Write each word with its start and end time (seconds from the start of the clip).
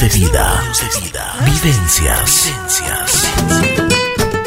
de 0.00 0.08
vida. 0.08 0.62
Vivencias. 1.44 2.50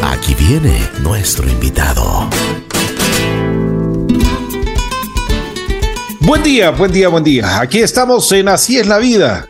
Aquí 0.02 0.34
viene 0.34 0.90
nuestro 1.04 1.48
invitado. 1.48 2.28
Buen 6.22 6.42
día, 6.42 6.72
buen 6.72 6.92
día, 6.92 7.10
buen 7.10 7.24
día. 7.24 7.60
Aquí 7.60 7.80
estamos 7.80 8.32
en 8.32 8.48
Así 8.48 8.80
es 8.80 8.88
la 8.88 8.98
vida. 8.98 9.46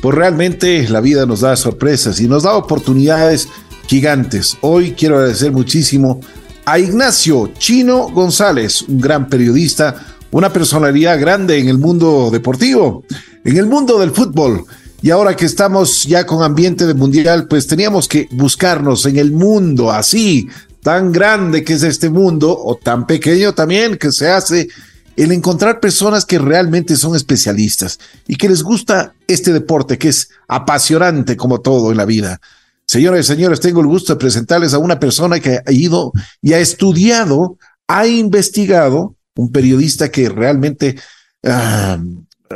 Pues 0.00 0.14
realmente 0.14 0.88
la 0.88 1.00
vida 1.00 1.26
nos 1.26 1.40
da 1.40 1.56
sorpresas 1.56 2.20
y 2.20 2.28
nos 2.28 2.44
da 2.44 2.54
oportunidades 2.54 3.48
gigantes. 3.88 4.56
Hoy 4.60 4.92
quiero 4.92 5.16
agradecer 5.16 5.50
muchísimo 5.50 6.20
a 6.64 6.78
Ignacio 6.78 7.50
Chino 7.58 8.08
González, 8.10 8.82
un 8.82 9.00
gran 9.00 9.28
periodista, 9.28 9.96
una 10.30 10.52
personalidad 10.52 11.18
grande 11.18 11.58
en 11.58 11.68
el 11.68 11.78
mundo 11.78 12.30
deportivo, 12.30 13.02
en 13.44 13.56
el 13.56 13.66
mundo 13.66 13.98
del 13.98 14.12
fútbol. 14.12 14.64
Y 15.02 15.10
ahora 15.10 15.34
que 15.34 15.46
estamos 15.46 16.04
ya 16.04 16.26
con 16.26 16.42
ambiente 16.42 16.86
de 16.86 16.92
mundial, 16.92 17.48
pues 17.48 17.66
teníamos 17.66 18.06
que 18.06 18.28
buscarnos 18.32 19.06
en 19.06 19.16
el 19.16 19.32
mundo 19.32 19.90
así, 19.90 20.48
tan 20.82 21.10
grande 21.10 21.64
que 21.64 21.74
es 21.74 21.82
este 21.82 22.10
mundo, 22.10 22.56
o 22.58 22.76
tan 22.76 23.06
pequeño 23.06 23.54
también 23.54 23.96
que 23.96 24.12
se 24.12 24.28
hace, 24.28 24.68
el 25.16 25.32
encontrar 25.32 25.80
personas 25.80 26.24
que 26.26 26.38
realmente 26.38 26.96
son 26.96 27.16
especialistas 27.16 27.98
y 28.26 28.36
que 28.36 28.48
les 28.48 28.62
gusta 28.62 29.14
este 29.26 29.52
deporte 29.52 29.98
que 29.98 30.08
es 30.08 30.28
apasionante 30.48 31.36
como 31.36 31.60
todo 31.60 31.90
en 31.90 31.96
la 31.96 32.04
vida. 32.04 32.40
Señores 32.86 33.26
y 33.26 33.28
señores, 33.28 33.60
tengo 33.60 33.80
el 33.80 33.86
gusto 33.86 34.14
de 34.14 34.18
presentarles 34.18 34.74
a 34.74 34.78
una 34.78 34.98
persona 34.98 35.40
que 35.40 35.60
ha 35.64 35.72
ido 35.72 36.12
y 36.42 36.52
ha 36.52 36.58
estudiado, 36.58 37.56
ha 37.86 38.06
investigado, 38.06 39.14
un 39.36 39.50
periodista 39.50 40.10
que 40.10 40.28
realmente 40.28 40.96
ah, 41.44 41.98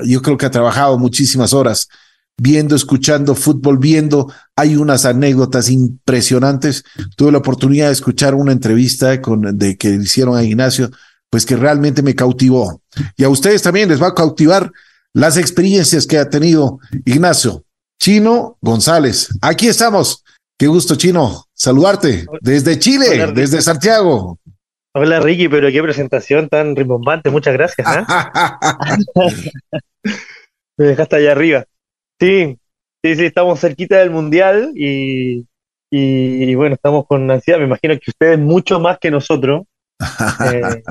yo 0.04 0.20
creo 0.20 0.36
que 0.36 0.46
ha 0.46 0.50
trabajado 0.50 0.98
muchísimas 0.98 1.52
horas 1.52 1.88
viendo, 2.36 2.76
escuchando 2.76 3.34
fútbol, 3.34 3.78
viendo. 3.78 4.32
Hay 4.56 4.76
unas 4.76 5.04
anécdotas 5.04 5.70
impresionantes. 5.70 6.84
Tuve 7.16 7.32
la 7.32 7.38
oportunidad 7.38 7.86
de 7.86 7.92
escuchar 7.92 8.34
una 8.34 8.52
entrevista 8.52 9.20
con, 9.20 9.56
de 9.56 9.76
que 9.76 9.90
hicieron 9.90 10.36
a 10.36 10.42
Ignacio, 10.42 10.90
pues 11.30 11.46
que 11.46 11.56
realmente 11.56 12.02
me 12.02 12.14
cautivó. 12.14 12.80
Y 13.16 13.24
a 13.24 13.28
ustedes 13.28 13.62
también 13.62 13.88
les 13.88 14.02
va 14.02 14.08
a 14.08 14.14
cautivar 14.14 14.70
las 15.12 15.36
experiencias 15.36 16.06
que 16.06 16.18
ha 16.18 16.28
tenido 16.28 16.78
Ignacio. 17.04 17.64
Chino 18.00 18.58
González. 18.60 19.30
Aquí 19.40 19.68
estamos. 19.68 20.24
Qué 20.58 20.66
gusto, 20.66 20.94
Chino, 20.94 21.46
saludarte 21.52 22.26
desde 22.40 22.78
Chile, 22.78 23.32
desde 23.34 23.60
Santiago. 23.60 24.38
Hola, 24.94 25.18
Ricky, 25.18 25.48
pero 25.48 25.68
qué 25.72 25.82
presentación 25.82 26.48
tan 26.48 26.76
rimbombante. 26.76 27.30
Muchas 27.30 27.54
gracias. 27.54 27.86
¿eh? 27.96 28.04
Me 30.76 30.86
dejaste 30.86 31.16
allá 31.16 31.32
arriba. 31.32 31.64
Sí, 32.20 32.58
sí, 33.02 33.16
sí, 33.16 33.24
estamos 33.24 33.60
cerquita 33.60 33.98
del 33.98 34.10
Mundial 34.10 34.72
y, 34.74 35.46
y, 35.90 36.54
bueno, 36.54 36.74
estamos 36.74 37.06
con 37.06 37.30
ansiedad. 37.30 37.58
Me 37.58 37.66
imagino 37.66 37.94
que 37.94 38.10
ustedes 38.10 38.38
mucho 38.38 38.80
más 38.80 38.98
que 38.98 39.10
nosotros, 39.10 39.62
eh, 40.52 40.82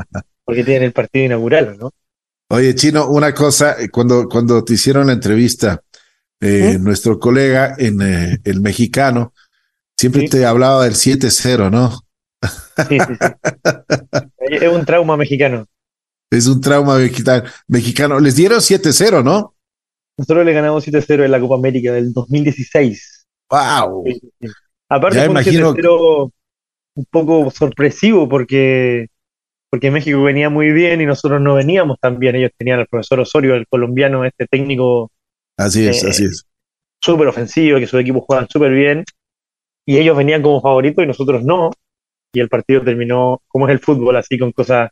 porque 0.45 0.63
tienen 0.63 0.83
el 0.83 0.93
partido 0.93 1.25
inaugural, 1.25 1.77
¿no? 1.77 1.91
Oye, 2.49 2.75
Chino, 2.75 3.07
una 3.07 3.33
cosa, 3.33 3.75
cuando, 3.91 4.27
cuando 4.29 4.63
te 4.63 4.73
hicieron 4.73 5.07
la 5.07 5.13
entrevista, 5.13 5.81
eh, 6.39 6.77
nuestro 6.79 7.19
colega 7.19 7.75
en 7.77 8.01
eh, 8.01 8.37
el 8.43 8.61
mexicano 8.61 9.33
siempre 9.97 10.27
te 10.27 10.45
hablaba 10.45 10.83
del 10.83 10.93
7-0, 10.93 11.71
¿no? 11.71 12.01
Sí, 12.89 12.97
sí, 12.99 13.13
sí. 13.19 14.25
es 14.37 14.71
un 14.71 14.85
trauma 14.85 15.15
mexicano. 15.15 15.65
Es 16.29 16.47
un 16.47 16.59
trauma 16.59 16.97
mexicano. 17.67 18.19
Les 18.19 18.35
dieron 18.35 18.59
7-0, 18.59 19.23
¿no? 19.23 19.52
Nosotros 20.17 20.45
le 20.45 20.53
ganamos 20.53 20.87
7-0 20.87 21.25
en 21.25 21.31
la 21.31 21.39
Copa 21.39 21.55
América 21.55 21.91
del 21.91 22.13
2016. 22.13 23.25
¡Wow! 23.49 24.03
Aparte 24.89 25.17
fue 25.17 25.25
imagino... 25.25 25.69
un 25.71 25.75
7-0 25.75 26.31
un 26.95 27.05
poco 27.09 27.49
sorpresivo 27.49 28.29
porque, 28.29 29.07
porque 29.69 29.89
México 29.89 30.21
venía 30.21 30.49
muy 30.49 30.71
bien 30.71 31.01
y 31.01 31.05
nosotros 31.05 31.41
no 31.41 31.55
veníamos 31.55 31.99
tan 31.99 32.19
bien. 32.19 32.35
Ellos 32.35 32.51
tenían 32.57 32.79
al 32.79 32.87
profesor 32.87 33.19
Osorio, 33.19 33.55
el 33.55 33.67
colombiano, 33.67 34.23
este 34.25 34.45
técnico 34.45 35.11
Así 35.57 35.87
es, 35.87 36.03
así 36.03 36.25
es. 36.25 36.45
Súper 37.01 37.27
ofensivo, 37.27 37.79
que 37.79 37.87
sus 37.87 37.99
equipos 37.99 38.23
juegan 38.25 38.47
súper 38.49 38.71
bien. 38.71 39.03
Y 39.85 39.97
ellos 39.97 40.17
venían 40.17 40.41
como 40.41 40.61
favoritos 40.61 41.03
y 41.03 41.07
nosotros 41.07 41.43
no. 41.43 41.71
Y 42.33 42.39
el 42.39 42.49
partido 42.49 42.81
terminó, 42.83 43.41
como 43.47 43.67
es 43.67 43.73
el 43.73 43.79
fútbol, 43.79 44.15
así 44.15 44.39
con 44.39 44.51
cosas 44.51 44.89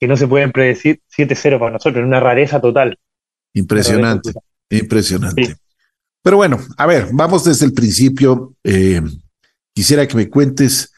que 0.00 0.08
no 0.08 0.16
se 0.16 0.26
pueden 0.26 0.50
predecir, 0.50 1.00
7-0 1.16 1.58
para 1.60 1.72
nosotros, 1.72 2.04
una 2.04 2.18
rareza 2.18 2.60
total. 2.60 2.98
Impresionante, 3.54 4.32
impresionante. 4.78 5.56
Pero 6.22 6.36
bueno, 6.36 6.58
a 6.76 6.86
ver, 6.86 7.08
vamos 7.12 7.44
desde 7.44 7.66
el 7.66 7.72
principio. 7.72 8.54
Eh, 8.62 9.02
quisiera 9.74 10.06
que 10.06 10.16
me 10.16 10.28
cuentes, 10.28 10.92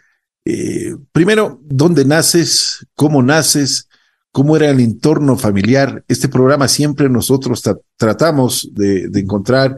eh, 0.45 0.95
primero, 1.13 1.61
dónde 1.63 2.05
naces, 2.05 2.87
cómo 2.95 3.23
naces, 3.23 3.89
cómo 4.33 4.57
era 4.57 4.69
el 4.69 4.81
entorno 4.81 5.39
familiar. 5.39 6.05
Este 6.09 6.29
programa 6.29 6.69
siempre 6.69 7.09
nosotros 7.09 7.63
tratamos 7.97 8.69
de, 8.73 9.09
encontrar 9.15 9.77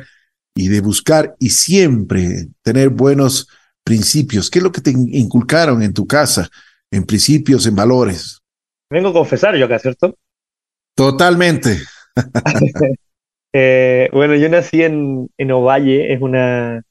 y 0.55 0.69
de 0.69 0.81
buscar 0.81 1.37
y 1.39 1.51
siempre 1.51 2.49
tener 2.63 2.89
buenos 2.89 3.49
principios. 3.85 4.51
¿Qué 4.51 4.59
es 4.59 4.63
lo 4.65 4.73
que 4.73 4.81
te 4.81 4.91
inculcaron 4.91 5.83
en 5.83 5.93
tu 5.93 6.07
casa, 6.07 6.49
en 6.91 7.05
principios, 7.05 7.67
en 7.67 7.77
valores? 7.77 8.41
Vengo 8.91 9.11
a 9.11 9.13
confesar 9.13 9.55
yo 9.57 9.67
acá, 9.67 9.79
¿cierto? 9.79 10.17
Totalmente. 10.97 11.83
Eh, 13.59 14.11
bueno, 14.13 14.35
yo 14.35 14.51
nací 14.51 14.83
en, 14.83 15.31
en 15.39 15.51
Ovalle, 15.51 16.13
es 16.13 16.21
una, 16.21 16.83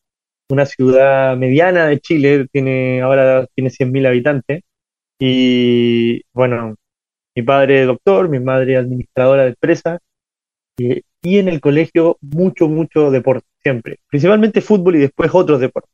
una 0.49 0.65
ciudad 0.65 1.37
mediana 1.37 1.85
de 1.85 1.99
Chile, 1.99 2.47
tiene, 2.51 3.03
ahora 3.03 3.45
tiene 3.53 3.69
100.000 3.69 4.07
habitantes. 4.07 4.63
Y 5.19 6.23
bueno, 6.33 6.73
mi 7.35 7.43
padre 7.43 7.85
doctor, 7.85 8.29
mi 8.29 8.39
madre 8.39 8.77
administradora 8.77 9.43
de 9.43 9.49
empresa, 9.49 9.99
y, 10.75 11.03
en 11.37 11.49
el 11.49 11.61
colegio 11.61 12.17
mucho, 12.21 12.67
mucho 12.67 13.11
deporte, 13.11 13.45
siempre, 13.61 13.99
principalmente 14.07 14.61
fútbol 14.61 14.95
y 14.95 14.99
después 14.99 15.29
otros 15.35 15.59
deportes. 15.59 15.91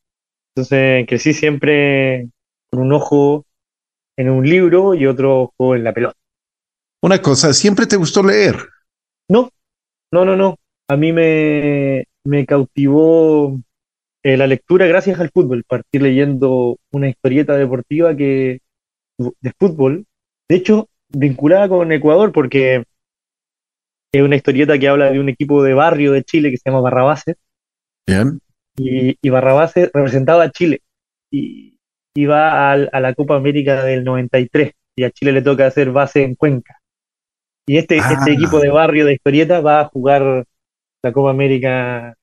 Entonces 0.55 1.05
crecí 1.05 1.33
siempre 1.33 2.29
con 2.69 2.79
un 2.79 2.93
ojo 2.93 3.45
en 4.15 4.29
un 4.29 4.47
libro 4.47 4.95
y 4.95 5.05
otro 5.05 5.51
ojo 5.57 5.75
en 5.75 5.83
la 5.83 5.93
pelota. 5.93 6.17
Una 7.01 7.21
cosa, 7.21 7.51
¿siempre 7.51 7.87
te 7.87 7.97
gustó 7.97 8.23
leer? 8.23 8.55
No, 9.27 9.49
no, 10.13 10.23
no, 10.23 10.37
no. 10.37 10.60
A 10.91 10.97
mí 10.97 11.13
me, 11.13 12.03
me 12.25 12.45
cautivó 12.45 13.57
eh, 14.23 14.35
la 14.35 14.45
lectura 14.45 14.87
gracias 14.87 15.21
al 15.21 15.29
fútbol, 15.29 15.63
partir 15.63 16.01
leyendo 16.01 16.79
una 16.91 17.07
historieta 17.07 17.55
deportiva 17.55 18.13
que 18.13 18.59
de 19.17 19.53
fútbol. 19.57 20.05
De 20.49 20.57
hecho, 20.57 20.89
vinculada 21.07 21.69
con 21.69 21.93
Ecuador 21.93 22.33
porque 22.33 22.83
es 24.13 24.21
una 24.21 24.35
historieta 24.35 24.77
que 24.77 24.89
habla 24.89 25.11
de 25.11 25.21
un 25.21 25.29
equipo 25.29 25.63
de 25.63 25.73
barrio 25.73 26.11
de 26.11 26.25
Chile 26.25 26.51
que 26.51 26.57
se 26.57 26.69
llama 26.69 26.81
Barrabases. 26.81 27.37
Y, 28.75 29.17
y 29.21 29.29
Barrabases 29.29 29.91
representaba 29.93 30.43
a 30.43 30.51
Chile 30.51 30.81
y 31.31 31.77
iba 32.17 32.69
a, 32.73 32.75
la 32.75 33.13
Copa 33.13 33.37
América 33.37 33.85
del 33.85 34.03
93 34.03 34.73
y 34.97 35.03
a 35.05 35.11
Chile 35.11 35.31
le 35.31 35.41
toca 35.41 35.67
hacer 35.67 35.91
base 35.91 36.23
en 36.23 36.35
Cuenca. 36.35 36.81
Y 37.65 37.77
este, 37.77 37.95
este 37.95 38.31
ah. 38.31 38.33
equipo 38.33 38.59
de 38.59 38.71
barrio 38.71 39.05
de 39.05 39.13
historieta 39.13 39.61
va 39.61 39.79
a 39.79 39.85
jugar 39.85 40.43
la 41.03 41.11
Copa 41.11 41.31
América 41.31 42.15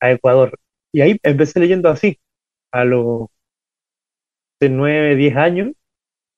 a 0.00 0.10
Ecuador. 0.10 0.58
Y 0.92 1.00
ahí 1.00 1.18
empecé 1.22 1.60
leyendo 1.60 1.88
así, 1.88 2.18
a 2.72 2.84
los 2.84 3.28
9, 4.60 5.16
10 5.16 5.36
años, 5.36 5.72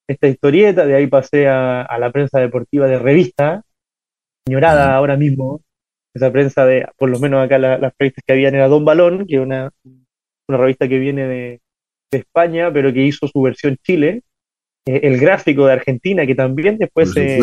esta 0.08 0.28
historieta, 0.28 0.86
de 0.86 0.94
ahí 0.94 1.06
pasé 1.06 1.48
a, 1.48 1.86
la 1.98 2.10
prensa 2.10 2.40
deportiva 2.40 2.86
de 2.86 2.98
revista, 2.98 3.62
ignorada 4.46 4.94
ahora 4.94 5.16
mismo, 5.16 5.62
esa 6.14 6.30
prensa 6.30 6.64
de, 6.66 6.86
por 6.96 7.10
lo 7.10 7.18
menos 7.18 7.44
acá 7.44 7.58
las 7.58 7.92
revistas 7.98 8.22
que 8.26 8.32
habían 8.32 8.54
era 8.54 8.68
Don 8.68 8.84
Balón, 8.84 9.26
que 9.26 9.36
es 9.36 9.40
una, 9.40 9.70
una 10.48 10.58
revista 10.58 10.88
que 10.88 10.98
viene 10.98 11.26
de, 11.26 11.60
España, 12.12 12.72
pero 12.72 12.92
que 12.92 13.02
hizo 13.02 13.26
su 13.26 13.42
versión 13.42 13.76
Chile, 13.82 14.22
eh, 14.86 15.00
el 15.02 15.18
gráfico 15.18 15.66
de 15.66 15.72
Argentina, 15.72 16.24
que 16.24 16.36
también 16.36 16.78
después 16.78 17.10
se, 17.10 17.40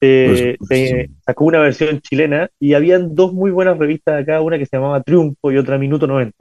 sacó 0.00 1.44
una 1.44 1.60
versión 1.60 2.00
chilena, 2.00 2.50
y 2.60 2.74
habían 2.74 3.14
dos 3.14 3.32
muy 3.32 3.50
buenas 3.50 3.78
revistas 3.78 4.22
acá, 4.22 4.40
una 4.40 4.58
que 4.58 4.66
se 4.66 4.76
llamaba 4.76 5.02
Triunfo 5.02 5.52
y 5.52 5.58
otra 5.58 5.78
Minuto 5.78 6.06
90. 6.06 6.36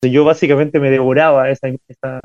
Entonces 0.00 0.14
yo 0.14 0.24
básicamente 0.24 0.80
me 0.80 0.90
devoraba 0.90 1.50
esa, 1.50 1.68
esa, 1.88 2.20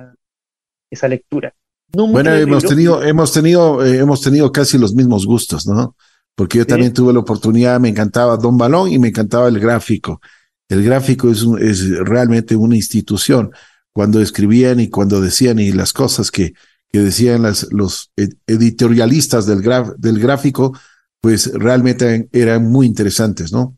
esa 0.91 1.07
lectura 1.07 1.53
bueno, 1.93 2.33
hemos 2.33 2.63
tenido, 2.63 3.03
hemos 3.03 3.31
tenido, 3.31 3.85
eh, 3.85 3.99
hemos 3.99 4.21
tenido 4.21 4.51
casi 4.51 4.77
los 4.77 4.93
mismos 4.93 5.25
gustos, 5.25 5.67
¿no? 5.67 5.95
Porque 6.35 6.57
yo 6.57 6.65
también 6.65 6.93
tuve 6.93 7.13
la 7.13 7.19
oportunidad, 7.19 7.79
me 7.79 7.89
encantaba 7.89 8.37
Don 8.37 8.57
Balón 8.57 8.91
y 8.91 8.97
me 8.97 9.09
encantaba 9.09 9.47
el 9.47 9.59
gráfico. 9.59 10.19
El 10.67 10.83
gráfico 10.83 11.29
es, 11.29 11.45
es 11.59 11.99
realmente 11.99 12.55
una 12.55 12.75
institución. 12.75 13.51
Cuando 13.91 14.19
escribían 14.19 14.79
y 14.79 14.89
cuando 14.89 15.21
decían 15.21 15.59
y 15.59 15.71
las 15.71 15.93
cosas 15.93 16.31
que, 16.31 16.53
que 16.93 16.99
decían 16.99 17.41
las, 17.41 17.73
los 17.73 18.11
editorialistas 18.45 19.47
del, 19.47 19.63
del 19.97 20.19
gráfico, 20.19 20.77
pues 21.19 21.51
realmente 21.55 22.29
eran 22.31 22.71
muy 22.71 22.85
interesantes, 22.85 23.51
¿no? 23.51 23.75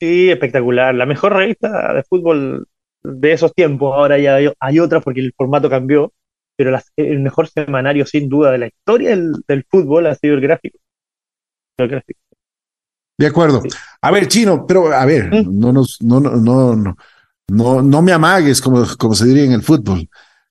Sí, 0.00 0.30
espectacular. 0.30 0.96
La 0.96 1.06
mejor 1.06 1.34
revista 1.34 1.94
de 1.94 2.02
fútbol 2.02 2.66
de 3.04 3.32
esos 3.32 3.54
tiempos. 3.54 3.94
Ahora 3.94 4.18
ya 4.18 4.38
hay, 4.58 4.78
otras 4.80 5.04
porque 5.04 5.20
el 5.20 5.32
formato 5.36 5.70
cambió, 5.70 6.12
pero 6.56 6.76
el 6.96 7.20
mejor 7.20 7.46
semanario 7.48 8.04
sin 8.04 8.28
duda 8.28 8.50
de 8.50 8.58
la 8.58 8.66
historia 8.66 9.10
del, 9.10 9.64
fútbol 9.70 10.08
ha 10.08 10.16
sido 10.16 10.34
el 10.34 10.40
gráfico. 10.40 10.78
De 13.16 13.26
acuerdo. 13.28 13.62
A 14.02 14.10
ver, 14.10 14.26
Chino, 14.26 14.66
pero 14.66 14.92
a 14.92 15.06
ver, 15.06 15.30
¿Mm? 15.30 15.60
no 15.60 15.72
nos, 15.72 16.02
no, 16.02 16.18
no, 16.18 16.34
no, 16.34 16.96
no, 17.46 17.82
no 17.82 18.02
me 18.02 18.12
amagues, 18.12 18.60
como, 18.60 18.84
como 18.98 19.14
se 19.14 19.26
diría 19.26 19.44
en 19.44 19.52
el 19.52 19.62
fútbol. 19.62 20.08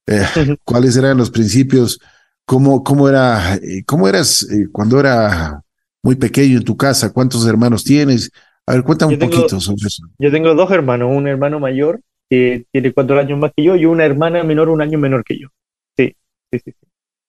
Eh, 0.07 0.57
¿Cuáles 0.63 0.97
eran 0.97 1.17
los 1.17 1.31
principios? 1.31 1.99
¿Cómo, 2.45 2.83
cómo, 2.83 3.07
era, 3.07 3.55
eh, 3.55 3.83
cómo 3.85 4.07
eras 4.07 4.43
eh, 4.51 4.67
cuando 4.71 4.99
era 4.99 5.61
muy 6.03 6.15
pequeño 6.15 6.57
en 6.57 6.63
tu 6.63 6.75
casa? 6.75 7.13
¿Cuántos 7.13 7.47
hermanos 7.47 7.83
tienes? 7.83 8.31
A 8.65 8.73
ver, 8.73 8.83
cuéntame 8.83 9.13
un 9.13 9.19
poquito 9.19 9.59
sobre 9.59 9.87
eso. 9.87 10.03
Yo 10.19 10.31
tengo 10.31 10.53
dos 10.53 10.71
hermanos, 10.71 11.09
un 11.11 11.27
hermano 11.27 11.59
mayor 11.59 12.01
que 12.29 12.65
tiene 12.71 12.93
cuatro 12.93 13.19
años 13.19 13.39
más 13.39 13.51
que 13.55 13.63
yo 13.63 13.75
y 13.75 13.85
una 13.85 14.05
hermana 14.05 14.43
menor 14.43 14.69
un 14.69 14.81
año 14.81 14.97
menor 14.97 15.23
que 15.23 15.39
yo. 15.39 15.49
Sí, 15.97 16.15
sí, 16.51 16.59
sí. 16.63 16.73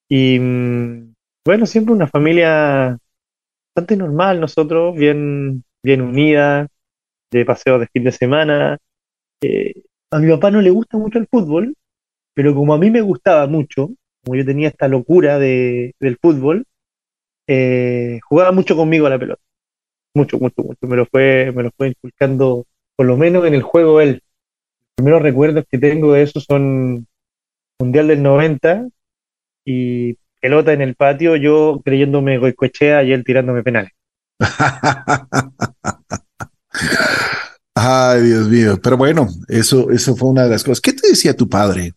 Y 0.08 0.38
mm, 0.38 1.14
bueno, 1.44 1.66
siempre 1.66 1.94
una 1.94 2.06
familia 2.06 2.98
bastante 3.74 3.96
normal 3.96 4.40
nosotros, 4.40 4.94
bien, 4.94 5.64
bien 5.82 6.00
unida, 6.00 6.68
de 7.30 7.44
paseo 7.44 7.78
de 7.78 7.88
fin 7.88 8.04
de 8.04 8.12
semana. 8.12 8.78
Eh, 9.42 9.82
a 10.10 10.18
mi 10.18 10.30
papá 10.30 10.50
no 10.50 10.60
le 10.60 10.70
gusta 10.70 10.96
mucho 10.96 11.18
el 11.18 11.26
fútbol, 11.26 11.74
pero 12.34 12.54
como 12.54 12.74
a 12.74 12.78
mí 12.78 12.90
me 12.90 13.00
gustaba 13.00 13.46
mucho, 13.46 13.90
como 14.24 14.36
yo 14.36 14.44
tenía 14.44 14.68
esta 14.68 14.88
locura 14.88 15.38
de, 15.38 15.94
del 16.00 16.18
fútbol, 16.20 16.66
eh, 17.46 18.18
jugaba 18.28 18.52
mucho 18.52 18.76
conmigo 18.76 19.06
a 19.06 19.10
la 19.10 19.18
pelota. 19.18 19.40
Mucho, 20.14 20.38
mucho, 20.38 20.62
mucho. 20.62 20.86
Me 20.86 20.96
lo 20.96 21.06
fue, 21.06 21.52
me 21.54 21.62
lo 21.62 21.70
fue 21.76 21.88
inculcando, 21.88 22.66
por 22.96 23.06
lo 23.06 23.16
menos 23.16 23.46
en 23.46 23.54
el 23.54 23.62
juego 23.62 24.00
él. 24.00 24.12
Los 24.12 24.94
primeros 24.96 25.22
recuerdos 25.22 25.64
que 25.70 25.78
tengo 25.78 26.12
de 26.12 26.22
eso 26.22 26.40
son 26.40 27.06
Mundial 27.80 28.06
del 28.06 28.22
90 28.22 28.86
y 29.64 30.16
pelota 30.40 30.72
en 30.72 30.80
el 30.80 30.94
patio, 30.94 31.34
yo 31.36 31.80
creyéndome 31.84 32.38
goicoechea 32.38 33.02
y 33.02 33.12
él 33.12 33.24
tirándome 33.24 33.64
penales. 33.64 33.90
Ay, 37.74 38.22
Dios 38.22 38.48
mío. 38.48 38.78
Pero 38.80 38.96
bueno, 38.96 39.26
eso, 39.48 39.90
eso 39.90 40.14
fue 40.14 40.30
una 40.30 40.44
de 40.44 40.50
las 40.50 40.62
cosas. 40.62 40.80
¿Qué 40.80 40.92
te 40.92 41.08
decía 41.08 41.36
tu 41.36 41.48
padre? 41.48 41.94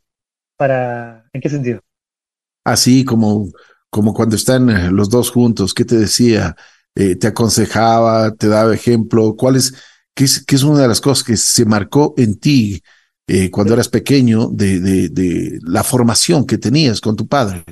Para, 0.58 1.30
¿en 1.32 1.42
qué 1.42 1.50
sentido? 1.50 1.82
Así 2.66 3.06
como, 3.06 3.48
como 3.90 4.14
cuando 4.14 4.36
están 4.36 4.96
los 4.96 5.10
dos 5.10 5.32
juntos, 5.32 5.74
¿qué 5.74 5.86
te 5.86 5.96
decía? 5.96 6.56
Eh, 6.96 7.16
¿Te 7.16 7.28
aconsejaba? 7.28 8.34
¿Te 8.34 8.48
daba 8.48 8.74
ejemplo? 8.74 9.36
¿Cuál 9.38 9.56
es, 9.56 9.74
qué 10.16 10.26
es, 10.26 10.44
qué 10.44 10.56
es 10.56 10.64
una 10.64 10.82
de 10.82 10.88
las 10.88 11.00
cosas 11.00 11.24
que 11.24 11.38
se 11.38 11.64
marcó 11.66 12.14
en 12.18 12.40
ti 12.40 12.82
eh, 13.28 13.52
cuando 13.52 13.74
eras 13.74 13.88
pequeño 13.88 14.48
de, 14.48 14.80
de, 14.80 15.10
de 15.10 15.60
la 15.62 15.84
formación 15.84 16.46
que 16.46 16.58
tenías 16.58 17.00
con 17.00 17.16
tu 17.16 17.28
padre? 17.28 17.64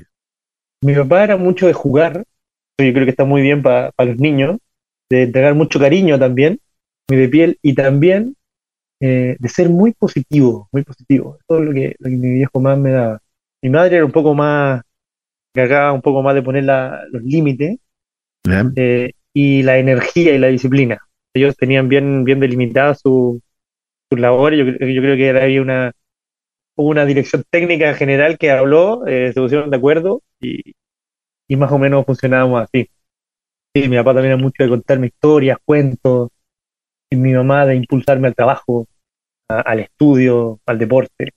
Mi 0.83 0.93
papá 0.93 1.23
era 1.23 1.37
mucho 1.37 1.65
de 1.65 1.73
jugar, 1.73 2.23
yo 2.79 2.93
creo 2.93 3.05
que 3.05 3.09
está 3.09 3.25
muy 3.25 3.41
bien 3.41 3.63
para 3.63 3.91
los 3.97 4.17
niños, 4.17 4.57
de 5.09 5.23
entregar 5.23 5.55
mucho 5.55 5.79
cariño 5.79 6.19
también, 6.19 6.59
muy 7.09 7.19
de 7.19 7.29
piel, 7.29 7.59
y 7.61 7.73
también 7.73 8.35
eh, 9.00 9.36
de 9.39 9.50
ser 9.50 9.69
muy 9.69 9.94
positivo, 9.94 10.69
muy 10.71 10.83
positivo. 10.83 11.38
Todo 11.47 11.62
lo 11.62 11.74
que, 11.74 11.95
lo 12.00 12.09
que 12.09 12.15
mi 12.15 12.31
viejo 12.31 12.59
más 12.59 12.77
me 12.77 12.92
daba. 12.92 13.19
Mi 13.62 13.69
madre 13.69 13.97
era 13.97 14.06
un 14.06 14.12
poco 14.12 14.33
más, 14.33 14.81
cargaba 15.53 15.94
un 15.94 16.01
poco 16.01 16.21
más 16.21 16.36
de 16.36 16.44
poner 16.44 16.63
los 16.63 17.24
límites, 17.24 17.77
eh, 18.75 19.12
y 19.33 19.63
la 19.63 19.77
energía 19.77 20.33
y 20.33 20.38
la 20.38 20.47
disciplina. 20.47 21.00
Ellos 21.33 21.56
tenían 21.57 21.89
bien, 21.89 22.24
bien 22.24 22.39
delimitadas 22.39 23.01
sus 23.01 23.42
su 24.09 24.18
labores, 24.18 24.59
yo, 24.59 24.65
yo 24.65 25.01
creo 25.01 25.18
que 25.18 25.30
había 25.31 25.62
una, 25.62 25.92
una 26.75 27.06
dirección 27.06 27.44
técnica 27.50 27.94
general 27.95 28.38
que 28.38 28.51
habló, 28.51 29.06
eh, 29.07 29.31
se 29.33 29.42
pusieron 29.42 29.69
de 29.69 29.77
acuerdo 29.77 30.21
y, 30.39 30.74
y, 31.47 31.56
más 31.56 31.71
o 31.71 31.80
menos 31.80 32.06
funcionábamos 32.06 32.63
así. 32.63 32.89
Sí, 33.74 33.89
mi 33.89 33.97
papá 33.97 34.13
también 34.13 34.33
era 34.33 34.42
mucho 34.42 34.63
de 34.63 34.69
contarme 34.69 35.07
historias, 35.07 35.57
cuentos, 35.65 36.30
y 37.10 37.16
mi 37.16 37.34
mamá 37.34 37.66
de 37.66 37.75
impulsarme 37.75 38.28
al 38.28 38.36
trabajo, 38.36 38.88
al 39.48 39.80
estudio, 39.80 40.60
al 40.66 40.80
deporte. 40.80 41.34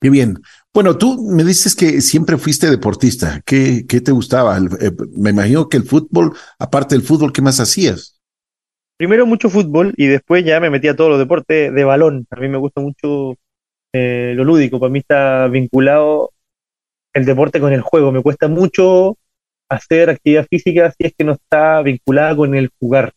Qué 0.00 0.10
bien. 0.10 0.36
Bueno, 0.72 0.98
tú 0.98 1.18
me 1.30 1.44
dices 1.44 1.74
que 1.74 2.00
siempre 2.00 2.36
fuiste 2.36 2.70
deportista. 2.70 3.40
¿Qué, 3.46 3.86
qué 3.88 4.00
te 4.00 4.12
gustaba? 4.12 4.58
Eh, 4.58 4.90
me 5.16 5.30
imagino 5.30 5.68
que 5.68 5.78
el 5.78 5.84
fútbol, 5.84 6.34
aparte 6.58 6.94
del 6.94 7.04
fútbol, 7.04 7.32
¿qué 7.32 7.40
más 7.40 7.58
hacías? 7.58 8.20
Primero 8.98 9.26
mucho 9.26 9.48
fútbol 9.48 9.92
y 9.96 10.06
después 10.06 10.44
ya 10.44 10.60
me 10.60 10.70
metí 10.70 10.88
a 10.88 10.96
todos 10.96 11.10
los 11.10 11.18
deportes 11.18 11.72
de 11.72 11.84
balón. 11.84 12.26
A 12.30 12.36
mí 12.36 12.48
me 12.48 12.58
gusta 12.58 12.80
mucho 12.80 13.34
eh, 13.92 14.34
lo 14.36 14.44
lúdico. 14.44 14.78
Para 14.78 14.90
mí 14.90 14.98
está 14.98 15.48
vinculado 15.48 16.30
el 17.14 17.24
deporte 17.24 17.60
con 17.60 17.72
el 17.72 17.80
juego. 17.80 18.12
Me 18.12 18.22
cuesta 18.22 18.48
mucho 18.48 19.16
hacer 19.70 20.10
actividad 20.10 20.46
física 20.48 20.90
si 20.90 21.06
es 21.06 21.14
que 21.16 21.24
no 21.24 21.32
está 21.32 21.80
vinculada 21.82 22.36
con 22.36 22.54
el 22.54 22.70
jugar. 22.78 23.12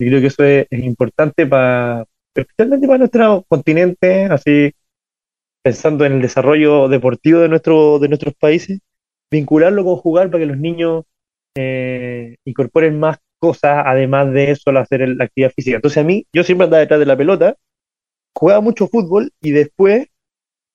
Y 0.00 0.06
creo 0.06 0.20
que 0.20 0.28
eso 0.28 0.42
es, 0.44 0.66
importante 0.70 1.46
para, 1.46 2.06
especialmente 2.34 2.86
para 2.86 2.98
nuestro 2.98 3.44
continente, 3.46 4.24
así 4.24 4.72
pensando 5.62 6.06
en 6.06 6.14
el 6.14 6.22
desarrollo 6.22 6.88
deportivo 6.88 7.40
de, 7.40 7.50
nuestro, 7.50 7.98
de 7.98 8.08
nuestros 8.08 8.34
países, 8.34 8.80
vincularlo 9.30 9.84
con 9.84 9.96
jugar 9.96 10.30
para 10.30 10.40
que 10.40 10.46
los 10.46 10.58
niños 10.58 11.04
eh, 11.54 12.36
incorporen 12.46 12.98
más 12.98 13.18
cosas, 13.38 13.82
además 13.84 14.32
de 14.32 14.52
eso, 14.52 14.70
hacer 14.70 15.06
la 15.06 15.24
actividad 15.24 15.52
física. 15.54 15.76
Entonces 15.76 15.98
a 15.98 16.06
mí, 16.06 16.26
yo 16.32 16.44
siempre 16.44 16.64
andaba 16.64 16.80
detrás 16.80 17.00
de 17.00 17.06
la 17.06 17.16
pelota, 17.18 17.56
jugaba 18.34 18.62
mucho 18.62 18.88
fútbol 18.88 19.32
y 19.42 19.50
después 19.50 20.06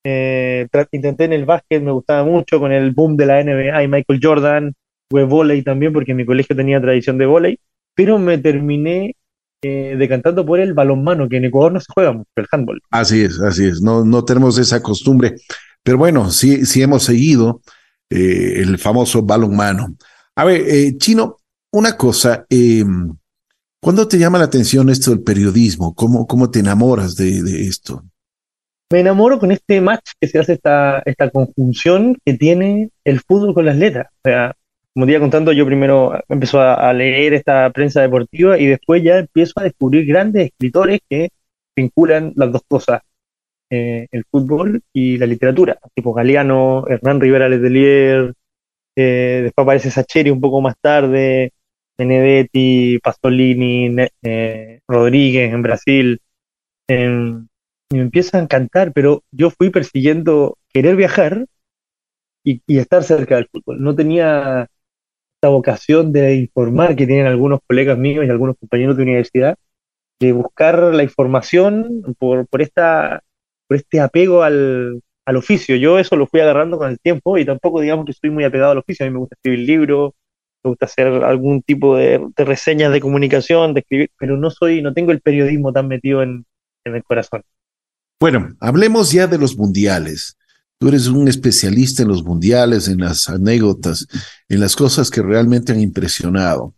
eh, 0.05 0.67
intenté 0.91 1.23
en 1.23 1.33
el 1.33 1.45
básquet, 1.45 1.81
me 1.81 1.91
gustaba 1.91 2.23
mucho 2.23 2.59
con 2.59 2.71
el 2.71 2.91
boom 2.91 3.17
de 3.17 3.25
la 3.25 3.43
NBA 3.43 3.87
Michael 3.87 4.19
Jordan, 4.21 4.73
jugué 5.09 5.23
volei 5.23 5.63
también 5.63 5.93
porque 5.93 6.13
mi 6.13 6.27
colegio 6.27 6.55
tenía 6.55 6.79
tradición 6.79 7.17
de 7.17 7.25
volei, 7.25 7.59
pero 7.95 8.19
me 8.19 8.37
terminé 8.37 9.15
eh, 9.63 9.95
decantando 9.97 10.45
por 10.45 10.59
el 10.59 10.73
balonmano, 10.73 11.27
que 11.27 11.37
en 11.37 11.45
Ecuador 11.45 11.73
no 11.73 11.79
se 11.79 11.91
juega 11.93 12.11
mucho, 12.11 12.29
el 12.35 12.47
handball. 12.51 12.81
Así 12.91 13.23
es, 13.23 13.39
así 13.39 13.65
es, 13.65 13.81
no, 13.81 14.05
no 14.05 14.23
tenemos 14.23 14.57
esa 14.57 14.81
costumbre, 14.83 15.35
pero 15.81 15.97
bueno, 15.97 16.29
sí, 16.29 16.65
sí 16.65 16.81
hemos 16.81 17.03
seguido 17.03 17.61
eh, 18.09 18.53
el 18.57 18.77
famoso 18.77 19.23
balonmano. 19.23 19.95
A 20.35 20.45
ver, 20.45 20.61
eh, 20.67 20.97
Chino, 20.97 21.37
una 21.71 21.97
cosa, 21.97 22.45
em, 22.49 23.15
¿cuándo 23.81 24.07
te 24.07 24.19
llama 24.19 24.37
la 24.37 24.45
atención 24.45 24.89
esto 24.89 25.11
del 25.11 25.23
periodismo? 25.23 25.95
¿Cómo, 25.95 26.27
cómo 26.27 26.51
te 26.51 26.59
enamoras 26.59 27.15
de, 27.15 27.41
de 27.41 27.67
esto? 27.67 28.03
me 28.91 28.99
enamoro 28.99 29.39
con 29.39 29.51
este 29.51 29.81
match 29.81 30.11
que 30.19 30.27
se 30.27 30.39
hace 30.39 30.53
esta, 30.53 31.01
esta 31.05 31.29
conjunción 31.29 32.17
que 32.23 32.35
tiene 32.35 32.91
el 33.03 33.19
fútbol 33.19 33.53
con 33.53 33.65
las 33.65 33.75
letras. 33.75 34.07
O 34.11 34.19
sea, 34.23 34.55
como 34.95 35.05
te 35.05 35.11
iba 35.11 35.19
contando, 35.19 35.51
yo 35.51 35.65
primero 35.65 36.13
empezó 36.29 36.61
a, 36.61 36.93
leer 36.93 37.33
esta 37.33 37.69
prensa 37.71 38.01
deportiva 38.01 38.57
y 38.57 38.65
después 38.65 39.03
ya 39.03 39.19
empiezo 39.19 39.53
a 39.57 39.63
descubrir 39.63 40.05
grandes 40.05 40.45
escritores 40.47 41.01
que 41.09 41.29
vinculan 41.75 42.31
las 42.37 42.51
dos 42.53 42.61
cosas, 42.65 43.01
eh, 43.69 44.07
el 44.11 44.23
fútbol 44.31 44.81
y 44.93 45.17
la 45.17 45.25
literatura, 45.25 45.77
tipo 45.93 46.13
Galeano, 46.13 46.87
Hernán 46.87 47.19
Rivera 47.19 47.49
Letelier, 47.49 48.33
eh, 48.95 49.41
después 49.43 49.63
aparece 49.65 49.91
Sacheri 49.91 50.29
un 50.29 50.39
poco 50.39 50.61
más 50.61 50.75
tarde, 50.79 51.51
Benedetti, 51.97 52.99
Pasolini, 52.99 53.95
eh, 54.23 54.79
Rodríguez 54.87 55.53
en 55.53 55.61
Brasil 55.61 56.21
y 56.87 57.95
me 57.95 58.01
empieza 58.01 58.37
a 58.37 58.41
encantar, 58.41 58.93
pero 58.93 59.23
yo 59.31 59.49
fui 59.51 59.71
persiguiendo 59.71 60.57
querer 60.71 60.95
viajar 60.95 61.47
y, 62.45 62.61
estar 62.67 63.03
cerca 63.03 63.35
del 63.35 63.47
fútbol. 63.51 63.81
No 63.81 63.95
tenía 63.95 64.69
esta 65.45 65.49
vocación 65.53 66.11
de 66.11 66.35
informar 66.35 66.95
que 66.95 67.05
tienen 67.05 67.27
algunos 67.27 67.59
colegas 67.67 67.99
míos 67.99 68.25
y 68.25 68.29
algunos 68.31 68.57
compañeros 68.57 68.97
de 68.97 69.03
universidad, 69.03 69.55
de 70.19 70.31
buscar 70.31 70.79
la 70.79 71.03
información 71.03 72.01
por, 72.17 72.47
por, 72.47 72.63
esta, 72.63 73.21
por 73.67 73.77
este 73.77 73.99
apego 73.99 74.41
al, 74.41 75.01
al 75.23 75.35
oficio. 75.35 75.75
Yo 75.75 75.99
eso 75.99 76.15
lo 76.15 76.25
fui 76.25 76.39
agarrando 76.39 76.79
con 76.79 76.89
el 76.89 76.99
tiempo 76.99 77.37
y 77.37 77.45
tampoco 77.45 77.79
digamos 77.79 78.05
que 78.05 78.13
estoy 78.13 78.31
muy 78.31 78.43
apegado 78.43 78.71
al 78.71 78.79
oficio. 78.79 79.05
A 79.05 79.09
mí 79.09 79.13
me 79.13 79.19
gusta 79.19 79.35
escribir 79.35 79.67
libros, 79.67 80.13
me 80.63 80.69
gusta 80.69 80.87
hacer 80.87 81.07
algún 81.23 81.61
tipo 81.61 81.95
de, 81.95 82.25
de 82.35 82.45
reseñas 82.45 82.91
de 82.91 83.01
comunicación, 83.01 83.75
de 83.75 83.81
escribir, 83.81 84.09
pero 84.17 84.37
no 84.37 84.49
soy, 84.49 84.81
no 84.81 84.93
tengo 84.93 85.11
el 85.11 85.21
periodismo 85.21 85.71
tan 85.71 85.87
metido 85.87 86.23
en, 86.23 86.43
en 86.85 86.95
el 86.95 87.03
corazón. 87.03 87.43
Bueno, 88.19 88.55
hablemos 88.59 89.11
ya 89.11 89.27
de 89.27 89.37
los 89.37 89.55
mundiales. 89.57 90.37
Tú 90.79 90.89
eres 90.89 91.07
un 91.07 91.27
especialista 91.27 92.03
en 92.03 92.09
los 92.09 92.23
mundiales, 92.23 92.87
en 92.87 92.99
las 92.99 93.29
anécdotas, 93.29 94.07
en 94.49 94.59
las 94.59 94.75
cosas 94.75 95.09
que 95.09 95.21
realmente 95.21 95.71
han 95.71 95.79
impresionado. 95.79 96.73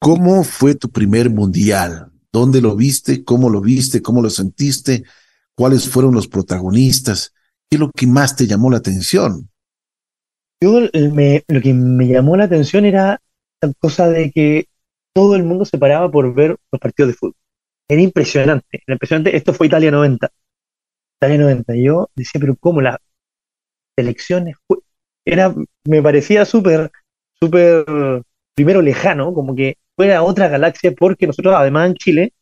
¿Cómo 0.00 0.42
fue 0.42 0.74
tu 0.74 0.90
primer 0.90 1.30
mundial? 1.30 2.10
¿Dónde 2.32 2.60
lo 2.60 2.74
viste? 2.74 3.22
¿Cómo 3.24 3.48
lo 3.48 3.60
viste? 3.60 4.02
¿Cómo 4.02 4.22
lo 4.22 4.30
sentiste? 4.30 5.04
¿Cuáles 5.54 5.88
fueron 5.88 6.14
los 6.14 6.26
protagonistas? 6.26 7.32
¿Qué 7.70 7.76
es 7.76 7.80
lo 7.80 7.90
que 7.90 8.06
más 8.06 8.34
te 8.34 8.46
llamó 8.46 8.70
la 8.70 8.78
atención? 8.78 9.48
Yo, 10.60 10.80
lo 10.80 11.60
que 11.60 11.74
me 11.74 12.08
llamó 12.08 12.36
la 12.36 12.44
atención 12.44 12.84
era 12.84 13.20
la 13.60 13.72
cosa 13.78 14.08
de 14.08 14.32
que 14.32 14.66
todo 15.14 15.36
el 15.36 15.44
mundo 15.44 15.64
se 15.64 15.78
paraba 15.78 16.10
por 16.10 16.34
ver 16.34 16.56
los 16.70 16.80
partidos 16.80 17.08
de 17.08 17.14
fútbol 17.14 17.36
era 17.92 18.02
impresionante, 18.02 18.82
era 18.86 18.94
impresionante. 18.94 19.36
Esto 19.36 19.52
fue 19.52 19.66
Italia 19.66 19.90
90. 19.90 20.30
Italia 21.18 21.38
90. 21.38 21.76
Y 21.76 21.84
yo 21.84 22.10
decía, 22.14 22.40
pero 22.40 22.56
¿cómo 22.56 22.80
las 22.80 22.98
selecciones? 23.96 24.56
Era, 25.24 25.54
me 25.84 26.02
parecía 26.02 26.44
súper, 26.44 26.90
súper, 27.40 27.84
primero 28.54 28.82
lejano, 28.82 29.34
como 29.34 29.54
que 29.54 29.78
fuera 29.96 30.22
otra 30.22 30.48
galaxia, 30.48 30.92
porque 30.92 31.26
nosotros 31.26 31.54
además 31.56 31.90
en 31.90 31.94
Chile 31.94 32.32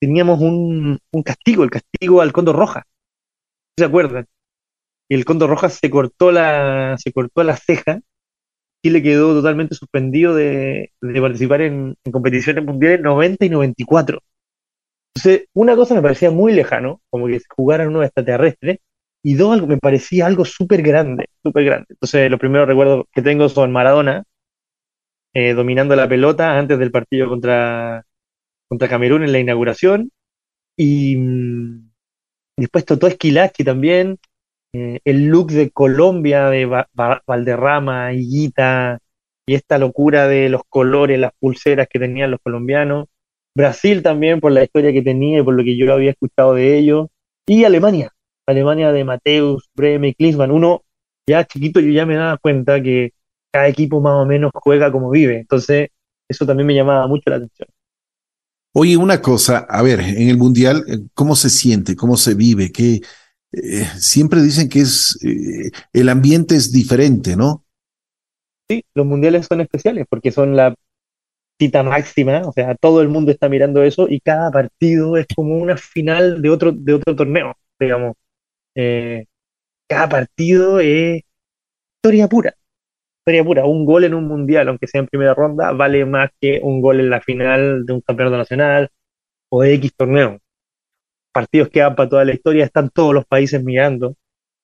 teníamos 0.00 0.40
un, 0.40 0.98
un 1.12 1.22
castigo, 1.22 1.64
el 1.64 1.70
castigo 1.70 2.20
al 2.20 2.32
Cóndor 2.32 2.56
Roja. 2.56 2.84
¿Se 3.78 3.84
acuerdan? 3.84 4.26
Y 5.08 5.14
el 5.14 5.24
Cóndor 5.24 5.50
Roja 5.50 5.68
se 5.70 5.90
cortó 5.90 6.32
la, 6.32 6.96
se 6.98 7.12
cortó 7.12 7.42
la 7.44 7.56
ceja 7.56 8.00
Chile 8.84 9.02
quedó 9.02 9.34
totalmente 9.34 9.74
suspendido 9.74 10.34
de, 10.34 10.92
participar 11.00 11.62
en, 11.62 11.96
competiciones 12.10 12.64
mundiales 12.64 13.00
90 13.00 13.44
y 13.44 13.48
94. 13.48 14.20
Entonces, 15.14 15.48
una 15.54 15.76
cosa 15.76 15.94
me 15.94 16.02
parecía 16.02 16.30
muy 16.30 16.52
lejano, 16.52 17.00
como 17.10 17.26
que 17.26 17.40
jugaran 17.48 17.88
unos 17.88 18.04
extraterrestres, 18.04 18.78
y 19.22 19.34
dos, 19.34 19.66
me 19.66 19.78
parecía 19.78 20.26
algo 20.26 20.44
súper 20.44 20.82
grande, 20.82 21.26
súper 21.42 21.64
grande. 21.64 21.86
Entonces, 21.90 22.30
los 22.30 22.40
primeros 22.40 22.66
recuerdos 22.66 23.04
que 23.12 23.22
tengo 23.22 23.48
son 23.48 23.72
Maradona 23.72 24.24
eh, 25.34 25.54
dominando 25.54 25.96
la 25.96 26.08
pelota 26.08 26.58
antes 26.58 26.78
del 26.78 26.90
partido 26.90 27.28
contra, 27.28 28.04
contra 28.68 28.88
Camerún 28.88 29.22
en 29.22 29.32
la 29.32 29.38
inauguración, 29.38 30.10
y 30.76 31.16
mm, 31.16 31.90
después 32.58 32.84
Totó 32.84 33.06
Esquilachi 33.06 33.64
también, 33.64 34.18
eh, 34.74 35.00
el 35.04 35.26
look 35.26 35.52
de 35.52 35.70
Colombia, 35.70 36.48
de 36.50 36.66
Valderrama, 37.26 38.12
Higuita, 38.12 38.98
y 39.46 39.54
esta 39.54 39.78
locura 39.78 40.28
de 40.28 40.48
los 40.48 40.62
colores, 40.68 41.18
las 41.18 41.32
pulseras 41.38 41.88
que 41.88 41.98
tenían 41.98 42.30
los 42.30 42.40
colombianos. 42.42 43.08
Brasil 43.54 44.02
también 44.02 44.40
por 44.40 44.52
la 44.52 44.64
historia 44.64 44.92
que 44.92 45.02
tenía 45.02 45.40
y 45.40 45.42
por 45.42 45.54
lo 45.54 45.64
que 45.64 45.76
yo 45.76 45.92
había 45.92 46.12
escuchado 46.12 46.54
de 46.54 46.78
ellos. 46.78 47.08
Y 47.46 47.64
Alemania, 47.64 48.11
Alemania 48.46 48.92
de 48.92 49.04
Mateus, 49.04 49.68
Breme, 49.74 50.14
Klinsmann. 50.14 50.50
Uno 50.50 50.82
ya 51.26 51.44
chiquito 51.44 51.80
yo 51.80 51.90
ya 51.90 52.06
me 52.06 52.16
daba 52.16 52.38
cuenta 52.38 52.82
que 52.82 53.12
cada 53.52 53.68
equipo 53.68 54.00
más 54.00 54.14
o 54.14 54.26
menos 54.26 54.50
juega 54.54 54.90
como 54.90 55.10
vive. 55.10 55.40
Entonces, 55.40 55.88
eso 56.28 56.46
también 56.46 56.66
me 56.66 56.74
llamaba 56.74 57.06
mucho 57.06 57.30
la 57.30 57.36
atención. 57.36 57.68
Oye, 58.74 58.96
una 58.96 59.20
cosa, 59.20 59.66
a 59.68 59.82
ver, 59.82 60.00
en 60.00 60.28
el 60.28 60.38
Mundial, 60.38 60.82
¿cómo 61.12 61.36
se 61.36 61.50
siente? 61.50 61.94
¿Cómo 61.94 62.16
se 62.16 62.34
vive? 62.34 62.72
¿Qué, 62.72 63.02
eh, 63.52 63.86
siempre 63.98 64.40
dicen 64.40 64.68
que 64.68 64.80
es 64.80 65.18
eh, 65.22 65.70
el 65.92 66.08
ambiente 66.08 66.56
es 66.56 66.72
diferente, 66.72 67.36
¿no? 67.36 67.66
Sí, 68.68 68.82
los 68.94 69.04
mundiales 69.04 69.46
son 69.46 69.60
especiales 69.60 70.06
porque 70.08 70.32
son 70.32 70.56
la 70.56 70.74
cita 71.60 71.82
máxima, 71.82 72.42
o 72.46 72.52
sea, 72.52 72.74
todo 72.76 73.02
el 73.02 73.08
mundo 73.08 73.30
está 73.30 73.48
mirando 73.48 73.82
eso 73.82 74.08
y 74.08 74.20
cada 74.20 74.50
partido 74.50 75.16
es 75.18 75.26
como 75.34 75.58
una 75.58 75.76
final 75.76 76.40
de 76.40 76.48
otro, 76.48 76.72
de 76.72 76.94
otro 76.94 77.14
torneo, 77.14 77.54
digamos. 77.78 78.16
Eh, 78.74 79.26
cada 79.88 80.08
partido 80.08 80.80
es 80.80 81.22
historia 81.96 82.28
pura, 82.28 82.54
historia 83.20 83.44
pura. 83.44 83.66
Un 83.66 83.84
gol 83.84 84.04
en 84.04 84.14
un 84.14 84.26
mundial, 84.26 84.68
aunque 84.68 84.86
sea 84.86 85.00
en 85.00 85.06
primera 85.06 85.34
ronda, 85.34 85.72
vale 85.72 86.04
más 86.04 86.30
que 86.40 86.60
un 86.62 86.80
gol 86.80 87.00
en 87.00 87.10
la 87.10 87.20
final 87.20 87.84
de 87.86 87.92
un 87.92 88.00
campeonato 88.00 88.38
nacional 88.38 88.88
o 89.50 89.62
de 89.62 89.74
X 89.74 89.92
torneo. 89.96 90.38
Partidos 91.32 91.70
que 91.70 91.82
van 91.82 91.94
para 91.94 92.08
toda 92.08 92.24
la 92.24 92.34
historia, 92.34 92.64
están 92.64 92.90
todos 92.90 93.14
los 93.14 93.24
países 93.24 93.62
mirando 93.62 94.16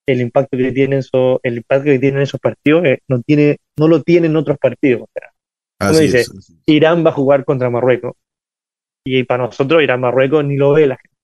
el 0.06 0.20
impacto 0.20 0.56
que 0.56 0.72
tienen 0.72 1.02
so, 1.02 1.40
el 1.42 1.58
impacto 1.58 1.84
que 1.84 1.98
tienen 1.98 2.22
esos 2.22 2.40
partidos 2.40 2.84
eh, 2.86 3.00
no 3.08 3.20
tiene 3.20 3.58
no 3.78 3.88
lo 3.88 4.02
tienen 4.02 4.36
otros 4.36 4.56
partidos 4.58 5.02
o 5.02 5.08
sea, 5.12 5.90
uno 5.90 5.98
dice 5.98 6.24
Irán 6.66 7.04
va 7.04 7.10
a 7.10 7.12
jugar 7.12 7.44
contra 7.44 7.70
Marruecos 7.70 8.14
y 9.04 9.24
para 9.24 9.44
nosotros 9.44 9.82
Irán 9.82 10.00
Marruecos 10.00 10.44
ni 10.44 10.56
lo 10.56 10.72
ve 10.72 10.86
la 10.86 10.96
gente. 10.96 11.16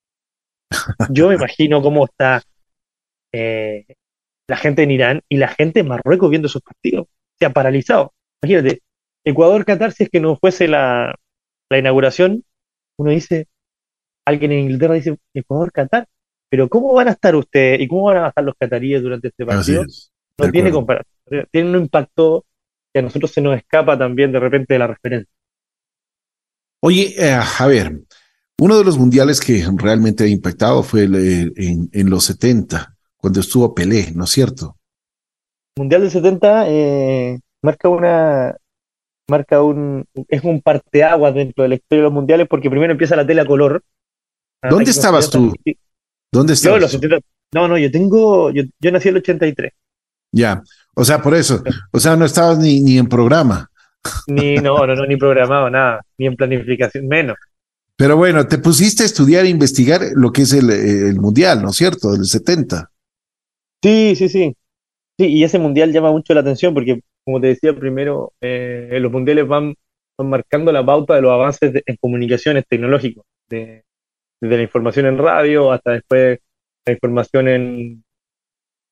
Yo 1.13 1.29
me 1.29 1.35
imagino 1.35 1.81
cómo 1.81 2.05
está 2.05 2.41
eh, 3.35 3.95
la 4.47 4.57
gente 4.57 4.83
en 4.83 4.91
Irán 4.91 5.21
y 5.29 5.37
la 5.37 5.47
gente 5.47 5.81
en 5.81 5.87
Marruecos 5.87 6.29
viendo 6.29 6.47
esos 6.47 6.61
partidos 6.61 7.07
se 7.39 7.45
ha 7.45 7.49
paralizado 7.51 8.13
imagínate 8.41 8.81
Ecuador 9.23 9.65
Qatar 9.65 9.91
si 9.91 10.03
es 10.03 10.09
que 10.09 10.19
no 10.19 10.35
fuese 10.35 10.67
la, 10.67 11.15
la 11.69 11.77
inauguración 11.77 12.43
uno 12.97 13.11
dice 13.11 13.47
alguien 14.25 14.51
en 14.51 14.59
Inglaterra 14.61 14.95
dice 14.95 15.17
Ecuador, 15.33 15.71
Qatar, 15.71 16.07
pero 16.49 16.67
¿cómo 16.67 16.93
van 16.93 17.07
a 17.07 17.11
estar 17.11 17.35
ustedes 17.35 17.79
y 17.79 17.87
cómo 17.87 18.03
van 18.05 18.17
a 18.17 18.29
estar 18.29 18.43
los 18.43 18.55
cataríes 18.59 19.01
durante 19.01 19.29
este 19.29 19.45
partido? 19.45 19.85
No 20.39 20.51
tiene 20.51 20.71
comparación. 20.71 21.15
Tiene 21.51 21.69
un 21.69 21.83
impacto 21.83 22.45
que 22.93 22.99
a 22.99 23.01
nosotros 23.03 23.31
se 23.31 23.41
nos 23.41 23.57
escapa 23.57 23.97
también 23.97 24.31
de 24.31 24.39
repente 24.39 24.73
de 24.73 24.79
la 24.79 24.87
referencia. 24.87 25.31
Oye, 26.81 27.13
eh, 27.17 27.31
a 27.31 27.67
ver, 27.67 27.99
uno 28.59 28.77
de 28.77 28.83
los 28.83 28.97
mundiales 28.97 29.39
que 29.39 29.65
realmente 29.75 30.25
ha 30.25 30.27
impactado 30.27 30.83
fue 30.83 31.05
eh, 31.05 31.51
en, 31.55 32.09
los 32.09 32.25
70, 32.25 32.94
cuando 33.25 33.39
estuvo 33.39 33.73
Pelé, 33.73 34.11
¿no 34.13 34.25
es 34.25 34.29
cierto? 34.29 34.77
Mundial 35.79 36.01
del 36.01 36.11
70 36.11 36.69
eh, 36.69 37.39
marca 37.63 37.89
una 37.89 38.55
marca 39.27 39.63
un 39.63 40.05
es 40.27 40.43
un 40.43 40.61
parteaguas 40.61 41.33
dentro 41.33 41.63
de 41.63 41.69
la 41.69 41.73
historia 41.73 42.01
de 42.01 42.03
los 42.03 42.13
mundiales 42.13 42.47
porque 42.47 42.69
primero 42.69 42.91
empieza 42.91 43.15
la 43.15 43.25
tele 43.25 43.41
a 43.41 43.45
color 43.47 43.81
Ah, 44.61 44.69
¿Dónde 44.69 44.91
estabas 44.91 45.31
tú? 45.31 45.55
¿Dónde 46.31 46.53
estabas? 46.53 46.99
no, 47.51 47.67
no, 47.67 47.79
yo 47.79 47.89
tengo, 47.89 48.51
yo, 48.51 48.63
nací 48.91 49.09
en 49.09 49.15
el 49.15 49.21
83. 49.21 49.73
Ya, 50.31 50.61
o 50.93 51.03
sea, 51.03 51.19
por 51.19 51.33
eso, 51.33 51.63
o 51.91 51.99
sea, 51.99 52.15
no 52.15 52.25
estabas 52.25 52.59
ni, 52.59 52.81
ni 52.81 52.99
en 52.99 53.07
programa. 53.07 53.71
Ni, 54.27 54.57
no, 54.57 54.85
no, 54.85 54.93
no, 54.93 55.05
ni 55.07 55.17
programado, 55.17 55.67
nada, 55.71 56.01
ni 56.19 56.27
en 56.27 56.35
planificación, 56.35 57.07
menos. 57.07 57.37
Pero 57.95 58.17
bueno, 58.17 58.45
te 58.47 58.57
pusiste 58.57 59.03
a 59.03 59.05
estudiar 59.05 59.45
e 59.45 59.49
investigar 59.49 60.01
lo 60.15 60.31
que 60.31 60.41
es 60.41 60.53
el, 60.53 61.15
mundial, 61.19 61.61
¿no 61.61 61.69
es 61.69 61.75
cierto? 61.75 62.11
Del 62.11 62.25
70. 62.25 62.91
Sí, 63.83 64.15
sí, 64.15 64.29
sí. 64.29 64.55
Sí, 65.17 65.27
y 65.27 65.43
ese 65.43 65.59
mundial 65.59 65.93
llama 65.93 66.11
mucho 66.11 66.33
la 66.33 66.41
atención 66.41 66.73
porque, 66.73 66.99
como 67.23 67.39
te 67.39 67.47
decía 67.47 67.73
primero, 67.73 68.33
eh, 68.41 68.97
los 68.99 69.11
mundiales 69.11 69.47
van, 69.47 69.75
van 70.17 70.29
marcando 70.29 70.71
la 70.71 70.85
pauta 70.85 71.15
de 71.15 71.21
los 71.21 71.31
avances 71.31 71.81
en 71.85 71.95
comunicaciones 71.97 72.65
tecnológicos, 72.67 73.25
de, 73.49 73.83
desde 74.41 74.57
la 74.57 74.63
información 74.63 75.05
en 75.05 75.17
radio 75.17 75.71
hasta 75.71 75.91
después 75.91 76.39
la 76.85 76.93
información 76.93 77.47
en, 77.47 78.03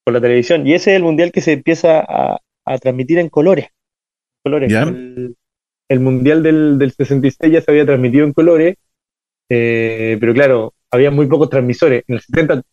por 0.04 0.14
la 0.14 0.22
televisión. 0.22 0.66
Y 0.66 0.74
ese 0.74 0.92
es 0.92 0.98
el 0.98 1.04
mundial 1.04 1.32
que 1.32 1.42
se 1.42 1.54
empieza 1.54 2.00
a, 2.08 2.40
transmitir 2.80 3.20
en 3.20 3.30
colores. 3.30 3.68
colores. 4.44 4.72
El, 5.90 6.00
mundial 6.00 6.42
del, 6.42 6.80
del, 6.80 6.92
66 6.92 7.54
ya 7.54 7.62
se 7.62 7.70
había 7.70 7.86
transmitido 7.86 8.26
en 8.26 8.34
colores, 8.34 8.78
eh, 9.50 10.18
pero 10.20 10.34
claro, 10.34 10.74
había 10.90 11.12
muy 11.12 11.28
pocos 11.28 11.50
transmisores. 11.50 12.04
En 12.08 12.16
el 12.16 12.22
70 12.22 12.64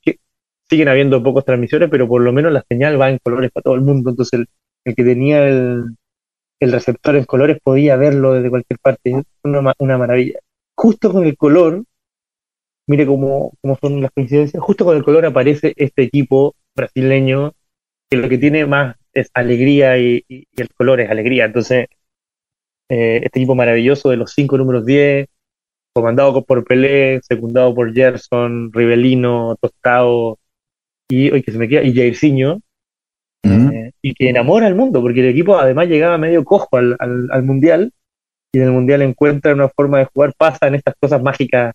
siguen 0.70 0.88
habiendo 0.88 1.22
pocos 1.22 1.44
transmisores, 1.44 1.90
pero 1.90 2.08
por 2.08 2.22
lo 2.22 2.32
menos 2.32 2.52
la 2.52 2.64
señal 2.68 3.00
va 3.00 3.10
en 3.10 3.18
colores 3.18 3.50
para 3.52 3.64
todo 3.64 3.74
el 3.74 3.82
mundo. 3.82 4.10
Entonces, 4.10 4.46
el, 4.84 4.94
que 4.94 5.04
tenía 5.04 5.46
el, 5.46 5.96
el, 6.60 6.72
receptor 6.72 7.16
en 7.16 7.24
colores 7.24 7.58
podía 7.62 7.96
verlo 7.96 8.32
desde 8.32 8.50
cualquier 8.50 8.78
parte. 8.78 9.10
Es 9.10 9.24
una, 9.44 9.74
una 9.78 9.98
maravilla. 9.98 10.38
Justo 10.76 11.12
con 11.12 11.26
el 11.26 11.36
color 11.36 11.82
mire 12.90 13.06
cómo, 13.06 13.52
cómo 13.62 13.78
son 13.80 14.00
las 14.02 14.10
coincidencias, 14.10 14.60
justo 14.60 14.84
con 14.84 14.96
el 14.96 15.04
color 15.04 15.24
aparece 15.24 15.72
este 15.76 16.02
equipo 16.02 16.56
brasileño 16.74 17.52
que 18.10 18.16
lo 18.16 18.28
que 18.28 18.36
tiene 18.36 18.66
más 18.66 18.96
es 19.12 19.30
alegría 19.32 19.96
y, 19.96 20.24
el 20.28 20.68
color 20.76 21.00
es 21.00 21.08
alegría. 21.08 21.44
Entonces, 21.44 21.86
eh, 22.88 23.20
este 23.22 23.38
equipo 23.38 23.54
maravilloso 23.54 24.10
de 24.10 24.16
los 24.16 24.32
cinco 24.32 24.58
números 24.58 24.84
10, 24.84 25.28
comandado 25.94 26.44
por 26.44 26.64
Pelé, 26.64 27.20
secundado 27.22 27.72
por 27.76 27.94
Gerson, 27.94 28.72
Rivelino, 28.72 29.56
Tostado 29.60 30.39
y 31.10 31.30
hoy 31.30 31.42
que 31.42 31.52
se 31.52 31.58
me 31.58 31.68
queda, 31.68 31.82
y 31.82 31.94
Jairzinho, 31.94 32.60
eh, 33.42 33.92
y 34.00 34.14
que 34.14 34.30
enamora 34.30 34.66
al 34.66 34.74
mundo, 34.74 35.02
porque 35.02 35.20
el 35.20 35.28
equipo 35.28 35.58
además 35.58 35.88
llegaba 35.88 36.16
medio 36.18 36.44
cojo 36.44 36.76
al, 36.76 36.96
al 36.98 37.42
mundial, 37.42 37.92
y 38.52 38.58
en 38.58 38.64
el 38.64 38.72
mundial 38.72 39.02
encuentra 39.02 39.52
una 39.52 39.68
forma 39.68 39.98
de 39.98 40.06
jugar, 40.06 40.32
pasa 40.36 40.66
en 40.66 40.74
estas 40.76 40.94
cosas 41.00 41.22
mágicas 41.22 41.74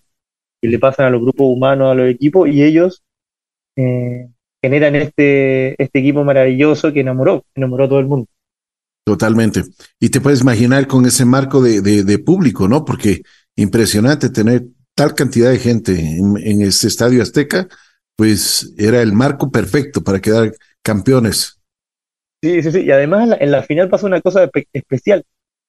le 0.67 0.79
pasan 0.79 1.07
a 1.07 1.09
los 1.09 1.21
grupos 1.21 1.47
humanos, 1.47 1.91
a 1.91 1.95
los 1.95 2.09
equipos, 2.09 2.49
y 2.49 2.63
ellos 2.63 3.03
eh, 3.77 4.27
generan 4.61 4.95
este, 4.95 5.81
este 5.81 5.99
equipo 5.99 6.23
maravilloso 6.23 6.91
que 6.93 7.01
enamoró, 7.01 7.45
enamoró 7.55 7.85
a 7.85 7.89
todo 7.89 7.99
el 7.99 8.07
mundo. 8.07 8.27
Totalmente. 9.05 9.63
Y 9.99 10.09
te 10.09 10.19
puedes 10.19 10.41
imaginar 10.41 10.87
con 10.87 11.05
ese 11.05 11.25
marco 11.25 11.61
de, 11.61 11.81
de, 11.81 12.19
público, 12.19 12.67
¿no? 12.67 12.83
Porque 12.83 13.21
impresionante 13.55 14.29
tener 14.29 14.65
tal 14.95 15.13
cantidad 15.13 15.51
de 15.51 15.59
gente 15.59 15.91
en, 15.93 16.37
en 16.37 16.61
este 16.61 16.87
estadio 16.87 17.21
Azteca, 17.21 17.67
pues 18.15 18.73
era 18.77 19.01
el 19.01 19.13
marco 19.13 19.51
perfecto 19.51 20.03
para 20.03 20.19
quedar 20.19 20.53
campeones. 20.81 21.59
Sí, 22.41 22.61
sí, 22.61 22.71
sí. 22.71 22.81
Y 22.81 22.91
además 22.91 23.37
en 23.39 23.51
la, 23.51 23.63
final 23.63 23.89
pasó 23.89 24.05
una 24.05 24.21
cosa 24.21 24.49
especial. 24.73 25.23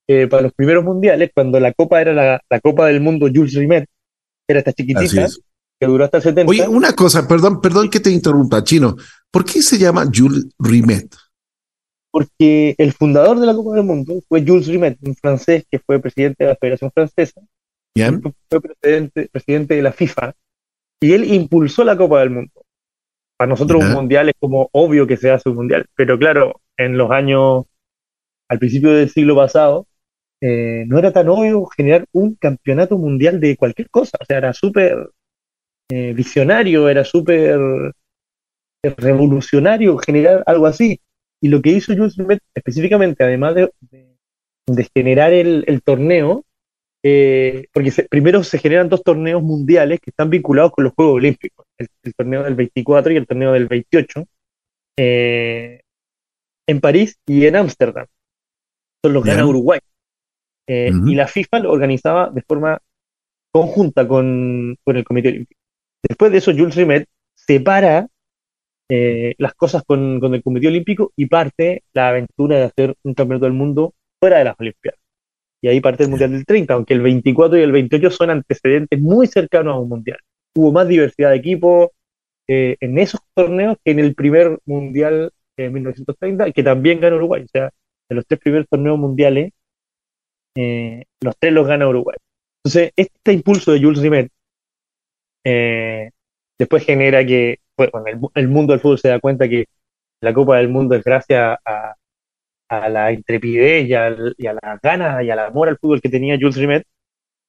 Eh, 0.08 0.28
para 0.28 0.42
los 0.42 0.52
primeros 0.52 0.84
mundiales, 0.84 1.30
cuando 1.34 1.58
la 1.58 1.72
copa 1.72 2.00
era 2.00 2.12
la, 2.12 2.40
la 2.48 2.60
Copa 2.60 2.86
del 2.86 3.00
Mundo 3.00 3.26
Jules 3.32 3.54
Rimet, 3.54 3.88
era 4.48 4.60
esta 4.60 4.72
chiquitita 4.72 5.26
que 5.80 5.86
duró 5.86 6.04
hasta 6.04 6.18
el 6.18 6.22
70. 6.22 6.50
Oye, 6.50 6.68
una 6.68 6.92
cosa, 6.92 7.26
perdón, 7.26 7.60
perdón 7.60 7.90
que 7.90 8.00
te 8.00 8.10
interrumpa, 8.10 8.62
Chino. 8.62 8.96
¿Por 9.30 9.44
qué 9.44 9.60
se 9.62 9.78
llama 9.78 10.08
Jules 10.12 10.46
Rimet? 10.58 11.14
Porque 12.12 12.74
el 12.78 12.92
fundador 12.92 13.40
de 13.40 13.46
la 13.46 13.54
Copa 13.54 13.74
del 13.74 13.84
Mundo 13.84 14.14
fue 14.28 14.44
Jules 14.46 14.68
Rimet, 14.68 14.98
un 15.02 15.16
francés 15.16 15.64
que 15.70 15.80
fue 15.80 15.98
presidente 15.98 16.44
de 16.44 16.50
la 16.50 16.56
Federación 16.56 16.90
Francesa 16.94 17.40
Fue 18.48 18.60
presidente, 18.60 19.28
presidente 19.30 19.74
de 19.74 19.82
la 19.82 19.92
FIFA 19.92 20.34
y 21.00 21.12
él 21.12 21.24
impulsó 21.24 21.84
la 21.84 21.96
Copa 21.96 22.20
del 22.20 22.30
Mundo. 22.30 22.52
Para 23.36 23.50
nosotros 23.50 23.84
un 23.84 23.92
mundial 23.92 24.30
es 24.30 24.34
como 24.38 24.68
obvio 24.72 25.06
que 25.06 25.16
se 25.16 25.30
hace 25.30 25.50
un 25.50 25.56
mundial, 25.56 25.86
pero 25.94 26.18
claro, 26.18 26.60
en 26.76 26.96
los 26.96 27.10
años, 27.10 27.66
al 28.48 28.58
principio 28.58 28.92
del 28.92 29.10
siglo 29.10 29.36
pasado, 29.36 29.86
eh, 30.40 30.84
no 30.86 30.98
era 30.98 31.12
tan 31.12 31.28
obvio 31.28 31.66
generar 31.66 32.06
un 32.12 32.34
campeonato 32.34 32.96
mundial 32.96 33.40
de 33.40 33.56
cualquier 33.56 33.90
cosa. 33.90 34.16
O 34.20 34.24
sea, 34.24 34.38
era 34.38 34.54
súper 34.54 35.10
eh, 35.90 36.12
visionario, 36.14 36.88
era 36.88 37.04
súper 37.04 37.60
revolucionario 38.82 39.98
generar 39.98 40.42
algo 40.46 40.66
así. 40.66 41.00
Y 41.40 41.48
lo 41.48 41.60
que 41.60 41.70
hizo 41.70 41.94
Jules 41.94 42.16
Rimet 42.16 42.40
específicamente, 42.54 43.22
además 43.24 43.54
de, 43.54 43.70
de, 44.66 44.88
generar 44.94 45.32
el, 45.32 45.82
torneo, 45.82 46.44
eh, 47.08 47.68
porque 47.72 47.92
primero 48.10 48.42
se 48.42 48.58
generan 48.58 48.88
dos 48.88 49.04
torneos 49.04 49.40
mundiales 49.40 50.00
que 50.00 50.10
están 50.10 50.28
vinculados 50.28 50.72
con 50.72 50.82
los 50.82 50.92
Juegos 50.92 51.14
Olímpicos, 51.14 51.64
el, 51.78 51.88
torneo 52.16 52.42
del 52.42 52.56
24 52.56 53.12
y 53.12 53.16
el 53.16 53.26
torneo 53.28 53.52
del 53.52 53.68
28, 53.68 54.24
eh, 54.98 55.82
en 56.66 56.80
París 56.80 57.16
y 57.24 57.46
en 57.46 57.54
Ámsterdam. 57.54 58.06
Son 59.04 59.12
los 59.12 59.22
gana 59.22 59.46
Uruguay. 59.46 59.78
Eh, 60.68 60.90
y 61.06 61.14
la 61.14 61.28
FIFA 61.28 61.60
lo 61.60 61.70
organizaba 61.70 62.28
de 62.30 62.42
forma 62.42 62.76
conjunta 63.52 64.08
con, 64.08 64.76
con 64.82 64.96
el 64.96 65.04
Comité 65.04 65.28
Olímpico. 65.28 65.60
Después 66.02 66.32
de 66.32 66.38
eso, 66.38 66.50
Jules 66.50 66.74
Rimet 66.74 67.06
separa 67.36 68.08
eh, 68.90 69.36
las 69.38 69.54
cosas 69.54 69.84
con, 69.86 70.20
el 70.34 70.42
Comité 70.42 70.66
Olímpico 70.66 71.12
y 71.14 71.26
parte 71.26 71.84
la 71.92 72.08
aventura 72.08 72.56
de 72.56 72.64
hacer 72.64 72.96
un 73.04 73.14
campeonato 73.14 73.44
del 73.44 73.52
mundo 73.52 73.94
fuera 74.18 74.38
de 74.38 74.44
las 74.44 74.56
Olimpiadas. 74.58 74.98
Y 75.66 75.68
ahí 75.68 75.80
parte 75.80 76.04
el 76.04 76.10
Mundial 76.10 76.30
del 76.30 76.46
30, 76.46 76.74
aunque 76.74 76.94
el 76.94 77.00
24 77.02 77.58
y 77.58 77.62
el 77.62 77.72
28 77.72 78.08
son 78.12 78.30
antecedentes 78.30 79.00
muy 79.00 79.26
cercanos 79.26 79.74
a 79.74 79.78
un 79.80 79.88
Mundial. 79.88 80.18
Hubo 80.54 80.70
más 80.70 80.86
diversidad 80.86 81.30
de 81.30 81.38
equipos 81.38 81.88
eh, 82.46 82.76
en 82.78 82.96
esos 82.98 83.20
torneos 83.34 83.76
que 83.84 83.90
en 83.90 83.98
el 83.98 84.14
primer 84.14 84.60
Mundial 84.64 85.32
en 85.56 85.72
1930, 85.72 86.52
que 86.52 86.62
también 86.62 87.00
ganó 87.00 87.16
Uruguay. 87.16 87.42
O 87.42 87.48
sea, 87.48 87.72
de 88.08 88.14
los 88.14 88.24
tres 88.28 88.38
primeros 88.38 88.68
torneos 88.68 88.96
mundiales, 88.96 89.50
eh, 90.54 91.02
los 91.20 91.36
tres 91.36 91.52
los 91.52 91.66
gana 91.66 91.88
Uruguay. 91.88 92.16
Entonces, 92.62 92.92
este 92.94 93.32
impulso 93.32 93.72
de 93.72 93.82
Jules 93.82 94.00
Rimet 94.00 94.30
después 96.56 96.84
genera 96.84 97.26
que 97.26 97.58
bueno, 97.76 98.04
el, 98.36 98.48
mundo 98.48 98.72
del 98.72 98.80
fútbol 98.80 99.00
se 99.00 99.08
da 99.08 99.18
cuenta 99.18 99.48
que 99.48 99.66
la 100.20 100.32
Copa 100.32 100.58
del 100.58 100.68
Mundo 100.68 100.94
es 100.94 101.02
gracias 101.02 101.58
a, 101.64 101.96
la 102.68 103.12
intrepidez 103.12 103.88
y 103.88 103.94
a, 103.94 104.10
las 104.10 104.80
ganas 104.82 105.24
y 105.24 105.30
al 105.30 105.38
amor 105.38 105.68
al 105.68 105.78
fútbol 105.78 106.00
que 106.00 106.08
tenía 106.08 106.36
Jules 106.38 106.56
Rimet. 106.56 106.84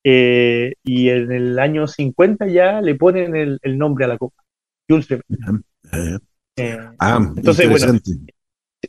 Eh, 0.04 0.74
y 0.84 1.10
en 1.10 1.32
el 1.32 1.60
año 1.60 1.88
50 1.88 2.48
ya 2.48 2.82
le 2.82 2.96
ponen 2.96 3.36
el, 3.36 3.78
nombre 3.78 4.06
a 4.06 4.08
la 4.08 4.18
Copa, 4.18 4.44
Jules 4.88 5.08
Rimet. 5.08 5.26
Eh, 5.92 6.20
eh, 6.58 6.78
ah, 7.00 7.20
entonces, 7.36 7.70
bueno, 7.70 8.00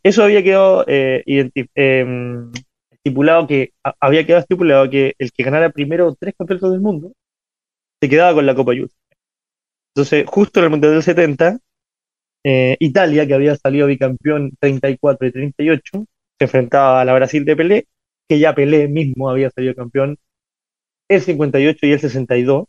eso 0.02 0.22
había 0.22 0.42
quedado 0.42 0.84
em, 0.86 2.52
estipulado 2.90 3.46
que 3.46 3.72
había 4.00 4.24
quedado 4.26 4.42
estipulado 4.42 4.90
que 4.90 5.14
el 5.18 5.32
que 5.32 5.42
ganara 5.42 5.70
primero 5.70 6.14
tres 6.18 6.34
campeonatos 6.36 6.72
del 6.72 6.80
mundo 6.80 7.12
se 8.00 8.08
quedaba 8.08 8.34
con 8.34 8.46
la 8.46 8.54
Copa 8.54 8.72
Jules. 8.72 8.96
Entonces, 9.94 10.24
justo 10.28 10.60
en 10.60 10.64
el 10.64 10.70
Mundial 10.70 10.92
del 10.92 11.02
70, 11.02 11.58
eh, 12.44 12.76
Italia, 12.78 13.26
que 13.26 13.34
había 13.34 13.56
salido 13.56 13.86
bicampeón 13.86 14.52
34 14.60 15.26
y 15.26 15.32
38, 15.32 16.06
se 16.38 16.44
enfrentaba 16.44 17.00
a 17.00 17.04
la 17.04 17.14
Brasil 17.14 17.44
de 17.44 17.56
Pelé, 17.56 17.88
que 18.28 18.38
ya 18.38 18.54
Pelé 18.54 18.88
mismo 18.88 19.30
había 19.30 19.50
salido 19.50 19.74
campeón 19.74 20.18
el 21.08 21.22
58 21.22 21.86
y 21.86 21.92
el 21.92 22.00
62. 22.00 22.66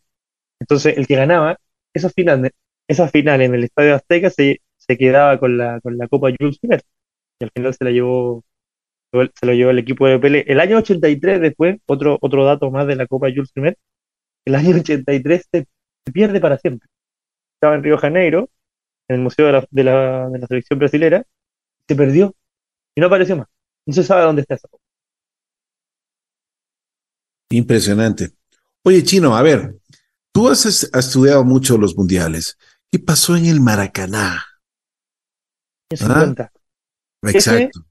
Entonces, 0.59 0.97
el 0.97 1.07
que 1.07 1.15
ganaba 1.15 1.59
esa 1.93 2.09
final, 2.09 2.51
esa 2.87 3.09
final 3.09 3.41
en 3.41 3.55
el 3.55 3.65
Estadio 3.65 3.95
Azteca 3.95 4.29
se, 4.29 4.61
se 4.77 4.97
quedaba 4.97 5.39
con 5.39 5.57
la, 5.57 5.81
con 5.81 5.97
la 5.97 6.07
Copa 6.07 6.29
Jules 6.37 6.59
Rimet. 6.61 6.83
Y 7.39 7.45
al 7.45 7.51
final 7.55 7.73
se 7.75 7.85
la 7.85 7.91
llevó 7.91 8.43
se 9.11 9.45
lo 9.45 9.53
llevó 9.53 9.71
el 9.71 9.79
equipo 9.79 10.07
de 10.07 10.19
Pelé. 10.19 10.45
El 10.47 10.59
año 10.59 10.77
83 10.77 11.41
después, 11.41 11.77
otro, 11.87 12.17
otro 12.21 12.45
dato 12.45 12.69
más 12.71 12.87
de 12.87 12.95
la 12.95 13.07
Copa 13.07 13.29
Jules 13.29 13.51
Rimet, 13.55 13.77
el 14.45 14.55
año 14.55 14.75
83 14.77 15.47
se 15.51 15.67
pierde 16.13 16.39
para 16.41 16.57
siempre 16.57 16.89
estaba 17.55 17.75
en 17.75 17.83
Río 17.83 17.97
Janeiro, 17.97 18.49
en 19.09 19.17
el 19.17 19.21
Museo 19.23 19.47
de 19.47 19.51
la, 19.53 19.67
de 19.71 19.83
la, 19.83 20.29
de 20.29 20.39
la 20.39 20.47
Selección 20.47 20.79
Brasilera, 20.79 21.23
se 21.87 21.95
perdió 21.95 22.35
y 22.95 23.01
no 23.01 23.07
apareció 23.07 23.37
más. 23.37 23.47
No 23.89 23.93
se 23.93 24.03
sabe 24.03 24.21
dónde 24.21 24.43
está 24.43 24.53
esa 24.53 24.67
Impresionante. 27.49 28.29
Oye, 28.83 29.01
Chino, 29.01 29.35
a 29.35 29.41
ver, 29.41 29.77
tú 30.31 30.47
has, 30.47 30.83
estudiado 30.93 31.43
mucho 31.43 31.75
los 31.75 31.97
mundiales. 31.97 32.55
¿Qué 32.91 32.99
pasó 32.99 33.35
en 33.35 33.47
el 33.47 33.59
Maracaná? 33.59 34.45
¿Ah? 36.01 36.35
Exacto. 37.23 37.83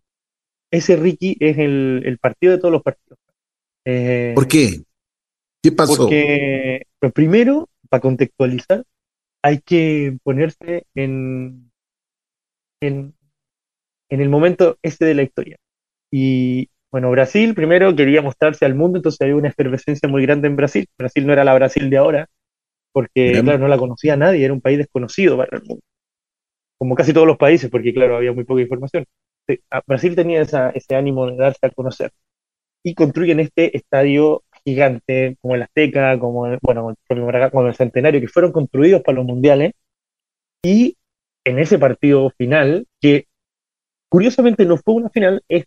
Ese, 0.71 0.95
Ricky 0.95 1.37
es 1.41 1.59
el, 1.59 2.17
partido 2.21 2.53
de 2.53 2.59
todos 2.61 2.71
los 2.71 2.83
partidos. 2.85 3.19
Eh, 3.85 4.35
¿Por 4.37 4.47
qué? 4.47 4.85
¿Qué 5.61 5.73
pasó? 5.73 5.97
Porque, 5.97 6.87
pues, 7.01 7.13
primero, 7.13 7.69
para 7.89 8.03
contextualizar, 8.03 8.85
hay 9.43 9.61
que 9.63 10.17
ponerse 10.23 10.87
en, 10.95 11.73
en, 12.81 13.17
el 14.11 14.29
momento 14.29 14.79
este 14.81 15.05
de 15.05 15.15
la 15.15 15.25
historia. 15.25 15.59
Y 16.11 16.69
bueno, 16.91 17.11
Brasil 17.11 17.55
primero 17.55 17.95
quería 17.95 18.23
mostrarse 18.23 18.65
al 18.65 18.75
mundo, 18.75 18.99
entonces 18.99 19.21
había 19.21 19.37
una 19.37 19.49
efervescencia 19.49 20.09
muy 20.09 20.23
grande 20.23 20.49
en 20.49 20.57
Brasil. 20.57 20.89
Brasil 20.97 21.27
no 21.27 21.33
era 21.33 21.45
la 21.45 21.55
Brasil 21.55 21.91
de 21.91 21.97
ahora, 21.99 22.29
porque 22.93 23.41
claro, 23.43 23.59
no 23.59 23.69
la 23.69 23.79
conocía 23.79 24.17
nadie, 24.17 24.45
era 24.45 24.55
un 24.55 24.61
país 24.61 24.79
desconocido 24.79 25.37
para 25.37 25.59
el 25.59 25.65
mundo. 25.65 25.83
Como 26.79 26.95
casi 26.95 27.13
todos 27.13 27.27
los 27.27 27.37
países, 27.37 27.71
porque 27.71 27.93
claro, 27.93 28.17
había 28.17 28.33
muy 28.33 28.45
poca 28.45 28.63
información. 28.63 29.05
Brasil 29.87 30.15
tenía 30.15 30.43
ese 30.43 30.95
ánimo 30.95 31.27
de 31.27 31.37
darse 31.37 31.67
a 31.67 31.71
conocer. 31.71 32.11
Y 32.83 32.95
construyen 32.95 33.41
este 33.41 33.77
estadio 33.77 34.45
gigante 34.65 35.37
como 35.41 35.57
el 35.57 35.63
Azteca, 35.63 36.19
como 36.19 36.47
el, 36.47 36.59
bueno, 36.63 36.95
como 37.51 37.67
el 37.67 37.75
Centenario, 37.75 38.21
que 38.21 38.29
fueron 38.29 38.53
construidos 38.53 39.03
para 39.03 39.17
los 39.17 39.27
mundiales. 39.27 39.73
Y 40.63 40.97
en 41.45 41.59
ese 41.59 41.79
partido 41.79 42.31
final, 42.37 42.87
que 43.01 43.27
curiosamente 44.09 44.65
no 44.65 44.77
fue 44.77 44.95
una 44.95 45.11
final, 45.11 45.43
es 45.49 45.65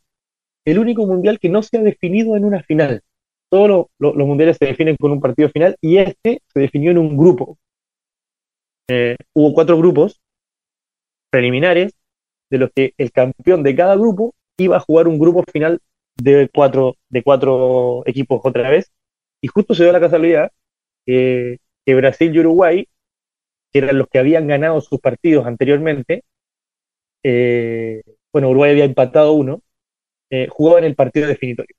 el 0.65 0.80
único 0.80 1.06
mundial 1.06 1.39
que 1.39 1.50
no 1.50 1.63
se 1.63 1.78
ha 1.78 1.82
definido 1.82 2.36
en 2.36 2.45
una 2.45 2.63
final. 2.63 3.02
Todos 3.50 3.88
los 4.00 4.28
mundiales 4.28 4.58
se 4.58 4.65
definen 4.65 4.95
con 4.95 5.12
un 5.12 5.19
partido 5.19 5.50
final 5.50 5.76
y 5.82 5.97
este 5.97 6.41
se 6.47 6.60
definió 6.60 6.91
en 6.91 6.97
un 6.97 7.17
grupo. 7.17 7.58
Eh, 8.89 9.17
hubo 9.34 9.54
cuatro 9.54 9.78
grupos 9.78 10.21
preliminares, 11.30 11.93
de 12.50 12.58
los 12.58 12.69
que 12.76 12.93
el 12.97 13.12
campeón 13.12 13.63
de 13.63 13.76
cada 13.76 13.95
grupo 13.95 14.36
iba 14.58 14.78
a 14.78 14.82
jugar 14.82 15.08
un 15.08 15.17
grupo 15.17 15.43
final 15.52 15.80
de 16.17 16.50
cuatro, 16.54 16.95
de 17.10 17.24
cuatro 17.24 18.04
equipos 18.06 18.41
otra 18.43 18.69
vez. 18.69 18.91
Y 19.41 19.47
justo 19.47 19.74
se 19.74 19.84
dio 19.84 19.91
la 19.91 20.00
casualidad 20.00 20.52
que, 21.06 21.60
Brasil 21.88 22.36
y 22.36 22.39
Uruguay, 22.39 22.88
que 23.71 23.80
eran 23.80 23.97
los 23.97 24.08
que 24.08 24.19
habían 24.19 24.47
ganado 24.47 24.82
sus 24.82 25.00
partidos 25.00 25.45
anteriormente, 25.45 26.24
eh, 27.24 28.02
bueno, 28.32 28.50
Uruguay 28.50 28.71
había 28.71 28.86
empatado 28.86 29.34
uno, 29.34 29.62
eh, 30.32 30.48
jugaban 30.50 30.86
el 30.86 30.96
partido 30.96 31.28
definitorio. 31.28 31.76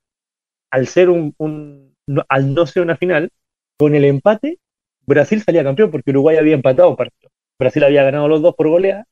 Al 0.71 0.87
ser 0.87 1.11
un, 1.11 1.35
un, 1.39 1.95
al 2.29 2.55
no 2.55 2.67
ser 2.67 2.83
una 2.83 2.97
final, 2.97 3.31
con 3.79 3.95
el 3.95 4.05
empate, 4.05 4.59
Brasil 5.07 5.43
salía 5.43 5.65
campeón 5.65 5.91
porque 5.91 6.11
Uruguay 6.11 6.37
había 6.37 6.55
empatado 6.55 6.91
un 6.91 6.97
partido. 6.97 7.31
Brasil 7.59 7.85
había 7.85 8.05
ganado 8.05 8.29
los 8.29 8.43
dos 8.43 8.55
por 8.57 8.69
goleada, 8.69 9.07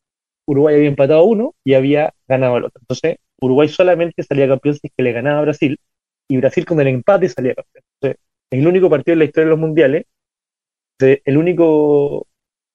Uruguay 0.46 0.76
había 0.76 0.88
empatado 0.88 1.24
uno 1.24 1.55
y 1.64 1.74
había 1.74 2.14
ganado 2.29 2.59
el 2.59 2.64
otro. 2.64 2.81
Entonces, 2.83 3.18
Uruguay 3.40 3.68
solamente 3.68 4.22
salía 4.22 4.48
campeón 4.48 4.74
si 4.76 4.88
es 4.88 4.92
que 4.96 5.03
le 5.03 5.12
ganaba 5.12 5.40
a 5.40 5.42
Brasil, 5.42 5.79
y 6.29 6.37
Brasil 6.38 6.64
con 6.66 6.81
el 6.81 6.88
empate 6.88 7.29
salía 7.29 7.55
campeón. 7.55 7.85
Entonces, 8.00 8.22
el 8.50 8.66
único 8.66 8.90
partido 8.90 9.14
en 9.14 9.20
la 9.20 9.24
historia 9.26 9.46
de 9.46 9.50
los 9.50 9.61
mundiales, 9.61 10.05
el 11.24 11.37
único, 11.37 12.26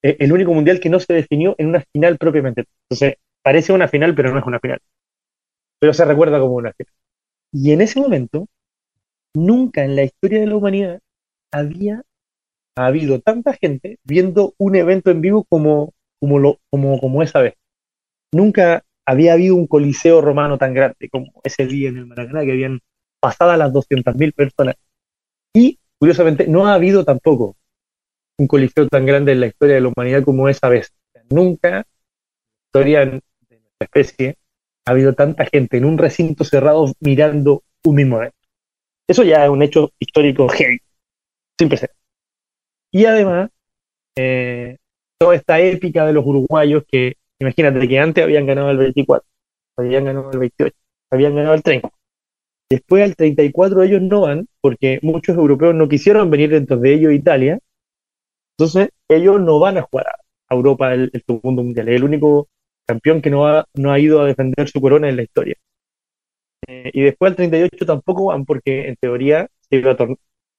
eh, 0.01 0.17
el 0.19 0.31
único 0.33 0.53
mundial 0.53 0.79
que 0.79 0.89
no 0.89 0.99
se 0.99 1.13
definió 1.13 1.55
en 1.57 1.67
una 1.67 1.83
final 1.93 2.17
propiamente. 2.17 2.65
Entonces, 2.89 3.15
parece 3.41 3.73
una 3.73 3.87
final, 3.87 4.15
pero 4.15 4.31
no 4.31 4.39
es 4.39 4.45
una 4.45 4.59
final. 4.59 4.79
Pero 5.85 5.93
se 5.93 6.03
recuerda 6.03 6.39
como 6.39 6.55
una 6.55 6.73
final. 6.73 6.91
Y 7.53 7.71
en 7.71 7.81
ese 7.81 7.99
momento, 7.99 8.47
nunca 9.35 9.83
en 9.83 9.95
la 9.95 10.01
historia 10.01 10.39
de 10.39 10.47
la 10.47 10.55
humanidad 10.55 10.99
había 11.51 12.01
habido 12.75 13.19
tanta 13.21 13.53
gente 13.53 13.99
viendo 14.03 14.55
un 14.57 14.75
evento 14.77 15.11
en 15.11 15.21
vivo 15.21 15.45
como, 15.47 15.93
como, 16.19 16.39
lo, 16.39 16.57
como, 16.71 16.99
como 16.99 17.21
esa 17.21 17.39
vez. 17.41 17.53
Nunca 18.33 18.83
había 19.05 19.33
habido 19.33 19.53
un 19.53 19.67
coliseo 19.67 20.21
romano 20.21 20.57
tan 20.57 20.73
grande 20.73 21.07
como 21.07 21.27
ese 21.43 21.67
día 21.67 21.89
en 21.89 21.97
el 21.97 22.07
Maracaná, 22.07 22.43
que 22.45 22.53
habían 22.53 22.79
pasado 23.19 23.55
las 23.55 23.71
200.000 23.71 24.33
personas. 24.33 24.77
Y, 25.53 25.77
curiosamente, 25.99 26.47
no 26.47 26.65
ha 26.65 26.73
habido 26.73 27.05
tampoco 27.05 27.57
un 28.39 28.47
coliseo 28.47 28.87
tan 28.87 29.05
grande 29.05 29.33
en 29.33 29.41
la 29.41 29.45
historia 29.45 29.75
de 29.75 29.81
la 29.81 29.89
humanidad 29.95 30.23
como 30.23 30.49
esa 30.49 30.67
vez. 30.67 30.91
Nunca 31.29 31.67
en 31.69 31.75
la 31.75 31.85
historia 32.65 32.99
de 33.01 33.11
nuestra 33.11 33.81
especie 33.81 34.37
ha 34.85 34.91
habido 34.91 35.13
tanta 35.13 35.45
gente 35.45 35.77
en 35.77 35.85
un 35.85 35.97
recinto 35.97 36.43
cerrado 36.43 36.91
mirando 36.99 37.63
un 37.83 37.95
mismo 37.95 38.17
evento. 38.17 38.37
Eso 39.07 39.23
ya 39.23 39.43
es 39.43 39.49
un 39.49 39.61
hecho 39.61 39.91
histórico 39.99 40.47
heavy. 40.49 40.79
sin 41.59 41.69
precedentes. 41.69 41.97
Y 42.91 43.05
además, 43.05 43.49
eh, 44.17 44.77
toda 45.19 45.35
esta 45.35 45.59
épica 45.59 46.05
de 46.05 46.13
los 46.13 46.25
uruguayos 46.25 46.83
que, 46.89 47.15
imagínate 47.39 47.87
que 47.87 47.99
antes 47.99 48.23
habían 48.23 48.45
ganado 48.45 48.71
el 48.71 48.77
24, 48.77 49.27
habían 49.77 50.05
ganado 50.05 50.31
el 50.31 50.39
28, 50.39 50.75
habían 51.11 51.35
ganado 51.35 51.55
el 51.55 51.63
30. 51.63 51.89
Después 52.69 53.03
al 53.03 53.15
34 53.15 53.83
ellos 53.83 54.01
no 54.01 54.21
van 54.21 54.47
porque 54.59 54.99
muchos 55.03 55.35
europeos 55.37 55.75
no 55.75 55.87
quisieron 55.87 56.29
venir 56.29 56.49
dentro 56.49 56.77
de 56.77 56.93
ellos 56.93 57.13
Italia. 57.13 57.59
Entonces 58.57 58.89
ellos 59.07 59.39
no 59.41 59.59
van 59.59 59.77
a 59.77 59.83
jugar 59.83 60.07
a 60.07 60.55
Europa 60.55 60.93
el, 60.93 61.11
segundo 61.25 61.63
mundial. 61.63 61.89
Es 61.89 61.95
el 61.97 62.03
único 62.03 62.47
campeón 62.87 63.21
que 63.21 63.29
no 63.29 63.47
ha, 63.47 63.65
no 63.75 63.91
ha 63.91 63.99
ido 63.99 64.21
a 64.21 64.25
defender 64.25 64.69
su 64.69 64.81
corona 64.81 65.09
en 65.09 65.17
la 65.17 65.23
historia. 65.23 65.55
Eh, 66.67 66.91
y 66.93 67.01
después 67.03 67.31
al 67.31 67.35
38 67.35 67.85
tampoco 67.85 68.27
van 68.27 68.45
porque 68.45 68.87
en 68.87 68.95
teoría 68.97 69.47
se 69.61 69.77
iba 69.77 69.91
a, 69.91 69.97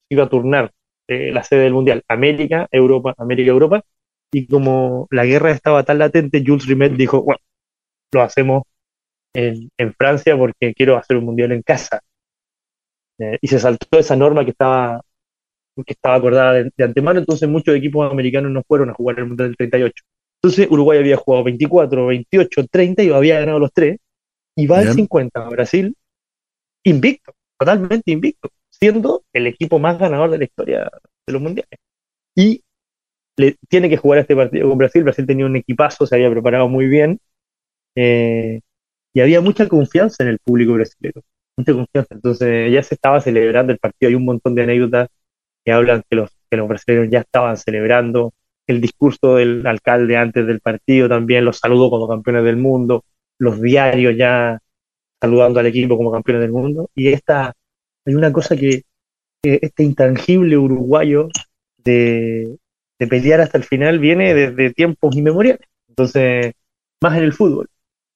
iba 0.09 0.23
a 0.23 0.29
turnar 0.29 0.71
eh, 1.07 1.31
la 1.31 1.43
sede 1.43 1.61
del 1.63 1.73
mundial. 1.73 2.03
América, 2.07 2.67
Europa, 2.71 3.13
América, 3.17 3.51
Europa. 3.51 3.83
Y 4.31 4.47
como 4.47 5.07
la 5.11 5.25
guerra 5.25 5.51
estaba 5.51 5.83
tan 5.83 5.99
latente, 5.99 6.43
Jules 6.45 6.67
Rimet 6.67 6.93
dijo, 6.93 7.23
bueno, 7.23 7.39
lo 8.13 8.21
hacemos 8.21 8.63
en, 9.33 9.69
Francia 9.97 10.37
porque 10.37 10.73
quiero 10.73 10.97
hacer 10.97 11.17
un 11.17 11.25
mundial 11.25 11.51
en 11.51 11.61
casa. 11.63 12.01
Eh, 13.19 13.37
y 13.41 13.47
se 13.47 13.59
saltó 13.59 13.97
esa 13.99 14.15
norma 14.15 14.43
que 14.45 14.51
estaba, 14.51 15.01
que 15.85 15.93
estaba 15.93 16.15
acordada 16.15 16.53
de, 16.53 16.83
antemano, 16.83 17.19
entonces 17.19 17.49
muchos 17.49 17.75
equipos 17.75 18.11
americanos 18.11 18.51
no 18.51 18.63
fueron 18.67 18.89
a 18.89 18.93
jugar 18.93 19.19
el 19.19 19.27
mundial 19.27 19.49
del 19.49 19.57
38. 19.57 20.03
Entonces 20.41 20.67
Uruguay 20.69 20.99
había 20.99 21.17
jugado 21.17 21.43
24, 21.45 22.05
28, 22.07 22.67
30 22.69 23.03
y 23.03 23.09
había 23.11 23.39
ganado 23.39 23.59
los 23.59 23.73
tres. 23.73 23.97
Y 24.55 24.65
va 24.65 24.79
al 24.79 24.93
50 24.93 25.39
a 25.39 25.49
Brasil 25.49 25.95
invicto, 26.83 27.33
totalmente 27.59 28.11
invicto, 28.11 28.49
siendo 28.69 29.23
el 29.33 29.47
equipo 29.47 29.77
más 29.77 29.99
ganador 29.99 30.31
de 30.31 30.37
la 30.39 30.43
historia 30.45 30.89
de 31.25 31.33
los 31.33 31.41
mundiales. 31.41 31.79
Y 32.35 32.63
le, 33.35 33.55
tiene 33.69 33.89
que 33.89 33.97
jugar 33.97 34.19
este 34.19 34.35
partido 34.35 34.69
con 34.69 34.77
Brasil. 34.77 35.03
Brasil 35.03 35.25
tenía 35.27 35.45
un 35.45 35.55
equipazo, 35.55 36.07
se 36.07 36.15
había 36.15 36.31
preparado 36.31 36.67
muy 36.67 36.87
bien. 36.87 37.19
Eh, 37.95 38.61
y 39.13 39.21
había 39.21 39.41
mucha 39.41 39.67
confianza 39.67 40.23
en 40.23 40.29
el 40.29 40.39
público 40.39 40.73
brasileño, 40.73 41.21
mucha 41.57 41.73
confianza. 41.73 42.15
Entonces 42.15 42.71
ya 42.71 42.83
se 42.83 42.95
estaba 42.95 43.19
celebrando 43.21 43.73
el 43.73 43.79
partido, 43.79 44.09
hay 44.09 44.15
un 44.15 44.25
montón 44.25 44.55
de 44.55 44.63
anécdotas 44.63 45.09
que 45.65 45.71
hablan 45.71 46.03
que 46.09 46.15
los, 46.15 46.31
que 46.49 46.57
los 46.57 46.67
brasileños 46.67 47.09
ya 47.11 47.19
estaban 47.19 47.57
celebrando, 47.57 48.33
el 48.67 48.81
discurso 48.81 49.35
del 49.35 49.65
alcalde 49.65 50.17
antes 50.17 50.45
del 50.45 50.59
partido 50.59 51.09
también, 51.09 51.45
los 51.45 51.57
saludó 51.57 51.89
como 51.89 52.07
campeones 52.07 52.43
del 52.43 52.57
mundo, 52.57 53.03
los 53.39 53.61
diarios 53.61 54.15
ya 54.17 54.59
saludando 55.21 55.59
al 55.59 55.65
equipo 55.65 55.97
como 55.97 56.11
campeones 56.11 56.41
del 56.41 56.51
mundo, 56.51 56.89
y 56.95 57.09
esta, 57.09 57.53
hay 58.05 58.15
una 58.15 58.31
cosa 58.31 58.55
que, 58.55 58.83
este 59.43 59.83
intangible 59.83 60.57
uruguayo 60.57 61.29
de, 61.77 62.57
de 62.99 63.07
pelear 63.07 63.39
hasta 63.39 63.57
el 63.57 63.63
final 63.63 63.99
viene 63.99 64.33
desde 64.33 64.73
tiempos 64.73 65.15
inmemoriales, 65.15 65.61
entonces, 65.87 66.53
más 67.01 67.17
en 67.17 67.23
el 67.23 67.33
fútbol. 67.33 67.67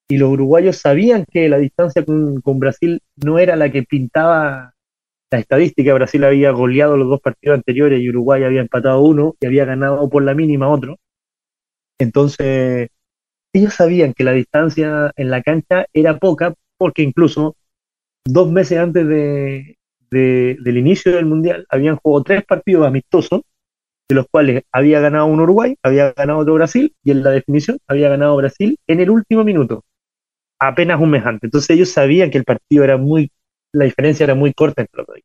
Y 0.08 0.18
los 0.18 0.30
uruguayos 0.30 0.78
sabían 0.78 1.26
que 1.32 1.50
la 1.50 1.58
distancia 1.58 2.04
con, 2.06 2.60
Brasil 2.60 3.02
no 3.16 3.40
era 3.40 3.56
la 3.56 3.72
que 3.72 3.84
pintaba 3.84 4.71
la 5.32 5.40
estadística. 5.40 5.94
Brasil 5.94 6.24
había 6.24 6.52
goleado 6.52 6.98
los 6.98 7.10
dos 7.10 7.22
partidos 7.22 7.58
anteriores 7.58 8.02
y 8.02 8.10
Uruguay 8.10 8.44
había 8.44 8.62
empatado 8.62 9.02
uno 9.02 9.36
y 9.40 9.46
había 9.46 9.66
ganado 9.66 10.10
por 10.10 10.24
la 10.24 10.36
mínima 10.36 10.70
otro. 10.70 10.98
Entonces, 12.00 12.90
ellos 13.54 13.74
sabían 13.74 14.14
que 14.14 14.24
la 14.24 14.34
distancia 14.34 15.12
en 15.16 15.30
la 15.30 15.42
cancha 15.42 15.86
era 15.94 16.18
poca 16.18 16.54
porque 16.78 17.04
incluso 17.04 17.56
dos 18.26 18.52
meses 18.52 18.80
antes 18.80 19.08
de, 19.08 19.78
del 20.10 20.78
inicio 20.78 21.14
del 21.14 21.26
Mundial 21.26 21.66
habían 21.70 21.98
jugado 21.98 22.24
tres 22.24 22.46
partidos 22.46 22.88
amistosos, 22.88 23.42
de 24.10 24.16
los 24.16 24.28
cuales 24.30 24.64
había 24.72 25.00
ganado 25.00 25.26
un 25.28 25.40
Uruguay, 25.40 25.76
había 25.84 26.12
ganado 26.12 26.40
otro 26.40 26.56
Brasil 26.56 26.94
y 27.04 27.12
en 27.12 27.24
la 27.24 27.32
definición 27.32 27.80
había 27.88 28.10
ganado 28.10 28.36
Brasil 28.36 28.78
en 28.88 29.00
el 29.00 29.10
último 29.10 29.44
minuto 29.44 29.84
apenas 30.62 31.02
un 31.02 31.10
mes 31.10 31.26
antes. 31.26 31.48
Entonces 31.48 31.72
ellos 31.72 31.90
sabían 31.90 32.30
que 32.30 32.38
el 32.38 32.46
partido 32.46 32.84
era 32.84 32.98
muy, 32.98 33.32
la 33.74 33.86
diferencia 33.86 34.24
era 34.24 34.36
muy 34.36 34.54
corta 34.54 34.82
entre 34.82 34.98
los 34.98 35.08
dos. 35.08 35.18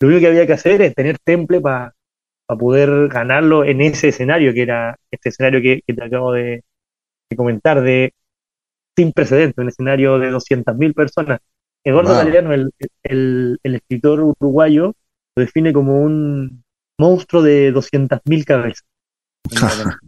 Lo 0.00 0.08
único 0.08 0.20
que 0.20 0.26
había 0.28 0.46
que 0.46 0.52
hacer 0.52 0.82
es 0.82 0.94
tener 0.94 1.18
temple 1.18 1.60
para 1.60 1.94
poder 2.58 3.08
ganarlo 3.08 3.64
en 3.64 3.80
ese 3.80 4.08
escenario, 4.08 4.52
que 4.52 4.62
era 4.62 4.96
este 5.10 5.30
escenario 5.30 5.60
que, 5.62 5.82
te 5.92 6.04
acabo 6.04 6.32
de, 6.32 6.62
comentar, 7.36 7.82
de 7.82 8.12
sin 8.96 9.12
precedentes, 9.12 9.58
un 9.58 9.68
escenario 9.68 10.18
de 10.18 10.30
200.000 10.30 10.94
personas. 10.94 11.40
Eduardo 11.84 12.14
Galeano, 12.14 12.52
el, 12.52 12.72
el, 13.02 13.74
escritor 13.74 14.20
uruguayo, 14.20 14.94
lo 15.36 15.40
define 15.40 15.72
como 15.72 16.00
un 16.00 16.64
monstruo 16.98 17.42
de 17.42 17.72
200.000 17.72 18.44
cabezas. 18.44 18.84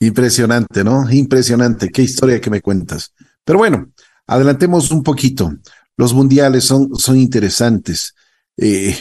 Impresionante, 0.00 0.82
¿no? 0.82 1.08
Impresionante. 1.10 1.88
Qué 1.90 2.02
historia 2.02 2.40
que 2.40 2.50
me 2.50 2.60
cuentas. 2.60 3.14
Pero 3.44 3.58
bueno, 3.58 3.92
adelantemos 4.26 4.90
un 4.90 5.02
poquito. 5.02 5.52
Los 6.02 6.14
mundiales 6.14 6.64
son, 6.64 6.96
son 6.96 7.16
interesantes. 7.16 8.16
Eh, 8.56 8.96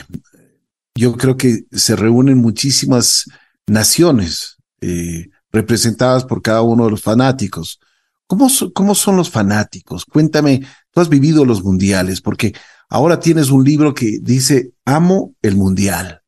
yo 0.93 1.17
creo 1.17 1.35
que 1.35 1.63
se 1.71 1.95
reúnen 1.95 2.37
muchísimas 2.37 3.25
naciones 3.65 4.57
eh, 4.81 5.29
representadas 5.51 6.25
por 6.25 6.43
cada 6.43 6.61
uno 6.61 6.85
de 6.85 6.91
los 6.91 7.01
fanáticos. 7.01 7.79
¿Cómo, 8.27 8.49
¿Cómo 8.75 8.93
son 8.93 9.17
los 9.17 9.31
fanáticos? 9.31 10.05
Cuéntame, 10.05 10.61
tú 10.91 11.01
has 11.01 11.09
vivido 11.09 11.43
los 11.43 11.63
mundiales, 11.63 12.21
porque 12.21 12.53
ahora 12.87 13.19
tienes 13.19 13.49
un 13.49 13.63
libro 13.63 13.95
que 13.95 14.19
dice 14.21 14.73
Amo 14.85 15.33
el 15.41 15.55
Mundial. 15.55 16.21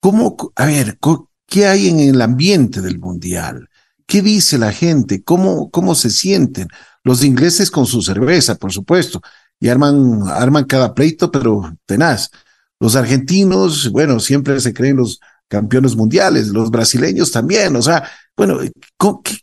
¿Cómo, 0.00 0.36
a 0.56 0.66
ver, 0.66 0.98
qué 1.46 1.66
hay 1.68 1.86
en 1.86 2.00
el 2.00 2.20
ambiente 2.20 2.80
del 2.80 2.98
mundial? 2.98 3.68
¿Qué 4.04 4.20
dice 4.20 4.58
la 4.58 4.72
gente? 4.72 5.22
¿Cómo, 5.22 5.70
cómo 5.70 5.94
se 5.94 6.10
sienten? 6.10 6.66
Los 7.04 7.22
ingleses 7.22 7.70
con 7.70 7.86
su 7.86 8.02
cerveza, 8.02 8.56
por 8.56 8.72
supuesto, 8.72 9.22
y 9.62 9.68
arman, 9.68 10.22
arman 10.26 10.64
cada 10.64 10.92
pleito, 10.92 11.30
pero 11.30 11.62
tenaz. 11.86 12.32
Los 12.80 12.96
argentinos, 12.96 13.92
bueno, 13.92 14.18
siempre 14.18 14.58
se 14.58 14.74
creen 14.74 14.96
los 14.96 15.20
campeones 15.46 15.94
mundiales, 15.94 16.48
los 16.48 16.68
brasileños 16.68 17.30
también, 17.30 17.76
o 17.76 17.80
sea, 17.80 18.02
bueno, 18.36 18.58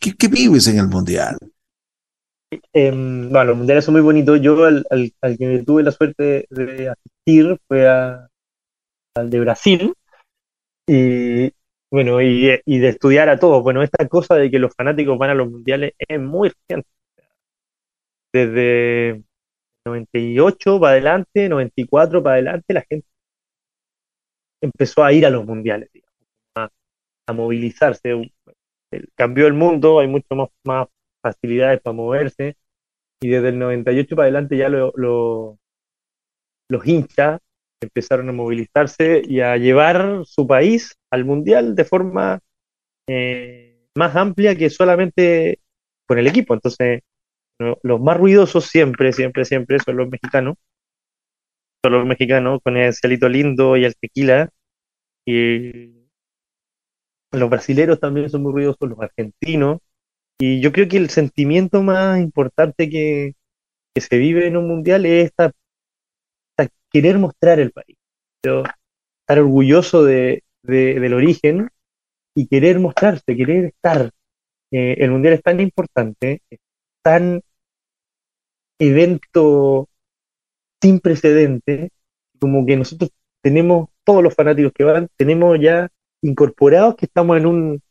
¿qué, 0.01 0.27
vives 0.27 0.67
en 0.67 0.79
el 0.79 0.89
mundial? 0.89 1.37
Em, 2.73 3.29
bueno, 3.29 3.45
los 3.45 3.57
mundiales 3.59 3.85
son 3.85 3.93
muy 3.93 4.01
bonitos. 4.01 4.41
Yo 4.41 4.65
al, 4.65 4.83
que 5.37 5.63
tuve 5.65 5.83
la 5.83 5.91
suerte 5.91 6.47
de 6.49 6.89
asistir 6.89 7.57
fue 7.65 7.87
al 7.87 9.29
de 9.29 9.39
Brasil. 9.39 9.93
Y 10.85 11.53
bueno, 11.89 12.19
y, 12.21 12.59
de 12.65 12.89
estudiar 12.89 13.29
a 13.29 13.39
todos. 13.39 13.63
Bueno, 13.63 13.83
esta 13.83 14.05
cosa 14.09 14.35
de 14.35 14.51
que 14.51 14.59
los 14.59 14.75
fanáticos 14.75 15.17
van 15.17 15.29
a 15.29 15.35
los 15.35 15.49
mundiales 15.49 15.93
es 15.97 16.19
muy 16.19 16.49
reciente 16.49 16.89
desde 18.33 19.23
98 19.89 20.79
para 20.79 20.91
adelante, 20.93 21.49
94 21.49 22.23
para 22.23 22.35
adelante, 22.35 22.73
la 22.73 22.85
gente 22.89 23.07
empezó 24.61 25.03
a 25.03 25.13
ir 25.13 25.25
a 25.25 25.29
los 25.29 25.45
mundiales, 25.45 25.89
digamos, 25.93 26.15
a, 26.55 27.33
movilizarse. 27.33 28.31
Cambió 29.15 29.47
el 29.47 29.53
mundo, 29.53 29.99
hay 29.99 30.07
mucho 30.07 30.35
más, 30.35 30.49
más, 30.65 30.87
facilidades 31.21 31.81
para 31.81 31.93
moverse, 31.93 32.55
y 33.21 33.29
desde 33.29 33.49
el 33.49 33.59
98 33.59 34.15
para 34.15 34.23
adelante 34.25 34.57
ya 34.57 34.69
lo, 34.69 34.93
los 36.69 36.87
hinchas 36.87 37.39
empezaron 37.81 38.29
a 38.29 38.33
movilizarse 38.33 39.21
y 39.25 39.41
a 39.41 39.57
llevar 39.57 40.25
su 40.25 40.47
país 40.47 40.95
al 41.11 41.25
mundial 41.25 41.75
de 41.75 41.85
forma 41.85 42.39
eh, 43.07 43.87
más 43.95 44.15
amplia 44.15 44.55
que 44.55 44.69
solamente 44.69 45.59
con 46.07 46.19
el 46.19 46.27
equipo. 46.27 46.53
Entonces, 46.53 47.01
los 47.59 47.99
más 47.99 48.17
ruidosos 48.17 48.65
siempre, 48.65 49.11
siempre, 49.13 49.45
siempre 49.45 49.79
son 49.79 49.97
los 49.97 50.09
mexicanos. 50.09 50.55
Son 51.83 51.93
los 51.93 52.05
mexicanos 52.05 52.59
con 52.63 52.77
el 52.77 52.93
cielito 52.93 53.29
lindo 53.29 53.77
y 53.77 53.85
el 53.85 53.95
tequila. 53.95 54.49
Y 55.25 56.07
los 57.31 57.49
brasileros 57.49 57.99
también 57.99 58.29
son 58.29 58.43
muy 58.43 58.53
ruidosos, 58.53 58.89
los 58.89 58.99
argentinos. 58.99 59.79
Y 60.39 60.61
yo 60.61 60.71
creo 60.71 60.87
que 60.87 60.97
el 60.97 61.09
sentimiento 61.09 61.83
más 61.83 62.19
importante 62.19 62.89
que, 62.89 63.35
se 63.95 64.17
vive 64.17 64.47
en 64.47 64.55
un 64.55 64.67
mundial 64.67 65.05
es 65.05 65.25
esta, 65.25 65.51
querer 66.89 67.17
mostrar 67.17 67.59
el 67.59 67.71
país. 67.71 67.97
estar 68.41 69.39
orgulloso 69.39 70.03
de, 70.05 70.43
del 70.63 71.13
origen 71.13 71.69
y 72.35 72.47
querer 72.47 72.79
mostrarse, 72.79 73.35
querer 73.35 73.65
estar. 73.65 74.11
Eh, 74.71 74.95
el 74.99 75.11
mundial 75.11 75.33
es 75.33 75.43
tan 75.43 75.59
importante, 75.59 76.41
es 76.49 76.59
tan 77.03 77.41
evento 78.79 79.89
sin 80.81 80.99
precedente, 80.99 81.91
como 82.39 82.65
que 82.65 82.77
nosotros 82.77 83.11
tenemos, 83.43 83.89
todos 84.03 84.23
los 84.23 84.33
fanáticos 84.33 84.71
que 84.73 84.83
van, 84.83 85.07
tenemos 85.17 85.59
ya 85.59 85.89
incorporados 86.21 86.95
que 86.95 87.05
estamos 87.05 87.37
en 87.37 87.45
un, 87.45 87.81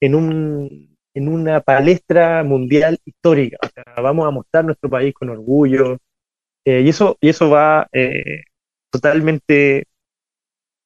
en 0.00 0.14
un, 0.14 0.96
en 1.14 1.28
una 1.28 1.60
palestra 1.60 2.44
mundial 2.44 2.98
histórica. 3.04 3.58
O 3.62 3.68
sea, 3.68 4.02
vamos 4.02 4.26
a 4.26 4.30
mostrar 4.30 4.64
nuestro 4.64 4.88
país 4.88 5.14
con 5.14 5.28
orgullo. 5.28 5.98
Eh, 6.64 6.82
y 6.82 6.88
eso, 6.88 7.16
y 7.20 7.28
eso 7.28 7.50
va 7.50 7.88
eh, 7.92 8.44
totalmente 8.90 9.84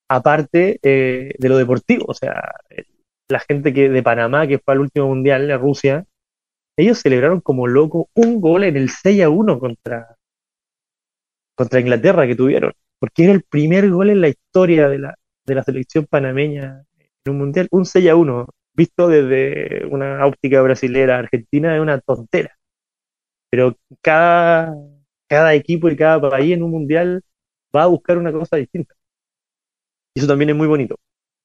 aparte 0.09 0.79
eh, 0.81 1.33
de 1.37 1.49
lo 1.49 1.57
deportivo. 1.57 2.05
O 2.07 2.13
sea, 2.13 2.55
la 3.29 3.39
gente 3.39 3.73
que 3.73 3.89
de 3.89 4.03
Panamá, 4.03 4.47
que 4.47 4.59
fue 4.59 4.73
al 4.73 4.81
último 4.81 5.07
mundial, 5.07 5.47
de 5.47 5.57
Rusia, 5.57 6.05
ellos 6.77 6.99
celebraron 6.99 7.41
como 7.41 7.67
loco 7.67 8.09
un 8.15 8.41
gol 8.41 8.63
en 8.63 8.77
el 8.77 8.89
6 8.89 9.23
a 9.23 9.29
1 9.29 9.59
contra, 9.59 10.15
contra 11.55 11.79
Inglaterra 11.79 12.27
que 12.27 12.35
tuvieron, 12.35 12.73
porque 12.99 13.25
era 13.25 13.33
el 13.33 13.43
primer 13.43 13.89
gol 13.89 14.09
en 14.09 14.21
la 14.21 14.29
historia 14.29 14.89
de 14.89 14.99
la, 14.99 15.15
de 15.45 15.55
la 15.55 15.63
selección 15.63 16.05
panameña 16.05 16.85
en 17.25 17.31
un 17.31 17.37
mundial, 17.37 17.67
un 17.71 17.85
6 17.85 18.09
a 18.09 18.15
1, 18.15 18.47
visto 18.73 19.07
desde 19.07 19.85
una 19.85 20.25
óptica 20.25 20.61
brasilera, 20.61 21.19
argentina, 21.19 21.75
es 21.75 21.81
una 21.81 21.99
tontera. 21.99 22.57
Pero 23.49 23.77
cada, 24.01 24.75
cada 25.27 25.53
equipo 25.53 25.89
y 25.89 25.95
cada 25.95 26.19
país 26.29 26.53
en 26.53 26.63
un 26.63 26.71
mundial 26.71 27.23
va 27.75 27.83
a 27.83 27.87
buscar 27.87 28.17
una 28.17 28.31
cosa 28.31 28.57
distinta. 28.57 28.95
Y 30.15 30.19
eso 30.19 30.27
también 30.27 30.49
es 30.51 30.55
muy 30.55 30.67
bonito. 30.67 30.95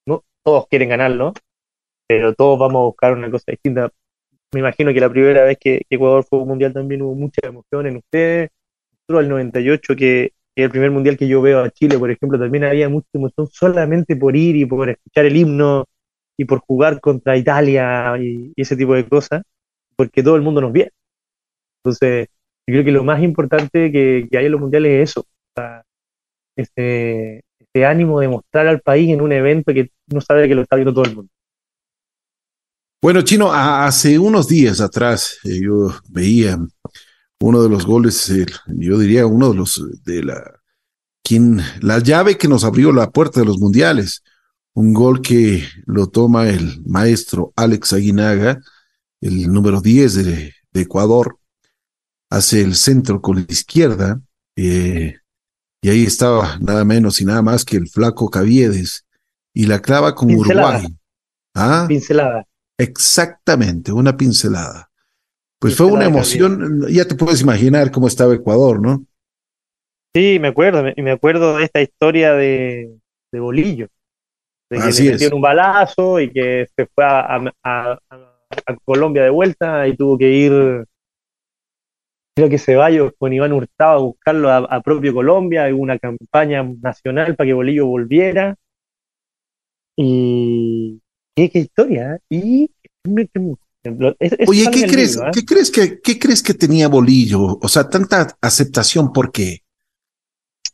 ¿no? 0.07 0.25
Todos 0.43 0.69
quieren 0.69 0.89
ganarlo, 0.91 1.33
pero 2.09 2.35
todos 2.35 2.59
vamos 2.59 2.81
a 2.81 2.85
buscar 2.87 3.13
una 3.15 3.31
cosa 3.31 3.53
distinta. 3.53 3.91
Me 4.53 4.61
imagino 4.61 4.93
que 4.95 5.01
la 5.01 5.11
primera 5.11 5.45
vez 5.45 5.59
que, 5.59 5.83
Ecuador 5.91 6.25
fue 6.25 6.41
un 6.41 6.49
mundial 6.49 6.73
también 6.73 7.03
hubo 7.03 7.15
mucha 7.15 7.41
emoción 7.47 7.87
en 7.87 7.97
ustedes. 7.97 8.51
Nosotros 9.09 9.25
el 9.25 9.29
98, 9.31 9.97
que, 9.97 10.33
que 10.55 10.63
es 10.63 10.65
el 10.65 10.71
primer 10.71 10.91
mundial 10.91 11.17
que 11.17 11.29
yo 11.29 11.43
veo 11.43 11.61
a 11.63 11.71
Chile, 11.71 11.99
por 11.99 12.11
ejemplo, 12.11 12.39
también 12.39 12.65
había 12.65 12.89
mucha 12.89 13.09
emoción 13.15 13.47
solamente 13.49 14.17
por 14.17 14.37
ir 14.37 14.57
y 14.57 14.67
por 14.67 14.89
escuchar 14.89 15.27
el 15.27 15.37
himno 15.37 15.87
y 16.39 16.45
por 16.47 16.61
jugar 16.61 17.01
contra 17.01 17.37
Italia 17.37 18.17
y, 18.19 18.53
ese 18.57 18.77
tipo 18.77 18.95
de 18.95 19.09
cosas, 19.09 19.43
porque 19.97 20.23
todo 20.23 20.37
el 20.37 20.43
mundo 20.43 20.61
nos 20.61 20.73
viera. 20.73 20.91
Entonces, 21.83 22.29
yo 22.67 22.75
creo 22.75 22.85
que 22.85 22.93
lo 22.93 23.05
más 23.05 23.23
importante 23.23 23.93
que, 23.93 24.29
hay 24.33 24.47
en 24.47 24.53
los 24.53 24.61
mundiales 24.61 24.93
es 24.93 25.11
eso, 25.11 25.27
ese, 26.57 27.43
ánimo 27.85 28.21
de 28.21 28.29
mostrar 28.29 28.67
al 28.67 28.81
país 28.81 29.11
en 29.11 29.21
un 29.21 29.31
evento 29.33 29.73
que 29.73 29.91
no 30.13 30.21
sabe 30.21 30.49
que 30.49 30.55
lo 30.57 30.63
está 30.63 30.77
viendo 30.77 30.93
todo 30.93 31.05
el 31.05 31.15
mundo. 31.15 31.31
Bueno, 33.01 33.23
Chino, 33.23 33.53
hace 33.53 34.19
unos 34.19 34.49
días 34.49 34.81
atrás 34.81 35.39
eh, 35.45 35.61
yo 35.63 35.95
veía 36.09 36.59
uno 37.41 37.63
de 37.63 37.69
los 37.69 37.87
goles, 37.87 38.33
yo 38.67 38.99
diría 38.99 39.25
uno 39.25 39.51
de 39.51 39.57
los 39.57 40.03
de 40.03 40.25
la 40.25 40.59
quien 41.23 41.61
la 41.81 41.99
llave 41.99 42.37
que 42.37 42.49
nos 42.49 42.65
abrió 42.65 42.91
la 42.91 43.11
puerta 43.11 43.39
de 43.39 43.47
los 43.47 43.59
mundiales, 43.59 44.25
un 44.75 44.95
gol 44.95 45.23
que 45.23 45.63
lo 45.87 46.09
toma 46.09 46.49
el 46.49 46.83
maestro 46.87 47.53
Alex 47.55 47.93
Aguinaga, 47.93 48.61
el 49.21 49.53
número 49.53 49.81
10 49.81 50.15
de, 50.15 50.55
Ecuador, 50.73 51.39
hace 52.31 52.63
el 52.63 52.77
centro 52.77 53.21
con 53.21 53.37
la 53.37 53.47
izquierda, 53.49 54.21
eh, 54.57 55.17
y 55.83 55.89
ahí 55.89 56.05
estaba 56.05 56.57
nada 56.61 56.85
menos 56.85 57.21
y 57.21 57.25
nada 57.25 57.43
más 57.43 57.65
que 57.65 57.77
el 57.77 57.89
flaco 57.89 58.31
Caviedes, 58.31 59.05
y 59.53 59.67
la 59.67 59.81
clava 59.81 60.15
con 60.15 60.33
Uruguay. 60.33 60.87
¿Ah? 61.55 61.87
Pincelada. 61.89 62.47
Exactamente, 62.79 63.93
una 63.93 64.17
pincelada. 64.17 64.89
Pues 65.61 65.77
fue 65.77 65.87
una 65.87 66.05
emoción, 66.05 66.87
ya 66.89 67.05
te 67.05 67.17
puedes 67.17 67.43
imaginar 67.43 67.91
cómo 67.91 68.07
estaba 68.07 68.33
Ecuador, 68.33 68.81
¿no? 68.81 69.05
Sí, 70.15 70.39
me 70.41 70.49
acuerdo, 70.49 70.85
y 70.95 71.03
me 71.03 71.11
acuerdo 71.11 71.57
de 71.57 71.65
esta 71.65 71.83
historia 71.83 72.33
de, 72.35 72.97
Bolillo, 73.33 73.89
de 74.71 74.79
que 74.79 75.03
le 75.03 75.11
metieron 75.11 75.37
un 75.37 75.43
balazo 75.43 76.21
y 76.21 76.31
que 76.31 76.69
se 76.77 76.87
fue 76.87 77.05
a, 77.05 77.99
Colombia 78.85 79.25
de 79.25 79.31
vuelta 79.31 79.87
y 79.89 79.97
tuvo 79.97 80.17
que 80.17 80.31
ir, 80.31 80.85
creo 82.37 82.49
que 82.49 82.59
Ceballos 82.59 83.13
con 83.19 83.33
Iván 83.33 83.53
Hurtado 83.53 83.99
a 83.99 84.03
buscarlo 84.03 84.51
a, 84.51 84.81
propio 84.81 85.13
Colombia, 85.13 85.69
hubo 85.75 85.83
una 85.83 85.99
campaña 85.99 86.63
nacional 86.63 87.35
para 87.35 87.49
que 87.49 87.55
Bolillo 87.55 87.87
volviera. 87.87 88.55
Y 89.97 91.01
qué, 91.47 91.59
historia, 91.59 92.15
¿eh? 92.15 92.21
Y 92.31 92.71
Oye, 94.47 94.67
¿qué 94.73 94.87
crees, 94.87 95.17
¿eh? 95.17 95.31
¿qué 95.33 95.45
crees 95.45 95.71
que 95.71 96.01
qué 96.01 96.19
crees 96.19 96.43
que 96.43 96.55
tenía 96.55 96.89
Bolillo? 96.89 97.59
O 97.61 97.69
sea, 97.69 97.89
tanta 97.89 98.37
aceptación, 98.41 99.13
¿por 99.13 99.31
qué? 99.31 99.61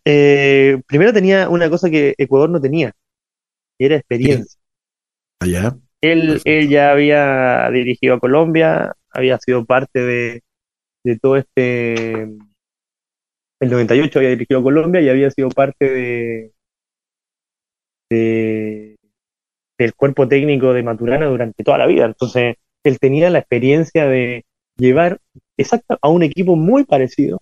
Eh, 0.05 0.81
primero 0.87 1.12
tenía 1.12 1.48
una 1.48 1.68
cosa 1.70 1.90
que 1.90 2.14
Ecuador 2.16 2.50
no 2.50 2.61
tenía, 2.61 2.92
y 3.79 3.85
era 3.85 3.96
experiencia. 3.96 4.59
Allá. 5.40 5.77
Él, 6.00 6.40
él 6.44 6.68
ya 6.68 6.90
había 6.90 7.70
dirigido 7.70 8.14
a 8.14 8.20
Colombia, 8.20 8.94
había 9.11 9.38
sido 9.38 9.64
parte 9.64 10.00
de, 10.00 10.42
de 11.05 11.18
todo 11.18 11.37
este. 11.37 12.22
El 13.61 13.70
98 13.70 14.18
había 14.18 14.31
dirigido 14.31 14.61
a 14.61 14.62
Colombia 14.62 15.00
y 15.00 15.09
había 15.09 15.31
sido 15.31 15.48
parte 15.48 15.88
de, 15.88 16.53
de 18.11 18.93
del 19.78 19.94
cuerpo 19.94 20.28
técnico 20.28 20.72
de 20.72 20.82
Maturana 20.82 21.26
durante 21.26 21.64
toda 21.64 21.78
la 21.78 21.87
vida. 21.87 22.04
Entonces, 22.06 22.56
él 22.84 22.98
tenía 22.98 23.30
la 23.30 23.40
experiencia 23.40 24.06
de 24.06 24.44
llevar 24.76 25.20
exacto 25.56 25.98
a 26.00 26.08
un 26.08 26.22
equipo 26.22 26.56
muy 26.56 26.84
parecido 26.84 27.38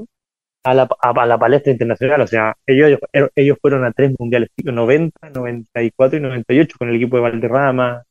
a 0.65 0.75
la, 0.75 0.89
a, 1.01 1.27
la 1.27 1.39
palestra 1.39 1.73
internacional. 1.73 2.21
O 2.21 2.27
sea, 2.27 2.57
ellos, 2.67 2.99
ellos 3.37 3.59
fueron 3.61 3.85
a 3.85 3.93
tres 3.93 4.15
mundiales, 4.19 4.51
90, 4.63 5.31
94 5.31 6.19
y 6.19 6.23
98 6.23 6.77
con 6.79 6.89
el 6.89 6.97
equipo 6.97 7.17
de 7.17 7.23
Valderrama. 7.23 8.05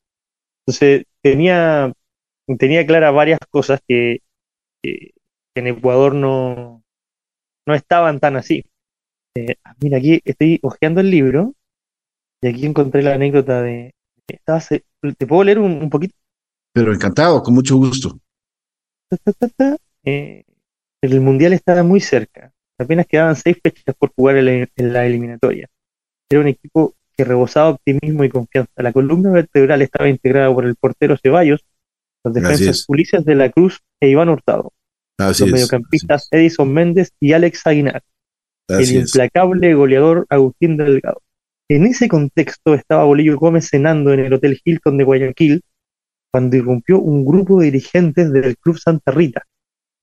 Entonces, 0.66 1.06
tenía, 1.22 1.92
tenía 2.60 2.86
claras 2.86 3.14
varias 3.14 3.40
cosas 3.50 3.82
que, 3.88 4.20
en 5.56 5.68
Ecuador 5.68 6.16
no, 6.16 6.84
no 7.68 7.74
estaban 7.76 8.20
tan 8.20 8.36
así. 8.36 8.64
Eh, 9.36 9.56
mira, 9.82 9.98
aquí 9.98 10.22
estoy 10.26 10.60
hojeando 10.62 11.02
el 11.02 11.12
libro 11.12 11.54
y 12.42 12.48
aquí 12.48 12.66
encontré 12.66 13.02
la 13.04 13.14
anécdota 13.14 13.62
de, 13.62 13.94
¿Te 15.18 15.28
puedo 15.28 15.44
leer 15.44 15.60
un, 15.60 15.90
poquito? 15.90 16.16
Pero 16.74 16.94
encantado, 16.94 17.42
con 17.42 17.54
mucho 17.54 17.78
gusto. 17.78 18.18
Eh, 20.04 20.44
el 21.02 21.22
Mundial 21.22 21.54
estaba 21.54 21.84
muy 21.84 22.00
cerca. 22.00 22.52
Apenas 22.80 23.06
quedaban 23.06 23.36
seis 23.36 23.58
fechas 23.62 23.96
por 23.98 24.12
jugar 24.16 24.38
en 24.38 24.68
la, 24.76 25.06
eliminatoria. 25.06 25.68
Era 26.30 26.42
un 26.42 26.48
equipo 26.48 26.96
que 27.16 27.24
rebosaba 27.24 27.70
optimismo 27.70 28.24
y 28.24 28.30
confianza. 28.30 28.72
La 28.78 28.92
columna 28.92 29.32
vertebral 29.32 29.82
estaba 29.82 30.10
integrada 30.10 30.52
por 30.54 30.66
el 30.66 30.76
portero 30.76 31.18
Ceballos, 31.22 31.64
los 32.24 32.34
defensas 32.34 32.86
Ulises 32.88 33.26
de 33.26 33.36
la 33.36 33.52
Cruz 33.52 33.80
e 34.00 34.10
Iván 34.10 34.30
Hurtado. 34.30 34.72
los 35.18 35.42
mediocampistas 35.42 36.28
Edison 36.32 36.72
Méndez 36.72 37.12
y 37.20 37.34
Alex 37.34 37.68
Aguinar. 37.68 38.02
el 38.70 38.92
implacable 38.92 39.74
goleador 39.74 40.26
Agustín 40.30 40.78
Delgado. 40.78 41.22
En 41.74 41.86
ese 41.86 42.10
contexto 42.10 42.74
estaba 42.74 43.06
Bolillo 43.06 43.38
Gómez 43.38 43.70
cenando 43.70 44.12
en 44.12 44.20
el 44.20 44.34
Hotel 44.34 44.60
Hilton 44.62 44.98
de 44.98 45.06
Guayaquil 45.06 45.62
cuando 46.30 46.58
irrumpió 46.58 47.00
un 47.00 47.24
grupo 47.24 47.62
de 47.62 47.68
dirigentes 47.68 48.30
del 48.34 48.58
Club 48.58 48.78
Santa 48.78 49.14
Rita. 49.14 49.44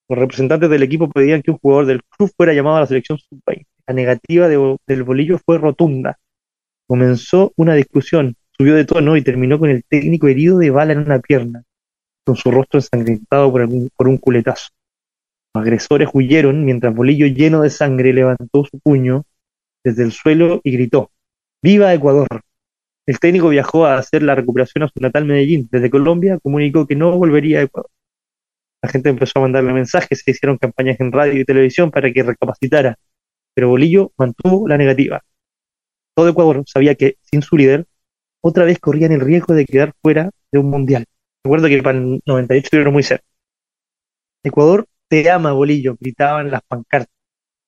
Los 0.09 0.19
representantes 0.19 0.71
del 0.71 0.83
equipo 0.83 1.11
pedían 1.11 1.43
que 1.43 1.51
un 1.51 1.59
jugador 1.59 1.85
del 1.85 2.01
club 2.05 2.33
fuera 2.35 2.55
llamado 2.55 2.77
a 2.77 2.81
la 2.81 2.87
selección 2.87 3.19
sub-20. 3.19 3.67
La 3.87 3.93
negativa 3.93 4.49
del 4.49 5.03
Bolillo 5.03 5.39
fue 5.45 5.59
rotunda. 5.59 6.17
Comenzó 6.87 7.53
una 7.57 7.75
discusión, 7.75 8.35
subió 8.57 8.75
de 8.75 8.87
tono 8.87 9.19
y 9.19 9.23
terminó 9.23 9.59
con 9.59 9.69
el 9.69 9.85
técnico 9.85 10.27
herido 10.27 10.57
de 10.57 10.71
bala 10.71 10.95
en 10.95 11.01
una 11.01 11.19
pierna, 11.19 11.65
con 12.25 12.37
su 12.37 12.51
rostro 12.51 12.79
ensangrentado 12.79 13.53
por, 13.53 13.69
por 13.95 14.09
un 14.09 14.17
culetazo. 14.17 14.71
Los 15.55 15.65
agresores 15.65 16.09
huyeron 16.15 16.65
mientras 16.65 16.95
Bolillo, 16.95 17.27
lleno 17.27 17.61
de 17.61 17.69
sangre, 17.69 18.15
levantó 18.15 18.65
su 18.65 18.81
puño 18.81 19.25
desde 19.85 20.05
el 20.05 20.13
suelo 20.13 20.63
y 20.65 20.71
gritó: 20.71 21.11
¡Viva 21.63 21.93
Ecuador! 21.93 22.29
El 23.07 23.19
técnico 23.19 23.49
viajó 23.49 23.87
a 23.87 23.99
hacer 23.99 24.23
la 24.23 24.35
recuperación 24.35 24.85
a 24.85 24.89
su 24.89 25.01
natal 25.01 25.25
Medellín. 25.25 25.69
Desde 25.73 25.91
Colombia 25.91 26.39
comunicó 26.43 26.87
que 26.87 26.95
no 26.95 27.17
volvería 27.17 27.61
a 27.61 27.63
Ecuador. 27.63 27.91
La 28.83 28.89
gente 28.91 29.09
empezó 29.09 29.39
a 29.39 29.43
mandarle 29.43 29.73
mensajes, 29.73 30.23
se 30.25 30.31
hicieron 30.31 30.59
campañas 30.59 31.01
en 31.01 31.11
radio 31.11 31.41
y 31.41 31.45
televisión 31.45 31.91
para 31.91 32.13
que 32.13 32.23
recapacitara, 32.23 32.97
pero 33.55 33.71
Bolillo 33.71 34.13
mantuvo 34.17 34.69
la 34.69 34.79
negativa. 34.79 35.23
Todo 36.15 36.29
Ecuador 36.29 36.63
sabía 36.67 36.95
que, 36.95 37.17
sin 37.23 37.43
su 37.43 37.57
líder, 37.57 37.87
otra 38.41 38.65
vez 38.65 38.79
corrían 38.79 39.13
el 39.13 39.21
riesgo 39.21 39.55
de 39.55 39.65
quedar 39.65 39.95
fuera 40.03 40.31
de 40.53 40.59
un 40.59 40.71
mundial. 40.71 41.07
Recuerdo 41.45 41.69
que 41.69 41.83
para 41.83 41.99
el 41.99 42.21
98 42.27 42.65
estuvieron 42.67 42.93
muy 42.93 43.03
cerca. 43.03 43.25
Ecuador 44.45 44.87
te 45.09 45.29
ama, 45.31 45.53
Bolillo, 45.53 45.97
gritaban 45.99 46.51
las 46.51 46.63
pancartas. 46.69 47.13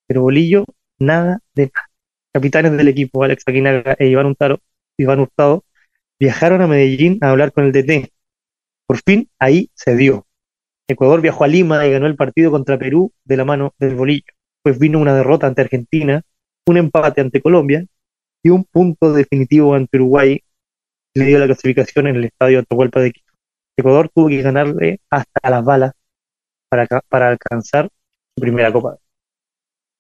Pero 0.07 0.23
Bolillo, 0.23 0.65
nada 0.99 1.41
de 1.55 1.71
nada 1.75 1.90
capitanes 2.33 2.77
del 2.77 2.89
equipo, 2.89 3.25
Alex 3.25 3.45
Aguinaga 3.47 3.97
e 3.99 4.09
Iván 4.09 4.27
Hurtado, 4.27 4.61
Iván 4.97 5.21
Hurtado, 5.21 5.65
viajaron 6.19 6.63
a 6.63 6.67
Medellín 6.67 7.19
a 7.23 7.31
hablar 7.31 7.53
con 7.53 7.65
el 7.65 7.73
DT. 7.73 8.13
Por 8.87 8.99
fin, 9.05 9.31
ahí 9.39 9.71
se 9.75 9.97
dio. 9.97 10.27
Ecuador 10.89 11.21
viajó 11.21 11.45
a 11.45 11.49
Lima 11.49 11.87
y 11.87 11.93
ganó 11.93 12.07
el 12.07 12.17
partido 12.17 12.51
contra 12.51 12.79
Perú 12.79 13.13
de 13.25 13.37
la 13.37 13.45
mano 13.45 13.75
del 13.79 13.95
bolillo. 13.95 14.25
Pues 14.63 14.79
vino 14.79 14.99
una 14.99 15.15
derrota 15.15 15.47
ante 15.47 15.63
Argentina, 15.63 16.23
un 16.67 16.77
empate 16.77 17.21
ante 17.21 17.41
Colombia 17.41 17.85
y 18.43 18.51
un 18.51 18.65
punto 18.65 19.13
definitivo 19.13 19.75
ante 19.75 19.97
Uruguay 19.99 20.43
le 21.15 21.25
dio 21.25 21.39
la 21.39 21.47
clasificación 21.47 22.09
en 22.09 22.17
el 22.17 22.25
estadio 22.25 22.61
Atahualpa 22.61 23.01
de 23.01 23.13
Quito. 23.13 23.33
Ecuador 23.77 24.11
tuvo 24.15 24.29
que 24.29 24.43
ganarle 24.43 25.01
hasta 25.11 25.51
las 25.51 25.65
balas 25.65 25.93
para, 26.69 26.87
para 27.09 27.29
alcanzar 27.29 27.89
su 28.35 28.41
primera 28.41 28.73
copa 28.73 28.99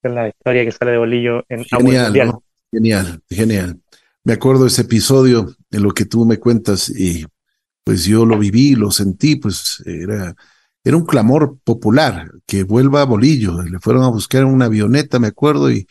en 0.02 0.14
la 0.14 0.28
historia 0.28 0.64
que 0.64 0.72
sale 0.72 0.92
de 0.92 0.98
Bolillo 0.98 1.44
en 1.48 1.64
genial, 1.64 2.40
genial, 2.72 3.22
genial. 3.28 3.80
me 4.24 4.32
acuerdo 4.32 4.66
ese 4.66 4.82
episodio 4.82 5.54
en 5.70 5.82
lo 5.82 5.92
que 5.92 6.04
tú 6.04 6.24
me 6.24 6.38
cuentas 6.38 6.88
y 6.88 7.26
pues 7.84 8.04
yo 8.04 8.24
lo 8.26 8.38
viví, 8.38 8.74
lo 8.74 8.90
sentí, 8.90 9.36
pues 9.36 9.82
era, 9.84 10.34
era 10.84 10.96
un 10.96 11.04
clamor 11.04 11.58
popular 11.64 12.30
que 12.46 12.62
vuelva 12.62 13.02
a 13.02 13.06
Bolillo. 13.06 13.62
Le 13.62 13.78
fueron 13.80 14.04
a 14.04 14.08
buscar 14.08 14.44
una 14.44 14.66
avioneta, 14.66 15.18
me 15.18 15.28
acuerdo, 15.28 15.70
y 15.70 15.86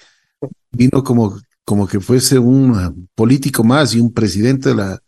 vino 0.71 1.03
como, 1.03 1.39
como 1.65 1.87
que 1.87 1.99
fuese 1.99 2.39
un 2.39 3.09
político 3.15 3.63
más 3.63 3.93
y 3.93 3.99
un 3.99 4.13
presidente 4.13 4.69
de 4.69 4.75
la, 4.75 4.99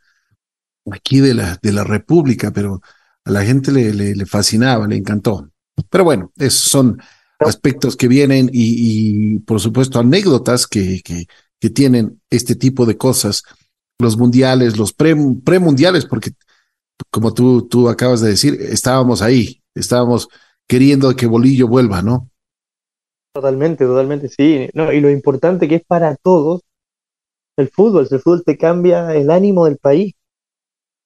aquí 0.91 1.19
de 1.19 1.33
la, 1.33 1.57
de 1.61 1.71
la 1.71 1.83
República, 1.83 2.51
pero 2.51 2.81
a 3.23 3.31
la 3.31 3.43
gente 3.43 3.71
le, 3.71 3.93
le, 3.93 4.25
fascinaba, 4.25 4.87
le 4.87 4.97
encantó. 4.97 5.49
Pero 5.89 6.03
bueno, 6.03 6.31
esos 6.37 6.69
son 6.69 7.01
aspectos 7.41 7.95
que 7.95 8.07
vienen 8.07 8.49
y, 8.51 9.39
por 9.39 9.59
supuesto 9.59 9.99
anécdotas 9.99 10.67
que, 10.67 11.01
que, 11.03 11.25
que, 11.59 11.69
tienen 11.69 12.21
este 12.29 12.55
tipo 12.55 12.85
de 12.85 12.97
cosas, 12.97 13.43
los 13.99 14.17
mundiales, 14.17 14.77
los 14.77 14.93
pre, 14.93 15.15
premundiales, 15.43 16.05
porque 16.05 16.31
como 17.09 17.33
tú, 17.33 17.67
tú 17.67 17.89
acabas 17.89 18.21
de 18.21 18.29
decir, 18.29 18.57
estábamos 18.59 19.21
ahí, 19.21 19.61
estábamos 19.75 20.27
queriendo 20.67 21.13
que 21.15 21.27
Bolillo 21.27 21.67
vuelva, 21.67 22.01
¿no? 22.01 22.29
Totalmente, 23.33 23.85
totalmente, 23.85 24.29
sí. 24.29 24.69
No, 24.73 24.91
y 24.91 24.99
lo 24.99 25.09
importante 25.09 25.67
que 25.67 25.75
es 25.75 25.83
para 25.85 26.15
todos 26.15 26.61
el 27.57 27.69
fútbol, 27.69 28.07
el 28.09 28.19
fútbol 28.19 28.43
te 28.43 28.57
cambia 28.57 29.13
el 29.13 29.29
ánimo 29.29 29.65
del 29.65 29.77
país, 29.77 30.13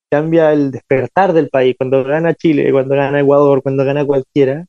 cambia 0.10 0.54
el 0.54 0.72
despertar 0.72 1.34
del 1.34 1.50
país. 1.50 1.76
Cuando 1.78 2.04
gana 2.04 2.34
Chile, 2.34 2.72
cuando 2.72 2.96
gana 2.96 3.20
Ecuador, 3.20 3.62
cuando 3.62 3.84
gana 3.84 4.06
cualquiera, 4.06 4.66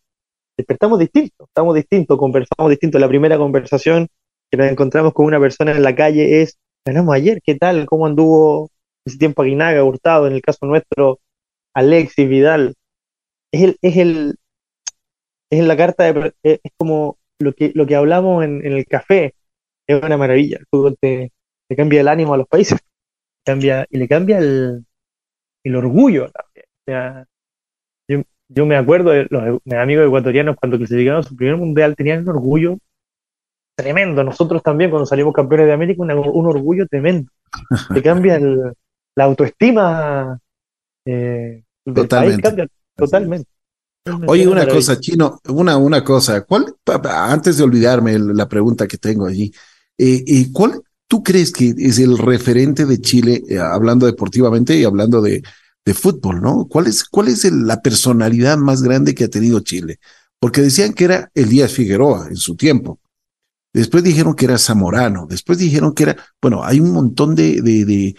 despertamos 0.57 0.99
distintos, 0.99 1.49
estamos 1.49 1.75
distintos, 1.75 2.19
conversamos 2.19 2.71
distintos. 2.71 3.01
La 3.01 3.09
primera 3.09 3.39
conversación 3.39 4.09
que 4.51 4.57
nos 4.57 4.71
encontramos 4.71 5.13
con 5.13 5.27
una 5.27 5.41
persona 5.41 5.73
en 5.73 5.83
la 5.83 5.95
calle 5.95 6.43
es, 6.43 6.59
ganamos 6.85 7.15
ayer, 7.15 7.41
¿qué 7.43 7.57
tal? 7.57 7.87
¿Cómo 7.87 8.07
anduvo 8.07 8.71
ese 9.05 9.19
tiempo 9.19 9.43
Aguinaga, 9.43 9.85
Hurtado? 9.85 10.27
En 10.27 10.35
el 10.35 10.43
caso 10.43 10.67
nuestro, 10.67 11.21
Alexis, 11.75 12.29
Vidal. 12.29 12.75
Es 13.53 13.63
el, 13.63 13.79
es 13.83 13.97
el, 13.97 14.37
es 15.51 15.65
la 15.65 15.77
carta 15.77 16.13
de, 16.13 16.35
es 16.43 16.61
como 16.77 17.19
lo 17.39 17.53
que, 17.53 17.73
lo 17.75 17.87
que 17.87 17.97
hablamos 17.97 18.45
en, 18.45 18.65
el 18.65 18.87
café. 18.87 19.35
Es 19.87 20.03
una 20.03 20.17
maravilla. 20.17 20.59
El 20.59 20.67
fútbol 20.71 20.97
te, 21.01 21.33
cambia 21.77 22.01
el 22.01 22.09
ánimo 22.09 22.35
a 22.35 22.39
los 22.39 22.49
países. 22.49 22.79
Cambia, 23.45 23.87
y 23.91 23.99
le 23.99 24.09
cambia 24.09 24.39
el, 24.39 24.85
el 25.65 25.77
orgullo 25.77 26.31
yo, 28.09 28.23
me 28.49 28.77
acuerdo 28.77 29.11
de 29.11 29.27
los 29.31 29.61
amigos 29.77 30.07
ecuatorianos 30.07 30.57
cuando 30.57 30.79
clasificaron 30.79 31.23
su 31.23 31.37
primer 31.37 31.57
mundial 31.57 31.97
tenían 31.97 32.23
un 32.23 32.29
orgullo 32.29 32.79
tremendo. 33.77 34.25
Nosotros 34.25 34.63
también, 34.63 34.91
cuando 34.91 35.07
salimos 35.07 35.35
campeones 35.35 35.67
de 35.67 35.73
América, 35.73 36.03
un 36.03 36.47
orgullo 36.47 36.87
tremendo. 36.87 37.31
Te 37.95 38.03
cambia 38.03 38.39
la 38.39 39.25
autoestima. 39.25 40.39
Eh, 41.05 41.63
totalmente. 41.85 42.69
totalmente. 42.95 43.49
Oye, 44.27 44.47
una 44.47 44.67
cosa, 44.67 45.01
Chino, 45.01 45.41
una, 45.49 45.77
una 45.77 46.05
cosa. 46.05 46.43
¿Cuál, 46.45 46.75
antes 47.05 47.57
de 47.57 47.65
olvidarme 47.65 48.19
la 48.19 48.49
pregunta 48.49 48.87
que 48.87 48.99
tengo 48.99 49.27
allí, 49.27 49.53
eh, 49.99 50.23
eh, 50.27 50.47
¿cuál 50.53 50.81
tú 51.09 51.23
crees 51.23 51.53
que 51.53 51.75
es 51.77 51.99
el 51.99 52.19
referente 52.19 52.85
de 52.87 53.01
Chile, 53.01 53.43
eh, 53.49 53.59
hablando 53.59 54.07
deportivamente 54.07 54.77
y 54.77 54.85
hablando 54.85 55.21
de, 55.21 55.43
de 55.87 55.95
fútbol, 55.95 56.43
¿no? 56.43 56.67
¿Cuál 56.69 56.89
es, 56.89 57.05
cuál 57.05 57.29
es 57.29 57.51
la 57.51 57.81
personalidad 57.81 58.59
más 58.59 58.83
grande 58.83 59.15
que 59.15 59.25
ha 59.25 59.31
tenido 59.31 59.61
Chile? 59.61 59.99
Porque 60.39 60.61
decían 60.61 60.93
que 60.93 61.05
era 61.05 61.31
Elías 61.33 61.73
Figueroa 61.73 62.27
en 62.29 62.37
su 62.37 62.57
tiempo. 62.57 62.99
Después 63.73 64.03
dijeron 64.03 64.35
que 64.35 64.47
era 64.47 64.59
Zamorano. 64.59 65.27
Después 65.27 65.59
dijeron 65.59 65.95
que 65.95 66.03
era, 66.03 66.17
bueno, 66.43 66.65
hay 66.65 66.81
un 66.81 66.93
montón 66.93 67.35
de, 67.35 67.63
de, 67.63 67.85
de, 67.85 68.15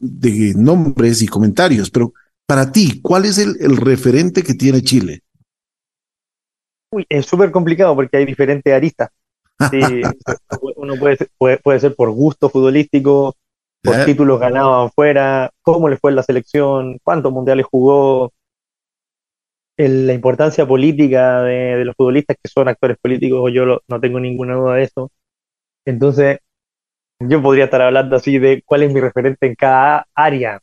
de 0.00 0.54
nombres 0.54 1.22
y 1.22 1.28
comentarios, 1.28 1.90
pero 1.90 2.12
para 2.46 2.72
ti, 2.72 3.00
¿cuál 3.00 3.26
es 3.26 3.38
el, 3.38 3.56
el 3.60 3.76
referente 3.76 4.42
que 4.42 4.54
tiene 4.54 4.82
Chile? 4.82 5.22
Uy, 6.90 7.06
es 7.08 7.26
súper 7.26 7.50
complicado 7.50 7.94
porque 7.94 8.16
hay 8.16 8.26
diferentes 8.26 8.72
aristas. 8.72 9.10
Sí, 9.72 9.80
uno 10.76 10.94
puede 10.94 11.16
ser, 11.16 11.30
puede, 11.36 11.80
ser 11.80 11.96
por 11.96 12.10
gusto 12.10 12.48
futbolístico, 12.48 13.34
por 13.92 14.04
títulos 14.04 14.40
ganados 14.40 14.90
afuera, 14.90 15.50
cómo 15.62 15.88
le 15.88 15.96
fue 15.96 16.10
en 16.10 16.16
la 16.16 16.22
selección, 16.22 16.98
cuántos 17.02 17.32
mundiales 17.32 17.66
jugó, 17.66 18.32
la 19.78 20.12
importancia 20.12 20.66
política 20.66 21.42
de, 21.42 21.84
los 21.84 21.94
futbolistas 21.96 22.36
que 22.42 22.48
son 22.48 22.68
actores 22.68 22.96
políticos, 22.98 23.52
yo 23.54 23.80
no 23.86 24.00
tengo 24.00 24.18
ninguna 24.20 24.54
duda 24.54 24.74
de 24.74 24.82
eso. 24.84 25.12
Entonces, 25.86 26.38
yo 27.20 27.42
podría 27.42 27.64
estar 27.66 27.82
hablando 27.82 28.16
así 28.16 28.38
de 28.38 28.62
cuál 28.66 28.82
es 28.84 28.92
mi 28.92 29.00
referente 29.00 29.46
en 29.46 29.54
cada 29.54 30.06
área, 30.14 30.60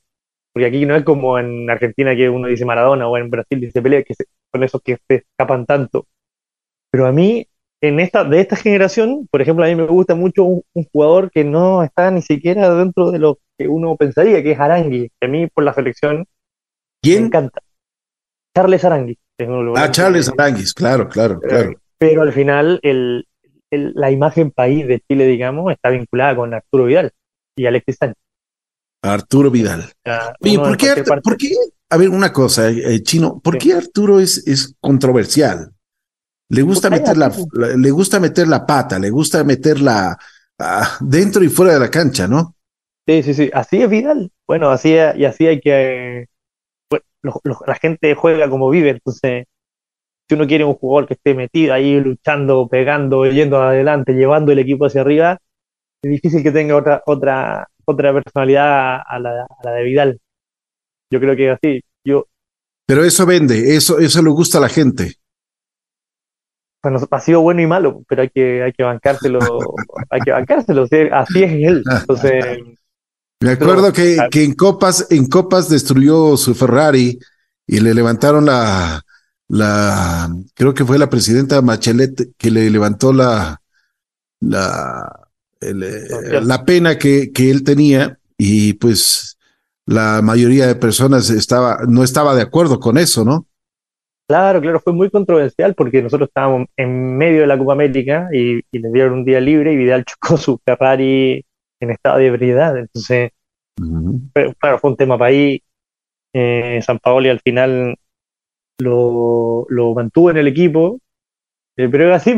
porque 0.54 0.68
aquí 0.68 0.86
no 0.86 0.96
es 0.96 1.04
como 1.04 1.40
en 1.40 1.70
Argentina 1.70 2.16
que 2.16 2.30
uno 2.30 2.48
dice 2.48 2.66
Maradona 2.66 3.08
o 3.08 3.18
en 3.18 3.30
Brasil 3.30 3.60
dice 3.62 3.82
Pelé, 3.82 4.04
que 4.06 4.16
son 4.54 4.64
esos 4.64 4.82
que 4.82 4.98
se 5.08 5.16
escapan 5.16 5.66
tanto. 5.66 6.08
Pero 6.92 7.08
a 7.08 7.12
mí, 7.12 7.48
en 7.88 8.00
esta, 8.00 8.24
de 8.24 8.40
esta 8.40 8.56
generación, 8.56 9.28
por 9.32 9.42
ejemplo, 9.42 9.66
a 9.66 9.68
mí 9.68 9.76
me 9.76 9.86
gusta 9.86 10.16
mucho 10.16 10.44
un, 10.44 10.64
jugador 10.92 11.32
que 11.32 11.44
no 11.44 11.84
está 11.84 12.12
ni 12.12 12.22
siquiera 12.22 12.74
dentro 12.74 13.12
de 13.12 13.20
lo 13.20 13.40
que 13.58 13.68
uno 13.68 13.96
pensaría, 13.96 14.44
que 14.44 14.52
es 14.52 14.60
Arangui, 14.60 15.12
que 15.20 15.28
a 15.28 15.30
mí 15.30 15.48
por 15.48 15.64
la 15.64 15.74
selección 15.74 16.26
¿Quién? 17.02 17.22
me 17.22 17.28
encanta. 17.28 17.62
Charles 18.56 18.86
Arangui. 18.86 19.18
Ah, 19.76 19.92
Charles 19.92 20.30
Aranguis, 20.30 20.74
claro, 20.74 21.10
claro, 21.10 21.40
claro. 21.40 21.74
Pero 21.98 22.22
al 22.22 22.32
final 22.32 22.80
el, 22.84 23.26
la 23.72 24.12
imagen 24.12 24.52
país 24.52 24.88
de 24.88 25.02
Chile, 25.08 25.28
digamos, 25.28 25.72
está 25.72 25.90
vinculada 25.90 26.36
con 26.36 26.54
Arturo 26.54 26.86
Vidal 26.86 27.12
y 27.58 27.66
Alexis 27.66 27.98
Sánchez. 28.00 28.22
Arturo 29.02 29.52
Vidal. 29.52 29.92
Oye, 30.42 30.58
¿por 30.58 30.78
qué, 30.78 31.04
¿por 31.04 31.38
qué, 31.38 31.50
A 31.90 31.98
ver, 31.98 32.10
una 32.10 32.32
cosa, 32.32 32.70
eh, 32.70 33.04
Chino, 33.04 33.40
¿por 33.40 33.58
qué 33.58 33.74
Arturo 33.74 34.20
es, 34.20 34.48
es 34.48 34.74
controversial? 34.80 35.75
Le 36.50 36.62
gusta, 36.62 36.90
meter 36.90 37.18
la, 37.18 37.32
le 37.76 37.92
gusta 37.92 38.20
meter 38.20 38.48
la 38.48 38.66
pata, 38.66 39.00
le 39.00 39.10
gusta 39.10 39.44
meterla 39.44 40.16
ah, 40.60 40.98
dentro 41.02 41.44
y 41.44 41.50
fuera 41.50 41.74
de 41.74 41.80
la 41.80 41.90
cancha, 41.90 42.28
¿no? 42.28 42.56
Sí, 43.08 43.24
sí, 43.24 43.34
sí. 43.34 43.50
Así 43.54 43.82
es 43.82 43.90
Vidal. 43.90 44.32
Bueno, 44.48 44.70
así 44.70 44.92
y 44.94 45.26
así 45.26 45.48
hay 45.48 45.60
que. 45.60 46.28
la 47.24 47.76
gente 47.76 48.14
juega 48.16 48.50
como 48.50 48.70
vive, 48.70 48.92
entonces, 48.92 49.46
si 50.28 50.36
uno 50.36 50.46
quiere 50.48 50.64
un 50.64 50.76
jugador 50.76 51.08
que 51.08 51.16
esté 51.16 51.34
metido 51.34 51.74
ahí 51.74 52.00
luchando, 52.00 52.68
pegando, 52.68 53.26
yendo 53.26 53.62
adelante, 53.62 54.14
llevando 54.14 54.52
el 54.52 54.60
equipo 54.60 54.86
hacia 54.86 55.02
arriba, 55.02 55.40
es 56.04 56.12
difícil 56.12 56.44
que 56.44 56.52
tenga 56.52 56.76
otra, 56.76 57.02
otra, 57.06 57.68
otra 57.86 58.14
personalidad 58.14 59.02
a 59.06 59.20
la, 59.20 59.48
de 59.64 59.84
Vidal. 59.84 60.20
Yo 61.12 61.20
creo 61.20 61.36
que 61.36 61.50
así. 61.52 61.82
Yo, 62.04 62.28
Pero 62.86 63.04
eso 63.04 63.26
vende, 63.26 63.76
eso, 63.76 63.98
eso 63.98 64.22
le 64.22 64.30
gusta 64.30 64.60
a 64.60 64.62
la 64.62 64.70
gente. 64.70 65.16
Bueno, 66.86 67.00
ha 67.10 67.20
sido 67.20 67.42
bueno 67.42 67.64
y 67.64 67.66
malo, 67.66 68.04
pero 68.08 68.22
hay 68.22 68.30
que, 68.30 68.62
hay 68.62 68.72
que 68.72 68.84
bancárselo, 68.84 69.40
hay 70.12 70.22
que 70.22 70.30
bancárselo, 70.30 70.84
así 70.84 71.44
es 71.44 71.52
él. 71.52 71.84
Entonces, 71.90 72.60
me 73.40 73.50
acuerdo 73.50 73.92
que, 73.92 74.20
que 74.30 74.44
en 74.44 74.54
Copas, 74.54 75.08
en 75.10 75.26
Copas 75.26 75.68
destruyó 75.68 76.38
su 76.38 76.54
Ferrari 76.54 77.18
y 77.66 77.80
le 77.80 77.96
levantaron 77.96 78.46
la, 78.46 79.02
la, 79.48 80.30
creo 80.54 80.76
que 80.76 80.86
fue 80.86 81.00
la 81.00 81.10
presidenta 81.10 81.60
Machelet 81.64 82.36
que 82.38 82.52
le 82.52 82.70
levantó 82.70 83.12
la, 83.12 83.60
la, 84.42 85.28
eh, 85.62 85.74
la 86.44 86.66
pena 86.66 87.00
que, 87.00 87.32
que 87.32 87.50
él 87.50 87.64
tenía 87.64 88.20
y 88.38 88.74
pues 88.74 89.40
la 89.88 90.22
mayoría 90.22 90.68
de 90.68 90.76
personas 90.76 91.32
estaba, 91.32 91.80
no 91.88 92.04
estaba 92.04 92.36
de 92.36 92.44
acuerdo 92.44 92.80
con 92.80 93.00
eso, 93.00 93.26
¿no? 93.26 93.48
Claro, 94.28 94.60
claro, 94.60 94.80
fue 94.80 94.94
muy 94.94 95.12
controversial 95.12 95.76
porque 95.76 96.02
nosotros 96.02 96.30
estábamos 96.30 96.68
en 96.78 97.16
medio 97.18 97.42
de 97.42 97.48
la 97.48 97.58
Copa 97.58 97.74
América 97.74 98.28
y, 98.34 98.62
le 98.72 98.92
dieron 98.92 99.14
un 99.14 99.26
día 99.26 99.40
libre 99.40 99.74
y 99.74 99.78
Vidal 99.78 100.06
chocó 100.22 100.38
su 100.38 100.60
Ferrari 100.66 101.46
en 101.80 101.92
estado 101.92 102.18
de 102.18 102.28
ebriedad. 102.28 102.78
Entonces, 102.78 103.32
claro, 104.60 104.80
fue 104.80 104.92
un 104.92 104.98
tema 104.98 105.18
para 105.18 105.30
ahí. 105.30 105.62
Eh, 106.34 106.82
San 106.82 107.00
Paoli 107.00 107.30
al 107.30 107.40
final 107.40 107.96
lo, 108.80 109.66
lo 109.70 109.94
mantuvo 109.94 110.32
en 110.32 110.38
el 110.38 110.48
equipo, 110.48 111.00
eh, 111.78 111.88
pero 111.90 112.10
es 112.10 112.16
así, 112.16 112.38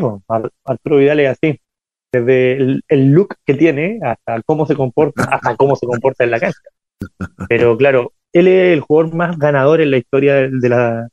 Arturo 0.66 0.97
Vidal 0.97 1.20
es 1.22 1.30
así 1.30 1.59
desde 2.12 2.82
el, 2.88 3.12
look 3.12 3.36
que 3.45 3.53
tiene 3.53 3.99
hasta 4.03 4.41
cómo 4.43 4.66
se 4.66 4.76
comporta, 4.76 5.24
hasta 5.24 5.55
cómo 5.55 5.76
se 5.76 5.86
comporta 5.86 6.24
en 6.24 6.32
la 6.32 6.39
cancha. 6.39 6.59
Pero 7.49 7.78
claro, 7.78 8.14
él 8.34 8.47
es 8.47 8.74
el 8.74 8.82
jugador 8.82 9.16
más 9.16 9.38
ganador 9.38 9.82
en 9.82 9.91
la 9.91 9.97
historia 9.97 10.36
de 10.36 10.70
la, 10.70 11.07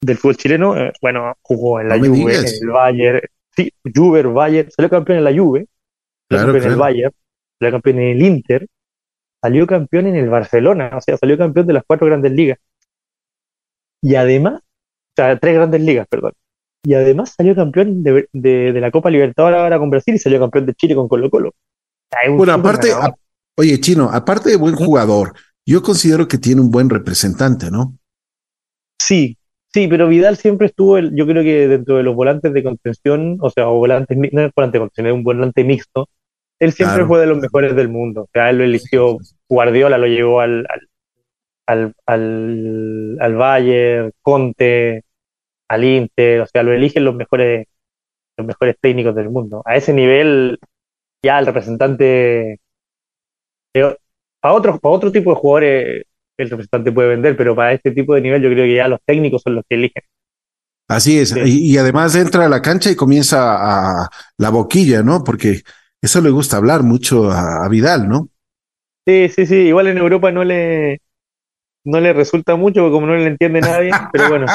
del 0.00 0.16
fútbol 0.16 0.36
chileno. 0.36 0.76
Eh, 0.76 0.92
bueno, 1.00 1.34
jugó 1.42 1.80
en 1.80 1.88
la 1.88 1.98
Juve, 1.98 2.36
en 2.36 2.44
el 2.46 2.68
Bayern, 2.70 3.20
sí, 3.54 3.72
Juve, 3.94 4.22
Bayern, 4.22 4.70
salió 4.70 4.90
campeón 4.90 5.18
en 5.18 5.24
la 5.24 5.32
Juve, 5.32 5.66
salió 6.28 6.46
campeón 6.46 6.64
en 6.64 6.72
el 6.72 6.78
Bayern, 6.78 7.12
salió 7.58 7.72
campeón 7.72 7.98
en 7.98 8.08
el 8.08 8.22
Inter, 8.22 8.66
salió 9.42 9.66
campeón 9.66 10.06
en 10.06 10.16
el 10.16 10.28
Barcelona, 10.28 10.90
o 10.96 11.00
sea, 11.00 11.16
salió 11.16 11.36
campeón 11.38 11.66
de 11.66 11.72
las 11.72 11.84
cuatro 11.86 12.06
grandes 12.06 12.32
ligas. 12.32 12.58
Y 14.00 14.14
además, 14.14 14.60
o 14.60 15.12
sea, 15.16 15.38
tres 15.38 15.54
grandes 15.54 15.80
ligas, 15.80 16.06
perdón 16.08 16.32
y 16.84 16.94
además 16.94 17.34
salió 17.36 17.54
campeón 17.54 18.02
de, 18.02 18.28
de, 18.32 18.80
la 18.80 18.90
Copa 18.90 19.10
Libertadores 19.10 19.58
ahora 19.58 19.78
con 19.78 19.90
Brasil 19.90 20.14
y 20.14 20.18
salió 20.18 20.40
campeón 20.40 20.66
de 20.66 20.74
Chile 20.74 20.94
con 20.94 21.08
Colo 21.08 21.28
Colo. 21.28 21.54
bueno, 22.36 22.52
aparte, 22.52 22.92
Oye, 23.56 23.80
Chino, 23.80 24.08
aparte 24.10 24.50
de 24.50 24.56
buen 24.56 24.76
jugador, 24.76 25.34
yo 25.66 25.82
considero 25.82 26.28
que 26.28 26.38
tiene 26.38 26.60
un 26.60 26.70
buen 26.70 26.88
representante, 26.88 27.70
¿no? 27.70 27.98
Sí, 29.00 29.36
sí, 29.72 29.88
pero 29.88 30.08
Vidal 30.08 30.36
siempre 30.36 30.68
estuvo, 30.68 30.98
yo 30.98 31.26
creo 31.26 31.42
que 31.42 31.68
dentro 31.68 31.96
de 31.96 32.02
los 32.02 32.14
volantes 32.14 32.52
de 32.52 32.62
contención, 32.62 33.38
o 33.40 33.50
sea, 33.50 33.68
o 33.68 33.78
volantes, 33.78 34.16
no 34.16 34.42
es 34.42 34.52
volante 34.54 34.78
de 34.78 34.80
contención, 34.80 35.06
es 35.06 35.12
un 35.14 35.24
volante 35.24 35.64
mixto, 35.64 36.08
él 36.58 36.72
siempre 36.72 37.06
fue 37.06 37.20
de 37.20 37.26
los 37.26 37.38
mejores 37.38 37.76
del 37.76 37.88
mundo. 37.88 38.22
O 38.22 38.28
sea, 38.32 38.50
él 38.50 38.58
lo 38.58 38.64
eligió, 38.64 39.18
Guardiola 39.48 39.98
lo 39.98 40.06
llevó 40.06 40.40
al, 40.40 40.66
al, 41.66 41.94
al, 42.06 43.16
al, 43.20 43.36
Bayern, 43.36 44.12
Conte, 44.22 45.04
al 45.68 45.84
Inter, 45.84 46.40
o 46.42 46.46
sea, 46.46 46.62
lo 46.62 46.72
eligen 46.72 47.04
los 47.04 47.14
mejores, 47.14 47.66
los 48.36 48.46
mejores 48.46 48.76
técnicos 48.80 49.14
del 49.14 49.30
mundo. 49.30 49.62
A 49.64 49.76
ese 49.76 49.92
nivel, 49.92 50.58
ya 51.22 51.38
el 51.38 51.46
representante 51.46 52.60
para 54.40 54.54
otro, 54.54 54.78
para 54.78 54.94
otro 54.94 55.12
tipo 55.12 55.30
de 55.30 55.36
jugadores 55.36 56.04
el 56.38 56.50
representante 56.50 56.92
puede 56.92 57.08
vender, 57.08 57.36
pero 57.36 57.54
para 57.54 57.72
este 57.72 57.90
tipo 57.90 58.14
de 58.14 58.20
nivel 58.20 58.42
yo 58.42 58.50
creo 58.50 58.64
que 58.64 58.76
ya 58.76 58.88
los 58.88 59.00
técnicos 59.04 59.42
son 59.42 59.56
los 59.56 59.64
que 59.68 59.76
eligen. 59.76 60.02
Así 60.88 61.18
es, 61.18 61.36
y, 61.36 61.76
además 61.76 62.14
entra 62.14 62.46
a 62.46 62.48
la 62.48 62.62
cancha 62.62 62.90
y 62.90 62.96
comienza 62.96 64.02
a 64.04 64.08
la 64.38 64.48
boquilla, 64.48 65.02
¿no? 65.02 65.22
Porque 65.22 65.60
eso 66.00 66.22
le 66.22 66.30
gusta 66.30 66.56
hablar 66.56 66.82
mucho 66.82 67.30
a, 67.30 67.68
Vidal, 67.68 68.08
¿no? 68.08 68.28
Sí, 69.06 69.28
sí, 69.28 69.44
sí, 69.44 69.54
igual 69.54 69.88
en 69.88 69.98
Europa 69.98 70.32
no 70.32 70.44
le, 70.44 71.02
no 71.84 72.00
le 72.00 72.14
resulta 72.14 72.56
mucho, 72.56 72.80
porque 72.80 72.92
como 72.92 73.06
no 73.06 73.16
le 73.16 73.26
entiende 73.26 73.60
nadie, 73.60 73.90
pero 74.12 74.28
bueno. 74.30 74.46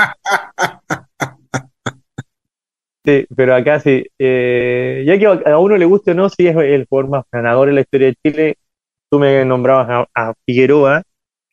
Sí, 3.05 3.27
pero 3.35 3.53
acá 3.53 3.79
sí. 3.79 4.03
Eh, 4.17 5.03
ya 5.05 5.19
que 5.19 5.27
a 5.27 5.57
uno 5.59 5.77
le 5.77 5.85
guste 5.85 6.11
o 6.11 6.13
no, 6.15 6.29
sí 6.29 6.47
es 6.47 6.55
el 6.55 6.87
jugador 6.89 7.11
más 7.11 7.25
ganador 7.31 7.69
en 7.69 7.75
la 7.75 7.81
historia 7.81 8.07
de 8.07 8.15
Chile 8.23 8.57
tú 9.13 9.19
me 9.19 9.45
nombrabas 9.45 10.07
a, 10.15 10.33
Figueroa. 10.43 11.03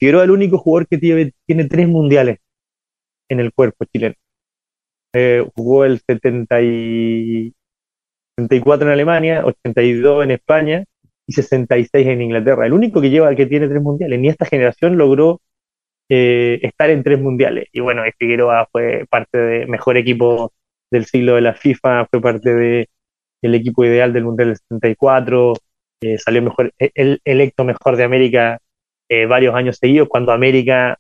Figueroa 0.01 0.23
es 0.23 0.25
el 0.25 0.33
único 0.33 0.59
jugador 0.59 0.89
que 0.89 0.99
tiene, 0.99 1.33
tiene 1.47 1.67
tres 1.67 1.87
mundiales 1.87 2.39
en 3.29 3.41
el 3.41 3.53
cuerpo 3.53 3.85
chileno. 3.85 4.15
Eh, 5.13 5.45
jugó 5.55 5.85
el 5.85 6.01
74 6.01 8.87
en 8.87 8.93
Alemania, 8.93 9.45
82 9.45 10.25
en 10.25 10.31
España 10.31 10.85
y 11.27 11.33
66 11.33 12.07
en 12.07 12.23
Inglaterra. 12.23 12.67
El 12.67 12.73
único 12.73 13.01
que 13.01 13.11
lleva 13.11 13.35
que 13.35 13.47
tiene 13.47 13.69
tres 13.69 13.83
mundiales. 13.83 14.19
Ni 14.19 14.29
esta 14.29 14.47
generación 14.47 14.97
logró 14.97 15.41
eh, 16.09 16.61
estar 16.63 16.91
en 16.91 17.03
tres 17.03 17.21
mundiales. 17.21 17.67
Y 17.73 17.81
bueno, 17.81 18.03
Figueroa 18.19 18.69
fue 18.73 19.07
parte 19.11 19.39
del 19.39 19.69
mejor 19.69 19.97
equipo 19.99 20.53
del 20.91 21.05
siglo 21.07 21.35
de 21.35 21.41
la 21.43 21.55
FIFA, 21.55 22.07
fue 22.11 22.21
parte 22.23 22.55
del 22.55 23.55
equipo 23.55 23.85
ideal 23.85 24.13
del 24.13 24.25
Mundial 24.25 24.49
del 24.49 24.57
74, 24.57 25.55
salió 26.19 26.43
mejor, 26.43 26.73
el, 26.79 27.21
electo 27.25 27.65
mejor 27.65 27.97
de 27.97 28.05
América 28.05 28.61
eh, 29.11 29.27
varios 29.27 29.55
años 29.55 29.77
seguidos, 29.79 30.09
cuando 30.09 30.33
América 30.33 30.99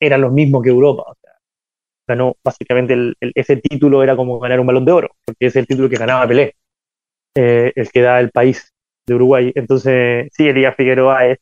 era 0.00 0.18
lo 0.18 0.30
mismo 0.30 0.62
que 0.62 0.70
Europa. 0.70 1.02
O 1.06 1.14
sea, 1.20 1.32
ganó 2.08 2.36
básicamente 2.44 3.14
ese 3.34 3.56
título 3.56 4.02
era 4.02 4.16
como 4.16 4.38
ganar 4.38 4.60
un 4.60 4.66
balón 4.66 4.84
de 4.84 4.92
oro, 4.92 5.10
porque 5.24 5.46
es 5.46 5.56
el 5.56 5.66
título 5.66 5.88
que 5.88 5.96
ganaba 5.96 6.28
Pelé, 6.28 6.54
eh, 7.34 7.72
el 7.74 7.90
que 7.90 8.02
da 8.02 8.20
el 8.20 8.30
país 8.30 8.72
de 9.06 9.14
Uruguay. 9.14 9.52
Entonces, 9.54 10.28
sí, 10.32 10.48
Elías 10.48 10.76
Figueroa 10.76 11.26
es 11.26 11.38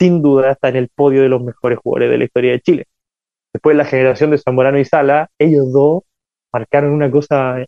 sin 0.00 0.22
duda 0.22 0.52
está 0.52 0.70
en 0.70 0.76
el 0.76 0.88
podio 0.88 1.22
de 1.22 1.28
los 1.28 1.42
mejores 1.42 1.78
jugadores 1.78 2.10
de 2.10 2.18
la 2.18 2.24
historia 2.24 2.52
de 2.52 2.60
Chile. 2.60 2.86
Después 3.52 3.76
la 3.76 3.84
generación 3.84 4.30
de 4.30 4.38
Zamorano 4.38 4.78
y 4.78 4.84
Sala, 4.86 5.28
ellos 5.38 5.70
dos 5.72 6.04
marcaron 6.52 6.92
una 6.92 7.10
cosa 7.10 7.64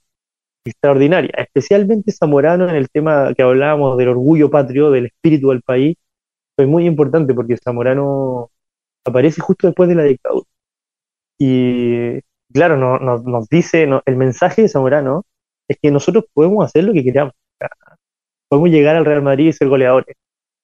extraordinaria, 0.64 1.32
especialmente 1.36 2.12
Zamorano 2.12 2.68
en 2.68 2.76
el 2.76 2.88
tema 2.88 3.34
que 3.34 3.42
hablábamos 3.42 3.98
del 3.98 4.08
orgullo 4.08 4.50
patrio, 4.50 4.90
del 4.90 5.06
espíritu 5.06 5.50
del 5.50 5.62
país, 5.62 5.96
fue 6.62 6.70
muy 6.70 6.86
importante 6.86 7.34
porque 7.34 7.56
Zamorano 7.56 8.50
aparece 9.04 9.40
justo 9.40 9.66
después 9.66 9.88
de 9.88 9.94
la 9.96 10.04
dictadura. 10.04 10.46
Y 11.38 12.20
claro, 12.52 12.76
nos 12.78 13.48
dice, 13.48 13.88
el 14.06 14.16
mensaje 14.16 14.62
de 14.62 14.68
Zamorano 14.68 15.24
es 15.68 15.78
que 15.80 15.90
nosotros 15.90 16.24
podemos 16.32 16.64
hacer 16.64 16.84
lo 16.84 16.92
que 16.92 17.02
queramos. 17.02 17.34
Podemos 18.48 18.70
llegar 18.70 18.96
al 18.96 19.04
Real 19.04 19.22
Madrid 19.22 19.48
y 19.48 19.52
ser 19.52 19.68
goleadores. 19.68 20.14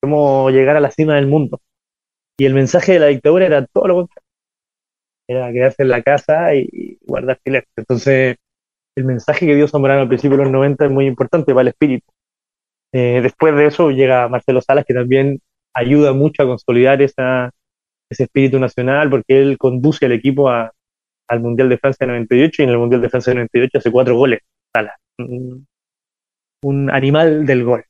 Podemos 0.00 0.52
llegar 0.52 0.76
a 0.76 0.80
la 0.80 0.90
cima 0.90 1.16
del 1.16 1.26
mundo. 1.26 1.60
Y 2.38 2.44
el 2.44 2.54
mensaje 2.54 2.92
de 2.92 2.98
la 3.00 3.06
dictadura 3.06 3.46
era 3.46 3.66
todo 3.66 3.88
lo 3.88 3.94
contrario. 3.96 4.28
Era 5.26 5.52
quedarse 5.52 5.82
en 5.82 5.88
la 5.88 6.02
casa 6.02 6.54
y 6.54 6.98
guardar 7.06 7.40
silencio. 7.44 7.72
Entonces, 7.76 8.36
el 8.96 9.04
mensaje 9.04 9.46
que 9.46 9.54
dio 9.54 9.66
Zamorano 9.66 10.02
al 10.02 10.08
principio 10.08 10.36
de 10.36 10.44
los 10.44 10.52
90 10.52 10.84
es 10.84 10.90
muy 10.90 11.06
importante 11.06 11.52
para 11.52 11.62
el 11.62 11.68
espíritu. 11.68 12.06
Eh, 12.92 13.20
después 13.22 13.54
de 13.56 13.66
eso 13.66 13.90
llega 13.90 14.28
Marcelo 14.28 14.60
Salas, 14.60 14.84
que 14.84 14.94
también 14.94 15.40
ayuda 15.74 16.12
mucho 16.12 16.42
a 16.42 16.46
consolidar 16.46 17.02
esa, 17.02 17.50
ese 18.10 18.24
espíritu 18.24 18.58
nacional, 18.58 19.10
porque 19.10 19.40
él 19.40 19.58
conduce 19.58 20.06
al 20.06 20.12
equipo 20.12 20.48
al 20.48 21.40
Mundial 21.40 21.68
de 21.68 21.78
Francia 21.78 22.06
98 22.06 22.62
y 22.62 22.64
en 22.64 22.70
el 22.70 22.78
Mundial 22.78 23.02
de 23.02 23.10
Francia 23.10 23.34
98 23.34 23.78
hace 23.78 23.90
cuatro 23.90 24.16
goles. 24.16 24.40
Salas, 24.74 24.96
un, 26.62 26.90
animal 26.90 27.46
del 27.46 27.64
gol. 27.64 27.84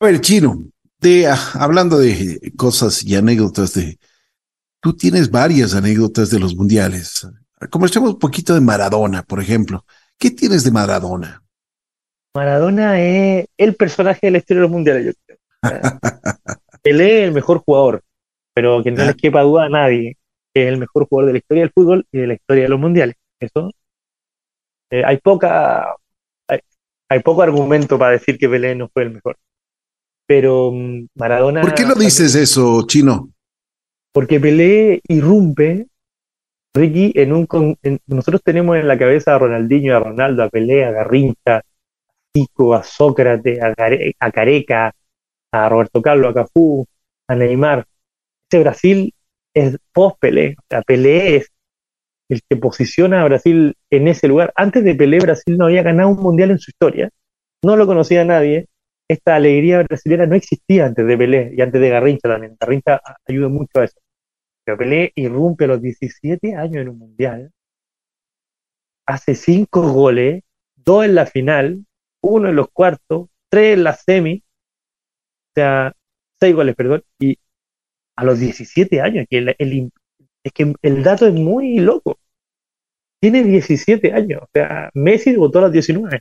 A 0.00 0.06
ver, 0.06 0.20
Chino, 0.20 0.64
de, 0.98 1.28
ah, 1.28 1.38
hablando 1.54 1.98
de 1.98 2.52
cosas 2.56 3.04
y 3.04 3.14
anécdotas 3.14 3.74
de... 3.74 3.98
Tú 4.80 4.94
tienes 4.94 5.30
varias 5.30 5.74
anécdotas 5.74 6.30
de 6.30 6.38
los 6.38 6.54
mundiales. 6.54 7.26
Conversemos 7.70 8.10
un 8.10 8.18
poquito 8.18 8.52
de 8.52 8.60
Maradona, 8.60 9.22
por 9.22 9.40
ejemplo. 9.40 9.86
¿Qué 10.18 10.30
tienes 10.30 10.64
de 10.64 10.70
Maradona? 10.70 11.42
Maradona 12.36 13.00
es 13.00 13.46
el 13.56 13.76
personaje 13.76 14.26
de 14.26 14.30
la 14.32 14.38
historia 14.38 14.60
de 14.60 14.62
los 14.62 14.70
mundiales, 14.70 15.06
yo 15.06 15.12
creo. 15.24 15.38
Él 16.84 17.00
es 17.00 17.24
el 17.24 17.32
mejor 17.32 17.58
jugador, 17.58 18.02
pero 18.54 18.82
que 18.82 18.90
no 18.90 19.02
ah. 19.02 19.06
les 19.06 19.16
quepa 19.16 19.42
duda 19.42 19.64
a 19.64 19.68
nadie 19.68 20.16
que 20.54 20.62
es 20.62 20.68
el 20.68 20.78
mejor 20.78 21.08
jugador 21.08 21.26
de 21.26 21.32
la 21.32 21.38
historia 21.38 21.62
del 21.64 21.72
fútbol 21.72 22.06
y 22.12 22.18
de 22.18 22.26
la 22.28 22.34
historia 22.34 22.62
de 22.62 22.68
los 22.68 22.78
mundiales. 22.78 23.16
Eso 23.40 23.70
eh, 24.90 25.02
hay 25.04 25.18
poca 25.18 25.96
hay, 27.08 27.20
poco 27.20 27.42
argumento 27.42 27.98
para 27.98 28.12
decir 28.12 28.38
que 28.38 28.48
Pelé 28.48 28.74
no 28.74 28.88
fue 28.88 29.02
el 29.02 29.10
mejor. 29.10 29.36
Pero 30.26 30.70
mm, 30.72 31.06
Maradona. 31.16 31.60
¿Por 31.60 31.74
qué 31.74 31.84
lo 31.84 31.94
dices 31.94 32.34
eso, 32.34 32.84
Chino? 32.86 33.30
Porque 34.12 34.38
Pelé 34.38 35.00
irrumpe 35.08 35.88
Ricky, 36.76 37.12
en 37.14 37.32
un 37.32 37.46
nosotros 38.06 38.42
tenemos 38.42 38.76
en 38.76 38.88
la 38.88 38.98
cabeza 38.98 39.34
a 39.34 39.38
Ronaldinho, 39.38 39.96
a 39.96 40.00
Ronaldo, 40.00 40.42
a 40.42 40.48
Pelé, 40.48 40.84
a 40.84 40.90
Garrincha, 40.90 41.58
a 41.58 41.62
Pico, 42.32 42.74
a 42.74 42.82
Sócrates, 42.82 43.60
a, 43.62 44.30
Careca, 44.32 44.92
a 45.54 45.68
Roberto 45.68 46.02
Carlos, 46.02 46.30
a 46.30 46.34
Cafú, 46.34 46.84
a 47.28 47.34
Neymar. 47.36 47.86
Este 48.48 48.62
Brasil 48.62 49.14
es 49.54 49.78
post-Pelé. 49.92 50.56
O 50.58 50.64
sea, 50.68 50.82
Pelé 50.82 51.36
es 51.36 51.52
el 52.28 52.40
que 52.48 52.56
posiciona 52.56 53.22
a 53.22 53.24
Brasil 53.24 53.74
en 53.90 54.08
ese 54.08 54.26
lugar. 54.26 54.52
Antes 54.56 54.82
de 54.82 54.94
Pelé, 54.94 55.20
Brasil 55.20 55.56
no 55.56 55.66
había 55.66 55.82
ganado 55.82 56.08
un 56.08 56.20
mundial 56.20 56.50
en 56.50 56.58
su 56.58 56.70
historia. 56.70 57.10
No 57.62 57.76
lo 57.76 57.86
conocía 57.86 58.24
nadie. 58.24 58.66
Esta 59.08 59.36
alegría 59.36 59.82
brasileña 59.82 60.26
no 60.26 60.34
existía 60.34 60.86
antes 60.86 61.06
de 61.06 61.16
Pelé 61.16 61.52
y 61.56 61.60
antes 61.60 61.80
de 61.80 61.88
Garrincha 61.88 62.28
también. 62.28 62.56
Garrincha 62.58 63.00
ayuda 63.28 63.48
mucho 63.48 63.80
a 63.80 63.84
eso. 63.84 64.00
Pero 64.64 64.78
Pelé 64.78 65.12
irrumpe 65.14 65.64
a 65.64 65.68
los 65.68 65.82
17 65.82 66.56
años 66.56 66.82
en 66.82 66.88
un 66.88 66.98
mundial, 66.98 67.52
hace 69.06 69.34
cinco 69.34 69.92
goles, 69.92 70.42
dos 70.74 71.04
en 71.04 71.14
la 71.14 71.26
final, 71.26 71.84
uno 72.22 72.48
en 72.48 72.56
los 72.56 72.70
cuartos, 72.70 73.28
tres 73.50 73.74
en 73.74 73.84
la 73.84 73.94
semi, 73.94 74.38
o 74.38 74.43
sea, 75.54 75.92
seis 76.40 76.54
goles, 76.54 76.76
perdón, 76.76 77.02
y 77.18 77.38
a 78.16 78.24
los 78.24 78.38
17 78.40 79.00
años, 79.00 79.26
que 79.28 79.38
el, 79.38 79.90
es 80.44 80.52
que 80.52 80.74
el 80.82 81.02
dato 81.02 81.26
es 81.26 81.34
muy 81.34 81.78
loco. 81.78 82.18
Tiene 83.20 83.42
17 83.42 84.12
años, 84.12 84.42
o 84.42 84.48
sea, 84.52 84.90
Messi 84.94 85.34
votó 85.36 85.58
a 85.60 85.62
los 85.62 85.72
19, 85.72 86.20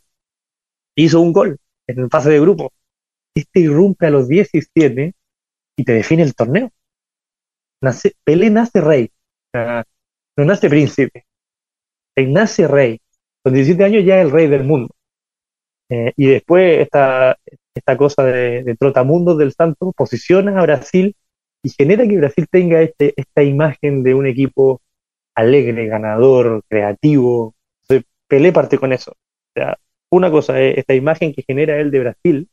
hizo 0.95 1.21
un 1.21 1.33
gol 1.33 1.57
en 1.87 1.99
el 1.99 2.09
fase 2.09 2.29
de 2.31 2.39
grupo. 2.39 2.71
Este 3.35 3.61
irrumpe 3.61 4.07
a 4.07 4.11
los 4.11 4.27
17 4.27 5.13
y 5.77 5.83
te 5.83 5.93
define 5.93 6.23
el 6.23 6.35
torneo. 6.35 6.71
Pelé 8.23 8.49
nace 8.49 8.79
rey, 8.81 9.11
no 9.53 10.45
nace 10.45 10.69
príncipe, 10.69 11.25
nace 12.17 12.67
rey. 12.67 12.99
Con 13.43 13.53
17 13.53 13.83
años 13.83 14.05
ya 14.05 14.19
es 14.19 14.25
el 14.25 14.31
rey 14.31 14.47
del 14.47 14.63
mundo. 14.63 14.95
Eh, 15.89 16.13
y 16.15 16.27
después 16.27 16.79
esta, 16.79 17.37
esta 17.75 17.97
cosa 17.97 18.23
de, 18.23 18.75
trotamundos 18.79 19.37
del 19.37 19.53
santo 19.53 19.93
posiciona 19.95 20.59
a 20.59 20.63
Brasil 20.63 21.15
y 21.63 21.69
genera 21.69 22.07
que 22.07 22.17
Brasil 22.17 22.47
tenga 22.49 22.81
este, 22.81 23.13
esta 23.15 23.43
imagen 23.43 24.03
de 24.03 24.13
un 24.13 24.27
equipo 24.27 24.81
alegre, 25.35 25.87
ganador, 25.87 26.63
creativo. 26.67 27.55
Pelé 28.27 28.51
parte 28.51 28.77
con 28.77 28.93
eso. 28.93 29.11
O 29.11 29.51
sea, 29.55 29.77
una 30.09 30.31
cosa 30.31 30.59
es 30.61 30.77
esta 30.77 30.93
imagen 30.93 31.33
que 31.33 31.43
genera 31.43 31.77
él 31.79 31.91
de 31.91 31.99
Brasil 31.99 32.49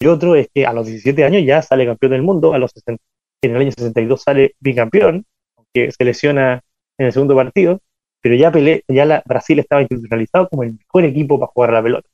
y 0.00 0.06
otro 0.06 0.34
es 0.36 0.48
que 0.54 0.64
a 0.64 0.72
los 0.72 0.86
17 0.86 1.24
años 1.24 1.42
ya 1.44 1.62
sale 1.62 1.86
campeón 1.86 2.12
del 2.12 2.22
mundo, 2.22 2.54
a 2.54 2.58
los 2.58 2.70
60, 2.72 3.02
en 3.42 3.50
el 3.50 3.62
año 3.62 3.72
62 3.72 4.22
sale 4.22 4.54
bicampeón, 4.60 5.24
aunque 5.56 5.90
se 5.92 6.04
lesiona 6.04 6.62
en 6.98 7.06
el 7.06 7.12
segundo 7.12 7.34
partido, 7.34 7.80
pero 8.20 8.34
ya, 8.34 8.52
ya 8.88 9.04
la, 9.04 9.22
Brasil 9.26 9.58
estaba 9.58 9.82
institucionalizado 9.82 10.48
como 10.48 10.62
el 10.62 10.74
mejor 10.74 11.04
equipo 11.04 11.38
para 11.38 11.52
jugar 11.52 11.72
la 11.72 11.82
pelota. 11.82 12.08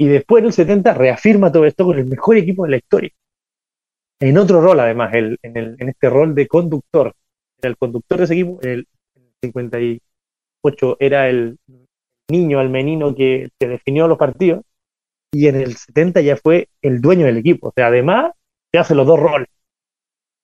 Y 0.00 0.08
después 0.08 0.40
en 0.40 0.46
el 0.46 0.52
70 0.54 0.94
reafirma 0.94 1.52
todo 1.52 1.66
esto 1.66 1.84
con 1.84 1.98
el 1.98 2.06
mejor 2.06 2.38
equipo 2.38 2.64
de 2.64 2.70
la 2.70 2.76
historia. 2.78 3.10
en 4.18 4.38
otro 4.38 4.62
rol 4.62 4.80
además, 4.80 5.12
el, 5.12 5.38
en, 5.42 5.56
el, 5.58 5.76
en 5.78 5.90
este 5.90 6.08
rol 6.08 6.34
de 6.34 6.48
conductor. 6.48 7.14
Era 7.60 7.68
el 7.68 7.76
conductor 7.76 8.16
de 8.16 8.24
ese 8.24 8.32
equipo, 8.32 8.58
el 8.62 8.88
58 9.44 10.96
era 11.00 11.28
el 11.28 11.58
niño, 12.30 12.62
el 12.62 12.70
menino 12.70 13.14
que, 13.14 13.50
que 13.58 13.68
definió 13.68 14.08
los 14.08 14.16
partidos, 14.16 14.62
y 15.34 15.48
en 15.48 15.56
el 15.56 15.76
70 15.76 16.22
ya 16.22 16.38
fue 16.38 16.70
el 16.80 17.02
dueño 17.02 17.26
del 17.26 17.36
equipo. 17.36 17.68
O 17.68 17.72
sea, 17.76 17.88
además, 17.88 18.32
se 18.72 18.78
hace 18.78 18.94
los 18.94 19.06
dos 19.06 19.20
roles. 19.20 19.48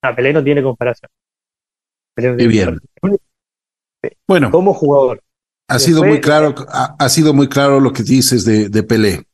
A 0.02 0.14
Pelé 0.14 0.34
no 0.34 0.44
tiene 0.44 0.62
comparación. 0.62 1.10
Pelé 2.14 2.46
bien. 2.46 2.78
Bueno, 4.28 4.50
como 4.50 4.74
jugador. 4.74 5.22
Ha 5.68 5.78
sido 5.78 6.04
muy 6.04 6.20
claro, 6.20 6.54
ha, 6.68 7.08
sido 7.08 7.32
muy 7.32 7.48
claro 7.48 7.80
lo 7.80 7.94
que 7.94 8.02
dices 8.02 8.44
de, 8.44 8.68
de 8.68 8.82
Pelé. 8.82 9.25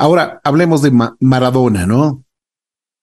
Ahora 0.00 0.40
hablemos 0.44 0.80
de 0.80 0.92
Maradona, 1.20 1.86
¿no? 1.86 2.24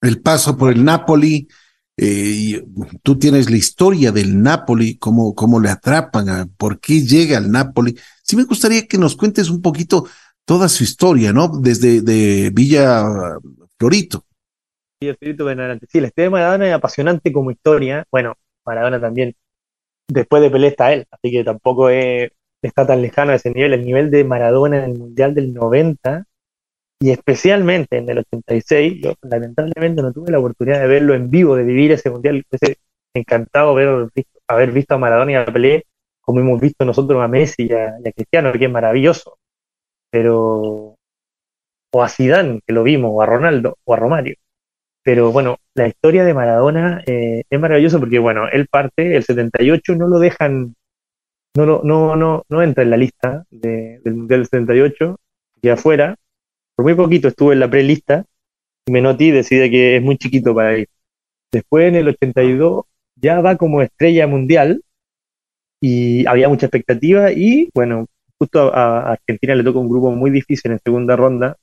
El 0.01 0.19
paso 0.19 0.57
por 0.57 0.71
el 0.73 0.83
Napoli. 0.83 1.47
Eh, 1.95 2.65
tú 3.03 3.19
tienes 3.19 3.51
la 3.51 3.57
historia 3.57 4.11
del 4.11 4.41
Napoli, 4.41 4.97
cómo, 4.97 5.35
cómo 5.35 5.59
le 5.59 5.69
atrapan, 5.69 6.51
por 6.57 6.79
qué 6.79 7.01
llega 7.01 7.37
al 7.37 7.51
Napoli. 7.51 7.95
Sí 8.23 8.35
me 8.35 8.45
gustaría 8.45 8.87
que 8.87 8.97
nos 8.97 9.15
cuentes 9.15 9.51
un 9.51 9.61
poquito 9.61 10.07
toda 10.43 10.67
su 10.69 10.83
historia, 10.83 11.31
¿no? 11.31 11.49
Desde 11.49 12.01
de 12.01 12.49
Villa 12.51 13.05
Florito. 13.77 14.25
Villa 14.99 15.15
Florito 15.19 15.47
Sí, 15.87 16.01
la 16.01 16.07
historia 16.07 16.25
de 16.25 16.29
Maradona 16.31 16.67
es 16.67 16.73
apasionante 16.73 17.31
como 17.31 17.51
historia. 17.51 18.05
Bueno, 18.11 18.33
Maradona 18.65 18.99
también. 18.99 19.35
Después 20.07 20.41
de 20.41 20.49
Pelé 20.49 20.69
está 20.69 20.91
él, 20.93 21.05
así 21.11 21.29
que 21.31 21.43
tampoco 21.43 21.89
está 21.89 22.87
tan 22.87 23.03
lejano 23.03 23.33
a 23.33 23.35
ese 23.35 23.51
nivel. 23.51 23.73
El 23.73 23.85
nivel 23.85 24.09
de 24.09 24.23
Maradona 24.23 24.79
en 24.79 24.91
el 24.93 24.97
Mundial 24.97 25.35
del 25.35 25.53
90 25.53 26.25
y 26.99 27.11
especialmente 27.11 27.97
en 27.97 28.09
el 28.09 28.19
86, 28.19 29.01
yo 29.01 29.13
lamentablemente 29.21 30.01
no 30.01 30.11
tuve 30.11 30.31
la 30.31 30.39
oportunidad 30.39 30.79
de 30.81 30.87
verlo 30.87 31.13
en 31.13 31.29
vivo, 31.29 31.55
de 31.55 31.63
vivir 31.63 31.91
ese 31.91 32.09
Mundial. 32.09 32.43
Encantado 33.13 33.73
ver, 33.73 34.09
haber 34.47 34.71
visto 34.71 34.95
a 34.95 34.97
Maradona 34.97 35.31
y 35.31 35.35
a 35.35 35.45
Pelé 35.45 35.85
como 36.21 36.41
hemos 36.41 36.59
visto 36.59 36.83
nosotros 36.83 37.21
a 37.23 37.27
Messi 37.27 37.67
y 37.67 37.71
a, 37.71 37.95
y 38.03 38.09
a 38.09 38.11
Cristiano, 38.11 38.51
que 38.51 38.65
es 38.65 38.71
maravilloso 38.71 39.37
pero 40.09 40.95
o 41.91 42.03
a 42.03 42.09
Zidane, 42.09 42.61
que 42.65 42.73
lo 42.73 42.83
vimos, 42.83 43.11
o 43.13 43.21
a 43.21 43.25
Ronaldo, 43.25 43.77
o 43.85 43.93
a 43.93 43.97
Romario. 43.97 44.35
Pero 45.03 45.31
bueno, 45.31 45.57
la 45.73 45.87
historia 45.87 46.25
de 46.25 46.33
Maradona 46.33 47.01
eh, 47.05 47.43
es 47.49 47.59
maravillosa 47.59 47.99
porque, 47.99 48.19
bueno, 48.19 48.47
él 48.49 48.67
parte, 48.67 49.15
el 49.15 49.23
78 49.23 49.95
no 49.95 50.07
lo 50.07 50.19
dejan, 50.19 50.75
no, 51.55 51.65
no, 51.65 52.15
no, 52.15 52.43
no, 52.49 52.61
entra 52.61 52.83
en 52.83 52.89
la 52.89 52.97
lista 52.97 53.45
del 53.49 54.01
Mundial 54.03 54.41
del 54.41 54.45
78, 54.47 55.19
que 55.61 55.71
afuera, 55.71 56.15
por 56.77 56.85
muy 56.85 56.93
poquito 56.93 57.27
estuvo 57.27 57.51
en 57.51 57.59
la 57.59 57.69
prelista, 57.69 58.23
y 58.85 58.91
Menotti 58.91 59.31
decide 59.31 59.71
que 59.71 59.97
es 59.97 60.03
muy 60.03 60.17
chiquito 60.17 60.53
para 60.53 60.77
ir. 60.77 60.87
Después 61.51 61.87
en 61.87 61.95
el 61.95 62.09
82 62.09 62.85
ya 63.15 63.41
va 63.41 63.57
como 63.57 63.81
estrella 63.81 64.27
mundial 64.27 64.83
y 65.81 66.25
había 66.27 66.49
mucha 66.49 66.67
expectativa 66.67 67.31
y 67.31 67.69
bueno, 67.73 68.05
justo 68.37 68.73
a, 68.73 69.13
Argentina 69.13 69.55
le 69.55 69.63
toca 69.63 69.79
un 69.79 69.89
grupo 69.89 70.11
muy 70.11 70.29
difícil 70.29 70.71
en 70.71 70.79
segunda 70.79 71.15
ronda 71.15 71.57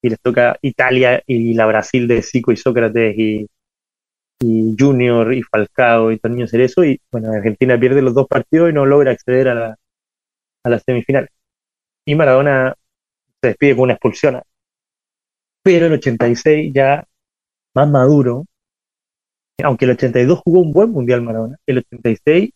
y 0.00 0.10
les 0.10 0.20
toca 0.20 0.58
Italia 0.62 1.22
y 1.26 1.54
la 1.54 1.66
Brasil 1.66 2.06
de 2.06 2.22
Zico 2.22 2.52
y 2.52 2.56
Sócrates 2.56 3.16
y, 3.18 3.48
Junior 4.78 5.32
y 5.32 5.42
Falcao 5.42 6.10
y 6.10 6.18
Tonino 6.18 6.48
Cerezo 6.48 6.84
y 6.84 7.00
bueno, 7.12 7.32
Argentina 7.32 7.78
pierde 7.78 8.02
los 8.02 8.14
dos 8.14 8.26
partidos 8.26 8.70
y 8.70 8.72
no 8.72 8.84
logra 8.86 9.12
acceder 9.12 9.48
a 9.48 9.54
la, 9.54 9.76
a 10.64 10.68
las 10.68 10.82
semifinales. 10.82 11.30
Y 12.04 12.16
Maradona 12.16 12.74
se 13.42 13.48
despide 13.48 13.74
con 13.74 13.84
una 13.84 13.94
expulsión. 13.94 14.40
Pero 15.62 15.86
el 15.86 15.92
86 15.94 16.72
ya 16.74 17.04
más 17.74 17.88
maduro, 17.88 18.46
aunque 19.62 19.84
el 19.84 19.92
82 19.92 20.40
jugó 20.44 20.60
un 20.60 20.72
buen 20.72 20.90
mundial 20.90 21.22
Maradona, 21.22 21.56
el 21.66 21.78
86 21.78 22.50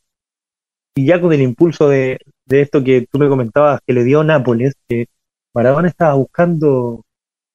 y 0.97 1.07
ya 1.07 1.21
con 1.21 1.33
el 1.33 1.43
impulso 1.43 1.89
de, 1.89 2.19
de 2.47 2.63
esto 2.63 2.83
que 2.83 3.07
tú 3.11 3.19
me 3.19 3.29
comentabas 3.29 3.81
que 3.87 3.93
le 3.93 4.05
dio 4.05 4.25
Nápoles, 4.25 4.75
que 4.89 5.07
Maradona 5.55 5.89
estaba 5.89 6.15
buscando, 6.15 7.05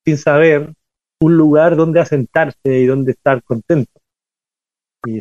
sin 0.06 0.18
saber, 0.18 0.74
un 1.22 1.38
lugar 1.38 1.76
donde 1.76 2.00
asentarse 2.00 2.58
y 2.64 2.86
donde 2.86 3.12
estar 3.12 3.44
contento. 3.44 3.92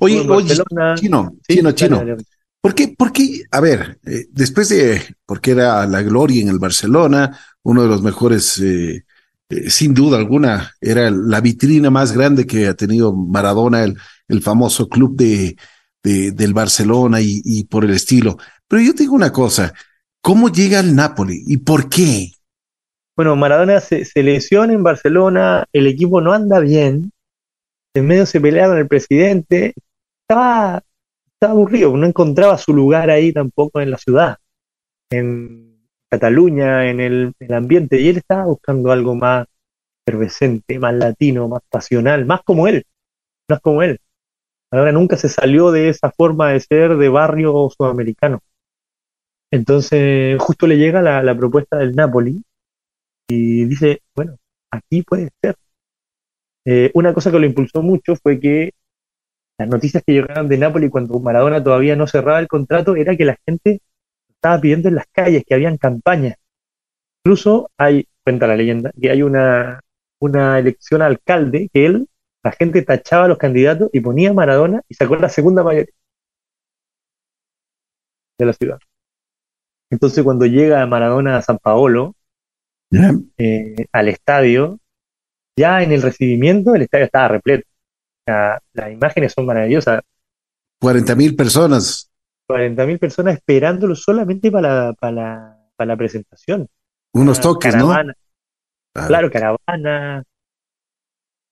oye, 0.00 0.20
oye, 0.28 0.54
chino, 0.96 1.36
chino, 1.46 1.72
chino. 1.72 2.16
¿Por 2.62 2.74
qué, 2.74 2.88
por 2.88 3.12
qué, 3.12 3.42
a 3.50 3.60
ver, 3.60 3.98
eh, 4.04 4.26
después 4.30 4.68
de, 4.68 5.02
porque 5.24 5.52
era 5.52 5.86
la 5.86 6.02
gloria 6.02 6.42
en 6.42 6.48
el 6.48 6.58
Barcelona, 6.58 7.38
uno 7.62 7.82
de 7.82 7.88
los 7.88 8.02
mejores, 8.02 8.58
eh, 8.58 9.04
eh, 9.48 9.70
sin 9.70 9.94
duda 9.94 10.18
alguna, 10.18 10.72
era 10.80 11.10
la 11.10 11.40
vitrina 11.40 11.90
más 11.90 12.12
grande 12.12 12.46
que 12.46 12.66
ha 12.66 12.74
tenido 12.74 13.12
Maradona, 13.12 13.84
el, 13.84 13.96
el 14.28 14.42
famoso 14.42 14.88
club 14.88 15.16
de, 15.16 15.56
de, 16.02 16.32
del 16.32 16.54
Barcelona 16.54 17.18
y, 17.20 17.64
por 17.64 17.84
el 17.84 17.90
estilo. 17.90 18.38
Pero 18.68 18.82
yo 18.82 18.94
te 18.94 19.02
digo 19.02 19.14
una 19.14 19.32
cosa, 19.32 19.74
¿cómo 20.20 20.48
llega 20.48 20.78
al 20.78 20.94
Napoli 20.94 21.42
y 21.46 21.58
por 21.58 21.88
qué? 21.88 22.32
Bueno, 23.16 23.36
Maradona 23.36 23.80
se, 23.80 24.06
lesiona 24.22 24.72
en 24.72 24.82
Barcelona, 24.82 25.66
el 25.72 25.86
equipo 25.86 26.20
no 26.20 26.32
anda 26.32 26.60
bien, 26.60 27.12
en 27.94 28.06
medio 28.06 28.24
se 28.24 28.40
pelea 28.40 28.68
con 28.68 28.78
el 28.78 28.88
presidente, 28.88 29.74
estaba, 30.22 30.82
aburrido, 31.40 31.96
no 31.96 32.06
encontraba 32.06 32.56
su 32.56 32.72
lugar 32.72 33.10
ahí 33.10 33.32
tampoco 33.32 33.80
en 33.80 33.90
la 33.90 33.98
ciudad, 33.98 34.38
Cataluña, 36.10 36.90
en 36.90 37.00
el, 37.00 37.34
ambiente, 37.50 38.00
y 38.00 38.08
él 38.08 38.18
estaba 38.18 38.46
buscando 38.46 38.90
algo 38.90 39.14
más 39.14 39.46
efervescente, 40.04 40.78
más 40.78 40.94
latino, 40.94 41.48
más 41.48 41.62
pasional, 41.70 42.26
más 42.26 42.42
como 42.42 42.66
él, 42.66 42.84
más 43.48 43.60
como 43.60 43.82
él. 43.82 44.00
Ahora 44.72 44.92
nunca 44.92 45.16
se 45.16 45.28
salió 45.28 45.70
de 45.72 45.88
esa 45.88 46.10
forma 46.10 46.50
de 46.50 46.60
ser 46.60 46.96
de 46.96 47.08
barrio 47.08 47.68
sudamericano. 47.76 48.40
Entonces, 49.52 50.40
justo 50.40 50.66
le 50.66 50.78
llega 50.78 51.02
la, 51.02 51.36
propuesta 51.36 51.76
del 51.78 51.94
Napoli 51.94 52.42
y 53.28 53.64
dice, 53.66 54.02
bueno, 54.14 54.36
aquí 54.70 55.02
puede 55.02 55.30
ser. 55.40 55.56
Eh, 56.64 56.90
una 56.94 57.14
cosa 57.14 57.30
que 57.30 57.38
lo 57.38 57.46
impulsó 57.46 57.82
mucho 57.82 58.16
fue 58.16 58.38
que 58.38 58.72
las 59.58 59.68
noticias 59.68 60.02
que 60.04 60.12
llegaban 60.12 60.48
de 60.48 60.58
Napoli 60.58 60.88
cuando 60.88 61.20
Maradona 61.20 61.62
todavía 61.62 61.96
no 61.96 62.06
cerraba 62.06 62.40
el 62.40 62.48
contrato 62.48 62.96
era 62.96 63.16
que 63.16 63.24
la 63.24 63.36
gente 63.46 63.80
estaba 64.40 64.60
pidiendo 64.60 64.88
en 64.88 64.94
las 64.94 65.06
calles, 65.12 65.44
que 65.46 65.54
habían 65.54 65.76
campañas. 65.76 66.36
Incluso 67.22 67.70
hay, 67.76 68.08
cuenta 68.24 68.46
la 68.46 68.56
leyenda, 68.56 68.90
que 68.98 69.10
hay 69.10 69.22
una, 69.22 69.80
una 70.18 70.58
elección 70.58 71.02
alcalde 71.02 71.68
que 71.72 71.84
él, 71.84 72.08
la 72.42 72.52
gente 72.52 72.80
tachaba 72.82 73.26
a 73.26 73.28
los 73.28 73.36
candidatos 73.36 73.90
y 73.92 74.00
ponía 74.00 74.30
a 74.30 74.34
Maradona 74.34 74.80
y 74.88 74.94
sacó 74.94 75.16
la 75.16 75.28
segunda 75.28 75.62
mayoría 75.62 75.92
de 78.38 78.46
la 78.46 78.54
ciudad. 78.54 78.78
Entonces 79.90 80.24
cuando 80.24 80.46
llega 80.46 80.86
Maradona 80.86 81.36
a 81.36 81.42
San 81.42 81.58
Paolo, 81.58 82.14
eh, 83.36 83.86
al 83.92 84.08
estadio, 84.08 84.78
ya 85.54 85.82
en 85.82 85.92
el 85.92 86.00
recibimiento 86.00 86.74
el 86.74 86.82
estadio 86.82 87.04
estaba 87.04 87.28
repleto. 87.28 87.68
las 88.24 88.90
imágenes 88.90 89.34
son 89.34 89.44
maravillosas. 89.44 90.00
40 90.80 91.14
mil 91.14 91.36
personas. 91.36 92.09
40 92.50 92.86
mil 92.86 92.98
personas 92.98 93.34
esperándolo 93.34 93.94
solamente 93.94 94.50
para, 94.50 94.92
para, 94.94 95.56
la 95.78 95.96
presentación. 95.96 96.68
Unos 97.12 97.40
toques, 97.40 97.74
¿no? 97.76 97.94
Claro. 98.92 99.30
caravana. 99.30 100.24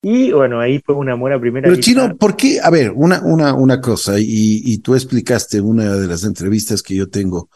Y 0.03 0.33
bueno, 0.33 0.61
ahí 0.61 0.81
fue 0.85 0.95
una 0.95 1.15
buena 1.15 1.41
primera. 1.41 1.69
Pero 1.69 1.81
Chino, 1.81 2.17
¿por 2.17 2.37
qué? 2.37 2.61
A 2.63 2.71
ver, 2.71 2.93
una, 2.95 3.21
una, 3.23 3.55
una 3.55 3.81
cosa, 3.81 4.19
y, 4.19 4.63
y 4.65 4.79
tú 4.79 4.95
explicaste 4.95 5.61
una 5.61 5.95
de 5.97 6.07
las 6.07 6.25
entrevistas 6.25 6.83
que 6.83 6.95
yo 6.95 7.09
tengo 7.09 7.49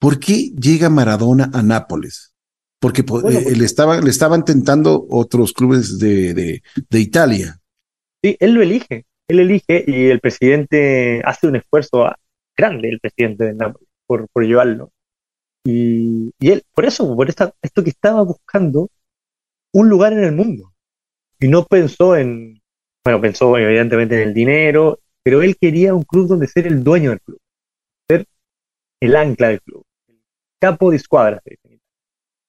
¿Por 0.00 0.18
qué 0.18 0.50
llega 0.58 0.88
Maradona 0.88 1.50
a 1.52 1.62
Nápoles? 1.62 2.34
Porque 2.80 3.02
eh, 3.02 3.54
le, 3.54 3.64
estaban, 3.66 4.02
le 4.02 4.10
estaban 4.10 4.46
tentando 4.46 5.06
otros 5.10 5.52
clubes 5.52 5.98
de, 5.98 6.32
de, 6.32 6.98
Italia. 6.98 7.60
Sí, 8.24 8.34
él 8.40 8.54
lo 8.54 8.62
elige, 8.62 9.04
él 9.28 9.40
elige 9.40 9.84
y 9.86 10.06
el 10.06 10.20
presidente 10.20 11.20
hace 11.22 11.48
un 11.48 11.56
esfuerzo 11.56 12.10
grande, 12.60 12.88
el 12.90 13.00
presidente 13.00 13.44
de 13.44 13.54
Nápoles, 13.54 13.88
por, 14.06 14.28
por 14.28 14.44
llevarlo. 14.44 14.90
Y, 15.64 16.32
y, 16.38 16.50
él, 16.50 16.62
por 16.74 16.84
eso, 16.86 17.14
por 17.16 17.28
esta, 17.28 17.52
esto 17.62 17.84
que 17.84 17.90
estaba 17.90 18.22
buscando 18.22 18.88
un 19.72 19.88
lugar 19.88 20.12
en 20.12 20.24
el 20.24 20.32
mundo. 20.32 20.72
Y 21.38 21.48
no 21.48 21.64
pensó 21.64 22.16
en, 22.16 22.60
bueno, 23.04 23.20
pensó 23.20 23.56
evidentemente 23.56 24.22
en 24.22 24.28
el 24.28 24.34
dinero, 24.34 25.00
pero 25.22 25.42
él 25.42 25.56
quería 25.60 25.94
un 25.94 26.04
club 26.04 26.28
donde 26.28 26.46
ser 26.46 26.66
el 26.66 26.82
dueño 26.84 27.10
del 27.10 27.20
club, 27.20 27.38
ser 28.08 28.26
el 29.00 29.16
ancla 29.16 29.48
del 29.48 29.62
club 29.62 29.84
capo 30.60 30.90
de 30.90 30.96
escuadra, 30.96 31.40
que 31.44 31.80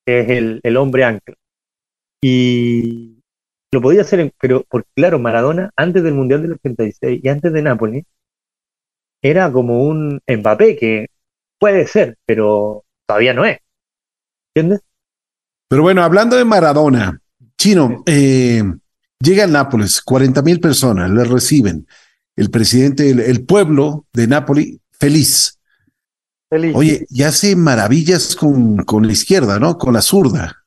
es 0.05 0.29
el, 0.63 0.77
hombre 0.77 1.03
ancla. 1.05 1.35
Y 2.21 3.19
lo 3.71 3.81
podía 3.81 4.01
hacer, 4.01 4.31
pero 4.39 4.65
porque 4.69 4.89
claro, 4.95 5.17
Maradona, 5.17 5.71
antes 5.75 6.03
del 6.03 6.13
Mundial 6.13 6.43
del 6.43 6.53
86 6.53 7.21
y 7.23 7.29
antes 7.29 7.51
de 7.53 7.61
Nápoles, 7.61 8.03
era 9.21 9.51
como 9.51 9.83
un 9.83 10.21
Mbappé 10.27 10.75
que 10.77 11.07
puede 11.59 11.87
ser, 11.87 12.17
pero 12.25 12.83
todavía 13.05 13.33
no 13.33 13.45
es. 13.45 13.59
¿Entiendes? 14.53 14.81
Pero 15.69 15.83
bueno, 15.83 16.03
hablando 16.03 16.35
de 16.35 16.43
Maradona, 16.43 17.19
Chino, 17.57 18.03
eh, 18.05 18.63
llega 19.19 19.43
a 19.45 19.47
Nápoles, 19.47 20.01
40 20.01 20.41
mil 20.41 20.59
personas 20.59 21.09
le 21.09 21.23
reciben. 21.23 21.87
El 22.35 22.49
presidente, 22.49 23.09
el, 23.09 23.19
el 23.19 23.45
pueblo 23.45 24.05
de 24.11 24.27
Nápoles, 24.27 24.77
feliz. 24.91 25.59
Feliz. 26.49 26.75
Oye, 26.75 27.05
y 27.09 27.23
hace 27.23 27.55
maravillas 27.55 28.35
con, 28.35 28.77
con 28.83 29.05
la 29.05 29.13
izquierda, 29.13 29.59
¿no? 29.59 29.77
Con 29.77 29.93
la 29.93 30.01
zurda. 30.01 30.65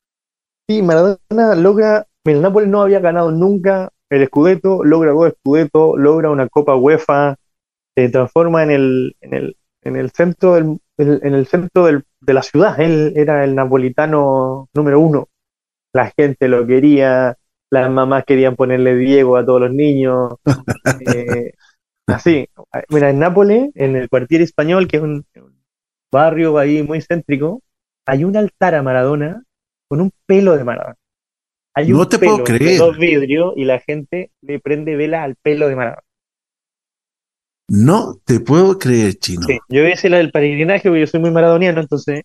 Sí, 0.69 0.81
Maradona 0.81 1.55
logra, 1.57 2.07
mira, 2.25 2.41
Nápoles 2.41 2.69
no 2.71 2.81
había 2.81 3.01
ganado 3.01 3.31
nunca 3.31 3.91
el 4.09 4.27
Scudetto, 4.27 4.85
logra 4.85 5.13
dos 5.13 5.35
Scudetto, 5.41 5.97
logra 5.97 6.31
una 6.31 6.49
Copa 6.49 6.77
UEFA, 6.77 7.37
se 7.97 8.09
transforma 8.09 8.63
en 8.63 8.71
el, 8.71 9.17
en 9.21 9.35
el, 9.35 9.57
en 9.83 9.97
el 9.97 10.11
centro 10.11 10.55
del, 10.55 10.79
en 10.99 11.35
el 11.35 11.47
centro 11.47 11.87
del, 11.87 12.05
de 12.21 12.35
la 12.35 12.43
ciudad. 12.43 12.81
Él 12.81 13.13
era 13.17 13.45
el 13.45 13.55
napolitano 13.55 14.69
número 14.75 15.01
uno. 15.01 15.29
La 15.93 16.13
gente 16.17 16.49
lo 16.49 16.67
quería, 16.67 17.37
las 17.71 17.91
mamás 17.91 18.25
querían 18.25 18.57
ponerle 18.57 18.97
Diego 18.97 19.37
a 19.37 19.45
todos 19.45 19.61
los 19.63 19.73
niños. 19.73 20.35
eh, 21.15 21.53
así, 22.07 22.49
mira, 22.89 23.11
en 23.11 23.19
Nápoles, 23.19 23.71
en 23.75 23.97
el 23.97 24.09
cuartier 24.09 24.43
español, 24.43 24.89
que 24.89 24.97
es 24.97 25.03
un, 25.03 25.25
un 25.37 25.55
barrio 26.11 26.59
ahí 26.59 26.83
muy 26.83 27.01
céntrico, 27.01 27.63
hay 28.07 28.25
un 28.25 28.37
altar 28.37 28.75
a 28.75 28.83
Maradona 28.83 29.43
con 29.89 30.01
un 30.01 30.11
pelo 30.27 30.57
de 30.57 30.65
Maradona. 30.65 30.97
Hay 31.75 31.93
un 31.93 31.99
No 31.99 32.09
te 32.09 32.19
pelo 32.19 32.33
puedo 32.33 32.45
creer. 32.45 32.79
dos 32.79 32.99
vidrios 32.99 33.55
y 33.57 33.65
la 33.65 33.81
gente 33.81 34.31
le 34.43 34.61
prende 34.61 34.97
vela 34.97 35.23
al 35.23 35.37
pelo 35.37 35.69
de 35.69 35.77
Maradona. 35.77 36.03
No 37.69 38.21
te 38.25 38.41
puedo 38.41 38.79
creer, 38.79 39.15
chino. 39.15 39.47
Sí, 39.47 39.59
yo 39.69 39.87
hice 39.87 40.11
la 40.11 40.19
del 40.19 40.31
peregrinaje 40.31 40.89
porque 40.89 41.01
yo 41.01 41.07
soy 41.07 41.21
muy 41.21 41.31
maradoniano, 41.31 41.81
entonces, 41.81 42.23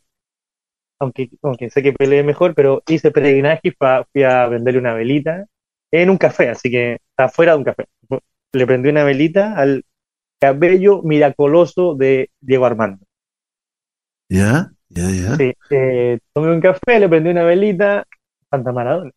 aunque, 1.00 1.30
aunque 1.42 1.70
sé 1.70 1.82
que 1.82 1.94
peleé 1.94 2.24
mejor, 2.24 2.54
pero 2.56 2.84
hice 2.88 3.12
peregrinaje 3.12 3.70
y 3.70 3.72
fui 3.72 4.24
a, 4.24 4.48
venderle 4.48 4.80
una 4.80 4.94
velita 4.94 5.46
en 5.92 6.10
un 6.10 6.18
café, 6.18 6.50
así 6.50 6.70
que 6.70 6.98
está 7.12 7.30
fuera 7.30 7.54
de 7.54 7.58
un 7.60 7.64
café. 7.64 7.86
Le 8.52 8.66
prendí 8.66 8.90
una 8.90 9.04
velita 9.04 9.56
al 9.56 9.86
cabello 10.40 11.02
miraculoso 11.04 11.96
de 11.96 12.32
Diego 12.42 12.66
Armando. 12.66 13.06
Ya, 14.28 14.72
ya, 14.90 15.10
ya. 15.10 15.36
Sí, 15.38 15.54
eh, 15.70 16.20
tomé 16.34 16.52
un 16.52 16.62
café, 16.62 17.00
le 17.00 17.10
prendí 17.10 17.30
una 17.30 17.44
velita, 17.44 18.06
Santa 18.50 18.72
Maradona. 18.72 19.12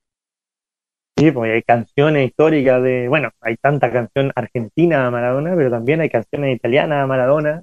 Sí, 1.22 1.30
porque 1.30 1.52
hay 1.52 1.62
canciones 1.62 2.26
históricas 2.28 2.82
de, 2.82 3.06
bueno, 3.06 3.30
hay 3.40 3.56
tanta 3.56 3.92
canción 3.92 4.32
argentina 4.34 5.06
a 5.06 5.10
Maradona, 5.12 5.54
pero 5.54 5.70
también 5.70 6.00
hay 6.00 6.10
canciones 6.10 6.56
italianas 6.56 7.04
a 7.04 7.06
Maradona. 7.06 7.62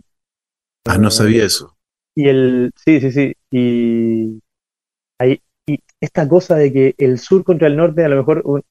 Ah, 0.86 0.98
no 0.98 1.12
sabía 1.12 1.44
eso. 1.46 1.78
Y 2.16 2.30
el, 2.30 2.72
sí, 2.78 3.02
sí, 3.02 3.12
sí. 3.12 3.34
Y, 3.52 4.42
hay, 5.20 5.42
y 5.68 5.80
esta 6.02 6.28
cosa 6.30 6.56
de 6.56 6.74
que 6.74 6.96
el 6.98 7.20
sur 7.20 7.44
contra 7.44 7.68
el 7.68 7.78
norte, 7.78 8.06
a 8.06 8.10
lo 8.10 8.18
mejor 8.18 8.42
un- 8.46 8.62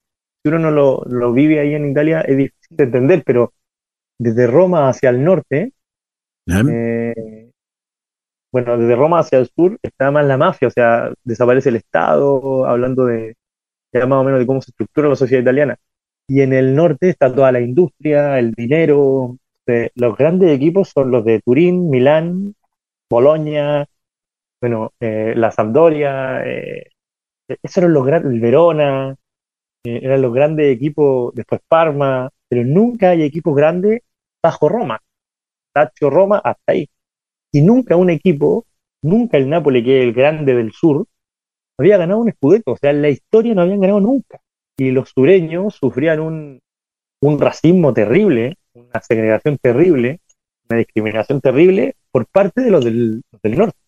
si 0.43 0.49
uno 0.51 0.59
no 0.61 0.71
lo, 0.71 1.03
lo 1.07 1.33
vive 1.33 1.61
ahí 1.61 1.75
en 1.75 1.91
Italia, 1.91 2.23
es 2.23 2.37
difícil 2.37 2.77
de 2.79 2.85
entender, 2.85 3.23
pero 3.27 3.55
desde 4.19 4.47
Roma 4.49 4.89
hacia 4.89 5.11
el 5.11 5.25
norte, 5.25 5.73
eh, 6.67 7.51
bueno, 8.53 8.79
desde 8.79 8.97
Roma 8.97 9.21
hacia 9.21 9.39
el 9.39 9.49
sur 9.49 9.79
está 9.83 10.11
más 10.11 10.25
la 10.27 10.37
mafia, 10.39 10.69
o 10.69 10.71
sea, 10.71 11.13
desaparece 11.25 11.69
el 11.71 11.77
Estado, 11.77 12.67
hablando 12.67 13.05
de 13.07 13.35
ya 13.93 14.07
más 14.07 14.21
o 14.21 14.25
menos 14.25 14.41
de 14.41 14.47
cómo 14.47 14.63
se 14.63 14.71
estructura 14.71 15.09
la 15.09 15.17
sociedad 15.17 15.43
italiana. 15.43 15.77
Y 16.29 16.43
en 16.43 16.53
el 16.53 16.75
norte 16.75 17.09
está 17.11 17.35
toda 17.35 17.53
la 17.53 17.61
industria, 17.61 18.39
el 18.39 18.53
dinero. 18.53 19.37
eh, 19.67 19.91
los 19.97 20.17
grandes 20.17 20.51
equipos 20.51 20.91
son 20.91 21.11
los 21.11 21.25
de 21.25 21.41
Turín, 21.41 21.91
Milán, 21.91 22.55
Bolonia, 23.11 23.87
bueno, 24.61 24.93
eh, 25.01 25.35
la 25.37 25.51
Sampdoria, 25.51 26.45
eh, 26.47 26.89
esos 27.63 27.79
eran 27.79 27.93
los 27.95 28.05
grandes, 28.07 28.41
Verona, 28.41 29.15
eh, 29.85 30.01
eran 30.03 30.23
los 30.23 30.33
grandes 30.33 30.75
equipos, 30.75 31.35
después 31.35 31.61
Parma, 31.69 32.31
pero 32.49 32.65
nunca 32.65 33.11
hay 33.11 33.23
equipos 33.23 33.55
grandes 33.57 34.03
bajo 34.43 34.69
Roma. 34.69 35.01
Lazio, 35.75 36.11
Roma, 36.11 36.39
hasta 36.39 36.73
ahí. 36.73 36.89
Y 37.53 37.63
nunca 37.63 37.97
un 37.97 38.11
equipo, 38.11 38.67
nunca 39.03 39.39
el 39.39 39.49
Napoli, 39.49 39.85
que 39.85 40.01
es 40.01 40.05
el 40.09 40.15
grande 40.15 40.55
del 40.55 40.73
sur, 40.73 41.07
había 41.79 41.97
ganado 41.97 42.21
un 42.21 42.33
Scudetto. 42.33 42.73
O 42.73 42.77
sea, 42.77 42.91
en 42.91 43.03
la 43.03 43.09
historia 43.09 43.55
no 43.55 43.63
habían 43.63 43.81
ganado 43.81 44.01
nunca. 44.01 44.41
Y 44.77 44.91
los 44.91 45.11
sureños 45.11 45.75
sufrían 45.75 46.21
un, 46.21 46.61
un 47.21 47.41
racismo 47.41 47.93
terrible, 47.93 48.57
una 48.75 49.01
segregación 49.01 49.59
terrible, 49.59 50.21
una 50.69 50.79
discriminación 50.79 51.41
terrible 51.41 51.97
por 52.11 52.27
parte 52.27 52.61
de 52.63 52.71
los 52.71 52.85
del, 52.85 53.23
los 53.43 53.59
norte, 53.59 53.79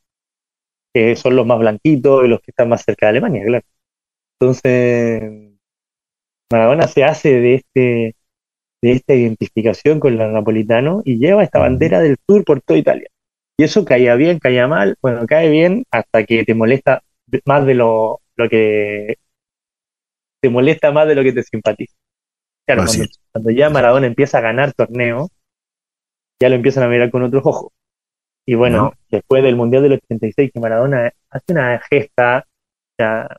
que 0.92 1.16
son 1.16 1.36
los 1.36 1.46
más 1.46 1.58
blanquitos 1.58 2.24
y 2.24 2.28
los 2.28 2.40
que 2.40 2.50
están 2.50 2.68
más 2.68 2.84
cerca 2.84 3.06
de 3.06 3.10
Alemania, 3.10 3.44
claro. 3.44 3.64
Entonces, 4.40 5.50
Maradona 6.50 6.88
se 6.88 7.04
hace 7.04 7.40
de 7.40 7.54
este 7.54 8.14
de 8.82 8.92
esta 8.92 9.14
identificación 9.14 10.00
con 10.00 10.18
el 10.18 10.32
napolitano 10.32 11.02
y 11.04 11.18
lleva 11.18 11.44
esta 11.44 11.58
bandera 11.58 12.00
del 12.00 12.16
sur 12.26 12.44
por 12.44 12.62
toda 12.62 12.78
Italia. 12.78 13.08
Y 13.58 13.64
eso 13.64 13.84
caía 13.84 14.14
bien, 14.14 14.38
caía 14.38 14.66
mal, 14.68 14.96
bueno, 15.02 15.26
cae 15.26 15.50
bien 15.50 15.84
hasta 15.90 16.24
que 16.24 16.44
te 16.44 16.54
molesta 16.54 17.02
más 17.44 17.66
de 17.66 17.74
lo, 17.74 18.20
lo 18.36 18.48
que 18.48 19.16
te 20.40 20.48
molesta 20.48 20.90
más 20.90 21.06
de 21.06 21.14
lo 21.14 21.22
que 21.22 21.32
te 21.32 21.42
simpatiza. 21.42 21.94
Claro, 22.66 22.84
cuando, 22.86 23.04
cuando 23.32 23.50
ya 23.50 23.70
Maradona 23.70 24.06
empieza 24.06 24.38
a 24.38 24.42
ganar 24.42 24.72
torneos, 24.72 25.28
ya 26.40 26.48
lo 26.48 26.54
empiezan 26.54 26.84
a 26.84 26.88
mirar 26.88 27.10
con 27.10 27.22
otros 27.22 27.44
ojos. 27.44 27.72
Y 28.46 28.54
bueno, 28.54 28.94
después 29.10 29.42
del 29.42 29.56
Mundial 29.56 29.82
del 29.82 29.92
86, 29.92 30.50
que 30.52 30.60
Maradona 30.60 31.12
hace 31.30 31.52
una 31.52 31.78
gesta, 31.88 32.44
o 32.46 32.94
sea, 32.98 33.36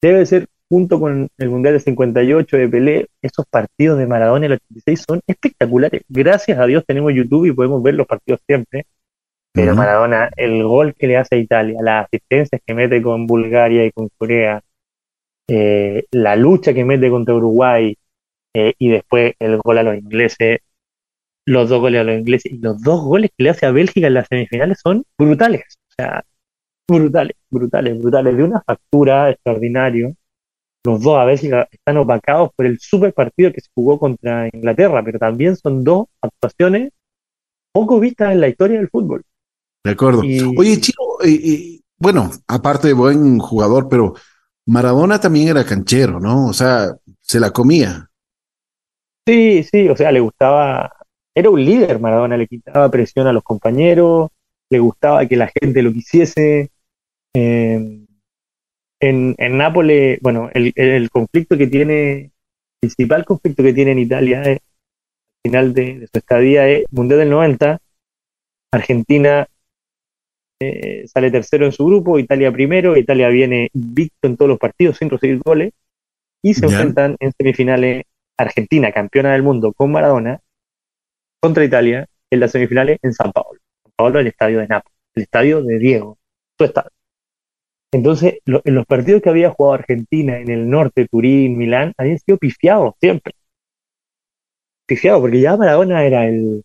debe 0.00 0.24
ser 0.24 0.46
junto 0.68 0.98
con 0.98 1.28
el 1.38 1.48
Mundial 1.50 1.74
del 1.74 1.82
58 1.82 2.56
de 2.56 2.68
Pelé, 2.68 3.06
esos 3.22 3.46
partidos 3.46 3.98
de 3.98 4.06
Maradona 4.06 4.46
en 4.46 4.52
el 4.52 4.58
86 4.70 5.04
son 5.06 5.20
espectaculares. 5.26 6.02
Gracias 6.08 6.58
a 6.58 6.66
Dios 6.66 6.84
tenemos 6.86 7.12
YouTube 7.12 7.46
y 7.46 7.52
podemos 7.52 7.82
ver 7.82 7.94
los 7.94 8.06
partidos 8.06 8.40
siempre. 8.46 8.86
Pero. 9.56 9.74
Maradona, 9.74 10.30
el 10.36 10.62
gol 10.64 10.94
que 10.94 11.06
le 11.06 11.16
hace 11.16 11.36
a 11.36 11.38
Italia, 11.38 11.78
las 11.80 12.04
asistencias 12.04 12.60
que 12.64 12.74
mete 12.74 13.00
con 13.00 13.26
Bulgaria 13.26 13.86
y 13.86 13.90
con 13.90 14.10
Corea, 14.18 14.62
eh, 15.48 16.04
la 16.10 16.36
lucha 16.36 16.74
que 16.74 16.84
mete 16.84 17.08
contra 17.08 17.34
Uruguay 17.34 17.96
eh, 18.54 18.74
y 18.78 18.90
después 18.90 19.34
el 19.38 19.56
gol 19.58 19.78
a 19.78 19.82
los 19.82 19.96
ingleses, 19.96 20.58
los 21.46 21.70
dos 21.70 21.80
goles 21.80 22.02
a 22.02 22.04
los 22.04 22.18
ingleses 22.18 22.52
y 22.52 22.58
los 22.58 22.82
dos 22.82 23.02
goles 23.02 23.30
que 23.36 23.44
le 23.44 23.50
hace 23.50 23.64
a 23.64 23.70
Bélgica 23.70 24.08
en 24.08 24.14
las 24.14 24.26
semifinales 24.28 24.78
son 24.82 25.04
brutales. 25.18 25.62
O 25.88 25.94
sea, 26.02 26.22
brutales, 26.86 27.36
brutales, 27.48 27.98
brutales, 27.98 28.36
de 28.36 28.42
una 28.44 28.62
factura 28.62 29.30
extraordinaria. 29.30 30.12
Los 30.84 31.02
dos 31.02 31.18
a 31.18 31.24
Bélgica 31.24 31.66
están 31.70 31.96
opacados 31.96 32.50
por 32.54 32.66
el 32.66 32.78
super 32.78 33.14
partido 33.14 33.52
que 33.52 33.62
se 33.62 33.70
jugó 33.74 33.98
contra 33.98 34.48
Inglaterra, 34.52 35.02
pero 35.02 35.18
también 35.18 35.56
son 35.56 35.82
dos 35.82 36.06
actuaciones 36.20 36.92
poco 37.72 38.00
vistas 38.00 38.32
en 38.32 38.40
la 38.40 38.48
historia 38.48 38.78
del 38.78 38.90
fútbol. 38.90 39.22
De 39.86 39.92
acuerdo. 39.92 40.24
Y- 40.24 40.40
Oye, 40.58 40.72
eh, 40.74 40.80
eh, 41.24 41.80
bueno, 41.98 42.30
aparte 42.48 42.88
de 42.88 42.92
buen 42.94 43.38
jugador, 43.38 43.88
pero 43.88 44.14
Maradona 44.66 45.20
también 45.20 45.48
era 45.48 45.64
canchero, 45.64 46.18
¿no? 46.18 46.48
O 46.48 46.52
sea, 46.52 46.96
se 47.20 47.38
la 47.38 47.50
comía. 47.52 48.10
Sí, 49.26 49.62
sí, 49.62 49.88
o 49.88 49.96
sea, 49.96 50.10
le 50.10 50.20
gustaba, 50.20 50.92
era 51.34 51.50
un 51.50 51.64
líder 51.64 52.00
Maradona, 52.00 52.36
le 52.36 52.46
quitaba 52.48 52.90
presión 52.90 53.26
a 53.26 53.32
los 53.32 53.42
compañeros, 53.42 54.30
le 54.70 54.78
gustaba 54.80 55.24
que 55.26 55.36
la 55.36 55.50
gente 55.60 55.82
lo 55.82 55.92
quisiese. 55.92 56.70
Eh, 57.34 58.04
en, 59.00 59.34
en 59.38 59.56
Nápoles, 59.58 60.18
bueno, 60.22 60.50
el, 60.52 60.72
el 60.74 61.10
conflicto 61.10 61.56
que 61.56 61.66
tiene, 61.66 62.32
principal 62.80 63.24
conflicto 63.24 63.62
que 63.62 63.72
tiene 63.72 63.92
en 63.92 63.98
Italia 64.00 64.42
es, 64.42 64.58
al 64.58 65.50
final 65.50 65.74
de, 65.74 65.98
de 66.00 66.06
su 66.08 66.18
estadía 66.18 66.68
es 66.68 66.84
Mundial 66.90 67.20
del 67.20 67.30
90, 67.30 67.78
Argentina 68.72 69.46
eh, 70.60 71.06
sale 71.06 71.30
tercero 71.30 71.66
en 71.66 71.72
su 71.72 71.84
grupo, 71.86 72.18
Italia 72.18 72.52
primero, 72.52 72.96
Italia 72.96 73.28
viene 73.28 73.70
invicto 73.74 74.26
en 74.26 74.36
todos 74.36 74.48
los 74.48 74.58
partidos 74.58 74.96
sin 74.96 75.10
recibir 75.10 75.40
goles, 75.44 75.72
y 76.42 76.54
se 76.54 76.66
enfrentan 76.66 77.16
en 77.20 77.32
semifinales 77.32 78.04
Argentina, 78.38 78.92
campeona 78.92 79.32
del 79.32 79.42
mundo 79.42 79.72
con 79.72 79.90
Maradona, 79.90 80.40
contra 81.40 81.64
Italia 81.64 82.06
en 82.30 82.40
las 82.40 82.52
semifinales 82.52 82.98
en 83.02 83.12
San 83.12 83.32
Paolo. 83.32 83.60
San 83.82 83.92
Paolo, 83.96 84.20
el 84.20 84.26
estadio 84.26 84.58
de 84.60 84.68
Nápoles, 84.68 84.96
el 85.14 85.22
estadio 85.22 85.62
de 85.62 85.78
Diego, 85.78 86.18
su 86.58 86.64
estadio. 86.64 86.90
Entonces, 87.92 88.38
lo- 88.44 88.62
en 88.64 88.74
los 88.74 88.86
partidos 88.86 89.22
que 89.22 89.30
había 89.30 89.50
jugado 89.50 89.74
Argentina 89.74 90.38
en 90.38 90.50
el 90.50 90.68
norte, 90.68 91.06
Turín, 91.08 91.56
Milán, 91.56 91.92
habían 91.96 92.18
sido 92.18 92.36
pifiados 92.38 92.94
siempre. 93.00 93.32
Pifiados, 94.86 95.20
porque 95.20 95.40
ya 95.40 95.56
Maradona 95.56 96.04
era 96.04 96.26
el, 96.26 96.62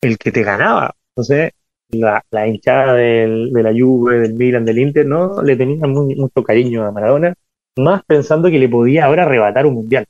el 0.00 0.18
que 0.18 0.32
te 0.32 0.42
ganaba. 0.42 0.94
Entonces, 1.10 1.52
la, 1.90 2.22
hinchada 2.46 2.94
del- 2.94 3.52
de 3.52 3.62
la 3.62 3.72
Juve, 3.72 4.18
del 4.20 4.34
Milan, 4.34 4.64
del 4.64 4.78
Inter, 4.78 5.06
no 5.06 5.42
le 5.42 5.56
tenían 5.56 5.90
muy- 5.90 6.14
mucho 6.16 6.42
cariño 6.42 6.84
a 6.84 6.92
Maradona, 6.92 7.34
más 7.78 8.02
pensando 8.06 8.50
que 8.50 8.58
le 8.58 8.68
podía 8.68 9.04
ahora 9.06 9.24
arrebatar 9.24 9.66
un 9.66 9.74
mundial. 9.74 10.06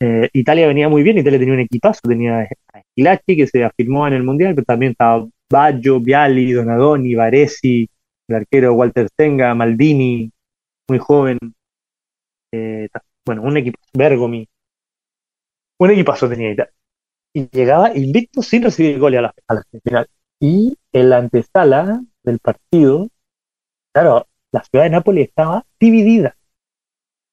Eh, 0.00 0.28
Italia 0.32 0.66
venía 0.68 0.88
muy 0.88 1.02
bien, 1.02 1.18
Italia 1.18 1.38
tenía 1.38 1.54
un 1.54 1.60
equipazo, 1.60 2.00
tenía 2.08 2.40
a 2.40 2.46
Schillaci 2.92 3.36
que 3.36 3.46
se 3.48 3.64
afirmó 3.64 4.06
en 4.06 4.14
el 4.14 4.22
mundial, 4.22 4.54
pero 4.54 4.64
también 4.64 4.92
estaba 4.92 5.26
Baggio, 5.50 6.00
Viali, 6.00 6.52
Donadoni, 6.52 7.14
Baresi, 7.14 7.88
el 8.28 8.36
arquero 8.36 8.74
Walter 8.74 9.08
Senga, 9.16 9.54
Maldini, 9.54 10.30
muy 10.88 10.98
joven, 10.98 11.38
eh, 12.52 12.88
bueno, 13.24 13.42
un 13.42 13.56
equipo, 13.56 13.78
Bergomi, 13.92 14.46
un 15.78 15.90
equipazo 15.90 16.28
tenía 16.28 16.52
Italia. 16.52 16.72
Y 17.34 17.48
llegaba 17.50 17.96
invicto 17.96 18.42
sin 18.42 18.62
recibir 18.64 18.98
goles 19.00 19.20
a 19.20 19.22
la, 19.22 19.34
a 19.48 19.54
la 19.54 19.64
final. 19.84 20.08
Y 20.40 20.76
en 20.92 21.10
la 21.10 21.18
antesala 21.18 22.02
del 22.22 22.38
partido, 22.38 23.08
claro, 23.92 24.26
la 24.52 24.62
ciudad 24.64 24.84
de 24.84 24.90
Nápoles 24.90 25.28
estaba 25.28 25.64
dividida. 25.80 26.36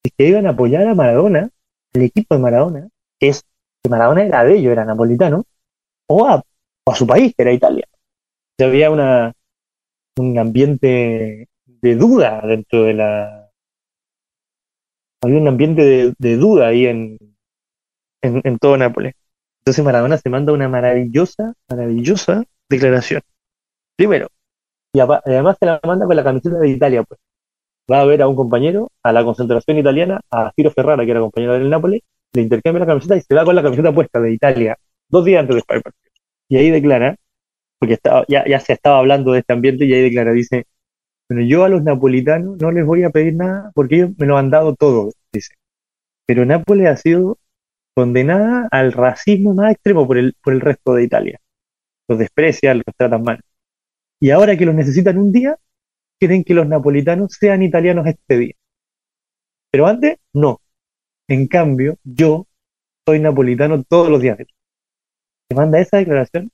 Si 0.04 0.10
que 0.10 0.28
iban 0.28 0.46
a 0.46 0.50
apoyar 0.50 0.86
a 0.86 0.94
Maradona, 0.94 1.50
el 1.92 2.02
equipo 2.02 2.34
de 2.34 2.40
Maradona, 2.40 2.88
que 3.18 3.28
es 3.28 3.42
que 3.82 3.90
Maradona 3.90 4.24
era 4.24 4.44
de 4.44 4.56
ellos, 4.56 4.72
era 4.72 4.84
napolitano, 4.84 5.44
o 6.08 6.26
a, 6.26 6.36
o 6.84 6.92
a 6.92 6.94
su 6.94 7.06
país, 7.06 7.34
que 7.36 7.42
era 7.42 7.52
Italia. 7.52 7.86
Y 8.58 8.64
había 8.64 8.90
una, 8.90 9.32
un 10.18 10.38
ambiente 10.38 11.48
de 11.66 11.96
duda 11.96 12.42
dentro 12.46 12.84
de 12.84 12.94
la. 12.94 13.50
Había 15.22 15.38
un 15.38 15.48
ambiente 15.48 15.82
de, 15.82 16.14
de 16.18 16.36
duda 16.36 16.68
ahí 16.68 16.86
en, 16.86 17.18
en, 18.22 18.40
en 18.44 18.58
todo 18.58 18.76
Nápoles. 18.76 19.14
Entonces 19.60 19.84
Maradona 19.84 20.18
se 20.18 20.30
manda 20.30 20.52
una 20.52 20.68
maravillosa, 20.68 21.54
maravillosa 21.68 22.44
declaración. 22.68 23.22
Primero, 23.96 24.28
y 24.92 25.00
además 25.00 25.56
se 25.60 25.66
la 25.66 25.80
manda 25.84 26.06
con 26.06 26.16
la 26.16 26.24
camiseta 26.24 26.58
de 26.58 26.68
Italia, 26.68 27.02
pues. 27.02 27.20
Va 27.90 28.00
a 28.00 28.04
ver 28.04 28.22
a 28.22 28.28
un 28.28 28.34
compañero, 28.34 28.90
a 29.02 29.12
la 29.12 29.24
concentración 29.24 29.78
italiana, 29.78 30.20
a 30.30 30.52
Ciro 30.56 30.70
Ferrara, 30.72 31.04
que 31.04 31.10
era 31.10 31.20
compañero 31.20 31.52
del 31.54 31.70
Nápoles, 31.70 32.02
le 32.32 32.42
intercambia 32.42 32.80
la 32.80 32.86
camiseta 32.86 33.16
y 33.16 33.20
se 33.20 33.34
va 33.34 33.44
con 33.44 33.54
la 33.54 33.62
camiseta 33.62 33.94
puesta 33.94 34.20
de 34.20 34.32
Italia, 34.32 34.76
dos 35.08 35.24
días 35.24 35.40
antes 35.40 35.56
de 35.56 35.62
partido. 35.62 35.92
Y 36.48 36.56
ahí 36.56 36.70
declara, 36.70 37.16
porque 37.78 37.94
estaba, 37.94 38.24
ya, 38.28 38.44
ya 38.46 38.58
se 38.60 38.72
estaba 38.72 38.98
hablando 38.98 39.32
de 39.32 39.40
este 39.40 39.52
ambiente, 39.52 39.84
y 39.84 39.92
ahí 39.92 40.02
declara, 40.02 40.32
dice, 40.32 40.66
bueno, 41.28 41.44
yo 41.46 41.64
a 41.64 41.68
los 41.68 41.82
napolitanos 41.82 42.56
no 42.58 42.70
les 42.72 42.84
voy 42.84 43.04
a 43.04 43.10
pedir 43.10 43.34
nada 43.34 43.70
porque 43.74 43.96
ellos 43.96 44.10
me 44.18 44.26
lo 44.26 44.36
han 44.36 44.50
dado 44.50 44.74
todo, 44.74 45.10
dice. 45.32 45.54
Pero 46.26 46.44
Nápoles 46.44 46.88
ha 46.88 46.96
sido 46.96 47.38
condenada 47.94 48.68
al 48.70 48.92
racismo 48.92 49.54
más 49.54 49.72
extremo 49.72 50.06
por 50.06 50.18
el, 50.18 50.34
por 50.42 50.52
el 50.54 50.60
resto 50.60 50.94
de 50.94 51.04
Italia. 51.04 51.40
Los 52.08 52.18
desprecian, 52.18 52.78
los 52.78 52.96
tratan 52.96 53.22
mal. 53.22 53.40
Y 54.20 54.30
ahora 54.30 54.56
que 54.56 54.66
los 54.66 54.74
necesitan 54.74 55.18
un 55.18 55.32
día, 55.32 55.56
quieren 56.18 56.44
que 56.44 56.54
los 56.54 56.66
napolitanos 56.66 57.32
sean 57.38 57.62
italianos 57.62 58.06
este 58.06 58.38
día. 58.38 58.54
Pero 59.70 59.86
antes, 59.86 60.18
no. 60.32 60.60
En 61.28 61.48
cambio, 61.48 61.98
yo 62.04 62.46
soy 63.06 63.20
napolitano 63.20 63.82
todos 63.84 64.08
los 64.08 64.20
días. 64.20 64.38
Se 64.38 65.54
manda 65.54 65.78
esa 65.80 65.98
declaración 65.98 66.50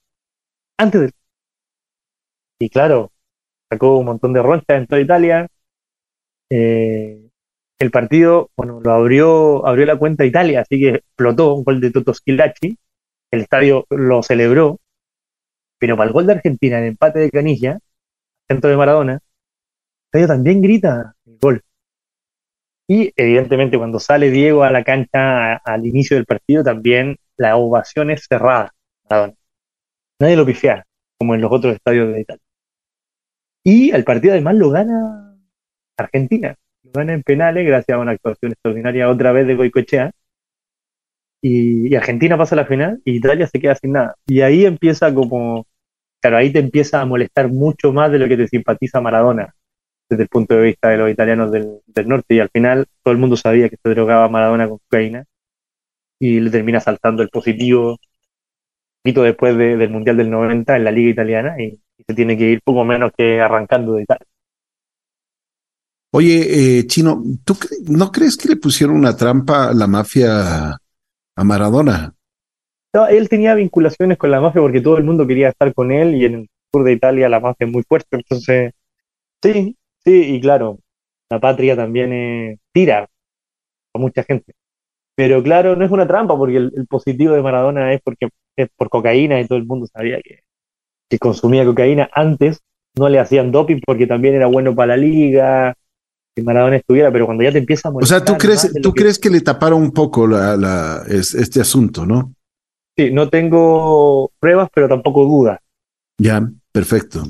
antes 0.79 1.01
del. 1.01 1.13
Y 2.59 2.69
claro, 2.71 3.13
sacó 3.71 3.99
un 3.99 4.07
montón 4.07 4.33
de 4.33 4.43
ronchas 4.43 4.79
en 4.79 4.87
toda 4.87 5.01
Italia. 5.01 5.49
Eh, 6.51 7.29
el 7.79 7.91
partido, 7.91 8.51
bueno, 8.57 8.81
lo 8.81 8.93
abrió, 8.93 9.67
abrió 9.67 9.87
la 9.87 9.99
cuenta 9.99 10.25
Italia, 10.25 10.61
así 10.61 10.79
que 10.79 10.89
explotó 10.97 11.55
un 11.55 11.65
gol 11.65 11.81
de 11.81 11.91
Toto. 11.91 12.13
El 12.27 13.41
estadio 13.41 13.87
lo 13.91 14.23
celebró, 14.23 14.79
pero 15.83 15.97
para 15.97 16.07
el 16.07 16.13
gol 16.13 16.27
de 16.29 16.35
Argentina, 16.35 16.79
el 16.79 16.85
empate 16.85 17.19
de 17.19 17.31
Canilla, 17.33 17.81
centro 18.49 18.71
de 18.71 18.77
Maradona, 18.77 19.19
estadio 20.07 20.29
también 20.29 20.63
grita 20.63 21.17
el 21.27 21.39
gol. 21.41 21.61
Y 22.87 23.13
evidentemente 23.17 23.77
cuando 23.79 23.99
sale 23.99 24.31
Diego 24.31 24.63
a 24.63 24.71
la 24.71 24.85
cancha 24.85 25.57
al 25.57 25.85
inicio 25.85 26.17
del 26.17 26.25
partido, 26.25 26.63
también 26.63 27.17
la 27.37 27.57
ovación 27.57 28.13
es 28.13 28.27
cerrada. 28.29 28.71
Maradona. 29.11 29.35
Nadie 30.21 30.37
lo 30.37 30.47
pifea, 30.47 30.85
como 31.19 31.35
en 31.35 31.41
los 31.41 31.51
otros 31.51 31.75
estadios 31.75 32.13
de 32.13 32.21
Italia. 32.21 32.43
Y 33.65 33.91
el 33.91 34.05
partido 34.05 34.35
además 34.35 34.55
lo 34.55 34.71
gana 34.71 35.37
Argentina. 35.97 36.55
Lo 36.85 36.93
gana 36.93 37.13
en 37.15 37.25
penales 37.25 37.67
gracias 37.67 37.97
a 37.97 38.01
una 38.01 38.13
actuación 38.13 38.53
extraordinaria 38.53 39.11
otra 39.11 39.33
vez 39.33 39.49
de 39.49 39.57
Goicoechea. 39.57 40.13
Y, 41.41 41.89
y 41.89 41.97
Argentina 41.97 42.39
pasa 42.39 42.55
a 42.55 42.59
la 42.59 42.67
final 42.67 43.03
y 43.05 43.17
Italia 43.17 43.49
se 43.49 43.59
queda 43.59 43.75
sin 43.75 43.95
nada. 43.95 44.15
Y 44.29 44.43
ahí 44.43 44.65
empieza 44.65 45.13
como, 45.13 45.67
claro, 46.23 46.39
ahí 46.39 46.53
te 46.53 46.61
empieza 46.61 47.03
a 47.03 47.07
molestar 47.07 47.51
mucho 47.51 47.93
más 47.93 48.13
de 48.13 48.21
lo 48.21 48.29
que 48.29 48.39
te 48.39 48.49
simpatiza 48.49 49.03
Maradona 49.03 49.55
desde 50.11 50.25
el 50.25 50.31
punto 50.31 50.55
de 50.57 50.63
vista 50.65 50.91
de 50.91 50.99
los 50.99 51.11
italianos 51.11 51.53
del, 51.53 51.81
del 51.87 52.09
norte. 52.09 52.35
Y 52.37 52.41
al 52.41 52.51
final 52.51 52.87
todo 53.05 53.13
el 53.13 53.19
mundo 53.21 53.37
sabía 53.37 53.69
que 53.71 53.79
se 53.83 53.91
drogaba 53.91 54.29
Maradona 54.31 54.69
con 54.69 54.79
cocaína 54.79 55.25
y 56.21 56.41
le 56.41 56.51
termina 56.51 56.81
saltando 56.81 57.23
el 57.23 57.31
positivo 57.31 57.99
poquito 59.03 59.23
después 59.23 59.57
de- 59.57 59.77
del 59.77 59.91
Mundial 59.91 60.17
del 60.17 60.31
90 60.31 60.77
en 60.77 60.85
la 60.85 60.91
Liga 60.93 61.11
Italiana 61.11 61.55
y, 61.59 61.65
y 61.99 62.05
se 62.07 62.15
tiene 62.15 62.37
que 62.37 62.51
ir 62.51 62.63
poco 62.63 62.85
menos 62.85 63.13
que 63.17 63.41
arrancando 63.41 63.95
de 63.95 64.03
Italia. 64.03 64.27
Oye, 66.15 66.79
eh, 66.81 66.87
Chino, 66.87 67.23
¿tú 67.45 67.55
cre- 67.55 67.79
no 67.89 68.13
crees 68.13 68.37
que 68.37 68.49
le 68.49 68.57
pusieron 68.57 68.97
una 68.97 69.17
trampa 69.17 69.69
a 69.71 69.75
la 69.75 69.87
mafia 69.87 70.79
a 71.37 71.45
Maradona? 71.45 72.15
Él 73.11 73.29
tenía 73.29 73.55
vinculaciones 73.55 74.19
con 74.19 74.31
la 74.31 74.41
mafia 74.41 74.61
porque 74.61 74.81
todo 74.81 74.99
el 74.99 75.05
mundo 75.05 75.27
quería 75.27 75.49
estar 75.49 75.73
con 75.75 75.93
él 75.93 76.15
y 76.15 76.25
en 76.27 76.35
el 76.35 76.49
sur 76.73 76.85
de 76.85 76.93
Italia 76.93 77.29
la 77.29 77.41
mafia 77.41 77.67
es 77.67 77.73
muy 77.73 77.83
fuerte, 77.83 78.09
entonces 78.17 78.73
sí, 79.43 79.77
sí, 80.05 80.35
y 80.37 80.41
claro, 80.41 80.79
la 81.31 81.41
patria 81.41 81.77
también 81.77 82.13
eh, 82.13 82.59
tira 82.73 83.09
a 83.95 83.99
mucha 83.99 84.23
gente. 84.25 84.53
Pero 85.17 85.43
claro, 85.43 85.77
no 85.77 85.85
es 85.85 85.91
una 85.91 86.07
trampa 86.07 86.37
porque 86.37 86.57
el, 86.57 86.73
el 86.77 86.87
positivo 86.87 87.35
de 87.35 87.43
Maradona 87.43 87.93
es 87.93 88.01
porque 88.03 88.29
es 88.57 88.69
por 88.77 88.89
cocaína 88.89 89.41
y 89.41 89.47
todo 89.47 89.59
el 89.59 89.67
mundo 89.67 89.87
sabía 89.87 90.21
que, 90.23 90.41
que 91.11 91.19
consumía 91.19 91.65
cocaína. 91.65 92.09
Antes 92.13 92.61
no 92.99 93.09
le 93.09 93.19
hacían 93.19 93.53
doping 93.53 93.81
porque 93.85 94.07
también 94.07 94.35
era 94.35 94.47
bueno 94.47 94.75
para 94.75 94.97
la 94.97 95.03
liga, 95.03 95.75
que 96.35 96.43
Maradona 96.43 96.77
estuviera, 96.77 97.11
pero 97.13 97.27
cuando 97.27 97.45
ya 97.45 97.53
te 97.53 97.59
empieza 97.59 97.89
a 97.89 97.93
O 97.93 98.07
sea, 98.07 98.25
¿tú 98.25 98.33
molestar 98.33 98.41
crees, 98.71 98.83
tú 98.83 98.93
que- 98.93 99.01
crees 99.03 99.19
que 99.19 99.31
le 99.31 99.41
taparon 99.43 99.83
un 99.83 99.93
poco 99.93 100.27
la, 100.27 100.57
la- 100.57 101.03
es- 101.09 101.35
este 101.35 101.61
asunto, 101.61 102.07
no? 102.07 102.35
Sí, 103.09 103.13
no 103.13 103.29
tengo 103.29 104.31
pruebas, 104.39 104.69
pero 104.75 104.89
tampoco 104.89 105.25
dudas. 105.25 105.59
Ya, 106.19 106.41
perfecto. 106.73 107.23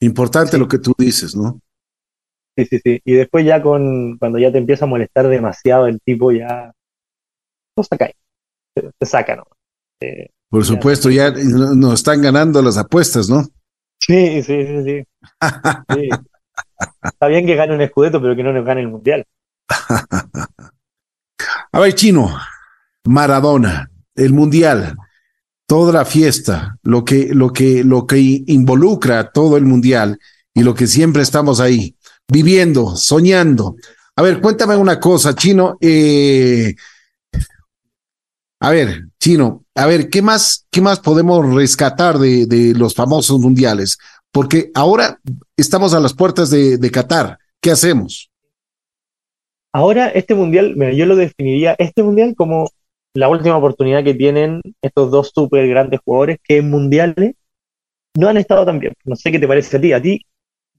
Importante 0.00 0.52
Sí. 0.52 0.58
lo 0.58 0.68
que 0.68 0.78
tú 0.78 0.92
dices, 0.98 1.34
¿no? 1.36 1.60
Sí, 2.56 2.66
sí, 2.66 2.78
sí. 2.84 3.00
Y 3.04 3.12
después 3.14 3.44
ya 3.46 3.62
con, 3.62 4.18
cuando 4.18 4.38
ya 4.38 4.52
te 4.52 4.58
empieza 4.58 4.84
a 4.84 4.88
molestar 4.88 5.28
demasiado 5.28 5.86
el 5.86 6.00
tipo, 6.00 6.32
ya 6.32 6.72
lo 7.76 7.82
saca 7.84 8.06
ahí. 8.06 8.12
Te, 8.74 8.90
te 8.98 9.06
saca, 9.06 9.36
¿no? 9.36 9.44
Eh, 10.00 10.28
Por 10.50 10.64
supuesto, 10.64 11.08
ya 11.10 11.30
no- 11.30 11.74
nos 11.74 11.94
están 11.94 12.20
ganando 12.20 12.60
las 12.62 12.76
apuestas, 12.76 13.28
¿no? 13.28 13.42
sí, 14.00 14.42
sí, 14.42 14.66
sí, 14.66 14.84
sí. 14.84 15.04
Sí. 15.94 16.08
Está 17.04 17.28
bien 17.28 17.46
que 17.46 17.54
gane 17.54 17.74
un 17.74 17.80
escudeto, 17.80 18.20
pero 18.20 18.34
que 18.36 18.42
no 18.42 18.52
nos 18.52 18.64
gane 18.64 18.80
el 18.82 18.88
mundial. 18.88 19.24
A 21.72 21.80
ver, 21.80 21.94
Chino, 21.94 22.36
Maradona, 23.06 23.90
el 24.14 24.32
Mundial, 24.32 24.96
toda 25.66 25.92
la 25.92 26.04
fiesta, 26.04 26.76
lo 26.82 27.04
que, 27.04 27.34
lo 27.34 27.52
que, 27.52 27.84
lo 27.84 28.06
que 28.06 28.42
involucra 28.46 29.30
todo 29.30 29.56
el 29.56 29.64
Mundial 29.64 30.18
y 30.54 30.62
lo 30.62 30.74
que 30.74 30.86
siempre 30.86 31.22
estamos 31.22 31.60
ahí, 31.60 31.96
viviendo, 32.28 32.96
soñando. 32.96 33.76
A 34.16 34.22
ver, 34.22 34.40
cuéntame 34.40 34.76
una 34.76 35.00
cosa, 35.00 35.34
Chino. 35.34 35.78
eh, 35.80 36.74
a 38.60 38.70
ver, 38.70 39.08
Chino, 39.18 39.64
a 39.74 39.86
ver, 39.86 40.08
¿qué 40.08 40.22
más, 40.22 40.66
qué 40.70 40.80
más 40.80 41.00
podemos 41.00 41.54
rescatar 41.54 42.18
de, 42.18 42.46
de 42.46 42.74
los 42.74 42.94
famosos 42.94 43.40
mundiales? 43.40 43.98
Porque 44.30 44.70
ahora 44.74 45.18
estamos 45.56 45.94
a 45.94 46.00
las 46.00 46.14
puertas 46.14 46.50
de, 46.50 46.78
de 46.78 46.90
Qatar. 46.90 47.38
¿Qué 47.60 47.70
hacemos? 47.70 48.30
Ahora, 49.72 50.08
este 50.08 50.34
mundial, 50.34 50.74
mira, 50.76 50.92
yo 50.92 51.06
lo 51.06 51.16
definiría, 51.16 51.74
este 51.78 52.02
mundial 52.02 52.34
como 52.36 52.68
la 53.14 53.28
última 53.28 53.56
oportunidad 53.56 54.04
que 54.04 54.14
tienen 54.14 54.60
estos 54.82 55.10
dos 55.10 55.32
súper 55.34 55.68
grandes 55.68 56.00
jugadores 56.04 56.38
que 56.42 56.58
en 56.58 56.70
mundiales 56.70 57.34
no 58.16 58.28
han 58.28 58.36
estado 58.38 58.66
tan 58.66 58.78
bien. 58.80 58.94
No 59.04 59.16
sé 59.16 59.32
qué 59.32 59.38
te 59.38 59.48
parece 59.48 59.76
a 59.76 59.80
ti. 59.80 59.92
¿A 59.92 60.02
ti 60.02 60.20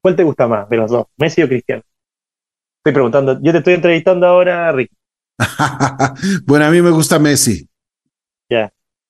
cuál 0.01 0.15
te 0.15 0.23
gusta 0.23 0.47
más 0.47 0.69
de 0.69 0.77
los 0.77 0.91
dos, 0.91 1.07
Messi 1.17 1.43
o 1.43 1.47
Cristiano? 1.49 1.83
Estoy 2.79 2.93
preguntando, 2.93 3.39
yo 3.41 3.51
te 3.51 3.59
estoy 3.59 3.73
entrevistando 3.75 4.27
ahora, 4.27 4.71
Ricky. 4.71 4.95
bueno, 6.45 6.65
a 6.65 6.71
mí 6.71 6.81
me 6.81 6.91
gusta 6.91 7.19
Messi. 7.19 7.67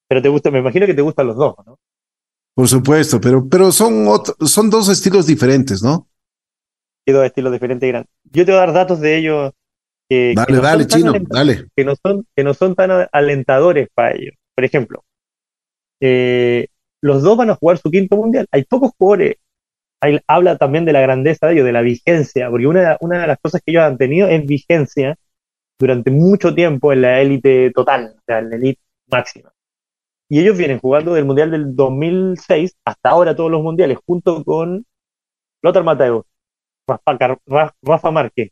Pero 0.07 0.21
te 0.21 0.29
gusta, 0.29 0.51
me 0.51 0.59
imagino 0.59 0.85
que 0.85 0.93
te 0.93 1.01
gustan 1.01 1.27
los 1.27 1.35
dos, 1.37 1.55
¿no? 1.65 1.79
Por 2.55 2.67
supuesto, 2.67 3.19
pero, 3.19 3.47
pero 3.49 3.71
son, 3.71 4.07
otro- 4.07 4.35
son 4.47 4.69
dos 4.69 4.89
estilos 4.89 5.25
diferentes, 5.27 5.81
¿no? 5.83 6.07
Hay 7.05 7.13
dos 7.13 7.25
estilos 7.25 7.51
diferentes 7.53 7.87
y 7.87 7.91
grandes. 7.91 8.11
Yo 8.25 8.45
te 8.45 8.51
voy 8.51 8.57
a 8.61 8.65
dar 8.65 8.73
datos 8.73 8.99
de 8.99 9.17
ellos 9.17 9.51
que, 10.09 10.33
que 10.35 10.35
Dale, 10.35 10.53
no 10.57 10.61
dale, 10.61 10.87
chino, 10.87 11.13
dale. 11.29 11.65
que 11.75 11.85
no 11.85 11.93
son, 11.95 12.25
que 12.35 12.43
no 12.43 12.53
son 12.53 12.75
tan 12.75 13.07
alentadores 13.11 13.87
para 13.93 14.13
ellos. 14.15 14.35
Por 14.55 14.65
ejemplo, 14.65 15.03
eh, 16.01 16.67
los 17.01 17.21
dos 17.23 17.37
van 17.37 17.49
a 17.49 17.55
jugar 17.55 17.77
su 17.77 17.89
quinto 17.91 18.15
mundial. 18.17 18.47
Hay 18.51 18.63
pocos 18.63 18.91
jugadores. 18.97 19.35
Hay- 20.01 20.19
habla 20.27 20.57
también 20.57 20.85
de 20.85 20.93
la 20.93 21.01
grandeza 21.01 21.47
de 21.47 21.53
ellos, 21.53 21.65
de 21.65 21.71
la 21.71 21.81
vigencia, 21.81 22.49
porque 22.49 22.67
una, 22.67 22.97
una 23.01 23.21
de 23.21 23.27
las 23.27 23.39
cosas 23.41 23.61
que 23.65 23.71
ellos 23.71 23.83
han 23.83 23.97
tenido 23.97 24.27
es 24.27 24.45
vigencia 24.45 25.15
durante 25.79 26.11
mucho 26.11 26.53
tiempo 26.55 26.93
en 26.93 27.01
la 27.01 27.21
élite 27.21 27.71
total, 27.71 28.15
o 28.17 28.21
sea, 28.25 28.39
en 28.39 28.49
la 28.49 28.55
élite 28.57 28.81
máxima. 29.09 29.51
Y 30.29 30.39
ellos 30.39 30.57
vienen 30.57 30.79
jugando 30.79 31.13
del 31.13 31.25
mundial 31.25 31.51
del 31.51 31.75
2006 31.75 32.75
hasta 32.85 33.09
ahora 33.09 33.35
todos 33.35 33.51
los 33.51 33.61
mundiales, 33.63 33.97
junto 34.05 34.43
con 34.43 34.85
Lothar 35.63 35.83
Matthäus, 35.83 36.25
Rafa, 36.87 37.37
Rafa 37.83 38.11
Márquez, 38.11 38.51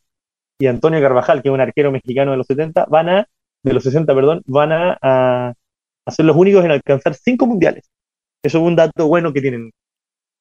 y 0.62 0.68
Antonio 0.68 1.01
Carvajal, 1.01 1.41
que 1.41 1.49
es 1.49 1.53
un 1.53 1.59
arquero 1.59 1.91
mexicano 1.91 2.32
de 2.32 2.38
los 2.38 2.45
70, 2.45 2.86
van 2.86 3.09
a, 3.09 3.28
de 3.64 3.74
los 3.74 3.84
60, 3.84 4.14
perdón, 4.14 4.43
van 4.45 4.72
a, 4.72 4.95
a, 5.01 5.53
ser 6.12 6.26
los 6.26 6.38
únicos 6.38 6.64
en 6.64 6.70
alcanzar 6.70 7.16
cinco 7.16 7.47
mundiales. 7.47 7.89
Eso 8.43 8.59
es 8.59 8.64
un 8.64 8.76
dato 8.76 9.07
bueno 9.07 9.34
que 9.34 9.41
tienen 9.41 9.72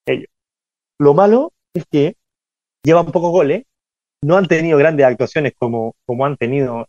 ellos. 0.06 0.28
Lo 0.98 1.14
malo 1.14 1.54
es 1.72 1.84
que 1.90 2.16
llevan 2.84 3.06
pocos 3.06 3.30
goles, 3.30 3.64
no 4.22 4.36
han 4.36 4.46
tenido 4.46 4.76
grandes 4.76 5.06
actuaciones 5.06 5.54
como, 5.56 5.94
como 6.04 6.26
han 6.26 6.36
tenido 6.36 6.86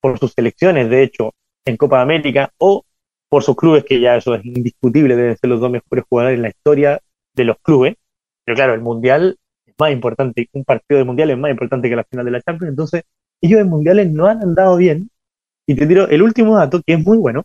por 0.00 0.20
sus 0.20 0.32
selecciones, 0.32 0.88
de 0.88 1.02
hecho, 1.02 1.32
en 1.64 1.76
Copa 1.76 2.00
América, 2.00 2.52
o 2.58 2.84
por 3.28 3.42
sus 3.42 3.56
clubes, 3.56 3.82
que 3.84 3.98
ya 3.98 4.14
eso 4.16 4.36
es 4.36 4.44
indiscutible, 4.44 5.16
deben 5.16 5.36
ser 5.36 5.50
los 5.50 5.58
dos 5.58 5.70
mejores 5.70 6.04
jugadores 6.08 6.36
en 6.36 6.42
la 6.42 6.50
historia 6.50 7.00
de 7.34 7.44
los 7.44 7.56
clubes. 7.58 7.96
Pero 8.44 8.54
claro, 8.54 8.74
el 8.74 8.82
Mundial 8.82 9.36
más 9.82 9.92
importante, 9.92 10.48
un 10.52 10.64
partido 10.64 10.98
de 10.98 11.04
Mundial 11.04 11.30
es 11.30 11.38
más 11.38 11.50
importante 11.50 11.88
que 11.88 11.96
la 11.96 12.04
final 12.04 12.24
de 12.24 12.30
la 12.32 12.42
Champions, 12.42 12.70
entonces 12.70 13.02
ellos 13.42 13.60
en 13.60 13.68
Mundiales 13.68 14.10
no 14.10 14.26
han 14.26 14.42
andado 14.42 14.76
bien. 14.76 15.10
Y 15.66 15.74
te 15.76 15.86
tiro 15.86 16.08
el 16.08 16.22
último 16.22 16.56
dato, 16.56 16.82
que 16.84 16.94
es 16.94 17.04
muy 17.04 17.18
bueno. 17.18 17.44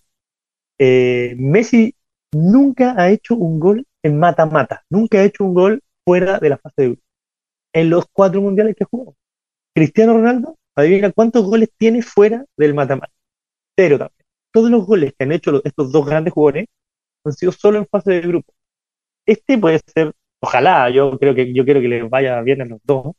Eh, 0.80 1.36
Messi 1.38 1.96
nunca 2.34 2.96
ha 2.98 3.10
hecho 3.12 3.36
un 3.36 3.60
gol 3.60 3.86
en 4.04 4.20
mata-mata, 4.20 4.84
nunca 4.90 5.20
ha 5.20 5.24
hecho 5.24 5.44
un 5.44 5.54
gol 5.54 5.82
fuera 6.06 6.40
de 6.40 6.50
la 6.50 6.58
fase 6.58 6.76
de 6.78 6.88
grupo, 6.88 7.04
en 7.74 7.90
los 7.90 8.06
cuatro 8.12 8.42
mundiales 8.42 8.76
que 8.76 8.86
jugó. 8.86 9.16
Cristiano 9.76 10.14
Ronaldo, 10.14 10.58
adivina 10.76 11.12
cuántos 11.12 11.46
goles 11.46 11.70
tiene 11.78 12.02
fuera 12.02 12.46
del 12.58 12.74
mata-mata. 12.74 13.14
Cero 13.76 13.98
también 14.00 14.18
todos 14.58 14.72
los 14.72 14.88
goles 14.88 15.14
que 15.16 15.24
han 15.24 15.32
hecho 15.32 15.62
estos 15.64 15.92
dos 15.92 16.04
grandes 16.04 16.34
jugadores 16.34 16.66
han 17.24 17.34
sido 17.34 17.52
solo 17.52 17.78
en 17.78 17.86
fase 17.86 18.14
de 18.14 18.22
grupo. 18.22 18.52
Este 19.26 19.56
puede 19.58 19.80
ser, 19.86 20.14
ojalá, 20.42 20.90
yo 20.90 21.18
creo 21.20 21.36
que 21.36 21.54
yo 21.54 21.66
quiero 21.66 21.82
que 21.82 21.88
les 21.88 22.10
vaya 22.10 22.42
bien 22.42 22.62
a 22.62 22.66
los 22.66 22.80
dos, 22.84 23.16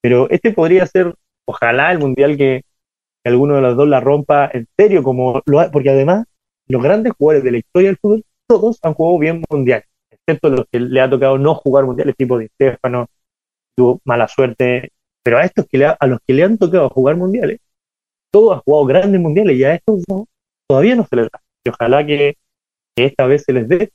pero 0.00 0.28
este 0.30 0.52
podría 0.52 0.86
ser, 0.86 1.14
ojalá, 1.46 1.92
el 1.92 1.98
mundial 1.98 2.36
que, 2.36 2.62
alguno 3.24 3.56
de 3.56 3.62
los 3.62 3.76
dos 3.76 3.88
la 3.88 4.00
rompa 4.00 4.50
en 4.52 4.66
serio, 4.76 5.02
como 5.02 5.42
lo 5.46 5.70
porque 5.70 5.90
además 5.90 6.24
los 6.66 6.82
grandes 6.82 7.12
jugadores 7.18 7.44
de 7.44 7.52
la 7.52 7.58
historia 7.58 7.88
del 7.90 7.98
fútbol, 7.98 8.24
todos 8.46 8.78
han 8.82 8.94
jugado 8.94 9.18
bien 9.18 9.42
mundial, 9.50 9.84
excepto 10.10 10.48
los 10.50 10.66
que 10.70 10.80
le 10.80 11.00
ha 11.00 11.10
tocado 11.10 11.38
no 11.38 11.54
jugar 11.54 11.84
mundiales, 11.84 12.16
tipo 12.16 12.38
Di 12.38 12.48
Stefano, 12.48 13.06
tuvo 13.76 14.00
mala 14.04 14.28
suerte, 14.28 14.92
pero 15.22 15.38
a 15.38 15.44
estos 15.44 15.66
que 15.66 15.84
a 15.84 16.06
los 16.06 16.18
que 16.26 16.34
le 16.34 16.44
han 16.44 16.58
tocado 16.58 16.88
jugar 16.88 17.16
mundiales, 17.16 17.58
todos 18.30 18.56
han 18.56 18.62
jugado 18.62 18.86
grandes 18.86 19.20
mundiales 19.20 19.56
y 19.56 19.64
a 19.64 19.74
estos 19.74 20.04
dos 20.06 20.24
todavía 20.66 20.94
no 20.94 21.06
se 21.06 21.16
les 21.16 21.30
da. 21.30 21.40
Y 21.64 21.70
ojalá 21.70 22.06
que, 22.06 22.36
esta 22.96 23.26
vez 23.26 23.44
se 23.44 23.52
les 23.52 23.68
dé. 23.68 23.92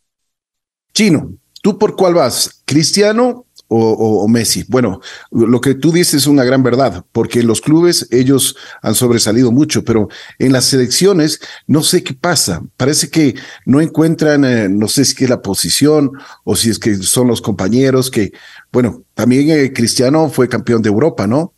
Chino, 0.94 1.34
¿tú 1.64 1.80
por 1.80 1.96
cuál 1.96 2.14
vas? 2.14 2.62
¿Cristiano 2.66 3.46
o, 3.70 4.28
Messi? 4.28 4.66
Bueno, 4.68 5.00
lo 5.32 5.60
que 5.60 5.74
tú 5.74 5.92
dices 5.92 6.16
es 6.16 6.28
una 6.28 6.44
gran 6.44 6.62
verdad, 6.62 7.04
porque 7.12 7.42
los 7.42 7.62
clubes 7.62 8.08
ellos 8.12 8.56
han 8.84 8.94
sobresalido 8.94 9.52
mucho, 9.52 9.84
pero 9.84 10.10
en 10.38 10.52
las 10.52 10.66
selecciones 10.66 11.40
no 11.66 11.82
sé 11.82 12.04
qué 12.04 12.14
pasa. 12.14 12.62
Parece 12.78 13.10
que 13.10 13.34
no 13.66 13.82
encuentran, 13.82 14.46
eh, 14.46 14.70
no 14.70 14.88
sé 14.88 15.06
si 15.06 15.24
es 15.24 15.30
la 15.30 15.42
posición 15.42 16.12
o 16.44 16.56
si 16.56 16.70
es 16.70 16.78
que 16.78 16.96
son 16.98 17.28
los 17.30 17.42
compañeros 17.42 18.12
que, 18.12 18.34
bueno, 18.72 19.04
también 19.16 19.50
eh, 19.50 19.74
Cristiano 19.74 20.30
fue 20.30 20.50
campeón 20.50 20.84
de 20.84 20.90
Europa, 20.90 21.26
¿no? 21.26 21.54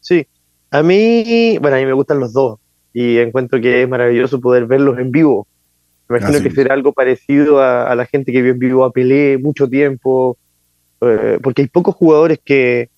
Sí, 0.00 0.26
a 0.70 0.82
mí, 0.82 1.58
bueno, 1.58 1.76
a 1.76 1.80
mí 1.80 1.84
me 1.84 1.92
gustan 1.92 2.20
los 2.20 2.32
dos 2.32 2.60
y 2.94 3.18
encuentro 3.18 3.60
que 3.60 3.82
es 3.82 3.88
maravilloso 3.88 4.40
poder 4.40 4.66
verlos 4.66 4.98
en 4.98 5.10
vivo. 5.10 5.46
Me 6.08 6.18
imagino 6.18 6.42
que 6.42 6.50
será 6.50 6.74
algo 6.74 6.92
parecido 6.92 7.62
a, 7.62 7.94
la 7.94 8.06
gente 8.06 8.32
que 8.32 8.42
vio 8.42 8.52
en 8.52 8.58
vivo 8.58 8.84
a 8.84 8.92
Pelé 8.92 9.38
mucho 9.38 9.68
tiempo, 9.68 10.38
eh, 11.00 11.38
porque 11.42 11.62
hay 11.62 11.68
pocos 11.68 11.94
jugadores 11.94 12.38
que, 12.42 12.88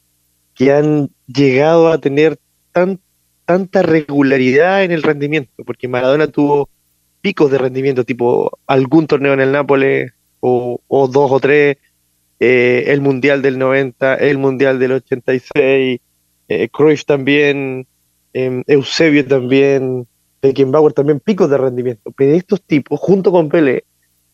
que 0.54 0.72
han 0.72 1.11
llegado 1.26 1.88
a 1.88 1.98
tener 1.98 2.38
tan, 2.72 3.00
tanta 3.44 3.82
regularidad 3.82 4.84
en 4.84 4.92
el 4.92 5.02
rendimiento, 5.02 5.64
porque 5.64 5.88
Maradona 5.88 6.28
tuvo 6.28 6.68
picos 7.20 7.50
de 7.50 7.58
rendimiento, 7.58 8.04
tipo 8.04 8.58
algún 8.66 9.06
torneo 9.06 9.32
en 9.32 9.40
el 9.40 9.52
Nápoles, 9.52 10.12
o, 10.38 10.80
o 10.86 11.08
dos 11.08 11.32
o 11.32 11.40
tres, 11.40 11.76
eh, 12.38 12.84
el 12.86 13.00
Mundial 13.00 13.42
del 13.42 13.58
90, 13.58 14.14
el 14.14 14.38
Mundial 14.38 14.78
del 14.78 14.92
86, 14.92 16.00
eh, 16.48 16.68
Cruyff 16.70 17.04
también, 17.04 17.86
Em, 18.32 18.62
Eusebio 18.66 19.26
también, 19.26 20.06
Beckenbauer 20.43 20.93
también, 20.93 21.20
picos 21.20 21.51
de 21.51 21.59
rendimiento. 21.59 22.12
Pero 22.16 22.32
estos 22.34 22.62
tipos, 22.62 22.99
junto 22.99 23.30
con 23.30 23.49
Pelé, 23.49 23.84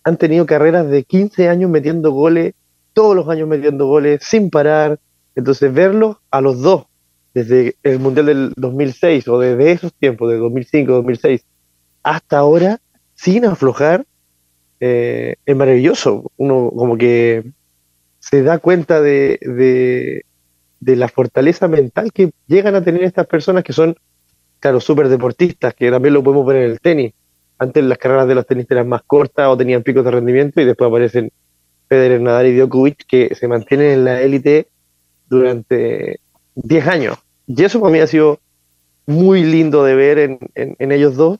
han 0.04 0.16
tenido 0.16 0.46
carreras 0.46 0.88
de 0.88 1.02
15 1.02 1.48
años 1.48 1.70
metiendo 1.70 2.12
goles, 2.12 2.54
todos 2.92 3.16
los 3.16 3.28
años 3.28 3.48
metiendo 3.48 3.86
goles, 3.86 4.20
sin 4.22 4.50
parar. 4.50 5.00
Entonces, 5.34 5.72
verlos 5.72 6.16
a 6.30 6.40
los 6.40 6.60
dos, 6.62 6.86
desde 7.34 7.76
el 7.82 7.98
Mundial 7.98 8.26
del 8.26 8.52
2006 8.56 9.28
o 9.28 9.38
desde 9.38 9.72
esos 9.72 9.92
tiempos, 9.92 10.30
de 10.30 10.38
2005, 10.38 10.92
2006, 10.92 11.44
hasta 12.02 12.38
ahora, 12.38 12.80
sin 13.14 13.44
aflojar, 13.44 14.06
eh, 14.78 15.36
es 15.44 15.56
maravilloso. 15.56 16.30
Uno 16.36 16.70
como 16.74 16.96
que 16.96 17.50
se 18.20 18.42
da 18.42 18.58
cuenta 18.58 19.00
de, 19.00 20.22
de 20.80 20.96
la 20.96 21.08
fortaleza 21.08 21.68
mental 21.68 22.12
que 22.12 22.30
llegan 22.46 22.74
a 22.74 22.82
tener 22.82 23.02
estas 23.02 23.26
personas 23.26 23.64
que 23.64 23.72
son, 23.72 23.96
claro, 24.60 24.80
súper 24.80 25.08
deportistas, 25.08 25.74
que 25.74 25.90
también 25.90 26.14
lo 26.14 26.22
podemos 26.22 26.46
ver 26.46 26.56
en 26.56 26.70
el 26.70 26.80
tenis. 26.80 27.12
Antes 27.58 27.84
las 27.84 27.98
carreras 27.98 28.28
de 28.28 28.34
los 28.34 28.46
tenistas 28.46 28.76
eran 28.76 28.88
más 28.88 29.02
cortas 29.02 29.48
o 29.48 29.56
tenían 29.56 29.82
picos 29.82 30.04
de 30.04 30.10
rendimiento 30.10 30.60
y 30.60 30.64
después 30.64 30.88
aparecen 30.88 31.32
Federer, 31.88 32.20
Nadal 32.20 32.46
y 32.46 32.56
Djokovic 32.56 33.06
que 33.06 33.34
se 33.34 33.48
mantienen 33.48 33.92
en 33.92 34.04
la 34.04 34.20
élite 34.20 34.68
durante 35.28 36.20
10 36.56 36.86
años. 36.86 37.18
Y 37.46 37.62
eso 37.64 37.80
para 37.80 37.92
mí 37.92 38.00
ha 38.00 38.06
sido 38.06 38.40
muy 39.06 39.44
lindo 39.44 39.84
de 39.84 39.94
ver 39.94 40.18
en, 40.18 40.38
en, 40.54 40.92
ellos 40.92 41.16
dos. 41.16 41.38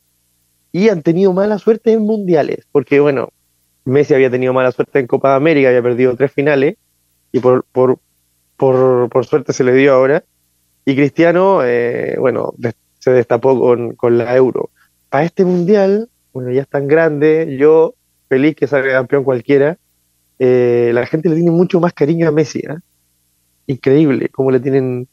Y 0.73 0.89
han 0.89 1.03
tenido 1.03 1.33
mala 1.33 1.59
suerte 1.59 1.93
en 1.93 2.03
mundiales, 2.03 2.67
porque 2.71 3.01
bueno, 3.01 3.31
Messi 3.85 4.14
había 4.14 4.31
tenido 4.31 4.53
mala 4.53 4.73
suerte 4.73 4.99
en 4.99 5.07
Copa 5.07 5.31
de 5.31 5.37
América, 5.37 5.69
había 5.69 5.83
perdido 5.83 6.14
tres 6.17 6.33
finales, 6.33 6.77
y 7.33 7.41
por, 7.41 7.64
por, 7.73 7.99
por, 8.57 9.09
por 9.09 9.27
suerte 9.27 9.53
se 9.53 9.64
le 9.64 9.73
dio 9.73 9.95
ahora. 9.95 10.25
Y 10.85 10.95
Cristiano, 10.95 11.64
eh, 11.64 12.17
bueno, 12.19 12.55
se 13.07 13.12
destapó 13.12 13.57
con, 13.57 13.94
con 13.94 14.18
la 14.18 14.34
Euro. 14.34 14.70
Para 15.11 15.24
este 15.24 15.44
Mundial, 15.44 16.09
bueno, 16.32 16.50
ya 16.50 16.62
es 16.62 16.68
tan 16.68 16.88
grande, 16.88 17.57
yo 17.57 17.94
feliz 18.28 18.57
que 18.57 18.66
salga 18.66 18.94
campeón 18.94 19.22
cualquiera, 19.22 19.78
eh, 20.40 20.90
la 20.92 21.07
gente 21.07 21.28
le 21.28 21.36
tiene 21.36 21.52
mucho 21.52 21.78
más 21.78 21.92
cariño 21.92 22.26
a 22.26 22.32
Messi. 22.32 22.59
¿eh? 22.59 22.78
Increíble 23.68 24.28
cómo 24.30 24.50
le 24.50 24.59
tienen 24.59 25.07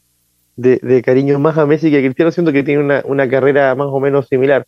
de, 0.56 0.80
de, 0.82 1.02
cariño 1.02 1.38
más 1.38 1.56
a 1.56 1.66
Messi 1.66 1.88
que 1.88 1.98
a 1.98 2.00
Cristiano, 2.00 2.32
siento 2.32 2.50
que 2.50 2.64
tiene 2.64 2.82
una, 2.82 3.02
una, 3.04 3.28
carrera 3.28 3.72
más 3.76 3.86
o 3.88 4.00
menos 4.00 4.26
similar. 4.26 4.66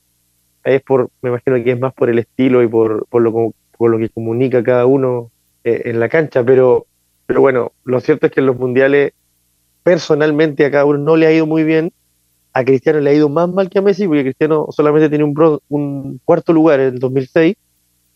Es 0.62 0.82
por, 0.82 1.10
me 1.20 1.30
imagino 1.30 1.56
que 1.64 1.72
es 1.72 1.80
más 1.80 1.94
por 1.94 2.08
el 2.08 2.20
estilo 2.20 2.62
y 2.62 2.68
por, 2.68 3.06
por, 3.08 3.22
lo, 3.22 3.52
por 3.76 3.90
lo 3.90 3.98
que 3.98 4.08
comunica 4.08 4.62
cada 4.62 4.86
uno 4.86 5.32
en 5.64 5.98
la 5.98 6.08
cancha, 6.08 6.44
pero 6.44 6.86
pero 7.26 7.40
bueno, 7.40 7.72
lo 7.82 7.98
cierto 7.98 8.26
es 8.26 8.32
que 8.32 8.38
en 8.38 8.46
los 8.46 8.56
mundiales, 8.56 9.12
personalmente 9.82 10.64
a 10.64 10.70
cada 10.70 10.84
uno 10.84 10.98
no 10.98 11.16
le 11.16 11.26
ha 11.26 11.32
ido 11.32 11.44
muy 11.44 11.64
bien. 11.64 11.92
A 12.56 12.64
Cristiano 12.64 13.00
le 13.00 13.10
ha 13.10 13.14
ido 13.14 13.28
más 13.28 13.50
mal 13.50 13.68
que 13.68 13.78
a 13.78 13.82
Messi, 13.82 14.06
porque 14.06 14.22
Cristiano 14.22 14.66
solamente 14.70 15.10
tiene 15.10 15.24
un, 15.24 15.60
un 15.68 16.20
cuarto 16.24 16.54
lugar 16.54 16.80
en 16.80 16.94
el 16.94 16.98
2006 16.98 17.54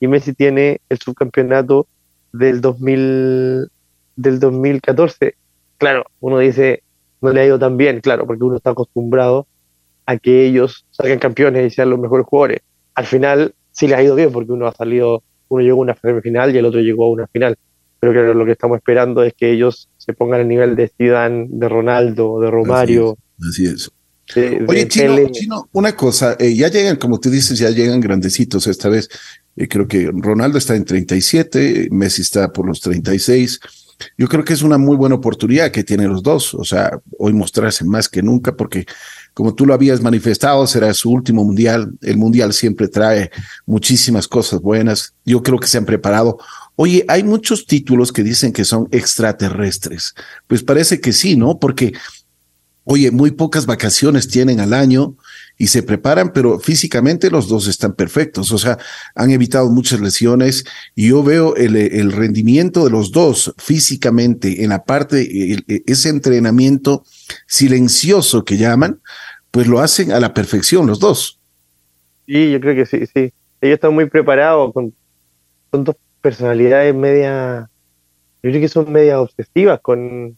y 0.00 0.06
Messi 0.06 0.32
tiene 0.32 0.80
el 0.88 0.98
subcampeonato 0.98 1.86
del, 2.32 2.62
2000, 2.62 3.68
del 4.16 4.40
2014. 4.40 5.34
Claro, 5.76 6.04
uno 6.20 6.38
dice, 6.38 6.82
no 7.20 7.32
le 7.32 7.42
ha 7.42 7.46
ido 7.46 7.58
tan 7.58 7.76
bien, 7.76 8.00
claro, 8.00 8.26
porque 8.26 8.44
uno 8.44 8.56
está 8.56 8.70
acostumbrado 8.70 9.46
a 10.06 10.16
que 10.16 10.46
ellos 10.46 10.86
salgan 10.90 11.18
campeones 11.18 11.70
y 11.70 11.74
sean 11.74 11.90
los 11.90 11.98
mejores 11.98 12.24
jugadores. 12.24 12.60
Al 12.94 13.04
final 13.04 13.54
sí 13.72 13.88
le 13.88 13.96
ha 13.96 14.02
ido 14.02 14.14
bien, 14.14 14.32
porque 14.32 14.52
uno 14.52 14.66
ha 14.66 14.72
salido, 14.72 15.22
uno 15.48 15.62
llegó 15.62 15.80
a 15.80 15.82
una 15.82 15.94
semifinal 15.96 16.54
y 16.54 16.58
el 16.58 16.64
otro 16.64 16.80
llegó 16.80 17.04
a 17.04 17.10
una 17.10 17.26
final 17.26 17.58
pero 18.00 18.14
que 18.14 18.34
lo 18.34 18.46
que 18.46 18.52
estamos 18.52 18.78
esperando 18.78 19.22
es 19.22 19.34
que 19.34 19.52
ellos 19.52 19.90
se 19.98 20.14
pongan 20.14 20.40
al 20.40 20.48
nivel 20.48 20.74
de 20.74 20.88
Zidane, 20.88 21.48
de 21.50 21.68
Ronaldo, 21.68 22.40
de 22.40 22.50
Romario. 22.50 23.18
Así 23.46 23.66
es. 23.66 23.90
Oye, 24.66 24.88
Chino, 24.88 25.68
una 25.72 25.96
cosa, 25.96 26.36
eh, 26.38 26.54
ya 26.54 26.68
llegan, 26.68 26.96
como 26.96 27.18
tú 27.18 27.30
dices, 27.30 27.58
ya 27.58 27.70
llegan 27.70 28.00
grandecitos 28.00 28.66
esta 28.66 28.88
vez. 28.88 29.08
Eh, 29.56 29.68
creo 29.68 29.86
que 29.88 30.10
Ronaldo 30.12 30.58
está 30.58 30.76
en 30.76 30.84
37, 30.84 31.88
Messi 31.90 32.22
está 32.22 32.52
por 32.52 32.66
los 32.66 32.80
36. 32.80 33.60
Yo 34.16 34.28
creo 34.28 34.44
que 34.44 34.54
es 34.54 34.62
una 34.62 34.78
muy 34.78 34.96
buena 34.96 35.16
oportunidad 35.16 35.70
que 35.70 35.84
tienen 35.84 36.08
los 36.08 36.22
dos. 36.22 36.54
O 36.54 36.64
sea, 36.64 36.98
hoy 37.18 37.32
mostrarse 37.32 37.84
más 37.84 38.08
que 38.08 38.22
nunca, 38.22 38.56
porque 38.56 38.86
como 39.34 39.54
tú 39.54 39.66
lo 39.66 39.74
habías 39.74 40.00
manifestado, 40.00 40.66
será 40.66 40.94
su 40.94 41.10
último 41.10 41.44
mundial. 41.44 41.92
El 42.00 42.16
mundial 42.16 42.52
siempre 42.52 42.88
trae 42.88 43.30
muchísimas 43.66 44.26
cosas 44.26 44.60
buenas. 44.60 45.14
Yo 45.26 45.42
creo 45.42 45.58
que 45.58 45.66
se 45.66 45.76
han 45.76 45.84
preparado 45.84 46.38
Oye, 46.82 47.04
hay 47.08 47.22
muchos 47.22 47.66
títulos 47.66 48.10
que 48.10 48.22
dicen 48.22 48.54
que 48.54 48.64
son 48.64 48.88
extraterrestres. 48.90 50.14
Pues 50.46 50.62
parece 50.62 50.98
que 50.98 51.12
sí, 51.12 51.36
¿no? 51.36 51.58
Porque, 51.58 51.92
oye, 52.84 53.10
muy 53.10 53.30
pocas 53.30 53.66
vacaciones 53.66 54.28
tienen 54.28 54.60
al 54.60 54.72
año 54.72 55.14
y 55.58 55.66
se 55.66 55.82
preparan, 55.82 56.32
pero 56.32 56.58
físicamente 56.58 57.30
los 57.30 57.48
dos 57.48 57.68
están 57.68 57.92
perfectos. 57.92 58.50
O 58.50 58.58
sea, 58.58 58.78
han 59.14 59.30
evitado 59.30 59.68
muchas 59.70 60.00
lesiones 60.00 60.64
y 60.94 61.08
yo 61.08 61.22
veo 61.22 61.54
el, 61.56 62.12
rendimiento 62.12 62.84
de 62.84 62.90
los 62.90 63.12
dos 63.12 63.54
físicamente 63.58 64.64
en 64.64 64.70
la 64.70 64.84
parte, 64.84 65.28
ese 65.86 66.08
entrenamiento 66.08 67.04
silencioso 67.46 68.44
que 68.44 68.56
llaman, 68.56 69.00
pues 69.50 69.66
lo 69.66 69.80
hacen 69.80 70.12
a 70.12 70.20
la 70.20 70.32
perfección 70.32 70.86
los 70.86 70.98
dos. 70.98 71.38
Sí, 72.26 72.50
yo 72.50 72.60
creo 72.60 72.74
que 72.74 72.86
sí, 72.86 73.06
sí. 73.06 73.32
Ellos 73.60 73.74
están 73.74 73.92
muy 73.92 74.06
preparados, 74.06 74.72
con, 74.72 74.94
son 75.70 75.84
dos 75.84 75.96
personalidades 76.22 76.94
media, 76.94 77.68
yo 78.42 78.50
creo 78.50 78.60
que 78.62 78.68
son 78.68 78.90
media 78.90 79.20
obsesivas 79.20 79.80
con, 79.80 80.36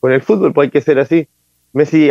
con 0.00 0.12
el 0.12 0.20
fútbol, 0.20 0.52
pues 0.52 0.66
hay 0.66 0.70
que 0.70 0.82
ser 0.82 0.98
así. 0.98 1.28
Messi, 1.76 2.10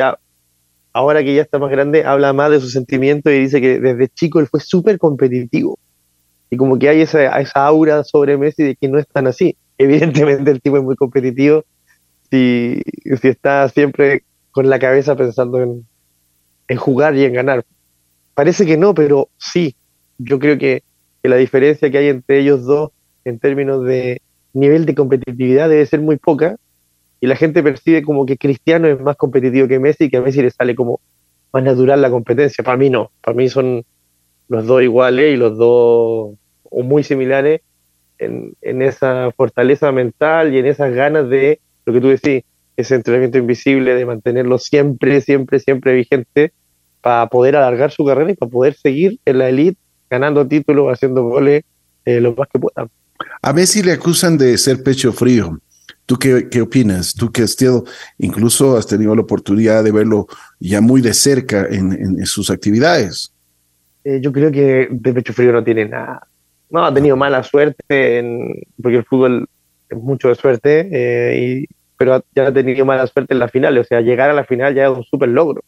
ahora 0.93 1.23
que 1.23 1.33
ya 1.33 1.41
está 1.41 1.57
más 1.57 1.71
grande, 1.71 2.05
habla 2.05 2.33
más 2.33 2.51
de 2.51 2.59
sus 2.59 2.71
sentimientos 2.71 3.33
y 3.33 3.39
dice 3.39 3.59
que 3.59 3.79
desde 3.79 4.09
chico 4.09 4.39
él 4.39 4.47
fue 4.47 4.59
súper 4.59 4.99
competitivo. 4.99 5.79
Y 6.51 6.57
como 6.57 6.77
que 6.77 6.87
hay 6.87 7.01
esa, 7.01 7.39
esa 7.39 7.65
aura 7.65 8.03
sobre 8.03 8.37
Messi 8.37 8.61
de 8.61 8.75
que 8.75 8.87
no 8.87 8.99
es 8.99 9.07
tan 9.07 9.25
así. 9.25 9.57
Evidentemente 9.79 10.51
el 10.51 10.61
tipo 10.61 10.77
es 10.77 10.83
muy 10.83 10.95
competitivo 10.95 11.65
si, 12.29 12.79
si 13.19 13.27
está 13.27 13.67
siempre 13.69 14.23
con 14.51 14.69
la 14.69 14.77
cabeza 14.77 15.15
pensando 15.15 15.59
en, 15.61 15.87
en 16.67 16.77
jugar 16.77 17.15
y 17.15 17.25
en 17.25 17.33
ganar. 17.33 17.65
Parece 18.35 18.67
que 18.67 18.77
no, 18.77 18.93
pero 18.93 19.29
sí. 19.39 19.75
Yo 20.19 20.37
creo 20.37 20.59
que, 20.59 20.83
la 21.23 21.37
diferencia 21.37 21.89
que 21.89 21.97
hay 21.97 22.09
entre 22.09 22.39
ellos 22.39 22.65
dos 22.65 22.91
en 23.23 23.39
términos 23.39 23.83
de 23.83 24.21
nivel 24.53 24.85
de 24.85 24.93
competitividad 24.93 25.69
debe 25.69 25.83
ser 25.87 26.01
muy 26.01 26.17
poca. 26.17 26.57
Y 27.21 27.27
la 27.27 27.35
gente 27.35 27.63
percibe 27.63 28.03
como 28.03 28.25
que 28.25 28.37
Cristiano 28.37 28.87
es 28.87 28.99
más 28.99 29.15
competitivo 29.15 29.67
que 29.67 29.79
Messi 29.79 30.05
y 30.05 30.09
que 30.09 30.17
a 30.17 30.21
Messi 30.21 30.41
le 30.41 30.51
sale 30.51 30.75
como 30.75 30.99
más 31.53 31.63
natural 31.63 32.01
la 32.01 32.09
competencia. 32.09 32.63
Para 32.63 32.77
mí 32.77 32.89
no. 32.89 33.11
Para 33.21 33.35
mí 33.35 33.49
son 33.49 33.83
los 34.47 34.65
dos 34.65 34.81
iguales 34.83 35.33
y 35.33 35.37
los 35.37 35.57
dos 35.57 36.35
muy 36.71 37.03
similares 37.03 37.61
en, 38.17 38.53
en 38.61 38.81
esa 38.81 39.31
fortaleza 39.35 39.91
mental 39.91 40.53
y 40.53 40.59
en 40.59 40.65
esas 40.65 40.93
ganas 40.93 41.29
de, 41.29 41.59
lo 41.85 41.93
que 41.93 42.01
tú 42.01 42.09
decís, 42.09 42.43
ese 42.77 42.95
entrenamiento 42.95 43.37
invisible, 43.37 43.95
de 43.95 44.05
mantenerlo 44.05 44.57
siempre, 44.57 45.21
siempre, 45.21 45.59
siempre 45.59 45.93
vigente 45.93 46.51
para 47.01 47.27
poder 47.27 47.55
alargar 47.55 47.91
su 47.91 48.03
carrera 48.03 48.31
y 48.31 48.35
para 48.35 48.51
poder 48.51 48.75
seguir 48.75 49.19
en 49.25 49.37
la 49.37 49.49
elite, 49.49 49.79
ganando 50.09 50.45
títulos, 50.47 50.91
haciendo 50.91 51.23
goles 51.23 51.63
eh, 52.05 52.19
lo 52.19 52.33
más 52.33 52.47
que 52.51 52.59
puedan. 52.59 52.89
A 53.41 53.53
Messi 53.53 53.81
le 53.81 53.93
acusan 53.93 54.37
de 54.37 54.57
ser 54.57 54.83
pecho 54.83 55.13
frío. 55.13 55.59
¿Tú 56.05 56.17
qué, 56.17 56.47
qué 56.49 56.61
opinas? 56.61 57.13
Tú 57.15 57.31
que 57.31 57.43
has 57.43 57.55
tenido, 57.55 57.83
incluso 58.17 58.77
has 58.77 58.85
tenido 58.85 59.15
la 59.15 59.21
oportunidad 59.21 59.83
de 59.83 59.91
verlo 59.91 60.27
ya 60.59 60.81
muy 60.81 61.01
de 61.01 61.13
cerca 61.13 61.65
en, 61.69 61.93
en, 61.93 62.25
sus 62.25 62.51
actividades. 62.51 63.33
Eh, 64.03 64.19
yo 64.21 64.31
creo 64.31 64.51
que 64.51 64.87
de 64.91 65.13
pecho 65.13 65.33
frío 65.33 65.51
no 65.51 65.63
tiene 65.63 65.85
nada. 65.85 66.27
No, 66.69 66.85
ha 66.85 66.93
tenido 66.93 67.15
mala 67.15 67.41
suerte, 67.43 68.19
en, 68.19 68.61
porque 68.81 68.97
el 68.97 69.05
fútbol 69.05 69.47
es 69.89 69.97
mucho 69.97 70.29
de 70.29 70.35
suerte, 70.35 70.89
eh, 70.91 71.39
y, 71.39 71.65
pero 71.97 72.23
ya 72.35 72.47
ha 72.47 72.53
tenido 72.53 72.85
mala 72.85 73.07
suerte 73.07 73.33
en 73.33 73.39
la 73.39 73.47
final. 73.47 73.77
O 73.77 73.83
sea, 73.83 74.01
llegar 74.01 74.29
a 74.29 74.33
la 74.33 74.43
final 74.43 74.75
ya 74.75 74.85
es 74.85 74.91
un 74.91 75.03
súper 75.03 75.29
logro 75.29 75.63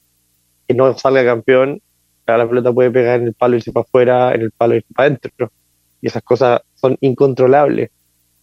que 0.68 0.74
no 0.74 0.96
salga 0.98 1.24
campeón, 1.24 1.82
la 2.36 2.48
pelota 2.48 2.74
puede 2.74 2.92
pegar 2.92 3.22
en 3.22 3.28
el 3.28 3.34
palo 3.34 3.56
y 3.56 3.58
irse 3.58 3.72
para 3.72 3.86
afuera, 3.86 4.36
en 4.36 4.42
el 4.42 4.52
palo 4.52 4.74
y 4.74 4.78
irse 4.78 4.94
para 4.94 5.08
adentro. 5.08 5.52
Y 6.02 6.08
esas 6.08 6.22
cosas 6.24 6.62
son 6.76 6.98
incontrolables. 7.00 7.90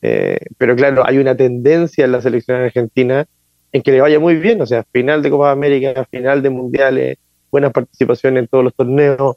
Eh, 0.07 0.38
pero 0.59 0.76
claro, 0.76 1.02
hay 1.07 1.16
una 1.16 1.34
tendencia 1.34 2.05
en 2.05 2.12
la 2.12 2.20
selección 2.20 2.61
argentina 2.61 3.24
en 3.72 3.80
que 3.80 3.90
le 3.90 4.02
vaya 4.02 4.20
muy 4.20 4.34
bien, 4.36 4.61
o 4.61 4.66
sea, 4.66 4.84
final 4.92 5.22
de 5.22 5.30
Copa 5.30 5.50
América, 5.50 6.07
final 6.11 6.42
de 6.42 6.50
Mundiales, 6.50 7.16
buena 7.50 7.70
participación 7.70 8.36
en 8.36 8.46
todos 8.46 8.64
los 8.64 8.74
torneos. 8.74 9.36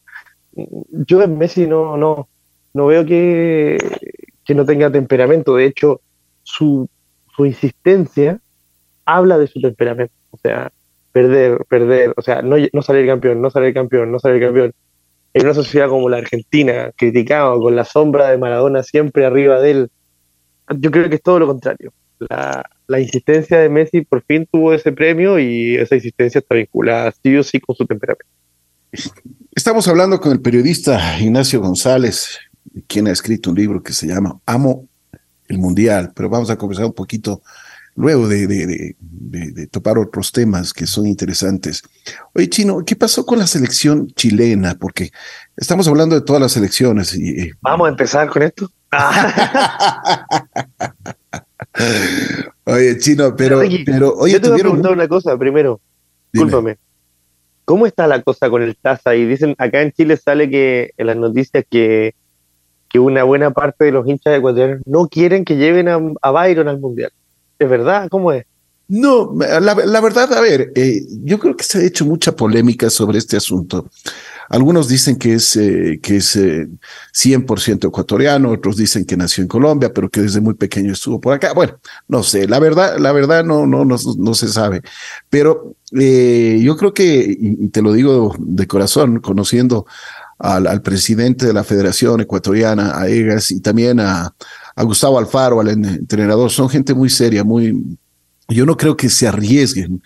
Yo 1.07 1.23
en 1.23 1.37
Messi 1.37 1.67
no, 1.67 1.95
no, 1.95 2.27
no 2.73 2.85
veo 2.87 3.05
que, 3.05 3.77
que 4.43 4.55
no 4.55 4.65
tenga 4.65 4.91
temperamento, 4.91 5.55
de 5.55 5.67
hecho, 5.67 6.01
su, 6.43 6.89
su 7.33 7.45
insistencia 7.45 8.41
habla 9.05 9.37
de 9.37 9.47
su 9.47 9.61
temperamento. 9.61 10.13
O 10.31 10.37
sea, 10.37 10.69
perder, 11.13 11.63
perder, 11.69 12.13
o 12.17 12.21
sea, 12.21 12.41
no, 12.41 12.57
no 12.73 12.81
salir 12.81 13.07
campeón, 13.07 13.41
no 13.41 13.49
salir 13.49 13.73
campeón, 13.73 14.11
no 14.11 14.19
salir 14.19 14.41
campeón. 14.41 14.73
En 15.33 15.45
una 15.45 15.53
sociedad 15.53 15.87
como 15.87 16.09
la 16.09 16.17
Argentina, 16.17 16.91
criticado, 16.97 17.57
con 17.61 17.77
la 17.77 17.85
sombra 17.85 18.29
de 18.29 18.37
Maradona 18.37 18.83
siempre 18.83 19.25
arriba 19.25 19.61
de 19.61 19.71
él, 19.71 19.91
yo 20.75 20.91
creo 20.91 21.09
que 21.09 21.15
es 21.15 21.21
todo 21.21 21.39
lo 21.39 21.47
contrario. 21.47 21.93
La, 22.29 22.63
la 22.87 22.99
insistencia 22.99 23.59
de 23.59 23.69
Messi 23.69 24.01
por 24.01 24.23
fin 24.23 24.47
tuvo 24.51 24.73
ese 24.73 24.91
premio 24.91 25.37
y 25.37 25.75
esa 25.75 25.95
insistencia 25.95 26.39
está 26.39 26.55
vinculada 26.55 27.13
sí 27.23 27.35
o 27.35 27.43
sí 27.43 27.59
con 27.59 27.75
su 27.75 27.85
temperamento. 27.85 28.25
Estamos 29.53 29.87
hablando 29.87 30.19
con 30.19 30.31
el 30.31 30.41
periodista 30.41 31.19
Ignacio 31.19 31.61
González, 31.61 32.39
quien 32.87 33.07
ha 33.07 33.11
escrito 33.11 33.49
un 33.49 33.57
libro 33.57 33.83
que 33.83 33.93
se 33.93 34.07
llama 34.07 34.39
Amo 34.45 34.87
el 35.47 35.57
Mundial, 35.57 36.11
pero 36.15 36.29
vamos 36.29 36.49
a 36.49 36.57
conversar 36.57 36.85
un 36.85 36.93
poquito 36.93 37.41
luego 37.95 38.27
de, 38.27 38.47
de, 38.47 38.95
de, 38.99 39.67
topar 39.67 39.97
otros 39.97 40.31
temas 40.31 40.71
que 40.71 40.85
son 40.85 41.07
interesantes. 41.07 41.81
Oye, 42.33 42.47
Chino, 42.47 42.83
¿qué 42.85 42.95
pasó 42.95 43.25
con 43.25 43.39
la 43.39 43.47
selección 43.47 44.07
chilena? 44.09 44.75
Porque 44.75 45.11
estamos 45.55 45.87
hablando 45.87 46.15
de 46.15 46.21
todas 46.21 46.41
las 46.41 46.51
selecciones. 46.51 47.15
Y, 47.15 47.51
Vamos 47.61 47.87
a 47.87 47.91
empezar 47.91 48.29
con 48.29 48.43
esto. 48.43 48.71
oye, 52.89 52.99
Chino, 52.99 53.35
pero, 53.35 53.61
pero 53.85 54.13
oye, 54.15 54.33
yo 54.33 54.41
te 54.41 54.49
voy 54.49 54.59
a 54.59 54.61
preguntar 54.61 54.91
una 54.91 55.07
cosa 55.07 55.37
primero. 55.37 55.79
Discúlpame. 56.31 56.77
¿Cómo 57.65 57.85
está 57.85 58.07
la 58.07 58.21
cosa 58.21 58.49
con 58.49 58.61
el 58.61 58.77
Taza? 58.77 59.15
Y 59.15 59.25
dicen, 59.25 59.55
acá 59.57 59.81
en 59.81 59.91
Chile 59.91 60.17
sale 60.17 60.49
que 60.49 60.91
en 60.97 61.07
las 61.07 61.17
noticias 61.17 61.65
que, 61.69 62.15
que 62.87 62.99
una 62.99 63.23
buena 63.23 63.51
parte 63.51 63.85
de 63.85 63.91
los 63.91 64.07
hinchas 64.07 64.37
ecuatorianos 64.37 64.81
no 64.85 65.07
quieren 65.07 65.43
que 65.43 65.57
lleven 65.57 65.89
a, 65.89 65.99
a 66.21 66.31
Byron 66.31 66.69
al 66.69 66.79
Mundial. 66.79 67.11
¿Es 67.59 67.69
verdad? 67.69 68.07
¿Cómo 68.09 68.31
es? 68.31 68.45
No, 68.89 69.33
la, 69.37 69.73
verdad, 70.01 70.31
a 70.31 70.39
ver, 70.39 70.71
eh, 70.75 71.01
yo 71.23 71.39
creo 71.39 71.57
que 71.57 71.65
se 71.65 71.79
ha 71.79 71.83
hecho 71.83 72.05
mucha 72.05 72.33
polémica 72.33 72.89
sobre 72.89 73.17
este 73.17 73.35
asunto. 73.35 73.89
Algunos 74.49 74.87
dicen 74.87 75.17
que 75.17 75.33
es, 75.33 75.55
eh, 75.55 75.99
que 76.01 76.17
es 76.17 76.37
100% 76.37 77.83
eh, 77.83 77.87
ecuatoriano, 77.87 78.51
otros 78.51 78.77
dicen 78.77 79.05
que 79.05 79.17
nació 79.17 79.41
en 79.41 79.47
Colombia, 79.47 79.91
pero 79.93 80.09
que 80.09 80.21
desde 80.21 80.41
muy 80.41 80.53
pequeño 80.53 80.93
estuvo 80.93 81.19
por 81.19 81.33
acá. 81.33 81.53
Bueno, 81.53 81.79
no 82.07 82.23
sé, 82.23 82.47
la 82.47 82.59
verdad, 82.59 82.97
la 82.97 83.11
verdad 83.11 83.43
no, 83.43 83.65
no, 83.65 83.83
no, 83.85 84.33
se 84.33 84.47
sabe. 84.47 84.81
Pero 85.29 85.75
yo 85.91 86.77
creo 86.77 86.93
que, 86.93 87.37
y, 87.39 87.69
te 87.69 87.81
lo 87.81 87.93
digo 87.93 88.35
de 88.39 88.67
corazón, 88.67 89.19
conociendo 89.19 89.85
al, 90.39 90.67
al 90.67 90.81
presidente 90.81 91.45
de 91.45 91.53
la 91.53 91.63
Federación 91.63 92.21
Ecuatoriana, 92.21 92.99
a 92.99 93.07
EGAS, 93.07 93.51
y 93.51 93.59
también 93.59 93.99
a, 93.99 94.33
a 94.77 94.83
Gustavo 94.83 95.17
Alfaro, 95.17 95.59
al 95.59 95.69
entrenador, 95.69 96.51
son 96.51 96.69
gente 96.69 96.93
muy 96.93 97.09
seria, 97.09 97.43
muy... 97.43 97.97
Yo 98.47 98.65
no 98.65 98.77
creo 98.77 98.95
que 98.95 99.09
se 99.09 99.27
arriesguen 99.27 100.01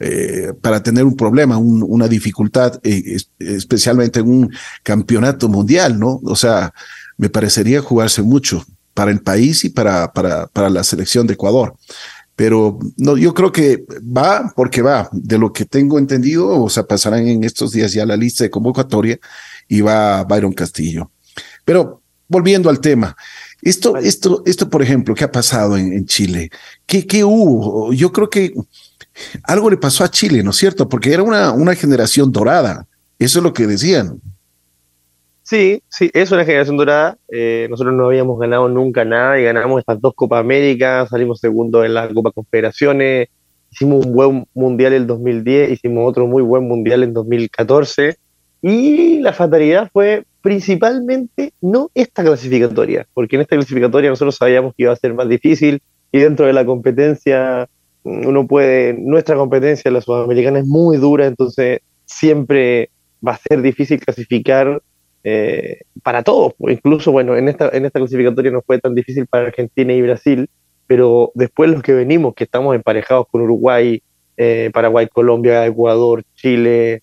eh, 0.00 0.52
para 0.60 0.82
tener 0.82 1.04
un 1.04 1.16
problema, 1.16 1.58
una 1.58 2.06
dificultad, 2.06 2.78
eh, 2.84 3.16
especialmente 3.38 4.20
en 4.20 4.30
un 4.30 4.52
campeonato 4.82 5.48
mundial, 5.48 5.98
¿no? 5.98 6.20
O 6.24 6.36
sea, 6.36 6.72
me 7.16 7.28
parecería 7.28 7.80
jugarse 7.80 8.22
mucho 8.22 8.64
para 8.94 9.10
el 9.10 9.20
país 9.20 9.64
y 9.64 9.70
para, 9.70 10.12
para, 10.12 10.46
para 10.46 10.70
la 10.70 10.84
selección 10.84 11.26
de 11.26 11.34
Ecuador. 11.34 11.74
Pero 12.36 12.78
no, 12.96 13.16
yo 13.16 13.34
creo 13.34 13.50
que 13.50 13.84
va 14.00 14.52
porque 14.54 14.82
va. 14.82 15.08
De 15.10 15.38
lo 15.38 15.52
que 15.52 15.64
tengo 15.64 15.98
entendido, 15.98 16.62
o 16.62 16.70
sea, 16.70 16.84
pasarán 16.84 17.26
en 17.26 17.42
estos 17.42 17.72
días 17.72 17.92
ya 17.92 18.06
la 18.06 18.16
lista 18.16 18.44
de 18.44 18.50
convocatoria 18.50 19.18
y 19.66 19.80
va 19.80 20.22
Byron 20.22 20.52
Castillo. 20.52 21.10
Pero 21.64 22.02
volviendo 22.28 22.70
al 22.70 22.78
tema, 22.78 23.16
esto, 23.60 23.96
esto, 23.96 24.42
esto, 24.46 24.70
por 24.70 24.82
ejemplo, 24.82 25.16
¿qué 25.16 25.24
ha 25.24 25.32
pasado 25.32 25.76
en, 25.76 26.06
Chile? 26.06 26.50
¿Qué, 26.86 27.04
¿Qué, 27.04 27.24
hubo? 27.24 27.92
Yo 27.92 28.12
creo 28.12 28.30
que 28.30 28.54
algo 29.44 29.70
le 29.70 29.76
pasó 29.76 30.04
a 30.04 30.10
Chile, 30.10 30.42
¿no 30.42 30.50
es 30.50 30.56
cierto? 30.56 30.88
Porque 30.88 31.12
era 31.12 31.22
una, 31.22 31.52
una 31.52 31.74
generación 31.74 32.32
dorada. 32.32 32.86
Eso 33.18 33.38
es 33.38 33.42
lo 33.42 33.52
que 33.52 33.66
decían. 33.66 34.20
Sí, 35.42 35.82
sí, 35.88 36.10
es 36.12 36.30
una 36.30 36.44
generación 36.44 36.76
dorada. 36.76 37.16
Eh, 37.28 37.68
nosotros 37.70 37.94
no 37.94 38.06
habíamos 38.06 38.38
ganado 38.38 38.68
nunca 38.68 39.04
nada 39.06 39.40
y 39.40 39.44
ganamos 39.44 39.80
estas 39.80 39.98
dos 40.00 40.12
Copas 40.14 40.40
Américas, 40.40 41.08
salimos 41.08 41.40
segundo 41.40 41.84
en 41.84 41.94
la 41.94 42.06
Copa 42.12 42.32
Confederaciones, 42.32 43.28
hicimos 43.70 44.04
un 44.04 44.12
buen 44.12 44.46
mundial 44.52 44.92
en 44.92 45.06
2010, 45.06 45.70
hicimos 45.70 46.06
otro 46.06 46.26
muy 46.26 46.42
buen 46.42 46.68
mundial 46.68 47.02
en 47.02 47.14
2014 47.14 48.18
y 48.60 49.20
la 49.20 49.32
fatalidad 49.32 49.88
fue 49.90 50.24
principalmente 50.42 51.52
no 51.60 51.90
esta 51.94 52.22
clasificatoria, 52.22 53.06
porque 53.14 53.36
en 53.36 53.42
esta 53.42 53.56
clasificatoria 53.56 54.10
nosotros 54.10 54.36
sabíamos 54.36 54.74
que 54.74 54.82
iba 54.82 54.92
a 54.92 54.96
ser 54.96 55.14
más 55.14 55.30
difícil 55.30 55.80
y 56.12 56.18
dentro 56.18 56.46
de 56.46 56.52
la 56.52 56.66
competencia 56.66 57.68
uno 58.04 58.46
puede, 58.46 58.94
nuestra 58.94 59.36
competencia, 59.36 59.90
la 59.90 60.00
sudamericana 60.00 60.60
es 60.60 60.66
muy 60.66 60.96
dura, 60.96 61.26
entonces 61.26 61.80
siempre 62.04 62.90
va 63.26 63.32
a 63.32 63.38
ser 63.38 63.60
difícil 63.62 64.00
clasificar 64.00 64.82
eh, 65.24 65.80
para 66.02 66.22
todos, 66.22 66.54
incluso 66.60 67.12
bueno, 67.12 67.36
en 67.36 67.48
esta, 67.48 67.68
en 67.70 67.84
esta 67.84 67.98
clasificatoria 67.98 68.50
no 68.50 68.62
fue 68.62 68.78
tan 68.78 68.94
difícil 68.94 69.26
para 69.26 69.46
Argentina 69.46 69.92
y 69.92 70.02
Brasil, 70.02 70.48
pero 70.86 71.32
después 71.34 71.70
los 71.70 71.82
que 71.82 71.92
venimos, 71.92 72.34
que 72.34 72.44
estamos 72.44 72.74
emparejados 72.74 73.26
con 73.30 73.42
Uruguay, 73.42 74.02
eh, 74.36 74.70
Paraguay, 74.72 75.08
Colombia, 75.08 75.66
Ecuador, 75.66 76.22
Chile, 76.34 77.02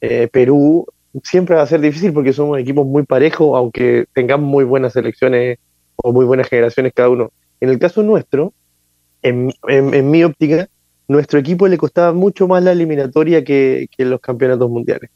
eh, 0.00 0.28
Perú, 0.30 0.86
siempre 1.22 1.56
va 1.56 1.62
a 1.62 1.66
ser 1.66 1.80
difícil 1.80 2.12
porque 2.12 2.32
somos 2.32 2.58
equipos 2.58 2.86
muy 2.86 3.04
parejos, 3.04 3.56
aunque 3.56 4.06
tengamos 4.12 4.48
muy 4.48 4.64
buenas 4.64 4.92
selecciones 4.92 5.58
o 5.96 6.12
muy 6.12 6.24
buenas 6.24 6.48
generaciones 6.48 6.92
cada 6.94 7.08
uno. 7.08 7.32
En 7.60 7.70
el 7.70 7.78
caso 7.78 8.02
nuestro, 8.02 8.52
en, 9.24 10.10
mi 10.10 10.22
óptica, 10.22 10.68
nuestro 11.08 11.38
equipo 11.38 11.66
le 11.66 11.78
costaba 11.78 12.12
mucho 12.12 12.46
más 12.46 12.62
la 12.62 12.72
eliminatoria 12.72 13.42
que, 13.42 13.88
que 13.96 14.04
los 14.04 14.20
campeonatos 14.20 14.70
mundiales. 14.70 15.10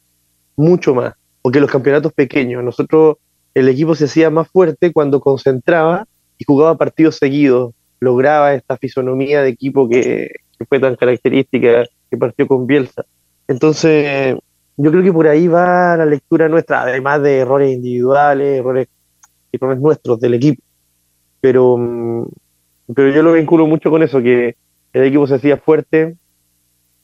Mucho 0.57 0.95
más. 0.95 1.15
O 1.43 1.51
que 1.51 1.61
los 1.61 1.71
campeonatos 1.71 2.13
pequeños. 2.13 2.65
Nosotros, 2.65 3.17
el 3.55 3.69
equipo 3.69 3.95
se 3.95 4.07
hacía 4.07 4.31
más 4.31 4.49
fuerte 4.49 4.93
cuando 4.93 5.21
concentraba 5.21 6.07
y 6.39 6.45
jugaba 6.45 6.77
partidos 6.77 7.17
seguidos. 7.17 7.75
Lograba 8.01 8.55
esta 8.55 8.77
fisonomía 8.77 9.43
de 9.43 9.51
equipo 9.51 9.89
que, 9.89 10.31
que 10.59 10.65
fue 10.65 10.81
tan 10.81 10.97
característica 10.97 11.85
que 12.11 12.17
partió 12.17 12.47
con 12.47 12.67
Bielsa. 12.67 13.05
Entonces, 13.47 14.37
yo 14.77 14.91
creo 14.91 15.03
que 15.03 15.13
por 15.13 15.29
ahí 15.29 15.49
va 15.49 15.97
la 15.97 16.07
lectura 16.07 16.49
nuestra, 16.49 16.83
además 16.83 17.23
de 17.23 17.39
errores 17.39 17.73
individuales, 17.75 18.59
errores, 18.61 18.89
errores 19.53 19.81
nuestros 19.81 20.21
del 20.21 20.35
equipo. 20.35 20.63
Pero, 21.41 21.77
mm, 21.77 22.27
pero 22.95 23.11
yo 23.11 23.22
lo 23.22 23.32
vinculo 23.32 23.66
mucho 23.66 23.91
con 23.91 24.03
eso, 24.03 24.22
que 24.22 24.57
el 24.93 25.05
equipo 25.05 25.26
se 25.26 25.34
hacía 25.34 25.57
fuerte 25.57 26.16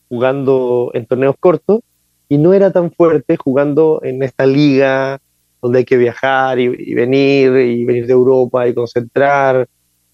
jugando 0.09 0.91
en 0.95 1.07
torneos 1.07 1.37
cortos 1.39 1.81
y 2.29 2.39
no 2.39 2.55
era 2.55 2.73
tan 2.73 2.91
fuerte 2.91 3.37
jugando 3.37 4.01
en 4.03 4.23
esta 4.23 4.47
liga 4.47 5.21
donde 5.61 5.79
hay 5.79 5.85
que 5.85 5.97
viajar 5.97 6.59
y, 6.59 6.65
y 6.65 6.95
venir 6.95 7.57
y 7.57 7.85
venir 7.85 8.07
de 8.07 8.13
Europa 8.13 8.67
y 8.69 8.75
concentrar. 8.75 9.69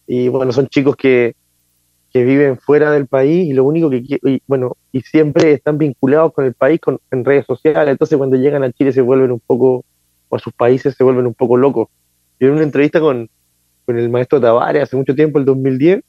Y 0.07 0.29
bueno, 0.29 0.53
son 0.53 0.69
chicos 0.69 0.97
que, 0.97 1.35
que 2.13 2.25
viven 2.25 2.59
fuera 2.59 2.91
del 2.91 3.07
país 3.07 3.49
y 3.49 3.53
lo 3.53 3.65
único 3.65 3.89
que 3.89 4.03
y, 4.05 4.43
bueno 4.47 4.77
y 4.93 5.01
siempre 5.03 5.53
están 5.53 5.79
vinculados 5.79 6.33
con 6.33 6.45
el 6.45 6.55
país 6.55 6.81
con, 6.81 6.99
en 7.11 7.25
redes 7.25 7.47
sociales 7.47 7.93
entonces 7.93 8.19
cuando 8.19 8.37
llegan 8.37 8.65
a 8.65 8.73
Chile 8.73 8.93
se 8.93 9.01
vuelven 9.01 9.31
un 9.31 9.41
poco 9.41 9.85
o 10.29 10.37
a 10.37 10.39
sus 10.39 10.53
países 10.53 10.95
se 10.97 11.05
vuelven 11.05 11.27
un 11.27 11.35
poco 11.35 11.57
locos 11.57 11.89
yo 12.41 12.49
en 12.49 12.55
una 12.55 12.65
entrevista 12.65 13.01
con, 13.01 13.29
con 13.91 13.99
el 13.99 14.11
maestro 14.11 14.41
Tavares 14.41 14.83
hace 14.83 14.97
mucho 14.97 15.15
tiempo 15.15 15.39
el 15.39 15.45
2010 15.45 16.03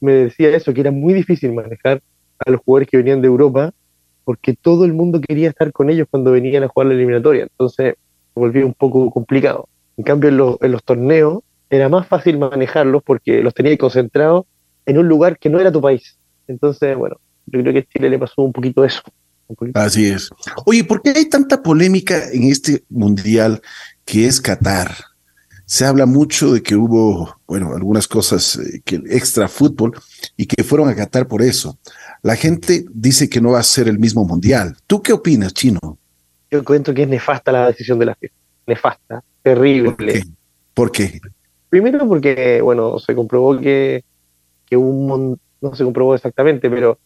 me 0.00 0.12
decía 0.12 0.48
eso 0.50 0.72
que 0.72 0.80
era 0.80 0.90
muy 0.90 1.14
difícil 1.14 1.52
manejar 1.52 2.02
a 2.44 2.50
los 2.50 2.60
jugadores 2.60 2.88
que 2.88 2.96
venían 2.96 3.20
de 3.20 3.28
Europa 3.28 3.72
porque 4.24 4.54
todo 4.54 4.84
el 4.84 4.92
mundo 4.92 5.20
quería 5.20 5.48
estar 5.48 5.72
con 5.72 5.90
ellos 5.90 6.06
cuando 6.10 6.32
venían 6.32 6.62
a 6.64 6.68
jugar 6.68 6.88
la 6.88 6.94
eliminatoria 6.94 7.42
entonces 7.42 7.94
volvía 8.34 8.64
un 8.64 8.74
poco 8.74 9.10
complicado 9.10 9.68
en 9.96 10.04
cambio 10.04 10.30
en 10.30 10.36
los, 10.36 10.56
en 10.62 10.72
los 10.72 10.84
torneos 10.84 11.42
era 11.70 11.88
más 11.88 12.06
fácil 12.06 12.38
manejarlos 12.38 13.02
porque 13.02 13.42
los 13.42 13.54
tenía 13.54 13.76
concentrados 13.76 14.46
en 14.86 14.98
un 14.98 15.08
lugar 15.08 15.38
que 15.38 15.50
no 15.50 15.60
era 15.60 15.70
tu 15.70 15.80
país. 15.80 16.16
Entonces, 16.46 16.96
bueno, 16.96 17.16
yo 17.46 17.60
creo 17.60 17.72
que 17.72 17.80
a 17.80 17.84
Chile 17.84 18.08
le 18.08 18.18
pasó 18.18 18.42
un 18.42 18.52
poquito 18.52 18.84
eso. 18.84 19.02
Un 19.48 19.56
poquito. 19.56 19.78
Así 19.78 20.06
es. 20.06 20.30
Oye, 20.64 20.84
¿por 20.84 21.02
qué 21.02 21.10
hay 21.10 21.28
tanta 21.28 21.62
polémica 21.62 22.30
en 22.32 22.44
este 22.44 22.84
mundial 22.88 23.60
que 24.04 24.26
es 24.26 24.40
Qatar? 24.40 24.94
Se 25.68 25.84
habla 25.84 26.06
mucho 26.06 26.50
de 26.54 26.62
que 26.62 26.74
hubo, 26.74 27.36
bueno, 27.46 27.74
algunas 27.74 28.08
cosas 28.08 28.56
eh, 28.56 28.80
que 28.82 28.96
extra 29.10 29.48
fútbol 29.48 29.92
y 30.34 30.46
que 30.46 30.64
fueron 30.64 30.88
a 30.88 30.96
Qatar 30.96 31.28
por 31.28 31.42
eso. 31.42 31.78
La 32.22 32.36
gente 32.36 32.86
dice 32.90 33.28
que 33.28 33.42
no 33.42 33.50
va 33.50 33.60
a 33.60 33.62
ser 33.62 33.86
el 33.86 33.98
mismo 33.98 34.24
mundial. 34.24 34.76
¿Tú 34.86 35.02
qué 35.02 35.12
opinas, 35.12 35.52
Chino? 35.52 35.98
Yo 36.50 36.60
encuentro 36.60 36.94
que 36.94 37.02
es 37.02 37.08
nefasta 37.08 37.52
la 37.52 37.66
decisión 37.66 37.98
de 37.98 38.06
la 38.06 38.14
FIFA. 38.14 38.34
Nefasta, 38.66 39.24
terrible. 39.42 39.90
¿Por 39.92 40.06
qué? 40.06 40.24
¿Por 40.72 40.90
qué? 40.90 41.20
Primero 41.68 42.08
porque, 42.08 42.62
bueno, 42.62 42.98
se 42.98 43.14
comprobó 43.14 43.60
que 43.60 44.02
que 44.64 44.76
un 44.76 45.38
no 45.60 45.74
se 45.74 45.84
comprobó 45.84 46.14
exactamente, 46.14 46.70
pero 46.70 46.98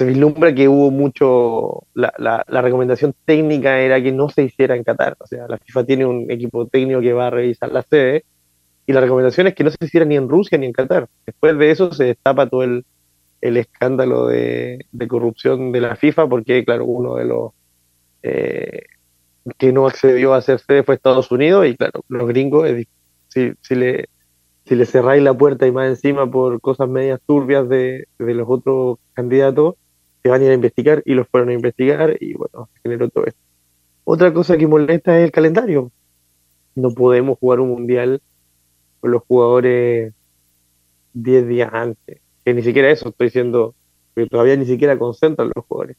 se 0.00 0.06
vislumbra 0.06 0.54
que 0.54 0.66
hubo 0.66 0.90
mucho, 0.90 1.86
la, 1.92 2.10
la, 2.16 2.42
la, 2.48 2.62
recomendación 2.62 3.14
técnica 3.26 3.80
era 3.80 4.02
que 4.02 4.12
no 4.12 4.30
se 4.30 4.44
hiciera 4.44 4.74
en 4.74 4.82
Qatar, 4.82 5.14
o 5.20 5.26
sea, 5.26 5.46
la 5.46 5.58
FIFA 5.58 5.84
tiene 5.84 6.06
un 6.06 6.30
equipo 6.30 6.66
técnico 6.66 7.02
que 7.02 7.12
va 7.12 7.26
a 7.26 7.30
revisar 7.30 7.70
la 7.70 7.82
sede, 7.82 8.24
y 8.86 8.94
la 8.94 9.02
recomendación 9.02 9.48
es 9.48 9.54
que 9.54 9.62
no 9.62 9.68
se 9.68 9.76
hiciera 9.84 10.06
ni 10.06 10.16
en 10.16 10.30
Rusia 10.30 10.56
ni 10.56 10.64
en 10.64 10.72
Qatar. 10.72 11.06
Después 11.26 11.58
de 11.58 11.70
eso 11.70 11.92
se 11.92 12.04
destapa 12.04 12.48
todo 12.48 12.62
el, 12.62 12.86
escándalo 13.42 14.28
de, 14.28 14.86
corrupción 15.06 15.70
de 15.70 15.82
la 15.82 15.96
FIFA, 15.96 16.28
porque 16.30 16.64
claro, 16.64 16.86
uno 16.86 17.16
de 17.16 17.24
los 17.26 17.52
eh, 18.22 18.84
que 19.58 19.70
no 19.70 19.86
accedió 19.86 20.32
a 20.32 20.38
hacer 20.38 20.60
sede 20.60 20.82
fue 20.82 20.94
Estados 20.94 21.30
Unidos, 21.30 21.66
y 21.66 21.76
claro, 21.76 22.04
los 22.08 22.26
gringos, 22.26 22.66
si, 23.28 23.52
le 23.74 24.08
si 24.64 24.76
le 24.76 24.86
cerráis 24.86 25.22
la 25.22 25.34
puerta 25.34 25.66
y 25.66 25.72
más 25.72 25.88
encima 25.88 26.30
por 26.30 26.58
cosas 26.62 26.88
medias 26.88 27.20
turbias 27.26 27.68
de 27.68 28.06
los 28.16 28.48
otros 28.48 28.96
candidatos, 29.12 29.74
se 30.22 30.28
van 30.28 30.42
a 30.42 30.44
ir 30.44 30.50
a 30.50 30.54
investigar 30.54 31.02
y 31.04 31.14
los 31.14 31.28
fueron 31.28 31.50
a 31.50 31.54
investigar 31.54 32.16
y 32.20 32.34
bueno, 32.34 32.68
generó 32.82 33.08
todo 33.08 33.24
esto. 33.26 33.40
Otra 34.04 34.32
cosa 34.32 34.56
que 34.56 34.66
molesta 34.66 35.18
es 35.18 35.24
el 35.24 35.32
calendario. 35.32 35.90
No 36.74 36.92
podemos 36.92 37.38
jugar 37.38 37.60
un 37.60 37.70
mundial 37.70 38.20
con 39.00 39.12
los 39.12 39.22
jugadores 39.22 40.12
10 41.14 41.48
días 41.48 41.70
antes. 41.72 42.20
Que 42.44 42.54
ni 42.54 42.62
siquiera 42.62 42.90
eso 42.90 43.10
estoy 43.10 43.28
diciendo, 43.28 43.74
que 44.14 44.26
todavía 44.26 44.56
ni 44.56 44.66
siquiera 44.66 44.98
concentran 44.98 45.50
los 45.54 45.64
jugadores. 45.64 45.96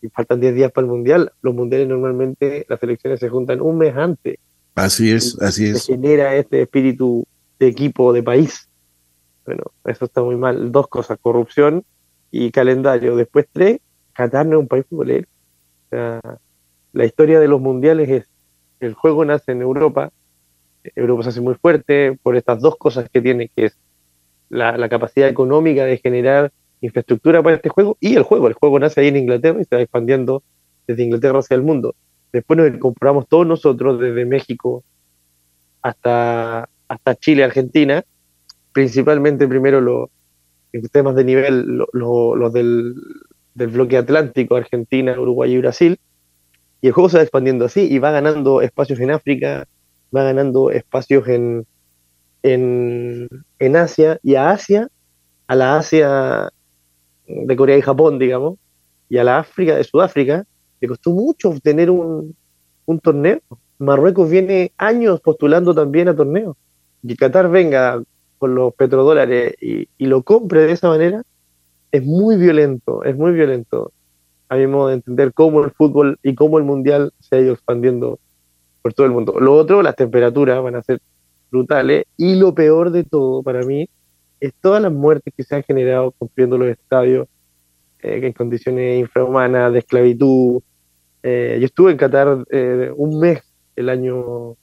Y 0.00 0.08
faltan 0.08 0.40
10 0.40 0.54
días 0.54 0.72
para 0.72 0.84
el 0.84 0.90
mundial. 0.90 1.32
Los 1.42 1.54
mundiales 1.54 1.88
normalmente 1.88 2.66
las 2.68 2.82
elecciones 2.82 3.20
se 3.20 3.28
juntan 3.28 3.60
un 3.60 3.78
mes 3.78 3.96
antes. 3.96 4.38
Así 4.74 5.10
es, 5.12 5.40
así 5.40 5.66
es. 5.66 5.84
Se 5.84 5.92
genera 5.92 6.34
este 6.36 6.62
espíritu 6.62 7.24
de 7.58 7.68
equipo, 7.68 8.12
de 8.12 8.22
país. 8.22 8.68
Bueno, 9.44 9.64
eso 9.84 10.04
está 10.04 10.22
muy 10.22 10.36
mal. 10.36 10.72
Dos 10.72 10.88
cosas, 10.88 11.18
corrupción 11.20 11.84
y 12.32 12.50
calendario. 12.50 13.14
Después 13.14 13.46
tres, 13.52 13.78
Qatar 14.14 14.46
no 14.46 14.56
es 14.56 14.62
un 14.62 14.68
país 14.68 14.84
futbolero. 14.88 15.28
O 15.86 15.88
sea, 15.90 16.20
la 16.92 17.04
historia 17.04 17.38
de 17.38 17.46
los 17.46 17.60
mundiales 17.60 18.08
es, 18.08 18.28
el 18.80 18.94
juego 18.94 19.24
nace 19.24 19.52
en 19.52 19.62
Europa, 19.62 20.10
Europa 20.96 21.22
se 21.22 21.28
hace 21.28 21.40
muy 21.40 21.54
fuerte 21.54 22.18
por 22.22 22.34
estas 22.34 22.60
dos 22.60 22.76
cosas 22.76 23.08
que 23.08 23.20
tiene, 23.20 23.48
que 23.54 23.66
es 23.66 23.78
la, 24.48 24.88
capacidad 24.88 25.28
económica 25.28 25.84
de 25.84 25.98
generar 25.98 26.52
infraestructura 26.80 27.42
para 27.42 27.56
este 27.56 27.68
juego 27.68 27.96
y 28.00 28.16
el 28.16 28.24
juego. 28.24 28.48
El 28.48 28.54
juego 28.54 28.80
nace 28.80 29.02
ahí 29.02 29.08
en 29.08 29.18
Inglaterra 29.18 29.60
y 29.60 29.64
se 29.64 29.76
va 29.76 29.82
expandiendo 29.82 30.42
desde 30.86 31.04
Inglaterra 31.04 31.38
hacia 31.38 31.54
el 31.54 31.62
mundo. 31.62 31.94
Después 32.32 32.58
nos 32.58 32.78
compramos 32.78 33.28
todos 33.28 33.46
nosotros, 33.46 34.00
desde 34.00 34.24
México 34.24 34.82
hasta, 35.82 36.68
hasta 36.88 37.14
Chile, 37.16 37.44
Argentina, 37.44 38.04
principalmente 38.72 39.46
primero 39.46 39.80
los 40.80 40.90
temas 40.90 41.14
de 41.14 41.24
nivel, 41.24 41.66
los 41.66 41.88
lo, 41.92 42.36
lo 42.36 42.50
del, 42.50 42.94
del, 43.54 43.68
bloque 43.68 43.96
atlántico, 43.96 44.56
Argentina, 44.56 45.18
Uruguay 45.18 45.52
y 45.52 45.58
Brasil, 45.58 45.98
y 46.80 46.86
el 46.88 46.92
juego 46.92 47.08
se 47.08 47.18
va 47.18 47.22
expandiendo 47.22 47.64
así 47.64 47.86
y 47.90 47.98
va 47.98 48.10
ganando 48.10 48.60
espacios 48.60 48.98
en 49.00 49.10
África, 49.10 49.66
va 50.14 50.24
ganando 50.24 50.70
espacios 50.70 51.28
en, 51.28 51.66
en, 52.42 53.28
en 53.58 53.76
Asia, 53.76 54.18
y 54.22 54.34
a 54.34 54.50
Asia, 54.50 54.88
a 55.46 55.54
la 55.54 55.76
Asia 55.76 56.50
de 57.26 57.56
Corea 57.56 57.76
y 57.76 57.82
Japón, 57.82 58.18
digamos, 58.18 58.58
y 59.08 59.18
a 59.18 59.24
la 59.24 59.38
África 59.38 59.76
de 59.76 59.84
Sudáfrica, 59.84 60.44
le 60.80 60.88
costó 60.88 61.10
mucho 61.10 61.50
obtener 61.50 61.90
un, 61.90 62.34
un 62.86 63.00
torneo. 63.00 63.40
Marruecos 63.78 64.30
viene 64.30 64.72
años 64.76 65.20
postulando 65.20 65.74
también 65.74 66.08
a 66.08 66.16
torneos 66.16 66.56
y 67.02 67.16
Qatar 67.16 67.50
venga 67.50 68.02
con 68.42 68.56
los 68.56 68.74
petrodólares 68.74 69.54
y, 69.60 69.86
lo 69.98 70.24
compre 70.24 70.62
de 70.62 70.72
esa 70.72 70.88
manera, 70.88 71.22
es 71.92 72.04
muy 72.04 72.36
violento, 72.36 73.04
es 73.04 73.16
muy 73.16 73.30
violento. 73.30 73.92
A 74.48 74.56
mi 74.56 74.66
modo 74.66 74.88
de 74.88 74.94
entender 74.94 75.32
cómo 75.32 75.62
el 75.62 75.70
fútbol 75.70 76.18
y 76.24 76.34
cómo 76.34 76.58
el 76.58 76.64
mundial 76.64 77.12
se 77.20 77.36
ha 77.36 77.38
ido 77.38 77.52
expandiendo 77.52 78.18
por 78.82 78.94
todo 78.94 79.06
el 79.06 79.12
mundo. 79.12 79.38
Lo 79.38 79.54
otro, 79.54 79.80
las 79.80 79.94
temperaturas 79.94 80.60
van 80.60 80.74
a 80.74 80.82
ser 80.82 81.00
brutales 81.52 82.06
y 82.16 82.34
lo 82.34 82.52
peor 82.52 82.90
de 82.90 83.04
todo 83.04 83.44
para 83.44 83.62
mí 83.62 83.88
es 84.40 84.52
todas 84.60 84.82
las 84.82 84.90
muertes 84.90 85.32
que 85.36 85.44
se 85.44 85.54
han 85.54 85.62
generado 85.62 86.10
cumpliendo 86.10 86.58
los 86.58 86.66
estadios 86.66 87.28
eh, 88.02 88.18
en 88.24 88.32
condiciones 88.32 88.98
infrahumanas, 88.98 89.72
de 89.72 89.78
esclavitud. 89.78 90.62
Eh, 91.22 91.58
yo 91.60 91.66
estuve 91.66 91.92
en 91.92 91.96
Qatar 91.96 92.44
eh, 92.50 92.90
un 92.96 93.20
mes 93.20 93.40
el 93.76 93.88
año 93.88 94.56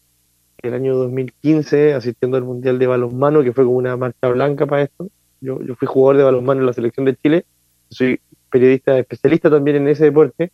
el 0.62 0.74
año 0.74 0.96
2015 0.96 1.94
asistiendo 1.94 2.38
al 2.38 2.44
Mundial 2.44 2.80
de 2.80 2.88
Balonmano, 2.88 3.44
que 3.44 3.54
fue 3.54 3.66
como 3.66 3.78
una 3.78 3.96
marcha 3.98 4.28
blanca 4.30 4.66
para 4.66 4.84
esto. 4.84 5.10
Yo, 5.42 5.62
yo 5.62 5.76
fui 5.76 5.88
jugador 5.88 6.18
de 6.18 6.24
balonmano 6.24 6.62
en 6.62 6.66
la 6.66 6.74
selección 6.74 7.06
de 7.06 7.16
Chile, 7.16 7.46
soy 7.90 8.20
periodista 8.52 8.98
especialista 8.98 9.50
también 9.50 9.78
en 9.78 9.88
ese 9.88 10.06
deporte. 10.06 10.52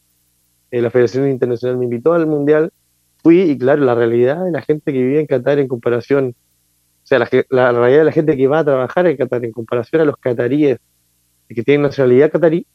Eh, 0.72 0.82
la 0.82 0.92
Federación 0.92 1.30
Internacional 1.30 1.78
me 1.78 1.86
invitó 1.86 2.14
al 2.14 2.28
Mundial, 2.28 2.72
fui 3.24 3.42
y 3.42 3.58
claro, 3.58 3.84
la 3.84 3.96
realidad 3.96 4.44
de 4.46 4.52
la 4.52 4.62
gente 4.62 4.92
que 4.94 5.00
vivía 5.00 5.20
en 5.20 5.28
Qatar 5.28 5.60
en 5.60 5.68
comparación, 5.68 6.36
o 7.04 7.08
sea, 7.08 7.20
la, 7.20 7.30
la, 7.50 7.72
realidad 7.72 8.00
de 8.00 8.06
la 8.06 8.12
gente 8.12 8.38
que 8.38 8.48
va 8.48 8.60
a 8.60 8.66
trabajar 8.66 9.08
en 9.08 9.18
Qatar 9.18 9.44
en 9.44 9.52
comparación 9.52 10.02
a 10.02 10.06
los 10.06 10.18
cataríes 10.18 10.80
que 11.48 11.64
tienen 11.64 11.84
nacionalidad 11.84 12.32
catarí, 12.32 12.66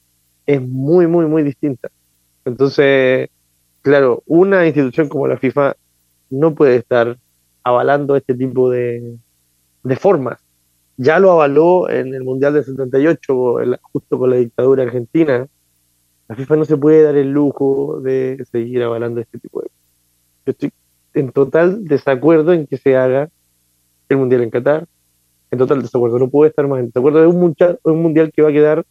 es 0.46 0.62
muy, 0.62 1.06
muy, 1.06 1.26
muy 1.26 1.42
distinta. 1.42 1.90
Entonces, 2.44 3.28
claro, 3.82 4.22
una 4.26 4.66
institución 4.66 5.08
como 5.08 5.26
la 5.26 5.36
FIFA 5.36 5.76
no 6.30 6.54
puede 6.54 6.76
estar 6.76 7.18
avalando 7.62 8.16
este 8.16 8.34
tipo 8.34 8.70
de, 8.70 9.16
de 9.82 9.96
formas. 9.96 10.38
Ya 10.96 11.18
lo 11.18 11.32
avaló 11.32 11.88
en 11.88 12.14
el 12.14 12.24
Mundial 12.24 12.54
del 12.54 12.64
78, 12.64 13.56
justo 13.82 14.18
con 14.18 14.30
la 14.30 14.36
dictadura 14.36 14.82
argentina. 14.82 15.46
La 16.28 16.36
FIFA 16.36 16.56
no 16.56 16.64
se 16.64 16.76
puede 16.76 17.02
dar 17.02 17.16
el 17.16 17.30
lujo 17.32 18.00
de 18.00 18.44
seguir 18.50 18.82
avalando 18.82 19.20
este 19.20 19.38
tipo 19.38 19.62
de 19.62 19.68
cosas. 19.68 19.80
Yo 20.46 20.50
estoy 20.52 20.72
en 21.14 21.32
total 21.32 21.84
desacuerdo 21.84 22.52
en 22.52 22.66
que 22.66 22.76
se 22.76 22.96
haga 22.96 23.30
el 24.08 24.16
Mundial 24.16 24.42
en 24.42 24.50
Qatar. 24.50 24.86
En 25.50 25.58
total 25.58 25.82
desacuerdo. 25.82 26.18
No 26.18 26.28
puedo 26.28 26.48
estar 26.48 26.68
más 26.68 26.80
en 26.80 26.86
desacuerdo. 26.86 27.20
Es 27.20 27.34
un 27.34 27.54
un 27.82 28.02
mundial 28.02 28.30
que 28.32 28.42
va 28.42 28.50
a 28.50 28.52
quedar 28.52 28.84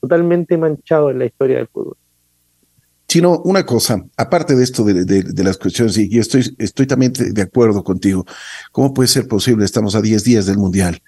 totalmente 0.00 0.56
manchado 0.58 1.10
en 1.10 1.18
la 1.18 1.24
historia 1.24 1.56
del 1.56 1.66
fútbol. 1.68 1.96
Sino 3.14 3.38
una 3.44 3.64
cosa, 3.64 4.04
aparte 4.16 4.56
de 4.56 4.64
esto 4.64 4.82
de, 4.82 5.44
las 5.44 5.56
cuestiones, 5.56 5.96
y 5.96 6.18
estoy, 6.18 6.52
estoy 6.58 6.88
también 6.88 7.12
de 7.12 7.42
acuerdo 7.42 7.84
contigo, 7.84 8.26
¿cómo 8.72 8.92
puede 8.92 9.06
ser 9.06 9.28
posible? 9.28 9.64
Estamos 9.64 9.94
a 9.94 10.02
10 10.02 10.24
días 10.24 10.46
del 10.46 10.58
Mundial 10.58 11.00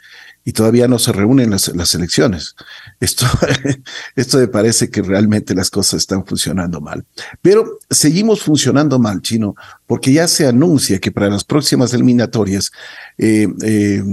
y 0.44 0.52
todavía 0.52 0.86
no 0.86 1.00
se 1.00 1.10
reúnen 1.10 1.50
las, 1.50 1.66
las 1.74 1.92
elecciones. 1.96 2.54
Esto, 3.00 3.26
esto 4.14 4.38
me 4.38 4.46
parece 4.46 4.88
que 4.88 5.02
realmente 5.02 5.52
las 5.56 5.68
cosas 5.68 6.02
están 6.02 6.24
funcionando 6.24 6.80
mal. 6.80 7.04
Pero 7.42 7.80
seguimos 7.90 8.44
funcionando 8.44 9.00
mal, 9.00 9.20
Chino, 9.22 9.56
porque 9.88 10.12
ya 10.12 10.28
se 10.28 10.46
anuncia 10.46 11.00
que 11.00 11.10
para 11.10 11.28
las 11.28 11.42
próximas 11.42 11.92
eliminatorias 11.92 12.70
eh, 13.18 13.48
eh, 13.64 14.04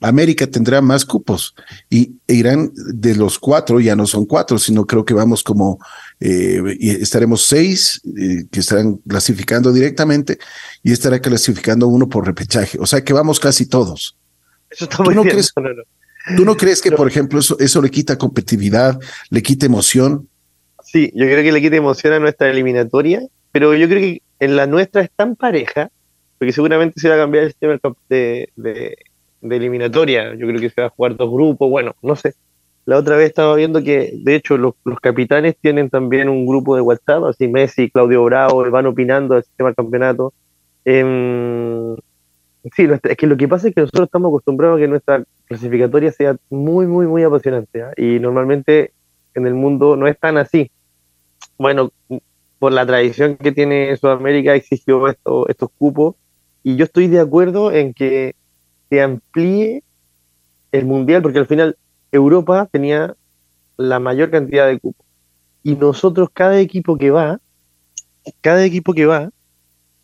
América 0.00 0.48
tendrá 0.48 0.80
más 0.80 1.04
cupos 1.04 1.54
y 1.88 2.16
irán 2.26 2.72
de 2.74 3.14
los 3.14 3.38
cuatro, 3.38 3.78
ya 3.78 3.94
no 3.94 4.08
son 4.08 4.26
cuatro, 4.26 4.58
sino 4.58 4.84
creo 4.84 5.04
que 5.04 5.14
vamos 5.14 5.44
como, 5.44 5.78
eh, 6.20 6.62
y 6.78 6.90
estaremos 6.90 7.44
seis 7.46 8.00
que 8.50 8.60
estarán 8.60 8.96
clasificando 9.08 9.72
directamente 9.72 10.38
y 10.82 10.92
estará 10.92 11.20
clasificando 11.20 11.88
uno 11.88 12.08
por 12.08 12.26
repechaje. 12.26 12.78
O 12.80 12.86
sea 12.86 13.04
que 13.04 13.12
vamos 13.12 13.38
casi 13.38 13.66
todos. 13.66 14.16
¿Tú 14.78 15.10
no, 15.12 15.22
crees, 15.22 15.52
¿Tú 16.36 16.44
no 16.44 16.56
crees 16.56 16.82
que, 16.82 16.90
por 16.92 17.06
ejemplo, 17.06 17.38
eso, 17.38 17.56
eso 17.58 17.80
le 17.80 17.90
quita 17.90 18.18
competitividad, 18.18 18.98
le 19.30 19.42
quita 19.42 19.66
emoción? 19.66 20.28
Sí, 20.82 21.12
yo 21.14 21.24
creo 21.26 21.42
que 21.42 21.52
le 21.52 21.60
quita 21.60 21.76
emoción 21.76 22.12
a 22.12 22.18
nuestra 22.18 22.50
eliminatoria, 22.50 23.22
pero 23.52 23.74
yo 23.74 23.88
creo 23.88 24.00
que 24.00 24.22
en 24.40 24.56
la 24.56 24.66
nuestra 24.66 25.02
es 25.02 25.10
tan 25.14 25.36
pareja, 25.36 25.90
porque 26.38 26.52
seguramente 26.52 27.00
se 27.00 27.08
va 27.08 27.14
a 27.14 27.18
cambiar 27.18 27.44
el 27.44 27.50
sistema 27.50 27.78
de, 28.08 28.50
de, 28.56 28.96
eliminatoria. 29.42 30.34
Yo 30.34 30.46
creo 30.46 30.60
que 30.60 30.70
se 30.70 30.80
va 30.80 30.88
a 30.88 30.90
jugar 30.90 31.16
dos 31.16 31.30
grupos, 31.30 31.70
bueno, 31.70 31.94
no 32.02 32.16
sé. 32.16 32.34
La 32.86 32.96
otra 32.98 33.16
vez 33.16 33.28
estaba 33.28 33.54
viendo 33.56 33.82
que, 33.82 34.12
de 34.14 34.34
hecho, 34.34 34.56
los, 34.56 34.74
capitanes 35.02 35.56
tienen 35.60 35.90
también 35.90 36.28
un 36.28 36.46
grupo 36.46 36.76
de 36.76 36.82
WhatsApp, 36.82 37.24
así 37.24 37.48
Messi, 37.48 37.90
Claudio 37.90 38.24
Bravo, 38.24 38.68
van 38.70 38.86
opinando 38.86 39.34
del 39.34 39.44
sistema 39.44 39.74
campeonato. 39.74 40.32
Eh, 40.84 41.96
Sí, 42.74 42.88
es 43.02 43.16
que 43.16 43.26
lo 43.26 43.36
que 43.36 43.46
pasa 43.46 43.68
es 43.68 43.74
que 43.74 43.82
nosotros 43.82 44.06
estamos 44.06 44.30
acostumbrados 44.30 44.76
a 44.76 44.80
que 44.80 44.88
nuestra 44.88 45.24
clasificatoria 45.46 46.10
sea 46.10 46.36
muy, 46.50 46.86
muy, 46.86 47.06
muy 47.06 47.22
apasionante. 47.22 47.82
¿ah? 47.82 47.92
Y 47.96 48.18
normalmente 48.18 48.92
en 49.34 49.46
el 49.46 49.54
mundo 49.54 49.96
no 49.96 50.08
es 50.08 50.18
tan 50.18 50.36
así. 50.36 50.70
Bueno, 51.58 51.92
por 52.58 52.72
la 52.72 52.84
tradición 52.84 53.36
que 53.36 53.52
tiene 53.52 53.96
Sudamérica 53.96 54.54
exigió 54.54 55.06
esto, 55.06 55.48
estos 55.48 55.70
cupos. 55.78 56.16
Y 56.64 56.74
yo 56.76 56.84
estoy 56.84 57.06
de 57.06 57.20
acuerdo 57.20 57.70
en 57.70 57.94
que 57.94 58.34
se 58.90 59.00
amplíe 59.00 59.84
el 60.72 60.86
mundial, 60.86 61.22
porque 61.22 61.38
al 61.38 61.46
final 61.46 61.76
Europa 62.12 62.68
tenía 62.70 63.14
la 63.76 63.98
mayor 63.98 64.30
cantidad 64.30 64.66
de 64.66 64.78
cupos. 64.78 65.06
Y 65.62 65.74
nosotros, 65.74 66.28
cada 66.32 66.60
equipo 66.60 66.96
que 66.96 67.10
va, 67.10 67.40
cada 68.40 68.64
equipo 68.64 68.94
que 68.94 69.06
va, 69.06 69.30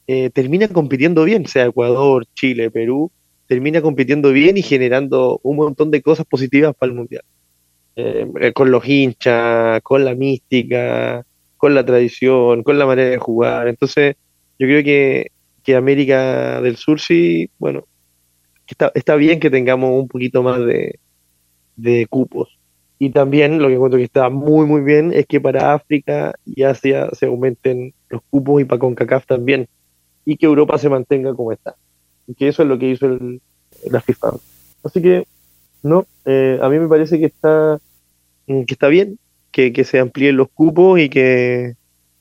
eh, 0.06 0.30
termina 0.30 0.68
compitiendo 0.68 1.24
bien, 1.24 1.46
sea 1.46 1.66
Ecuador, 1.66 2.26
Chile, 2.34 2.70
Perú, 2.70 3.10
termina 3.46 3.80
compitiendo 3.80 4.32
bien 4.32 4.56
y 4.56 4.62
generando 4.62 5.40
un 5.42 5.56
montón 5.56 5.90
de 5.90 6.02
cosas 6.02 6.26
positivas 6.26 6.74
para 6.74 6.90
el 6.90 6.98
Mundial. 6.98 7.22
Eh, 7.94 8.52
con 8.54 8.70
los 8.70 8.88
hinchas, 8.88 9.80
con 9.82 10.04
la 10.04 10.14
mística, 10.14 11.24
con 11.56 11.74
la 11.74 11.84
tradición, 11.84 12.62
con 12.62 12.78
la 12.78 12.86
manera 12.86 13.10
de 13.10 13.18
jugar. 13.18 13.68
Entonces, 13.68 14.16
yo 14.58 14.66
creo 14.66 14.82
que, 14.82 15.26
que 15.62 15.76
América 15.76 16.60
del 16.60 16.76
Sur 16.76 17.00
sí, 17.00 17.50
bueno, 17.58 17.84
está, 18.66 18.90
está 18.94 19.14
bien 19.16 19.38
que 19.38 19.50
tengamos 19.50 19.90
un 20.00 20.08
poquito 20.08 20.42
más 20.42 20.58
de, 20.64 20.98
de 21.76 22.06
cupos. 22.08 22.58
Y 22.98 23.10
también 23.10 23.60
lo 23.60 23.68
que 23.68 23.74
encuentro 23.74 23.98
que 23.98 24.04
está 24.04 24.30
muy, 24.30 24.66
muy 24.66 24.82
bien 24.82 25.12
es 25.12 25.26
que 25.26 25.40
para 25.40 25.74
África 25.74 26.34
y 26.44 26.62
Asia 26.62 27.08
se 27.12 27.26
aumenten 27.26 27.94
los 28.08 28.22
cupos 28.30 28.62
y 28.62 28.64
para 28.64 28.78
CONCACAF 28.78 29.26
también 29.26 29.68
y 30.24 30.36
que 30.36 30.46
Europa 30.46 30.78
se 30.78 30.88
mantenga 30.88 31.34
como 31.34 31.52
está. 31.52 31.74
Y 32.26 32.34
que 32.34 32.48
eso 32.48 32.62
es 32.62 32.68
lo 32.68 32.78
que 32.78 32.90
hizo 32.90 33.06
el, 33.06 33.40
la 33.90 34.00
FIFA. 34.00 34.34
Así 34.84 35.02
que, 35.02 35.26
no, 35.82 36.06
eh, 36.24 36.58
a 36.62 36.68
mí 36.68 36.78
me 36.78 36.88
parece 36.88 37.18
que 37.18 37.26
está, 37.26 37.78
mm, 38.46 38.62
que 38.62 38.74
está 38.74 38.88
bien 38.88 39.18
que, 39.50 39.72
que 39.72 39.84
se 39.84 39.98
amplíen 39.98 40.36
los 40.36 40.48
cupos 40.48 40.98
y 40.98 41.08
que, 41.08 41.74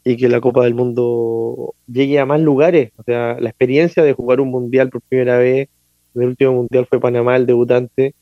y 0.03 0.17
que 0.17 0.29
la 0.29 0.41
Copa 0.41 0.63
del 0.63 0.75
Mundo 0.75 1.73
llegue 1.87 2.19
a 2.19 2.25
más 2.25 2.41
lugares. 2.41 2.91
O 2.97 3.03
sea, 3.03 3.37
la 3.39 3.49
experiencia 3.49 4.03
de 4.03 4.13
jugar 4.13 4.41
un 4.41 4.49
mundial 4.49 4.89
por 4.89 5.01
primera 5.01 5.37
vez, 5.37 5.69
el 6.13 6.23
último 6.23 6.53
mundial 6.53 6.85
fue 6.87 6.99
Panamá, 6.99 7.35
el 7.37 7.45
debutante, 7.45 8.13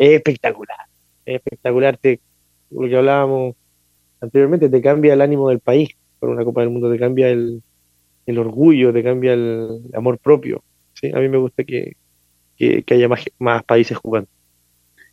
es 0.00 0.12
espectacular. 0.16 0.78
Es 1.26 1.36
espectacular. 1.36 1.96
Te, 1.98 2.20
lo 2.70 2.88
que 2.88 2.96
hablábamos 2.96 3.54
anteriormente, 4.20 4.68
te 4.68 4.80
cambia 4.80 5.12
el 5.12 5.20
ánimo 5.20 5.50
del 5.50 5.60
país 5.60 5.90
por 6.18 6.30
una 6.30 6.44
Copa 6.44 6.62
del 6.62 6.70
Mundo, 6.70 6.90
te 6.90 6.98
cambia 6.98 7.28
el, 7.28 7.62
el 8.26 8.38
orgullo, 8.38 8.92
te 8.92 9.02
cambia 9.02 9.34
el 9.34 9.82
amor 9.94 10.18
propio. 10.18 10.62
¿sí? 10.94 11.10
A 11.14 11.18
mí 11.18 11.28
me 11.28 11.38
gusta 11.38 11.64
que, 11.64 11.96
haya 12.90 13.08
más, 13.08 13.20
más 13.38 13.62
países 13.64 13.96
jugando. 13.98 14.28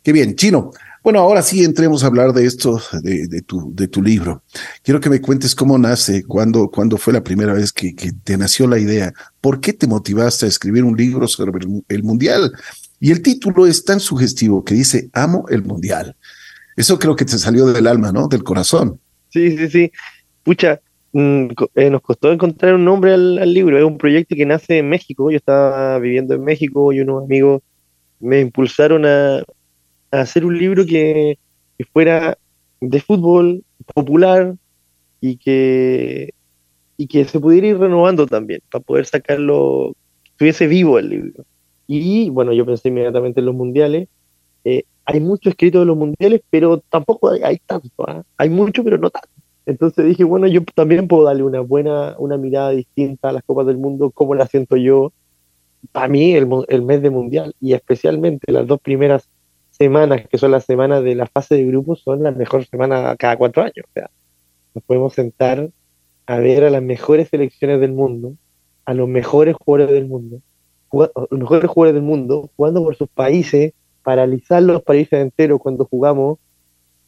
Qué 0.02 0.12
bien, 0.12 0.36
Chino. 0.36 0.70
Bueno, 1.02 1.20
ahora 1.20 1.42
sí 1.42 1.64
entremos 1.64 2.02
a 2.02 2.08
hablar 2.08 2.32
de 2.32 2.44
esto, 2.44 2.80
de, 3.02 3.42
tu, 3.42 3.74
de 3.74 3.88
tu 3.88 4.02
libro. 4.02 4.42
Quiero 4.82 5.00
que 5.00 5.10
me 5.10 5.20
cuentes 5.20 5.54
cómo 5.54 5.78
nace, 5.78 6.24
cuándo, 6.24 6.70
cuándo 6.70 6.96
fue 6.96 7.12
la 7.12 7.22
primera 7.22 7.52
vez 7.52 7.72
que, 7.72 7.94
te 8.24 8.36
nació 8.36 8.66
la 8.66 8.78
idea, 8.78 9.12
por 9.40 9.60
qué 9.60 9.72
te 9.72 9.86
motivaste 9.86 10.46
a 10.46 10.48
escribir 10.48 10.84
un 10.84 10.96
libro 10.96 11.28
sobre 11.28 11.66
el, 11.88 12.02
Mundial. 12.02 12.52
Y 13.00 13.12
el 13.12 13.22
título 13.22 13.66
es 13.66 13.84
tan 13.84 14.00
sugestivo 14.00 14.64
que 14.64 14.74
dice, 14.74 15.10
amo 15.12 15.46
el 15.48 15.62
Mundial. 15.62 16.16
Eso 16.76 16.98
creo 16.98 17.16
que 17.16 17.24
te 17.24 17.38
salió 17.38 17.66
del 17.66 17.86
alma, 17.86 18.12
¿no? 18.12 18.28
Del 18.28 18.42
corazón. 18.42 19.00
Sí, 19.30 19.56
sí, 19.56 19.68
sí. 19.68 19.92
Pucha, 20.42 20.80
Mm, 21.12 21.48
eh, 21.74 21.90
nos 21.90 22.02
costó 22.02 22.32
encontrar 22.32 22.74
un 22.74 22.84
nombre 22.84 23.14
al, 23.14 23.52
libro. 23.52 23.78
Es 23.78 23.84
un 23.84 23.98
proyecto 23.98 24.36
que 24.36 24.46
nace 24.46 24.78
en 24.78 24.88
México. 24.88 25.30
Yo 25.30 25.36
estaba 25.36 25.98
viviendo 25.98 26.34
en 26.34 26.44
México 26.44 26.92
y 26.92 27.00
unos 27.00 27.24
amigos 27.24 27.62
me 28.20 28.40
impulsaron 28.40 29.06
a, 29.06 29.42
hacer 30.10 30.44
un 30.44 30.58
libro 30.58 30.86
que, 30.86 31.38
fuera 31.92 32.38
de 32.80 33.00
fútbol 33.00 33.64
popular 33.94 34.54
y 35.20 35.36
que, 35.38 36.34
y 36.96 37.06
que 37.08 37.24
se 37.24 37.40
pudiera 37.40 37.68
ir 37.68 37.78
renovando 37.78 38.26
también 38.26 38.60
para 38.70 38.82
poder 38.84 39.06
sacarlo, 39.06 39.94
estuviese 40.24 40.66
vivo 40.66 40.98
el 40.98 41.08
libro. 41.10 41.44
Y 41.88 42.28
bueno, 42.28 42.52
yo 42.52 42.66
pensé 42.66 42.88
inmediatamente 42.88 43.40
en 43.40 43.46
los 43.46 43.54
mundiales. 43.54 44.08
Eh, 44.64 44.84
hay 45.06 45.20
mucho 45.20 45.48
escrito 45.48 45.80
de 45.80 45.86
los 45.86 45.96
mundiales, 45.96 46.42
pero 46.50 46.80
tampoco 46.90 47.30
hay, 47.30 47.58
tanto. 47.66 48.04
¿ah? 48.06 48.22
Hay 48.36 48.50
mucho, 48.50 48.84
pero 48.84 48.98
no 48.98 49.08
tanto. 49.08 49.28
Entonces 49.64 50.04
dije, 50.04 50.22
bueno, 50.22 50.46
yo 50.46 50.62
también 50.74 51.08
puedo 51.08 51.24
darle 51.24 51.42
una 51.42 51.60
buena, 51.60 52.14
una 52.18 52.36
mirada 52.36 52.70
distinta 52.70 53.30
a 53.30 53.32
las 53.32 53.42
Copas 53.42 53.66
del 53.66 53.78
Mundo, 53.78 54.10
como 54.10 54.34
la 54.34 54.46
siento 54.46 54.76
yo. 54.76 55.12
Para 55.90 56.08
mí, 56.08 56.34
el, 56.34 56.46
el 56.68 56.82
mes 56.82 57.00
de 57.00 57.10
Mundial, 57.10 57.54
y 57.58 57.72
especialmente 57.72 58.52
las 58.52 58.66
dos 58.66 58.80
primeras 58.80 59.28
semanas, 59.70 60.26
que 60.28 60.36
son 60.36 60.50
las 60.50 60.64
semanas 60.64 61.02
de 61.02 61.14
la 61.14 61.26
fase 61.26 61.54
de 61.54 61.64
grupos, 61.64 62.02
son 62.02 62.22
las 62.22 62.36
mejores 62.36 62.68
semanas 62.68 63.16
cada 63.18 63.36
cuatro 63.38 63.62
años. 63.62 63.86
Nos 64.74 64.84
podemos 64.84 65.14
sentar 65.14 65.70
a 66.26 66.38
ver 66.38 66.64
a 66.64 66.70
las 66.70 66.82
mejores 66.82 67.28
selecciones 67.28 67.80
del 67.80 67.92
mundo, 67.92 68.34
a 68.84 68.92
los 68.92 69.08
mejores 69.08 69.56
jugadores 69.56 69.94
del 69.94 70.06
mundo, 70.06 70.40
los 70.92 71.10
mejores 71.30 71.70
jugadores 71.70 71.94
del 71.94 72.02
mundo, 72.02 72.50
jugando 72.56 72.82
por 72.82 72.96
sus 72.96 73.08
países, 73.08 73.72
paralizar 74.02 74.62
los 74.62 74.82
países 74.82 75.20
enteros 75.20 75.60
cuando 75.60 75.84
jugamos, 75.84 76.38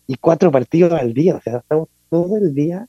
y 0.07 0.17
cuatro 0.17 0.51
partidos 0.51 0.93
al 0.93 1.15
día. 1.15 1.37
O 1.37 1.41
sea, 1.41 1.59
estamos 1.59 1.89
todo 2.11 2.37
el 2.37 2.55
día 2.55 2.89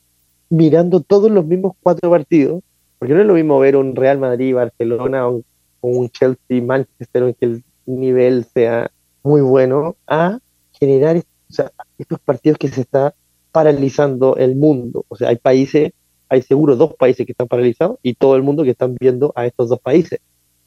mirando 0.50 1.02
todos 1.02 1.32
los 1.32 1.46
mismos 1.46 1.74
cuatro 1.82 2.10
partidos, 2.10 2.64
porque 3.00 3.14
no 3.14 3.22
es 3.22 3.28
lo 3.28 3.36
mismo 3.36 3.60
ver 3.60 3.76
un 3.76 3.96
Real 3.96 4.18
Madrid, 4.18 4.56
Barcelona 4.56 5.30
o, 5.30 5.44
un 5.82 6.10
Chelsea, 6.10 6.62
Manchester, 6.62 7.24
en 7.24 7.34
que 7.34 7.46
el 7.46 7.64
nivel 7.86 8.46
sea 8.46 8.92
muy 9.24 9.42
bueno, 9.42 9.96
a 10.08 10.40
generar 10.74 11.22
estos 11.98 12.20
partidos 12.20 12.58
que 12.58 12.68
se 12.68 12.82
está 12.82 13.14
paralizando 13.52 14.36
el 14.38 14.56
mundo. 14.56 15.06
O 15.08 15.16
sea, 15.16 15.30
hay 15.30 15.38
países, 15.38 15.94
hay 16.30 16.42
seguro 16.42 16.76
dos 16.76 16.96
países 16.96 17.26
que 17.26 17.32
están 17.32 17.48
paralizados 17.48 17.98
y 18.02 18.16
todo 18.16 18.36
el 18.36 18.44
mundo 18.44 18.64
que 18.64 18.72
están 18.72 18.96
viendo 19.00 19.32
a 19.36 19.46
estos 19.46 19.70
dos 19.70 19.80
países. 19.80 20.20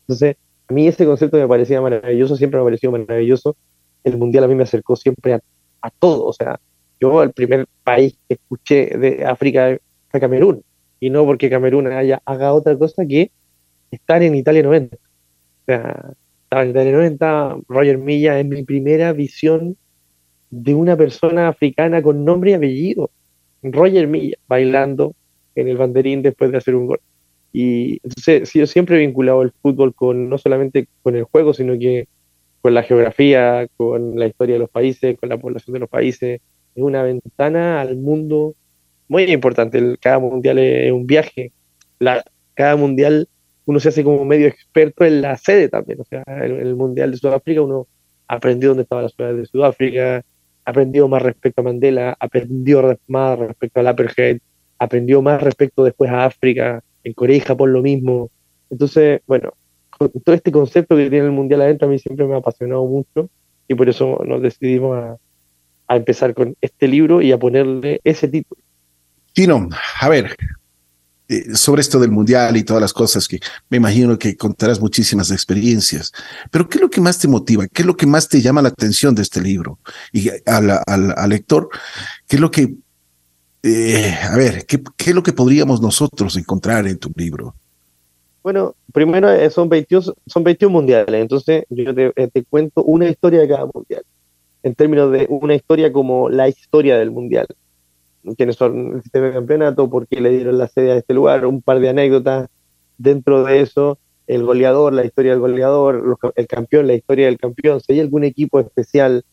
Entonces, 0.05 0.37
a 0.69 0.73
mí 0.73 0.87
ese 0.87 1.05
concepto 1.07 1.37
me 1.37 1.49
parecía 1.49 1.81
maravilloso, 1.81 2.37
siempre 2.37 2.59
me 2.59 2.63
ha 2.63 2.65
parecido 2.65 2.93
maravilloso. 2.93 3.57
El 4.03 4.19
mundial 4.19 4.45
a 4.45 4.49
mí 4.49 4.55
me 4.55 4.65
acercó 4.65 4.97
siempre 4.97 5.35
a, 5.35 5.41
a 5.83 5.91
todo, 5.91 6.27
o 6.27 6.33
sea, 6.33 6.61
yo 7.01 7.23
el 7.23 7.33
primer 7.33 7.67
país 7.83 8.17
que 8.29 8.35
escuché 8.35 8.97
de 8.97 9.25
África 9.25 9.77
fue 10.09 10.21
Camerún, 10.21 10.63
y 11.01 11.11
no 11.11 11.25
porque 11.25 11.51
Camerún 11.51 11.87
haya, 11.89 12.23
haga 12.25 12.53
otra 12.55 12.77
cosa 12.79 13.05
que 13.07 13.31
estar 13.91 14.23
en 14.23 14.35
Italia 14.35 14.63
90. 14.63 14.97
O 14.97 15.01
sea, 15.67 16.13
estaba 16.45 16.63
en 16.63 16.71
Italia 16.71 16.93
90, 16.93 17.57
Roger 17.69 17.99
Milla 17.99 18.39
es 18.39 18.47
mi 18.47 18.63
primera 18.63 19.13
visión 19.13 19.77
de 20.51 20.75
una 20.75 20.97
persona 20.97 21.49
africana 21.49 22.03
con 22.03 22.25
nombre 22.25 22.53
y 22.53 22.55
apellido. 22.55 23.11
Roger 23.63 24.07
Milla, 24.07 24.37
bailando 24.47 25.15
en 25.55 25.69
el 25.69 25.77
banderín 25.77 26.23
después 26.23 26.51
de 26.53 26.59
hacer 26.59 26.75
un 26.75 26.87
gol. 26.87 27.01
Y 27.57 28.01
entonces 28.03 28.53
yo 28.53 28.67
siempre 28.67 28.97
he 28.97 29.07
vinculado 29.07 29.43
el 29.43 29.53
fútbol 29.63 29.95
con 29.95 30.29
no 30.29 30.39
solamente 30.39 30.89
con 31.03 31.15
el 31.15 31.23
juego, 31.23 31.55
sino 31.55 31.79
que 31.79 32.09
con 32.61 32.75
la 32.75 32.83
geografía, 32.83 33.69
con 33.77 34.19
la 34.19 34.27
historia 34.27 34.57
de 34.57 34.59
los 34.59 34.71
países, 34.71 35.17
con 35.21 35.29
la 35.29 35.39
población 35.39 35.75
de 35.75 35.79
los 35.79 35.89
países, 35.89 36.41
es 36.75 36.83
una 36.83 37.05
ventana 37.05 37.81
al 37.81 37.97
mundo 37.97 38.57
muy 39.07 39.23
importante. 39.31 39.97
cada 40.01 40.19
mundial 40.19 40.59
es 40.59 40.91
un 40.91 41.07
viaje. 41.07 41.53
La, 42.01 42.25
cada 42.55 42.75
mundial 42.75 43.29
uno 43.67 43.79
se 43.79 43.91
hace 43.91 44.03
como 44.03 44.25
medio 44.25 44.49
experto 44.49 45.05
en 45.05 45.23
la 45.23 45.37
sede 45.37 45.69
también. 45.69 46.01
O 46.01 46.05
sea, 46.05 46.25
el, 46.43 46.75
mundial 46.75 47.13
de 47.13 47.19
Sudáfrica 47.19 47.63
uno 47.63 47.87
aprendió 48.27 48.71
dónde 48.71 48.83
estaba 48.83 49.03
la 49.03 49.09
ciudad 49.11 49.33
de 49.33 49.47
Sudáfrica, 49.47 50.25
aprendió 50.65 51.07
más 51.07 51.23
respecto 51.23 51.61
a 51.61 51.65
Mandela, 51.65 52.17
aprendió 52.19 52.99
más 53.07 53.39
respecto 53.39 53.79
al 53.79 53.87
apartheid, 53.87 54.39
aprendió 54.77 55.23
más 55.23 55.41
respecto 55.41 55.85
después 55.85 56.11
a 56.11 56.25
África, 56.25 56.83
en 57.05 57.13
Corea 57.13 57.37
y 57.37 57.41
Japón 57.41 57.73
lo 57.73 57.83
mismo. 57.83 58.31
Entonces, 58.71 59.21
bueno, 59.27 59.53
todo 59.99 60.35
este 60.35 60.51
concepto 60.51 60.97
que 60.97 61.11
tiene 61.11 61.27
el 61.27 61.33
mundial 61.33 61.63
adentro 61.63 61.87
a 61.87 61.91
mí 61.91 61.99
siempre 61.99 62.27
me 62.27 62.35
ha 62.35 62.39
apasionado 62.39 62.85
mucho 62.85 63.29
y 63.69 63.75
por 63.75 63.89
eso 63.89 64.21
nos 64.27 64.43
decidimos 64.43 64.97
a, 64.97 65.17
empezar 65.97 66.35
con 66.35 66.57
este 66.61 66.89
libro 66.89 67.21
y 67.23 67.31
a 67.31 67.39
ponerle 67.39 68.01
ese 68.03 68.27
título. 68.27 68.61
Tino, 69.33 69.69
a 70.01 70.09
ver, 70.09 70.35
eh, 71.29 71.55
sobre 71.55 71.83
esto 71.83 72.01
del 72.01 72.11
mundial 72.11 72.57
y 72.57 72.65
todas 72.65 72.81
las 72.81 72.93
cosas 72.93 73.29
que 73.29 73.39
me 73.69 73.77
imagino 73.77 74.19
que 74.19 74.37
contarás 74.37 74.81
muchísimas 74.81 75.31
experiencias, 75.31 76.13
pero 76.51 76.69
¿qué 76.69 76.79
es 76.79 76.83
lo 76.83 76.91
que 76.91 77.01
más 77.01 77.19
te 77.19 77.29
motiva? 77.29 77.67
¿Qué 77.69 77.83
es 77.83 77.87
lo 77.87 77.97
que 77.97 78.07
más 78.07 78.29
te 78.29 78.41
llama 78.41 78.63
la 78.63 78.71
atención 78.71 79.15
de 79.15 79.23
este 79.23 79.41
libro? 79.41 79.79
Y 80.13 80.31
al, 80.47 80.71
al, 80.87 81.29
lector, 81.29 81.69
¿qué 82.27 82.37
es 82.37 82.41
lo 82.41 82.51
que, 82.51 82.75
eh, 83.67 84.15
a 84.31 84.37
ver, 84.37 84.67
¿qué, 84.67 84.83
¿qué, 84.97 85.11
es 85.11 85.17
lo 85.17 85.23
que 85.23 85.33
podríamos 85.33 85.81
nosotros 85.81 86.37
encontrar 86.37 86.87
en 86.87 86.99
tu 86.99 87.11
libro? 87.17 87.55
Bueno, 88.43 88.75
primero 88.93 89.31
eh, 89.31 89.49
son 89.49 89.71
21, 89.71 90.15
son 90.27 90.45
21 90.45 90.71
mundiales, 90.71 91.21
entonces 91.23 91.65
yo 91.71 91.95
te, 91.95 92.13
te 92.13 92.45
cuento 92.45 92.85
una 92.85 93.09
historia 93.09 93.41
de 93.41 93.49
cada 93.49 93.67
mundial, 93.73 94.03
en 94.63 94.75
términos 94.75 95.11
de 95.13 95.27
una 95.31 95.55
historia 95.55 95.91
como 95.91 96.29
la 96.29 96.47
historia 96.47 96.99
del 96.99 97.11
mundial. 97.11 97.47
Quiénes 98.37 98.57
son 98.57 98.97
el 98.97 99.03
sistema 99.03 99.29
de 99.29 99.33
campeonato, 99.33 99.89
por 99.89 100.07
qué 100.07 100.21
le 100.21 100.31
dieron 100.31 100.59
la 100.59 100.69
sede 100.69 100.93
a 100.93 100.97
este 100.97 101.15
lugar, 101.15 101.47
un 101.47 101.63
par 101.63 101.81
de 101.81 101.89
anécdotas. 101.89 102.49
Dentro 102.99 103.45
de 103.45 103.61
eso, 103.61 103.99
el 104.27 104.45
goleador, 104.45 104.93
la 104.93 105.07
historia 105.07 105.33
del 105.33 105.41
goleador, 105.41 106.19
el 106.37 106.47
campeón, 106.47 106.87
la 106.87 106.95
historia 106.95 107.27
del 107.27 107.39
campeón, 107.39 107.81
si 107.81 107.95
hay 107.95 108.01
algún 108.01 108.25
equipo 108.25 108.61
especial 108.61 109.25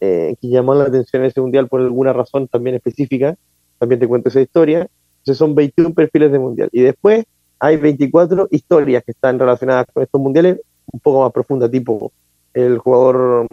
eh, 0.00 0.36
que 0.40 0.48
llamó 0.48 0.74
la 0.74 0.84
atención 0.84 1.22
en 1.22 1.28
ese 1.28 1.40
mundial 1.40 1.68
por 1.68 1.80
alguna 1.80 2.12
razón 2.12 2.48
también 2.48 2.76
específica, 2.76 3.36
también 3.80 3.98
te 3.98 4.06
cuento 4.06 4.28
esa 4.28 4.40
historia. 4.40 4.86
Entonces 5.18 5.38
son 5.38 5.54
21 5.54 5.94
perfiles 5.94 6.30
de 6.30 6.38
mundial. 6.38 6.68
Y 6.70 6.82
después 6.82 7.24
hay 7.58 7.76
24 7.76 8.48
historias 8.50 9.02
que 9.04 9.12
están 9.12 9.38
relacionadas 9.38 9.86
con 9.92 10.02
estos 10.02 10.20
mundiales 10.20 10.60
un 10.92 11.00
poco 11.00 11.22
más 11.22 11.32
profundas, 11.32 11.70
tipo 11.70 12.12
el 12.52 12.78
jugador 12.78 13.46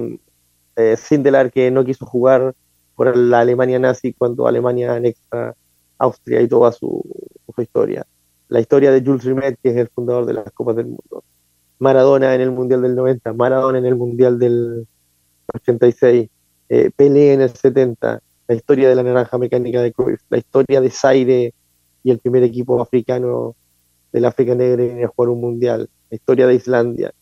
eh, 0.75 0.95
Sindelar 0.97 1.51
que 1.51 1.71
no 1.71 1.85
quiso 1.85 2.05
jugar 2.05 2.53
por 2.95 3.15
la 3.15 3.39
Alemania 3.39 3.79
nazi 3.79 4.13
cuando 4.13 4.47
Alemania 4.47 4.93
anexa 4.93 5.55
Austria 5.99 6.41
y 6.41 6.47
toda 6.47 6.71
su, 6.71 7.03
historia. 7.57 8.05
La 8.49 8.59
historia 8.59 8.91
de 8.91 9.01
Jules 9.03 9.23
Rimet, 9.23 9.57
que 9.61 9.69
es 9.69 9.77
el 9.77 9.87
fundador 9.87 10.25
de 10.25 10.33
las 10.33 10.51
Copas 10.51 10.75
del 10.75 10.85
Mundo. 10.85 11.23
Maradona 11.79 12.35
en 12.35 12.41
el 12.41 12.51
Mundial 12.51 12.83
del 12.83 12.95
90, 12.95 13.33
Maradona 13.33 13.79
en 13.79 13.85
el 13.85 13.95
Mundial 13.95 14.37
del 14.37 14.87
86, 15.55 16.29
eh, 16.69 16.91
Pelé 16.95 17.33
en 17.33 17.41
el 17.41 17.49
70, 17.49 18.21
la 18.47 18.55
historia 18.55 18.89
de 18.89 18.95
la 18.95 19.03
naranja 19.03 19.37
mecánica 19.37 19.81
de 19.81 19.91
Cruyff, 19.91 20.21
la 20.29 20.37
historia 20.37 20.81
de 20.81 20.89
Zaire 20.89 21.53
y 22.03 22.11
el 22.11 22.19
primer 22.19 22.43
equipo 22.43 22.81
africano 22.81 23.55
del 24.11 24.25
África 24.25 24.55
Negra 24.55 24.83
en 24.83 25.07
jugar 25.07 25.29
un 25.29 25.41
mundial, 25.41 25.89
la 26.09 26.15
historia 26.15 26.47
de 26.47 26.55
Islandia, 26.55 27.13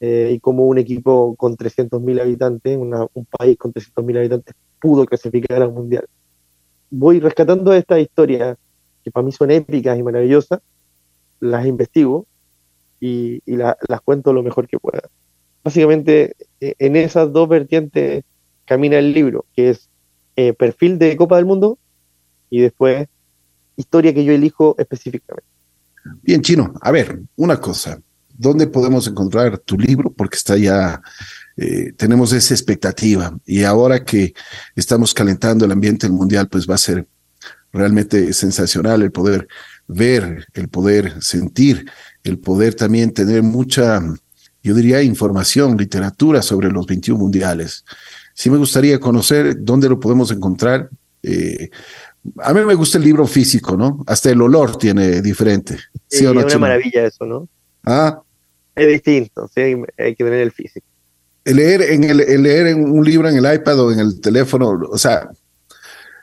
eh, 0.00 0.30
y 0.34 0.40
como 0.40 0.64
un 0.64 0.78
equipo 0.78 1.34
con 1.36 1.56
300.000 1.56 2.20
habitantes, 2.20 2.78
un 2.78 3.26
país 3.26 3.58
con 3.58 3.72
300.000 3.72 4.18
habitantes, 4.18 4.54
pudo 4.80 5.04
clasificar 5.04 5.60
al 5.60 5.72
mundial. 5.72 6.06
Voy 6.90 7.20
rescatando 7.20 7.72
estas 7.74 8.00
historias 8.00 8.56
que 9.04 9.10
para 9.10 9.24
mí 9.24 9.32
son 9.32 9.50
épicas 9.50 9.98
y 9.98 10.02
maravillosas, 10.02 10.60
las 11.40 11.66
investigo 11.66 12.26
y, 12.98 13.42
las 13.46 14.00
cuento 14.04 14.32
lo 14.32 14.42
mejor 14.42 14.68
que 14.68 14.78
pueda. 14.78 15.02
Básicamente, 15.62 16.34
e, 16.60 16.74
en 16.78 16.96
esas 16.96 17.30
dos 17.32 17.48
vertientes 17.48 18.24
camina 18.64 18.98
el 18.98 19.12
libro, 19.12 19.44
que 19.54 19.70
es 19.70 19.89
eh, 20.36 20.52
perfil 20.52 20.98
de 20.98 21.16
Copa 21.16 21.36
del 21.36 21.46
Mundo 21.46 21.78
y 22.48 22.60
después 22.60 23.08
historia 23.76 24.12
que 24.14 24.24
yo 24.24 24.32
elijo 24.32 24.74
específicamente. 24.78 25.48
Bien, 26.22 26.40
Chino, 26.42 26.74
a 26.80 26.90
ver, 26.90 27.20
una 27.36 27.58
cosa. 27.58 28.00
¿Dónde 28.36 28.66
podemos 28.66 29.06
encontrar 29.06 29.58
tu 29.58 29.78
libro? 29.78 30.10
Porque 30.10 30.36
está 30.36 30.56
ya 30.56 31.00
eh, 31.56 31.92
tenemos 31.96 32.32
esa 32.32 32.54
expectativa 32.54 33.36
y 33.44 33.64
ahora 33.64 34.02
que 34.02 34.32
estamos 34.74 35.12
calentando 35.12 35.66
el 35.66 35.72
ambiente 35.72 36.06
del 36.06 36.16
mundial, 36.16 36.48
pues 36.48 36.66
va 36.66 36.76
a 36.76 36.78
ser 36.78 37.06
realmente 37.70 38.32
sensacional 38.32 39.02
el 39.02 39.12
poder 39.12 39.46
ver, 39.86 40.46
el 40.54 40.68
poder 40.68 41.22
sentir, 41.22 41.84
el 42.24 42.38
poder 42.38 42.74
también 42.74 43.12
tener 43.12 43.42
mucha, 43.42 44.00
yo 44.62 44.74
diría, 44.74 45.02
información, 45.02 45.76
literatura 45.76 46.40
sobre 46.40 46.70
los 46.70 46.86
21 46.86 47.20
mundiales. 47.20 47.84
Sí 48.34 48.50
me 48.50 48.58
gustaría 48.58 48.98
conocer 48.98 49.56
dónde 49.58 49.88
lo 49.88 49.98
podemos 49.98 50.30
encontrar. 50.30 50.88
Eh, 51.22 51.70
a 52.38 52.52
mí 52.52 52.60
me 52.64 52.74
gusta 52.74 52.98
el 52.98 53.04
libro 53.04 53.26
físico, 53.26 53.76
¿no? 53.76 54.02
Hasta 54.06 54.30
el 54.30 54.40
olor 54.40 54.76
tiene 54.76 55.22
diferente. 55.22 55.76
¿Sí, 56.06 56.24
Es 56.24 56.30
una 56.30 56.58
maravilla 56.58 57.06
eso, 57.06 57.24
¿no? 57.24 57.48
Ah. 57.84 58.20
Es 58.74 58.86
distinto, 58.86 59.48
sí, 59.54 59.60
hay 59.98 60.14
que 60.14 60.24
tener 60.24 60.40
el 60.40 60.52
físico 60.52 60.86
leer 61.44 61.82
en 61.82 62.04
el, 62.04 62.18
leer 62.42 62.68
en 62.68 62.90
un 62.90 63.04
libro 63.04 63.28
en 63.28 63.36
el 63.36 63.54
iPad 63.54 63.80
o 63.80 63.92
en 63.92 64.00
el 64.00 64.20
teléfono, 64.20 64.80
o 64.90 64.98
sea, 64.98 65.30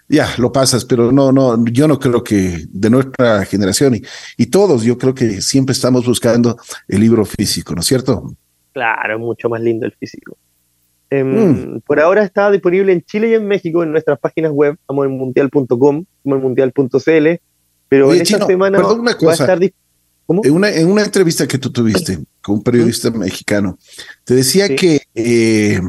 ya 0.08 0.30
lo 0.38 0.52
pasas, 0.52 0.86
pero 0.86 1.12
no, 1.12 1.32
no, 1.32 1.64
yo 1.66 1.88
no 1.88 2.00
creo 2.00 2.24
que 2.24 2.66
de 2.70 2.90
nuestra 2.90 3.44
generación 3.46 3.96
y, 3.96 4.02
y 4.38 4.46
todos, 4.48 4.84
yo 4.84 4.98
creo 4.98 5.14
que 5.14 5.42
siempre 5.42 5.74
estamos 5.74 6.06
buscando 6.06 6.58
el 6.88 7.02
libro 7.02 7.26
físico, 7.26 7.76
¿no 7.76 7.82
es 7.82 7.88
cierto? 7.88 8.34
Claro, 8.74 9.20
mucho 9.20 9.50
más 9.50 9.62
lindo 9.62 9.86
el 9.86 9.92
físico. 9.94 10.38
Em, 11.10 11.26
mm. 11.26 11.82
Por 11.82 12.00
ahora 12.00 12.24
está 12.24 12.52
disponible 12.52 12.92
en 12.92 13.02
Chile 13.02 13.30
y 13.30 13.34
en 13.34 13.48
México 13.48 13.84
en 13.84 13.92
nuestras 13.92 14.20
páginas 14.20 14.52
web, 14.52 14.78
mundial.com, 14.90 16.06
mundial.cl, 16.24 17.28
pero 17.90 18.14
en 18.14 18.22
esta 18.22 18.46
semana 18.46 18.80
va 18.80 19.32
a 19.32 19.34
estar 19.34 19.60
disponible 19.60 19.88
en 20.30 20.54
una, 20.54 20.70
en 20.70 20.88
una 20.90 21.04
entrevista 21.04 21.48
que 21.48 21.58
tú 21.58 21.72
tuviste 21.72 22.20
con 22.42 22.56
un 22.56 22.64
periodista 22.64 23.12
mexicano, 23.12 23.78
te 24.24 24.36
decía 24.36 24.76
que, 24.76 25.02
eh, 25.16 25.80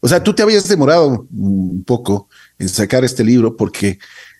o 0.00 0.08
sea, 0.08 0.22
tú 0.22 0.34
te 0.34 0.42
habías 0.42 0.68
demorado 0.68 1.26
un 1.32 1.82
poco 1.84 2.28
en 2.58 2.68
sacar 2.68 3.04
este 3.04 3.24
libro 3.24 3.56
porque 3.56 3.98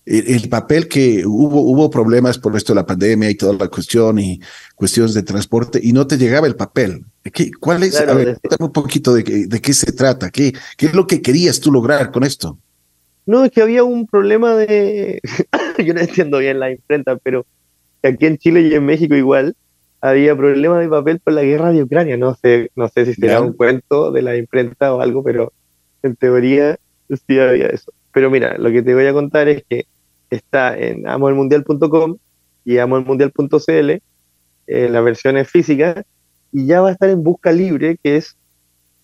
el, 0.09 0.48
papel 0.48 0.89
que 0.89 1.24
hubo, 1.26 1.60
hubo 1.60 1.90
problemas 1.90 2.39
por 2.39 2.56
esto 2.56 2.72
de 2.72 2.80
la 2.80 2.86
pandemia 2.86 3.30
y 3.30 3.35
toda 3.35 3.52
la 3.52 3.68
cuestión 3.68 4.18
y 4.18 4.40
cuestiones 4.74 5.12
de 5.14 5.22
transporte 5.22 5.78
y 5.82 5.93
no 5.93 6.06
te 6.06 6.16
llegaba 6.16 6.47
el 6.47 6.56
papel. 6.56 7.05
¿Qué, 7.32 7.51
¿Cuál 7.52 7.82
es? 7.82 8.01
a 8.01 8.14
ver, 8.14 8.39
un 8.59 8.72
poquito 8.72 9.14
de, 9.14 9.47
de, 9.47 9.60
qué 9.60 9.74
se 9.74 9.93
trata, 9.93 10.30
¿Qué, 10.30 10.55
qué 10.76 10.86
es 10.86 10.94
lo 10.94 11.06
que 11.06 11.20
querías 11.20 11.60
tú 11.60 11.70
lograr 11.70 12.10
con 12.10 12.24
esto. 12.24 12.59
No, 13.26 13.44
es 13.44 13.52
que 13.52 13.60
había 13.60 13.85
un 13.85 14.06
problema 14.06 14.55
de, 14.55 15.20
yo 15.85 15.93
no 15.93 16.01
entiendo 16.01 16.39
bien 16.39 16.59
la 16.59 16.70
imprenta, 16.70 17.16
pero 17.16 17.44
aquí 18.02 18.24
en 18.24 18.39
Chile 18.39 18.62
y 18.62 18.74
en 18.74 18.86
México 18.86 19.14
igual 19.14 19.55
había 20.01 20.35
problemas 20.35 20.80
de 20.80 20.89
papel 20.89 21.20
por 21.20 21.35
la 21.35 21.43
guerra 21.43 21.72
de 21.72 21.82
Ucrania. 21.82 22.16
No 22.16 22.35
sé, 22.35 22.70
no 22.74 22.89
sé 22.89 23.05
si 23.05 23.14
será 23.14 23.43
un 23.43 23.52
cuento 23.52 24.10
de 24.12 24.22
la 24.22 24.36
imprenta 24.36 24.94
o 24.94 25.01
algo, 25.01 25.22
pero 25.22 25.52
en 26.02 26.16
teoría 26.16 26.78
sí 27.09 27.39
había 27.39 27.66
eso. 27.66 27.93
Pero 28.12 28.30
mira, 28.30 28.56
lo 28.59 28.70
que 28.70 28.82
te 28.82 28.94
voy 28.94 29.06
a 29.06 29.12
contar 29.12 29.48
es 29.48 29.62
que 29.68 29.86
está 30.30 30.76
en 30.78 31.06
amormundial.com 31.09 32.16
y 32.64 32.78
amormundial.cl, 32.78 34.02
en 34.66 34.92
las 34.92 35.05
versiones 35.05 35.48
físicas, 35.48 36.05
y 36.52 36.66
ya 36.66 36.80
va 36.80 36.90
a 36.90 36.92
estar 36.92 37.09
en 37.09 37.22
Busca 37.22 37.52
Libre, 37.52 37.98
que 38.02 38.16
es 38.16 38.36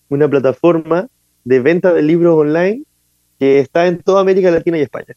una 0.09 0.29
plataforma 0.29 1.07
de 1.43 1.59
venta 1.59 1.93
de 1.93 2.01
libros 2.01 2.35
online 2.35 2.83
que 3.39 3.59
está 3.59 3.87
en 3.87 4.01
toda 4.01 4.21
América 4.21 4.51
Latina 4.51 4.77
y 4.77 4.81
España. 4.81 5.15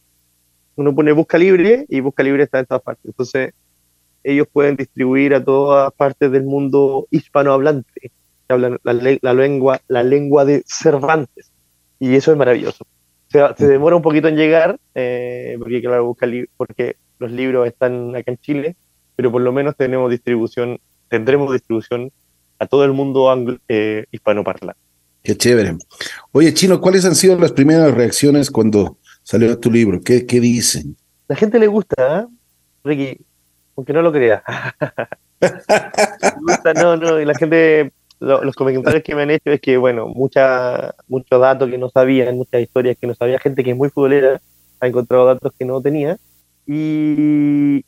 Uno 0.76 0.94
pone 0.94 1.12
Busca 1.12 1.38
Libre 1.38 1.86
y 1.88 2.00
Busca 2.00 2.22
Libre 2.22 2.44
está 2.44 2.60
en 2.60 2.66
todas 2.66 2.82
partes. 2.82 3.04
Entonces, 3.06 3.52
ellos 4.22 4.46
pueden 4.52 4.76
distribuir 4.76 5.34
a 5.34 5.42
todas 5.42 5.92
partes 5.92 6.30
del 6.30 6.44
mundo 6.44 7.06
hispanohablante, 7.10 8.00
que 8.00 8.10
hablan 8.48 8.78
la, 8.82 9.34
lengua, 9.34 9.80
la 9.88 10.02
lengua 10.02 10.44
de 10.44 10.62
Cervantes. 10.66 11.50
Y 11.98 12.14
eso 12.14 12.32
es 12.32 12.38
maravilloso. 12.38 12.86
O 13.28 13.30
sea, 13.30 13.54
se 13.56 13.66
demora 13.66 13.96
un 13.96 14.02
poquito 14.02 14.28
en 14.28 14.36
llegar, 14.36 14.78
eh, 14.94 15.56
porque, 15.58 15.82
claro, 15.82 16.06
busca 16.06 16.26
porque 16.56 16.96
los 17.18 17.30
libros 17.30 17.66
están 17.66 18.16
acá 18.16 18.30
en 18.32 18.38
Chile, 18.38 18.76
pero 19.16 19.30
por 19.30 19.42
lo 19.42 19.52
menos 19.52 19.76
tenemos 19.76 20.10
distribución, 20.10 20.78
tendremos 21.08 21.52
distribución 21.52 22.10
a 22.58 22.66
todo 22.66 22.84
el 22.84 22.92
mundo 22.92 23.30
anglo, 23.30 23.58
eh, 23.68 24.06
hispanoparlante. 24.10 24.80
Qué 25.22 25.36
chévere. 25.36 25.76
Oye, 26.32 26.54
Chino, 26.54 26.80
¿cuáles 26.80 27.04
han 27.04 27.14
sido 27.14 27.38
las 27.38 27.52
primeras 27.52 27.92
reacciones 27.92 28.50
cuando 28.50 28.96
salió 29.22 29.58
tu 29.58 29.70
libro? 29.70 30.00
¿Qué, 30.00 30.24
qué 30.24 30.40
dicen? 30.40 30.96
La 31.26 31.36
gente 31.36 31.58
le 31.58 31.66
gusta, 31.66 32.20
¿eh? 32.20 32.26
Ricky 32.84 33.18
aunque 33.78 33.92
no 33.92 34.02
lo 34.02 34.12
crea. 34.12 34.42
no, 36.74 36.96
no, 36.96 37.20
y 37.20 37.24
la 37.24 37.34
gente 37.34 37.92
los 38.20 38.54
comentarios 38.56 39.02
que 39.02 39.14
me 39.14 39.22
han 39.22 39.30
hecho 39.30 39.50
es 39.50 39.60
que, 39.60 39.76
bueno, 39.76 40.08
mucha, 40.08 40.94
muchos 41.06 41.40
datos 41.40 41.70
que 41.70 41.78
no 41.78 41.88
sabían, 41.90 42.36
muchas 42.36 42.62
historias 42.62 42.96
que 43.00 43.06
no 43.06 43.14
sabía, 43.14 43.38
gente 43.38 43.62
que 43.62 43.70
es 43.70 43.76
muy 43.76 43.90
futbolera 43.90 44.40
ha 44.80 44.86
encontrado 44.86 45.26
datos 45.26 45.52
que 45.58 45.64
no 45.64 45.80
tenía. 45.80 46.18
Y, 46.66 47.84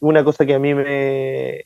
una 0.00 0.22
cosa 0.22 0.46
que 0.46 0.54
a 0.54 0.58
mí 0.58 0.74
me, 0.74 1.64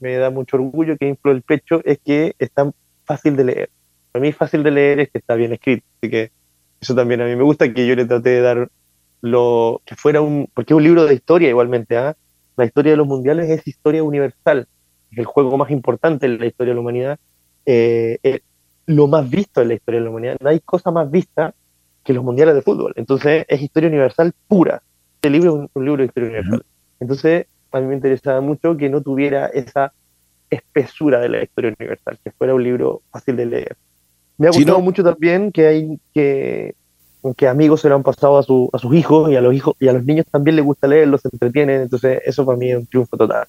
me 0.00 0.16
da 0.16 0.30
mucho 0.30 0.56
orgullo, 0.56 0.96
que 0.96 1.06
infló 1.06 1.32
el 1.32 1.42
pecho, 1.42 1.80
es 1.84 1.98
que 2.04 2.34
es 2.38 2.50
tan 2.50 2.72
fácil 3.04 3.36
de 3.36 3.44
leer. 3.44 3.70
Para 4.10 4.22
mí 4.22 4.32
fácil 4.32 4.62
de 4.62 4.70
leer 4.70 5.00
es 5.00 5.10
que 5.10 5.18
está 5.18 5.34
bien 5.34 5.52
escrito. 5.52 5.86
Así 6.00 6.10
que 6.10 6.32
eso 6.80 6.94
también 6.94 7.20
a 7.20 7.26
mí 7.26 7.36
me 7.36 7.42
gusta, 7.42 7.72
que 7.72 7.86
yo 7.86 7.94
le 7.94 8.04
traté 8.04 8.30
de 8.30 8.40
dar 8.40 8.68
lo 9.20 9.82
que 9.84 9.96
fuera 9.96 10.20
un, 10.20 10.48
porque 10.54 10.72
es 10.72 10.76
un 10.76 10.84
libro 10.84 11.04
de 11.04 11.14
historia 11.14 11.48
igualmente, 11.48 11.96
¿ah? 11.96 12.16
La 12.56 12.64
historia 12.64 12.92
de 12.92 12.96
los 12.96 13.06
mundiales 13.06 13.48
es 13.50 13.66
historia 13.66 14.02
universal, 14.02 14.66
es 15.10 15.18
el 15.18 15.24
juego 15.24 15.56
más 15.56 15.70
importante 15.70 16.26
en 16.26 16.38
la 16.38 16.46
historia 16.46 16.72
de 16.72 16.74
la 16.74 16.80
humanidad, 16.80 17.18
eh, 17.70 18.40
lo 18.86 19.06
más 19.06 19.28
visto 19.28 19.60
en 19.60 19.68
la 19.68 19.74
historia 19.74 20.00
de 20.00 20.04
la 20.04 20.10
humanidad. 20.10 20.36
No 20.40 20.48
hay 20.48 20.60
cosa 20.60 20.90
más 20.90 21.10
vista 21.10 21.54
que 22.02 22.12
los 22.12 22.24
mundiales 22.24 22.54
de 22.54 22.62
fútbol. 22.62 22.94
Entonces 22.96 23.44
es 23.48 23.60
historia 23.60 23.88
universal 23.88 24.32
pura. 24.46 24.82
Este 25.16 25.30
libro 25.30 25.64
es 25.64 25.70
un, 25.74 25.84
libro 25.84 26.02
de 26.02 26.06
historia 26.06 26.28
universal. 26.30 26.64
Entonces 27.00 27.46
a 27.70 27.80
mí 27.80 27.86
me 27.86 27.94
interesaba 27.94 28.40
mucho 28.40 28.76
que 28.76 28.88
no 28.88 29.02
tuviera 29.02 29.46
esa 29.46 29.92
espesura 30.48 31.20
de 31.20 31.28
la 31.28 31.42
historia 31.42 31.74
universal, 31.78 32.18
que 32.24 32.30
fuera 32.30 32.54
un 32.54 32.64
libro 32.64 33.02
fácil 33.10 33.36
de 33.36 33.46
leer. 33.46 33.76
Me 34.38 34.46
ha 34.46 34.50
gustado 34.50 34.80
mucho 34.80 35.04
también 35.04 35.52
que 35.52 35.66
hay 35.66 36.00
que 36.14 36.74
que 37.36 37.48
amigos 37.48 37.82
se 37.82 37.88
lo 37.90 37.96
han 37.96 38.02
pasado 38.02 38.38
a, 38.38 38.42
su, 38.42 38.70
a 38.72 38.78
sus 38.78 38.94
hijos 38.94 39.30
y 39.30 39.36
a 39.36 39.40
los 39.40 39.54
hijos 39.54 39.74
y 39.78 39.88
a 39.88 39.92
los 39.92 40.04
niños 40.04 40.24
también 40.30 40.56
les 40.56 40.64
gusta 40.64 40.86
leerlo, 40.86 41.18
se 41.18 41.28
entretienen, 41.30 41.82
entonces 41.82 42.22
eso 42.24 42.46
para 42.46 42.56
mí 42.56 42.70
es 42.70 42.78
un 42.78 42.86
triunfo 42.86 43.16
total. 43.16 43.46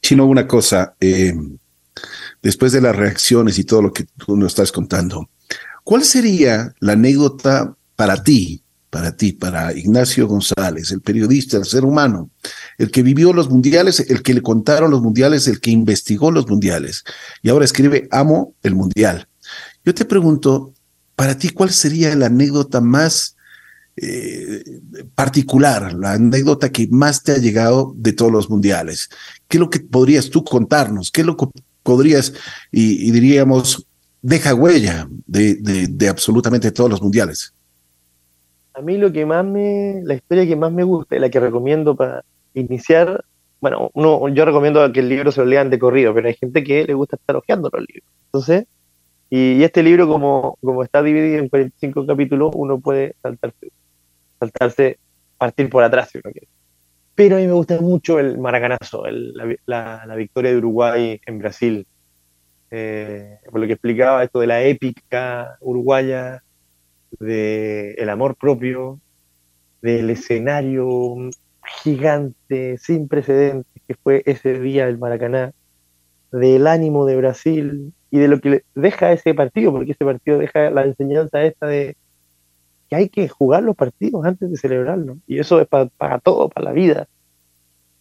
Chino, 0.00 0.24
una 0.24 0.46
cosa, 0.46 0.94
eh, 0.98 1.34
después 2.42 2.72
de 2.72 2.80
las 2.80 2.96
reacciones 2.96 3.58
y 3.58 3.64
todo 3.64 3.82
lo 3.82 3.92
que 3.92 4.06
tú 4.16 4.36
nos 4.36 4.52
estás 4.52 4.72
contando, 4.72 5.28
¿cuál 5.84 6.04
sería 6.04 6.74
la 6.80 6.92
anécdota 6.92 7.74
para 7.96 8.22
ti, 8.22 8.62
para 8.88 9.16
ti, 9.16 9.32
para 9.32 9.72
Ignacio 9.76 10.26
González, 10.26 10.90
el 10.90 11.00
periodista, 11.00 11.56
el 11.56 11.64
ser 11.64 11.84
humano, 11.84 12.30
el 12.78 12.90
que 12.90 13.02
vivió 13.02 13.32
los 13.32 13.48
mundiales, 13.48 14.00
el 14.00 14.22
que 14.22 14.34
le 14.34 14.42
contaron 14.42 14.90
los 14.90 15.00
mundiales, 15.00 15.46
el 15.46 15.60
que 15.60 15.70
investigó 15.70 16.30
los 16.30 16.48
mundiales 16.48 17.04
y 17.42 17.50
ahora 17.50 17.64
escribe 17.64 18.08
Amo 18.10 18.54
el 18.62 18.74
Mundial? 18.74 19.28
Yo 19.84 19.94
te 19.94 20.04
pregunto, 20.04 20.74
para 21.14 21.36
ti, 21.36 21.50
¿cuál 21.50 21.70
sería 21.70 22.14
la 22.16 22.26
anécdota 22.26 22.80
más 22.80 23.36
eh, 23.96 24.64
particular, 25.14 25.92
la 25.92 26.12
anécdota 26.12 26.70
que 26.70 26.88
más 26.90 27.22
te 27.22 27.32
ha 27.32 27.38
llegado 27.38 27.92
de 27.96 28.12
todos 28.12 28.32
los 28.32 28.50
mundiales? 28.50 29.08
¿Qué 29.46 29.56
es 29.56 29.60
lo 29.60 29.70
que 29.70 29.80
podrías 29.80 30.30
tú 30.30 30.42
contarnos? 30.44 31.10
¿Qué 31.10 31.20
es 31.20 31.26
lo 31.26 31.36
que 31.36 31.46
podrías, 31.82 32.34
y, 32.70 33.10
diríamos, 33.10 33.86
deja 34.22 34.54
huella 34.54 35.08
de, 35.26 36.08
absolutamente 36.08 36.70
todos 36.72 36.90
los 36.90 37.02
mundiales? 37.02 37.54
A 38.74 38.80
mí 38.80 38.96
lo 38.98 39.12
que 39.12 39.26
más 39.26 39.44
me, 39.44 40.00
la 40.04 40.14
historia 40.14 40.46
que 40.46 40.56
más 40.56 40.72
me 40.72 40.84
gusta 40.84 41.16
y 41.16 41.18
la 41.18 41.30
que 41.30 41.40
recomiendo 41.40 41.94
para 41.96 42.24
iniciar, 42.54 43.24
bueno, 43.60 43.90
uno, 43.94 44.28
yo 44.28 44.44
recomiendo 44.44 44.90
que 44.92 45.00
el 45.00 45.08
libro 45.08 45.32
se 45.32 45.40
lo 45.40 45.46
lean 45.46 45.70
de 45.70 45.78
corrido, 45.78 46.14
pero 46.14 46.28
hay 46.28 46.34
gente 46.34 46.62
que 46.64 46.84
le 46.84 46.94
gusta 46.94 47.16
estar 47.16 47.36
hojeando 47.36 47.68
los 47.72 47.84
libros. 47.86 48.10
Entonces, 48.26 48.66
y, 49.28 49.62
este 49.62 49.82
libro, 49.82 50.08
como, 50.08 50.58
como 50.60 50.82
está 50.82 51.02
dividido 51.02 51.38
en 51.38 51.48
45 51.48 52.06
capítulos, 52.06 52.50
uno 52.54 52.80
puede 52.80 53.14
saltarse, 53.22 53.70
saltarse, 54.38 54.98
partir 55.38 55.70
por 55.70 55.84
atrás 55.84 56.10
si 56.10 56.18
uno 56.18 56.32
quiere. 56.32 56.48
Pero 57.20 57.36
a 57.36 57.38
mí 57.38 57.46
me 57.46 57.52
gusta 57.52 57.78
mucho 57.82 58.18
el 58.18 58.38
maracanazo, 58.38 59.04
la, 59.66 60.06
la, 60.06 60.14
victoria 60.16 60.52
de 60.52 60.56
Uruguay 60.56 61.20
en 61.26 61.38
Brasil. 61.38 61.86
Eh, 62.70 63.36
por 63.50 63.60
lo 63.60 63.66
que 63.66 63.74
explicaba 63.74 64.24
esto 64.24 64.40
de 64.40 64.46
la 64.46 64.62
épica 64.62 65.58
uruguaya, 65.60 66.42
del 67.18 67.94
el 67.98 68.08
amor 68.08 68.36
propio, 68.36 69.00
del 69.82 70.08
escenario 70.08 70.88
gigante, 71.82 72.78
sin 72.78 73.06
precedentes, 73.06 73.82
que 73.86 73.94
fue 73.96 74.22
ese 74.24 74.58
día 74.58 74.86
del 74.86 74.96
Maracaná, 74.96 75.52
del 76.32 76.66
ánimo 76.66 77.04
de 77.04 77.16
Brasil, 77.18 77.92
y 78.10 78.18
de 78.18 78.28
lo 78.28 78.40
que 78.40 78.62
deja 78.74 79.12
ese 79.12 79.34
partido, 79.34 79.72
porque 79.72 79.92
ese 79.92 80.06
partido 80.06 80.38
deja 80.38 80.70
la 80.70 80.84
enseñanza 80.84 81.42
esta 81.42 81.66
de 81.66 81.98
que 82.90 82.96
hay 82.96 83.08
que 83.08 83.28
jugar 83.28 83.62
los 83.62 83.76
partidos 83.76 84.24
antes 84.24 84.50
de 84.50 84.56
celebrarlos. 84.56 85.18
Y 85.28 85.38
eso 85.38 85.60
es 85.60 85.68
para, 85.68 86.18
todo, 86.18 86.48
para 86.48 86.64
la 86.64 86.72
vida. 86.72 87.08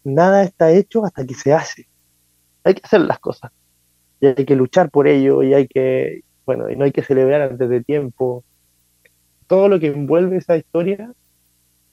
Nada 0.03 0.43
está 0.43 0.71
hecho 0.71 1.05
hasta 1.05 1.25
que 1.25 1.35
se 1.35 1.53
hace. 1.53 1.87
Hay 2.63 2.73
que 2.73 2.81
hacer 2.83 3.01
las 3.01 3.19
cosas. 3.19 3.51
Y 4.19 4.25
hay 4.25 4.45
que 4.45 4.55
luchar 4.55 4.89
por 4.89 5.07
ello, 5.07 5.43
y 5.43 5.53
hay 5.53 5.67
que, 5.67 6.23
bueno, 6.45 6.69
y 6.69 6.75
no 6.75 6.85
hay 6.85 6.91
que 6.91 7.03
celebrar 7.03 7.41
antes 7.41 7.69
de 7.69 7.83
tiempo. 7.83 8.43
Todo 9.45 9.69
lo 9.69 9.79
que 9.79 9.87
envuelve 9.87 10.37
esa 10.37 10.57
historia, 10.57 11.13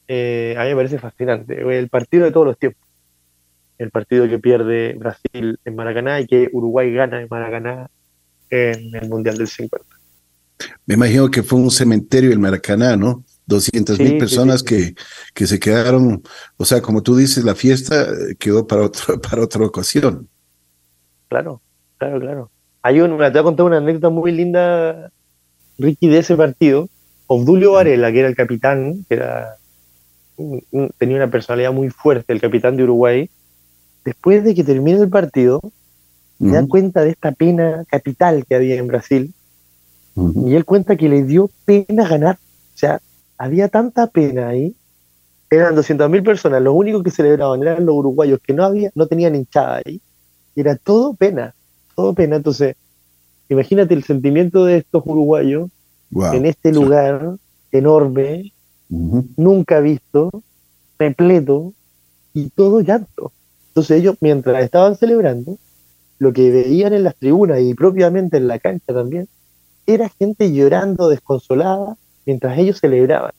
eh, 0.08 0.54
a 0.58 0.62
mí 0.62 0.70
me 0.70 0.76
parece 0.76 0.98
fascinante. 0.98 1.60
El 1.78 1.90
partido 1.90 2.24
de 2.24 2.32
todos 2.32 2.46
los 2.46 2.58
tiempos. 2.58 2.82
El 3.78 3.90
partido 3.90 4.26
que 4.26 4.38
pierde 4.38 4.94
Brasil 4.94 5.60
en 5.62 5.76
Maracaná 5.76 6.18
y 6.20 6.26
que 6.26 6.48
Uruguay 6.50 6.90
gana 6.94 7.20
en 7.20 7.28
Maracaná 7.30 7.90
en 8.48 8.94
el 8.94 9.08
Mundial 9.10 9.36
del 9.36 9.48
50. 9.48 9.95
Me 10.86 10.94
imagino 10.94 11.30
que 11.30 11.42
fue 11.42 11.58
un 11.58 11.70
cementerio 11.70 12.32
el 12.32 12.38
Maracaná, 12.38 12.96
¿no? 12.96 13.24
200 13.46 14.00
mil 14.00 14.18
personas 14.18 14.62
Que, 14.64 14.94
que 15.32 15.46
se 15.46 15.60
quedaron, 15.60 16.22
o 16.56 16.64
sea, 16.64 16.82
como 16.82 17.02
tú 17.02 17.16
dices, 17.16 17.44
la 17.44 17.54
fiesta 17.54 18.02
eh, 18.02 18.34
quedó 18.38 18.66
para, 18.66 18.82
otro, 18.82 19.20
para 19.28 19.42
otra 19.42 19.64
ocasión. 19.64 20.28
Claro, 21.28 21.60
claro, 21.98 22.20
claro. 22.20 22.50
Hay 22.82 23.00
un, 23.00 23.10
te 23.10 23.30
voy 23.30 23.38
a 23.38 23.42
contar 23.42 23.66
una 23.66 23.78
anécdota 23.78 24.10
muy 24.10 24.32
linda, 24.32 25.10
Ricky, 25.78 26.08
de 26.08 26.18
ese 26.18 26.36
partido. 26.36 26.88
Obdulio 27.26 27.72
Varela, 27.72 28.12
que 28.12 28.20
era 28.20 28.28
el 28.28 28.36
capitán, 28.36 29.04
que 29.08 29.14
era 29.16 29.56
tenía 30.98 31.16
una 31.16 31.30
personalidad 31.30 31.72
muy 31.72 31.90
fuerte, 31.90 32.32
el 32.32 32.40
capitán 32.40 32.76
de 32.76 32.84
Uruguay, 32.84 33.30
después 34.04 34.44
de 34.44 34.54
que 34.54 34.64
termine 34.64 35.00
el 35.00 35.08
partido, 35.08 35.60
se 36.38 36.48
dan 36.48 36.66
cuenta 36.66 37.02
de 37.02 37.10
esta 37.10 37.32
pena 37.32 37.84
capital 37.88 38.44
que 38.46 38.54
había 38.54 38.76
en 38.76 38.86
Brasil. 38.86 39.34
Y 40.16 40.54
él 40.54 40.64
cuenta 40.64 40.96
que 40.96 41.08
le 41.08 41.24
dio 41.24 41.50
pena 41.64 42.08
ganar. 42.08 42.38
O 42.74 42.78
sea, 42.78 43.00
había 43.36 43.68
tanta 43.68 44.06
pena 44.06 44.48
ahí. 44.48 44.74
Eran 45.50 45.76
200.000 45.76 46.24
personas. 46.24 46.62
Los 46.62 46.74
únicos 46.74 47.02
que 47.02 47.10
celebraban 47.10 47.62
eran 47.62 47.84
los 47.84 47.94
uruguayos 47.94 48.40
que 48.40 48.54
no 48.54 48.64
había, 48.64 48.90
no 48.94 49.06
tenían 49.06 49.34
hinchada 49.34 49.82
ahí. 49.84 50.00
Era 50.54 50.76
todo 50.76 51.14
pena, 51.14 51.54
todo 51.94 52.14
pena. 52.14 52.36
Entonces, 52.36 52.76
imagínate 53.48 53.94
el 53.94 54.04
sentimiento 54.04 54.64
de 54.64 54.78
estos 54.78 55.02
uruguayos 55.04 55.70
en 56.10 56.46
este 56.46 56.72
lugar 56.72 57.36
enorme, 57.72 58.52
nunca 58.88 59.80
visto, 59.80 60.30
repleto 60.98 61.74
y 62.32 62.48
todo 62.50 62.80
llanto. 62.80 63.32
Entonces 63.68 64.00
ellos, 64.00 64.16
mientras 64.20 64.64
estaban 64.64 64.96
celebrando, 64.96 65.58
lo 66.18 66.32
que 66.32 66.50
veían 66.50 66.94
en 66.94 67.04
las 67.04 67.16
tribunas 67.16 67.60
y 67.60 67.74
propiamente 67.74 68.38
en 68.38 68.48
la 68.48 68.58
cancha 68.58 68.94
también, 68.94 69.28
era 69.86 70.08
gente 70.08 70.52
llorando 70.52 71.08
desconsolada 71.08 71.96
mientras 72.24 72.58
ellos 72.58 72.78
celebraban. 72.78 73.32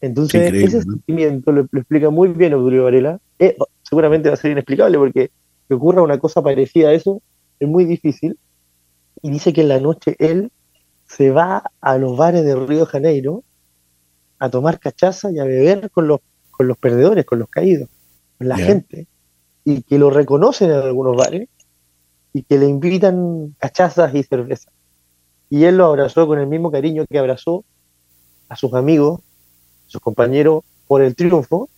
Entonces, 0.00 0.52
ese 0.54 0.82
sentimiento 0.82 1.50
lo, 1.50 1.62
explica 1.62 2.10
muy 2.10 2.28
bien 2.28 2.54
Obdulio 2.54 2.84
Varela. 2.84 3.20
Eh, 3.38 3.56
seguramente 3.82 4.28
va 4.28 4.34
a 4.34 4.38
ser 4.38 4.52
inexplicable 4.52 4.98
porque 4.98 5.30
que 5.68 5.74
ocurra 5.74 6.02
una 6.02 6.18
cosa 6.18 6.42
parecida 6.42 6.88
a 6.88 6.92
eso 6.92 7.20
es 7.58 7.68
muy 7.68 7.84
difícil. 7.84 8.38
Y 9.22 9.30
dice 9.30 9.52
que 9.52 9.62
en 9.62 9.68
la 9.68 9.80
noche 9.80 10.14
él 10.18 10.52
se 11.06 11.30
va 11.30 11.64
a 11.80 11.98
los 11.98 12.16
bares 12.16 12.44
de 12.44 12.54
Río 12.54 12.80
de 12.80 12.86
Janeiro 12.86 13.42
a 14.38 14.50
tomar 14.50 14.78
cachaza 14.78 15.32
y 15.32 15.38
a 15.38 15.44
beber 15.44 15.90
con 15.90 16.06
los, 16.06 16.20
con 16.50 16.68
los 16.68 16.78
perdedores, 16.78 17.24
con 17.24 17.40
los 17.40 17.48
caídos, 17.48 17.88
con 18.38 18.48
la 18.48 18.56
gente. 18.56 19.06
Y 19.64 19.82
que 19.82 19.98
lo 19.98 20.10
reconocen 20.10 20.70
en 20.70 20.78
algunos 20.78 21.16
bares 21.16 21.48
y 22.32 22.42
que 22.42 22.58
le 22.58 22.66
invitan 22.66 23.56
cachazas 23.58 24.14
y 24.14 24.22
cerveza. 24.22 24.70
Y 25.50 25.64
él 25.64 25.76
lo 25.76 25.86
abrazó 25.86 26.26
con 26.26 26.38
el 26.38 26.46
mismo 26.46 26.70
cariño 26.70 27.04
que 27.08 27.18
abrazó 27.18 27.64
a 28.48 28.56
sus 28.56 28.74
amigos, 28.74 29.20
sus 29.86 30.00
compañeros 30.00 30.64
por 30.86 31.02
el 31.02 31.14
triunfo, 31.14 31.68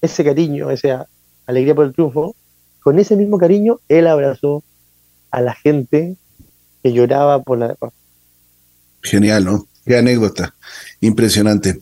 ese 0.00 0.24
cariño, 0.24 0.70
esa 0.70 1.06
alegría 1.46 1.74
por 1.74 1.86
el 1.86 1.92
triunfo, 1.92 2.36
con 2.80 2.98
ese 2.98 3.16
mismo 3.16 3.38
cariño 3.38 3.80
él 3.88 4.06
abrazó 4.06 4.62
a 5.30 5.40
la 5.40 5.54
gente 5.54 6.16
que 6.82 6.92
lloraba 6.92 7.42
por 7.42 7.58
la 7.58 7.76
Genial, 9.02 9.44
¿no? 9.44 9.66
Qué 9.84 9.96
anécdota. 9.96 10.54
Impresionante. 11.00 11.80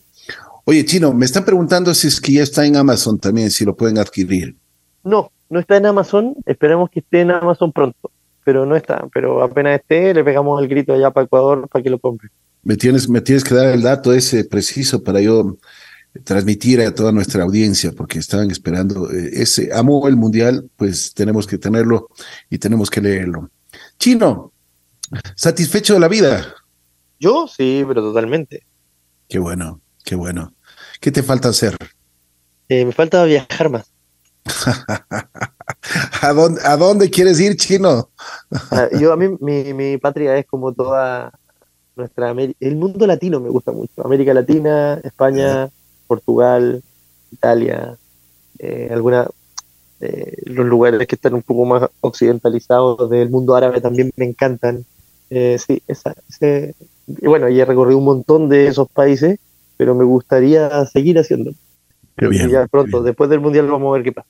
Oye, 0.65 0.85
Chino, 0.85 1.13
me 1.13 1.27
están 1.27 1.45
preguntando 1.45 1.95
si 1.95 2.09
es 2.09 2.21
que 2.21 2.33
ya 2.33 2.43
está 2.43 2.65
en 2.65 2.77
Amazon 2.77 3.19
también, 3.19 3.51
si 3.51 3.65
lo 3.65 3.77
pueden 3.77 3.99
adquirir. 3.99 4.57
No, 5.03 5.31
no 5.51 5.61
está 5.61 5.77
en 5.77 5.87
Amazon, 5.87 6.35
esperemos 6.47 6.91
que 6.91 7.01
esté 7.01 7.21
en 7.21 7.31
Amazon 7.31 7.73
pronto, 7.73 8.11
pero 8.45 8.67
no 8.67 8.77
está, 8.77 9.07
pero 9.13 9.43
apenas 9.43 9.81
esté 9.81 10.15
le 10.15 10.23
pegamos 10.23 10.61
el 10.63 10.69
grito 10.69 10.93
allá 10.93 11.11
para 11.11 11.25
Ecuador 11.27 11.69
para 11.69 11.83
que 11.83 11.91
lo 11.91 11.99
compre. 11.99 12.29
Me 12.63 12.77
tienes, 12.77 13.09
me 13.09 13.21
tienes 13.21 13.45
que 13.45 13.55
dar 13.55 13.67
el 13.69 13.83
dato 13.83 14.13
ese 14.13 14.45
preciso 14.45 15.03
para 15.03 15.21
yo 15.21 15.59
transmitir 16.23 16.81
a 16.81 16.95
toda 16.95 17.11
nuestra 17.11 17.43
audiencia, 17.43 17.93
porque 17.93 18.19
estaban 18.19 18.51
esperando 18.51 19.11
eh, 19.11 19.31
ese 19.33 19.71
amo 19.75 20.07
el 20.07 20.17
mundial, 20.17 20.71
pues 20.77 21.13
tenemos 21.13 21.47
que 21.47 21.59
tenerlo 21.59 22.09
y 22.49 22.59
tenemos 22.59 22.89
que 22.89 23.01
leerlo. 23.01 23.51
Chino, 23.99 24.53
¿Satisfecho 25.37 25.95
de 25.95 26.01
la 26.01 26.09
vida? 26.09 26.55
Yo 27.19 27.47
sí, 27.47 27.85
pero 27.87 28.03
totalmente. 28.03 28.67
Qué 29.29 29.39
bueno, 29.39 29.81
qué 30.05 30.15
bueno. 30.15 30.55
¿Qué 31.01 31.13
te 31.13 31.23
falta 31.23 31.49
hacer? 31.49 31.77
Eh, 32.69 32.85
me 32.85 32.93
falta 32.93 33.25
viajar 33.25 33.71
más. 33.71 33.93
¿A, 36.23 36.33
dónde, 36.33 36.61
¿A 36.65 36.77
dónde 36.77 37.11
quieres 37.11 37.41
ir, 37.41 37.57
chino? 37.57 38.11
Ah, 38.71 38.89
yo 38.99 39.13
a 39.13 39.17
mí 39.17 39.37
mi, 39.41 39.75
mi 39.75 39.99
patria 39.99 40.37
es 40.37 40.47
como 40.47 40.73
toda 40.73 41.33
nuestra 41.97 42.31
América. 42.31 42.59
El 42.61 42.77
mundo 42.77 43.07
latino 43.07 43.41
me 43.41 43.49
gusta 43.49 43.73
mucho. 43.73 44.05
América 44.05 44.35
Latina, 44.35 45.01
España, 45.03 45.69
Portugal, 46.07 46.83
Italia, 47.33 47.97
eh, 48.59 48.89
alguna 48.91 49.29
eh, 50.01 50.37
los 50.45 50.67
lugares 50.67 51.07
que 51.07 51.15
están 51.15 51.35
un 51.35 51.43
poco 51.43 51.65
más 51.65 51.89
occidentalizados 52.01 53.09
del 53.09 53.31
mundo 53.31 53.55
árabe 53.55 53.81
también 53.81 54.13
me 54.17 54.27
encantan. 54.27 54.85
Eh, 55.31 55.57
sí, 55.59 55.83
esa, 55.89 56.15
ese, 56.29 56.75
y 57.07 57.27
bueno, 57.27 57.49
ya 57.49 57.63
he 57.63 57.67
recorrido 57.67 57.99
un 57.99 58.05
montón 58.05 58.49
de 58.49 58.67
esos 58.67 58.89
países, 58.89 59.39
pero 59.77 59.95
me 59.95 60.05
gustaría 60.05 60.85
seguir 60.87 61.19
haciéndolo. 61.19 61.57
Qué 62.17 62.29
bien, 62.29 62.49
y 62.49 62.53
ya 62.53 62.67
pronto, 62.67 62.99
bien. 62.99 63.05
después 63.07 63.29
del 63.31 63.41
mundial 63.41 63.67
vamos 63.69 63.91
a 63.91 63.95
ver 63.95 64.03
qué 64.05 64.13
pasa. 64.13 64.29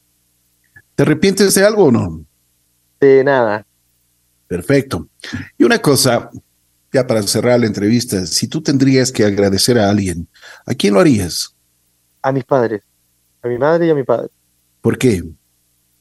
¿Te 0.94 1.02
arrepientes 1.02 1.54
de 1.54 1.64
algo 1.64 1.84
o 1.84 1.90
no? 1.92 2.24
De 3.00 3.22
nada. 3.24 3.66
Perfecto. 4.46 5.08
Y 5.58 5.64
una 5.64 5.78
cosa, 5.78 6.30
ya 6.92 7.06
para 7.06 7.22
cerrar 7.22 7.58
la 7.60 7.66
entrevista, 7.66 8.24
si 8.26 8.46
tú 8.48 8.62
tendrías 8.62 9.10
que 9.10 9.24
agradecer 9.24 9.78
a 9.78 9.90
alguien, 9.90 10.28
¿a 10.66 10.74
quién 10.74 10.94
lo 10.94 11.00
harías? 11.00 11.54
A 12.22 12.32
mis 12.32 12.44
padres, 12.44 12.82
a 13.42 13.48
mi 13.48 13.58
madre 13.58 13.86
y 13.86 13.90
a 13.90 13.94
mi 13.94 14.04
padre. 14.04 14.28
¿Por 14.80 14.96
qué? 14.96 15.22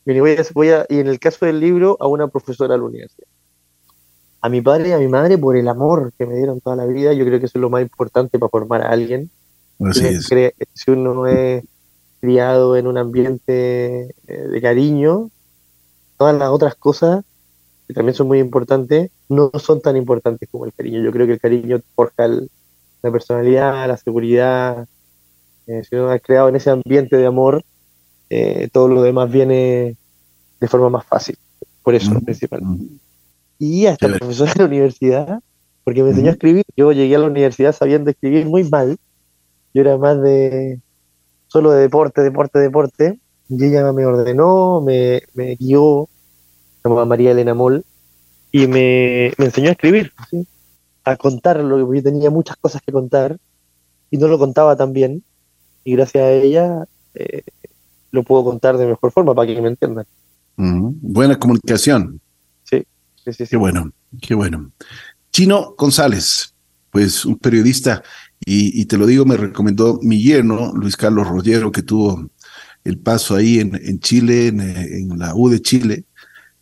Mira, 0.05 0.22
voy 0.22 0.31
a- 0.31 0.45
voy 0.53 0.69
a- 0.69 0.85
y 0.89 0.99
en 0.99 1.07
el 1.07 1.19
caso 1.19 1.45
del 1.45 1.60
libro, 1.60 1.97
a 1.99 2.07
una 2.07 2.27
profesora 2.27 2.73
de 2.73 2.80
la 2.80 2.85
universidad. 2.85 3.27
A 4.41 4.49
mi 4.49 4.61
padre 4.61 4.89
y 4.89 4.91
a 4.91 4.97
mi 4.99 5.07
madre 5.07 5.38
por 5.38 5.55
el 5.55 5.68
amor 5.69 6.11
que 6.18 6.26
me 6.26 6.35
dieron 6.35 6.60
toda 6.60 6.76
la 6.76 6.85
vida. 6.85 7.14
Yo 7.14 7.26
creo 7.26 7.39
que 7.39 7.45
eso 7.45 7.57
es 7.57 7.61
lo 7.61 7.69
más 7.69 7.81
importante 7.81 8.38
para 8.38 8.49
formar 8.49 8.81
a 8.81 8.89
alguien. 8.89 9.30
Así 9.80 10.01
Tiene 10.01 10.18
es. 10.18 10.27
que 10.27 10.53
si 10.73 10.91
uno 10.91 11.26
es 11.27 11.64
criado 12.23 12.77
en 12.77 12.87
un 12.87 12.97
ambiente 12.97 14.15
eh, 14.27 14.47
de 14.53 14.61
cariño, 14.61 15.29
todas 16.17 16.33
las 16.37 16.49
otras 16.51 16.73
cosas, 16.75 17.21
que 17.85 17.93
también 17.93 18.15
son 18.15 18.27
muy 18.27 18.39
importantes, 18.39 19.11
no 19.27 19.51
son 19.59 19.81
tan 19.81 19.97
importantes 19.97 20.47
como 20.49 20.65
el 20.65 20.73
cariño. 20.73 21.01
Yo 21.03 21.11
creo 21.11 21.27
que 21.27 21.33
el 21.33 21.39
cariño 21.41 21.81
forja 21.93 22.23
el- 22.23 22.49
la 23.01 23.11
personalidad, 23.11 23.85
la 23.89 23.97
seguridad. 23.97 24.85
Eh, 25.67 25.83
si 25.83 25.95
uno 25.97 26.13
es 26.13 26.21
creado 26.21 26.47
en 26.47 26.55
ese 26.55 26.69
ambiente 26.69 27.17
de 27.17 27.25
amor, 27.25 27.61
eh, 28.29 28.69
todo 28.71 28.87
lo 28.87 29.01
demás 29.01 29.29
viene 29.29 29.97
de 30.61 30.67
forma 30.69 30.89
más 30.89 31.05
fácil. 31.05 31.35
Por 31.83 31.93
eso, 31.93 32.11
Mm. 32.13 32.23
principalmente. 32.23 32.85
Y 33.59 33.85
a 33.85 33.91
esta 33.91 34.05
Chévere. 34.05 34.19
profesora 34.19 34.53
de 34.53 34.59
la 34.61 34.65
universidad, 34.67 35.39
porque 35.83 36.03
me 36.03 36.11
enseñó 36.11 36.27
a 36.27 36.31
Ujú. 36.31 36.35
escribir. 36.37 36.63
Yo 36.77 36.93
llegué 36.93 37.17
a 37.17 37.19
la 37.19 37.27
universidad 37.27 37.73
sabiendo 37.75 38.09
escribir 38.11 38.45
muy 38.45 38.63
mal. 38.69 38.95
Yo 39.73 39.81
era 39.81 39.97
más 39.97 40.21
de 40.21 40.79
solo 41.53 41.71
de 41.71 41.81
deporte, 41.81 42.21
deporte, 42.21 42.57
deporte. 42.57 43.19
Y 43.47 43.63
ella 43.63 43.93
me 43.93 44.07
ordenó, 44.07 44.81
me, 44.81 45.21
me 45.35 45.55
guió, 45.55 46.09
se 46.81 46.89
llamaba 46.89 47.05
María 47.05 47.30
Elena 47.30 47.53
Moll, 47.53 47.85
y 48.51 48.65
me, 48.65 49.31
me 49.38 49.45
enseñó 49.45 49.69
a 49.69 49.73
escribir, 49.73 50.11
¿sí? 50.31 50.47
a 51.03 51.15
contar 51.15 51.57
lo 51.63 51.88
que 51.91 51.97
yo 51.97 52.03
tenía 52.03 52.31
muchas 52.31 52.57
cosas 52.57 52.81
que 52.81 52.91
contar 52.91 53.38
y 54.09 54.17
no 54.17 54.27
lo 54.27 54.39
contaba 54.39 54.75
tan 54.75 54.93
bien. 54.93 55.23
Y 55.84 55.95
gracias 55.95 56.23
a 56.23 56.31
ella 56.31 56.88
eh, 57.13 57.43
lo 58.09 58.23
puedo 58.23 58.43
contar 58.43 58.77
de 58.77 58.88
mejor 58.88 59.11
forma 59.11 59.35
para 59.35 59.53
que 59.53 59.61
me 59.61 59.67
entiendan. 59.67 60.05
Ujú. 60.57 60.95
Buena 61.01 61.38
comunicación. 61.38 62.19
Sí, 62.63 62.84
sí, 63.25 63.34
sí. 63.34 63.45
Qué 63.47 63.57
bueno, 63.57 63.91
qué 64.21 64.34
bueno. 64.34 64.71
Chino 65.31 65.75
González, 65.77 66.55
pues 66.89 67.25
un 67.25 67.38
periodista, 67.38 68.01
y, 68.45 68.82
y 68.82 68.86
te 68.86 68.98
lo 68.98 69.06
digo, 69.06 69.26
me 69.26 69.38
recomendó 69.38 69.99
mi 70.02 70.22
yerno, 70.22 70.74
Luis 70.74 70.98
Carlos 70.98 71.28
Rollero, 71.28 71.72
que 71.72 71.82
tuvo 71.82 72.30
el 72.84 72.98
paso 72.98 73.36
ahí 73.36 73.60
en, 73.60 73.80
en 73.84 73.99
Chile, 73.99 74.48
en, 74.48 74.60
en 74.61 75.20
la 75.20 75.36
U 75.36 75.49
de 75.49 75.61
Chile. 75.61 76.06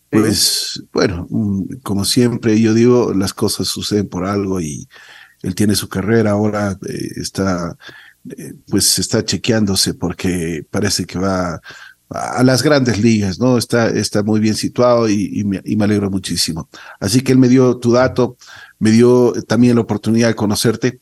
Pues 0.09 0.83
bueno, 0.91 1.25
mm, 1.29 1.77
como 1.83 2.03
siempre 2.03 2.59
yo 2.59 2.73
digo, 2.73 3.13
las 3.13 3.33
cosas 3.33 3.67
suceden 3.67 4.09
por 4.09 4.25
algo 4.25 4.59
y 4.59 4.87
él 5.41 5.55
tiene 5.55 5.73
su 5.75 5.87
carrera, 5.87 6.31
ahora 6.31 6.77
eh, 6.87 7.11
está, 7.15 7.77
eh, 8.37 8.53
pues 8.67 8.99
está 8.99 9.23
chequeándose 9.23 9.93
porque 9.93 10.65
parece 10.69 11.05
que 11.05 11.17
va 11.17 11.61
a 12.09 12.43
las 12.43 12.61
grandes 12.61 12.99
ligas, 12.99 13.39
¿no? 13.39 13.57
Está, 13.57 13.87
está 13.87 14.21
muy 14.21 14.41
bien 14.41 14.55
situado 14.55 15.07
y, 15.07 15.29
y 15.39 15.45
me, 15.45 15.61
y 15.63 15.77
me 15.77 15.85
alegro 15.85 16.11
muchísimo. 16.11 16.69
Así 16.99 17.21
que 17.21 17.31
él 17.31 17.37
me 17.37 17.47
dio 17.47 17.77
tu 17.77 17.93
dato, 17.93 18.35
me 18.79 18.91
dio 18.91 19.31
también 19.47 19.75
la 19.75 19.81
oportunidad 19.81 20.27
de 20.27 20.35
conocerte. 20.35 20.99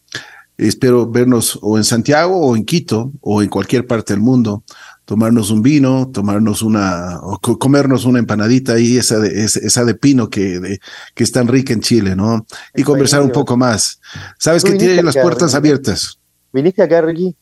Espero 0.60 1.10
vernos 1.10 1.57
o 1.61 1.77
en 1.77 1.84
Santiago 1.84 2.38
o 2.38 2.56
en 2.56 2.65
Quito 2.65 3.11
o 3.22 3.41
en 3.41 3.49
cualquier 3.49 3.88
parte 3.88 4.14
del 4.14 4.22
mundo, 4.22 4.64
tomarnos 5.06 5.52
un 5.52 5.61
vino, 5.61 6.10
tomarnos 6.14 6.61
una, 6.61 7.19
o 7.22 7.40
co- 7.40 7.57
comernos 7.57 8.06
una 8.06 8.19
empanadita 8.19 8.73
ahí, 8.73 8.98
esa 8.98 9.19
de, 9.19 9.44
esa, 9.45 9.86
de 9.86 9.95
pino 9.95 10.30
que, 10.30 10.60
de, 10.60 10.80
que 11.15 11.23
es 11.23 11.31
tan 11.31 11.48
rica 11.48 11.73
en 11.73 11.81
Chile, 11.81 12.15
¿no? 12.15 12.45
Y 12.76 12.84
conversar 12.84 13.22
un 13.22 13.31
poco 13.31 13.56
más. 13.57 13.99
Sabes 14.38 14.64
que 14.64 14.73
tiene 14.73 15.02
las 15.02 15.15
acá, 15.15 15.23
puertas 15.23 15.56
abiertas. 15.56 16.19
¿Viniste 16.52 16.84
acá, 16.84 17.02
Ricky? 17.02 17.36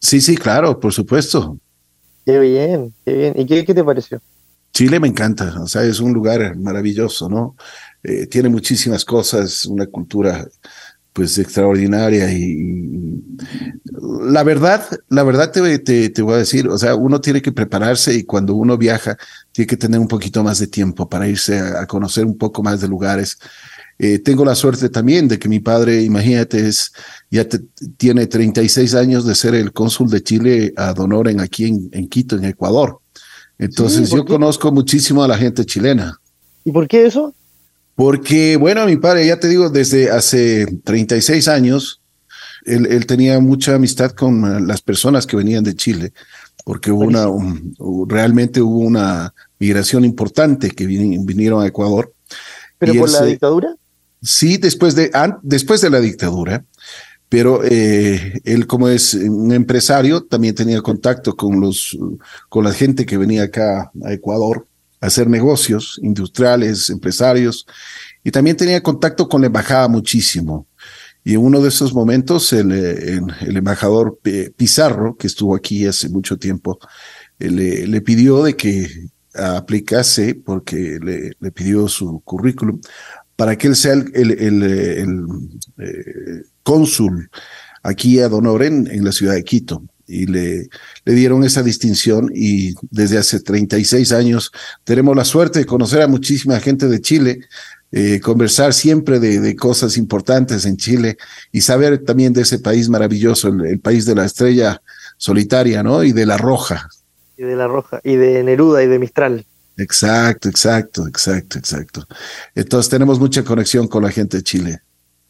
Sí, 0.00 0.20
sí, 0.20 0.36
claro, 0.36 0.80
por 0.80 0.92
supuesto. 0.92 1.58
Qué 2.24 2.38
bien, 2.38 2.94
qué 3.04 3.12
bien. 3.12 3.34
¿Y 3.36 3.46
qué, 3.46 3.64
qué 3.64 3.74
te 3.74 3.84
pareció? 3.84 4.20
Chile 4.72 4.98
me 4.98 5.08
encanta, 5.08 5.60
o 5.60 5.66
sea, 5.66 5.84
es 5.84 6.00
un 6.00 6.14
lugar 6.14 6.56
maravilloso, 6.56 7.28
¿no? 7.28 7.56
Eh, 8.02 8.26
tiene 8.26 8.48
muchísimas 8.48 9.04
cosas, 9.04 9.66
una 9.66 9.84
cultura 9.86 10.48
pues 11.12 11.36
extraordinaria 11.38 12.32
y, 12.32 13.22
la 14.24 14.42
verdad, 14.42 14.84
la 15.08 15.22
verdad 15.22 15.50
te, 15.52 15.78
te, 15.78 16.08
te 16.10 16.22
voy 16.22 16.34
a 16.34 16.38
decir, 16.38 16.68
o 16.68 16.78
sea, 16.78 16.94
uno 16.94 17.20
tiene 17.20 17.42
que 17.42 17.52
prepararse 17.52 18.14
y 18.14 18.24
cuando 18.24 18.54
uno 18.54 18.78
viaja 18.78 19.16
tiene 19.52 19.66
que 19.66 19.76
tener 19.76 20.00
un 20.00 20.08
poquito 20.08 20.42
más 20.42 20.58
de 20.58 20.66
tiempo 20.66 21.08
para 21.08 21.28
irse 21.28 21.58
a, 21.58 21.82
a 21.82 21.86
conocer 21.86 22.24
un 22.24 22.38
poco 22.38 22.62
más 22.62 22.80
de 22.80 22.88
lugares. 22.88 23.38
Eh, 23.98 24.18
tengo 24.18 24.44
la 24.44 24.54
suerte 24.54 24.88
también 24.88 25.28
de 25.28 25.38
que 25.38 25.48
mi 25.48 25.60
padre, 25.60 26.02
imagínate, 26.02 26.66
es, 26.66 26.92
ya 27.30 27.46
te- 27.46 27.60
tiene 27.96 28.26
36 28.26 28.94
años 28.94 29.26
de 29.26 29.34
ser 29.34 29.54
el 29.54 29.72
cónsul 29.72 30.08
de 30.10 30.22
Chile 30.22 30.72
a 30.76 30.92
Donoren 30.94 31.40
aquí 31.40 31.66
en, 31.66 31.88
en 31.92 32.08
Quito, 32.08 32.36
en 32.36 32.44
Ecuador. 32.44 32.98
Entonces 33.58 34.08
¿por 34.10 34.20
yo 34.20 34.24
conozco 34.24 34.72
muchísimo 34.72 35.22
a 35.22 35.28
la 35.28 35.36
gente 35.38 35.64
chilena. 35.64 36.18
¿Y 36.64 36.72
por 36.72 36.88
qué 36.88 37.06
eso? 37.06 37.34
Porque, 37.94 38.56
bueno, 38.56 38.86
mi 38.86 38.96
padre, 38.96 39.26
ya 39.26 39.38
te 39.38 39.48
digo, 39.48 39.68
desde 39.70 40.10
hace 40.10 40.66
36 40.84 41.46
años, 41.48 42.00
él, 42.64 42.86
él 42.86 43.06
tenía 43.06 43.38
mucha 43.40 43.74
amistad 43.74 44.12
con 44.12 44.66
las 44.66 44.80
personas 44.80 45.26
que 45.26 45.36
venían 45.36 45.64
de 45.64 45.74
Chile, 45.74 46.12
porque 46.64 46.90
hubo 46.90 47.02
una, 47.02 47.28
un- 47.28 47.74
realmente 48.08 48.62
hubo 48.62 48.78
una 48.78 49.34
migración 49.58 50.04
importante 50.04 50.70
que 50.70 50.86
vin- 50.86 51.24
vinieron 51.24 51.62
a 51.62 51.66
Ecuador. 51.66 52.12
¿Pero 52.78 52.94
por 52.94 53.08
él 53.08 53.12
la 53.14 53.24
dictadura? 53.26 53.76
Sí, 54.22 54.56
después 54.56 54.94
de, 54.94 55.10
an- 55.12 55.38
después 55.42 55.80
de 55.80 55.90
la 55.90 56.00
dictadura, 56.00 56.64
pero 57.28 57.60
eh, 57.64 58.40
él 58.44 58.66
como 58.66 58.88
es 58.88 59.14
un 59.14 59.52
empresario, 59.52 60.22
también 60.22 60.54
tenía 60.54 60.80
contacto 60.82 61.34
con 61.34 61.60
los, 61.60 61.96
con 62.48 62.64
la 62.64 62.72
gente 62.72 63.04
que 63.06 63.16
venía 63.18 63.44
acá 63.44 63.90
a 64.04 64.12
Ecuador 64.12 64.66
hacer 65.02 65.28
negocios 65.28 66.00
industriales, 66.02 66.88
empresarios, 66.88 67.66
y 68.24 68.30
también 68.30 68.56
tenía 68.56 68.82
contacto 68.82 69.28
con 69.28 69.42
la 69.42 69.48
embajada 69.48 69.88
muchísimo. 69.88 70.66
Y 71.24 71.34
en 71.34 71.40
uno 71.40 71.60
de 71.60 71.68
esos 71.68 71.92
momentos, 71.92 72.52
el, 72.52 72.72
eh, 72.72 73.20
embajador 73.42 74.18
P- 74.22 74.50
Pizarro, 74.56 75.16
que 75.16 75.26
estuvo 75.26 75.54
aquí 75.54 75.86
hace 75.86 76.08
mucho 76.08 76.36
tiempo, 76.36 76.78
eh, 77.38 77.50
le, 77.86 78.00
pidió 78.00 78.42
de 78.42 78.56
que 78.56 78.88
aplicase, 79.34 80.34
porque 80.34 80.98
le, 81.02 81.50
pidió 81.52 81.88
su 81.88 82.20
currículum, 82.20 82.80
para 83.36 83.56
que 83.56 83.68
él 83.68 83.76
sea 83.76 83.94
el, 83.94 84.10
el, 84.14 84.62
eh, 84.62 85.06
eh, 85.78 86.42
cónsul 86.62 87.28
aquí 87.82 88.20
a 88.20 88.28
Donoren 88.28 88.88
en 88.90 89.04
la 89.04 89.10
ciudad 89.12 89.34
de 89.34 89.42
Quito. 89.42 89.82
Y 90.12 90.26
le, 90.26 90.68
le 91.04 91.12
dieron 91.14 91.44
esa 91.44 91.62
distinción 91.62 92.30
y 92.34 92.74
desde 92.90 93.18
hace 93.18 93.40
36 93.40 94.12
años 94.12 94.52
tenemos 94.84 95.16
la 95.16 95.24
suerte 95.24 95.60
de 95.60 95.66
conocer 95.66 96.02
a 96.02 96.08
muchísima 96.08 96.60
gente 96.60 96.86
de 96.88 97.00
Chile, 97.00 97.40
eh, 97.90 98.20
conversar 98.20 98.74
siempre 98.74 99.20
de, 99.20 99.40
de 99.40 99.56
cosas 99.56 99.96
importantes 99.96 100.64
en 100.66 100.76
Chile 100.76 101.16
y 101.50 101.60
saber 101.62 101.98
también 102.04 102.32
de 102.32 102.42
ese 102.42 102.58
país 102.58 102.88
maravilloso, 102.88 103.48
el, 103.48 103.66
el 103.66 103.80
país 103.80 104.06
de 104.06 104.14
la 104.14 104.24
estrella 104.24 104.82
solitaria, 105.16 105.82
¿no? 105.82 106.02
Y 106.02 106.12
de 106.12 106.26
la 106.26 106.36
roja. 106.36 106.88
Y 107.36 107.44
de 107.44 107.56
La 107.56 107.66
Roja, 107.66 108.00
y 108.04 108.16
de 108.16 108.42
Neruda 108.44 108.82
y 108.82 108.86
de 108.86 108.98
Mistral. 108.98 109.44
Exacto, 109.76 110.48
exacto, 110.48 111.06
exacto, 111.08 111.58
exacto. 111.58 112.06
Entonces 112.54 112.90
tenemos 112.90 113.18
mucha 113.18 113.42
conexión 113.42 113.88
con 113.88 114.02
la 114.02 114.10
gente 114.10 114.36
de 114.36 114.42
Chile. 114.42 114.80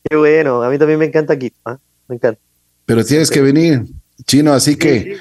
Qué 0.05 0.17
bueno, 0.17 0.63
a 0.63 0.69
mí 0.69 0.79
también 0.79 0.99
me 0.99 1.07
encanta 1.07 1.39
Quito, 1.39 1.57
¿ah? 1.65 1.79
me 2.09 2.17
encanta. 2.17 2.41
Pero 2.85 3.05
tienes 3.05 3.31
que 3.31 3.41
venir, 3.41 3.87
chino, 4.25 4.53
así 4.53 4.77
que, 4.77 5.01
Sí. 5.01 5.13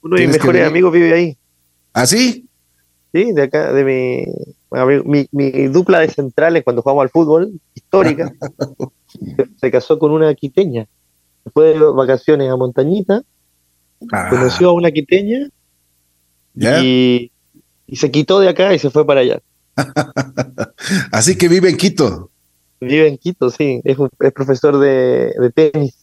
Uno 0.00 0.16
de 0.16 0.26
mis 0.26 0.36
mejores 0.36 0.66
amigos 0.66 0.92
vive 0.92 1.12
ahí, 1.12 1.36
¿así? 1.92 2.48
sí, 3.12 3.32
de 3.32 3.42
acá, 3.42 3.72
de 3.72 3.84
mi, 3.84 4.24
mi, 5.04 5.28
mi, 5.32 5.66
dupla 5.68 6.00
de 6.00 6.08
centrales 6.08 6.64
cuando 6.64 6.82
jugamos 6.82 7.02
al 7.02 7.10
fútbol, 7.10 7.60
histórica, 7.74 8.32
se 9.60 9.70
casó 9.70 9.98
con 9.98 10.12
una 10.12 10.34
quiteña. 10.34 10.86
Después 11.44 11.78
de 11.78 11.84
vacaciones 11.84 12.50
a 12.50 12.56
Montañita, 12.56 13.22
ah. 14.12 14.26
conoció 14.30 14.70
a 14.70 14.72
una 14.72 14.90
quiteña 14.90 15.48
y, 16.54 17.32
se 17.92 18.10
quitó 18.10 18.40
de 18.40 18.50
acá 18.50 18.74
y 18.74 18.78
se 18.78 18.90
fue 18.90 19.06
para 19.06 19.20
allá. 19.20 19.40
Así 21.12 21.38
que 21.38 21.48
vive 21.48 21.70
en 21.70 21.76
Quito. 21.76 22.30
Vive 22.80 23.08
en 23.08 23.16
Quito, 23.16 23.50
sí. 23.50 23.80
Es, 23.84 23.96
es 24.20 24.32
profesor 24.32 24.78
de, 24.78 25.32
tenis. 25.54 25.97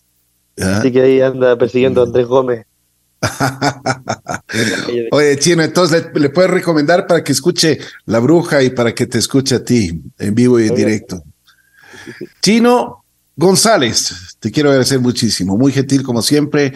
Así 0.57 0.91
que 0.91 1.01
ahí 1.01 1.21
anda 1.21 1.57
persiguiendo 1.57 2.01
a 2.01 2.05
Andrés 2.05 2.27
Gómez. 2.27 2.65
Oye, 5.11 5.39
Chino, 5.39 5.63
entonces 5.63 6.07
le, 6.13 6.29
puedes 6.29 6.51
recomendar 6.51 7.07
para 7.07 7.23
que 7.23 7.31
escuche 7.31 7.79
La 8.05 8.19
Bruja 8.19 8.61
y 8.63 8.69
para 8.69 8.93
que 8.93 9.07
te 9.07 9.17
escuche 9.17 9.55
a 9.55 9.63
ti 9.63 10.01
en 10.17 10.35
vivo 10.35 10.59
y 10.59 10.67
en 10.67 10.75
directo. 10.75 11.23
Chino 12.41 13.03
González, 13.35 14.37
te 14.39 14.51
quiero 14.51 14.69
agradecer 14.69 14.99
muchísimo, 14.99 15.57
muy 15.57 15.71
gentil 15.71 16.03
como 16.03 16.21
siempre. 16.21 16.73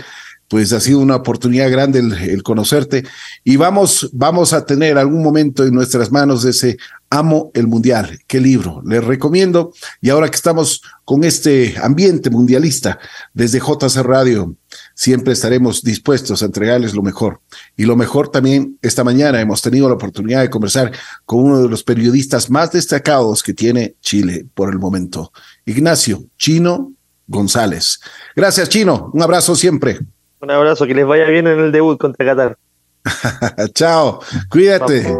Pues 0.47 0.73
ha 0.73 0.79
sido 0.79 0.97
una 0.97 1.17
oportunidad 1.17 1.69
grande 1.69 1.99
el, 1.99 2.41
conocerte. 2.41 3.05
Y 3.43 3.55
vamos, 3.55 4.09
vamos 4.13 4.51
a 4.51 4.65
tener 4.65 4.97
algún 4.97 5.21
momento 5.21 5.63
en 5.63 5.75
nuestras 5.75 6.11
manos 6.11 6.43
ese 6.43 6.77
Amo 7.09 7.51
el 7.53 7.67
Mundial. 7.67 8.19
Qué 8.27 8.39
libro, 8.39 8.81
les 8.85 9.03
recomiendo. 9.03 9.73
Y 10.01 10.09
ahora 10.09 10.29
que 10.29 10.35
estamos 10.35 10.81
con 11.05 11.23
este 11.23 11.75
ambiente 11.81 12.29
mundialista 12.29 12.99
desde 13.33 13.59
JC 13.59 14.03
Radio, 14.03 14.55
siempre 14.93 15.33
estaremos 15.33 15.81
dispuestos 15.81 16.41
a 16.41 16.45
entregarles 16.45 16.93
lo 16.93 17.01
mejor. 17.01 17.41
Y 17.75 17.85
lo 17.85 17.95
mejor 17.95 18.29
también 18.29 18.77
esta 18.81 19.03
mañana 19.03 19.41
hemos 19.41 19.61
tenido 19.61 19.87
la 19.87 19.95
oportunidad 19.95 20.41
de 20.41 20.49
conversar 20.49 20.91
con 21.25 21.39
uno 21.39 21.63
de 21.63 21.69
los 21.69 21.83
periodistas 21.83 22.49
más 22.49 22.71
destacados 22.71 23.41
que 23.41 23.53
tiene 23.53 23.95
Chile 24.01 24.45
por 24.53 24.69
el 24.69 24.77
momento, 24.77 25.31
Ignacio 25.65 26.25
Chino 26.37 26.93
González. 27.27 27.99
Gracias, 28.35 28.69
Chino. 28.69 29.09
Un 29.13 29.21
abrazo 29.21 29.55
siempre. 29.55 29.99
Un 30.41 30.51
abrazo, 30.51 30.87
que 30.87 30.95
les 30.95 31.05
vaya 31.05 31.25
bien 31.25 31.47
en 31.47 31.59
el 31.59 31.71
debut 31.71 31.97
contra 31.99 32.25
Qatar. 32.25 32.57
Chao, 33.73 34.21
cuídate. 34.49 35.15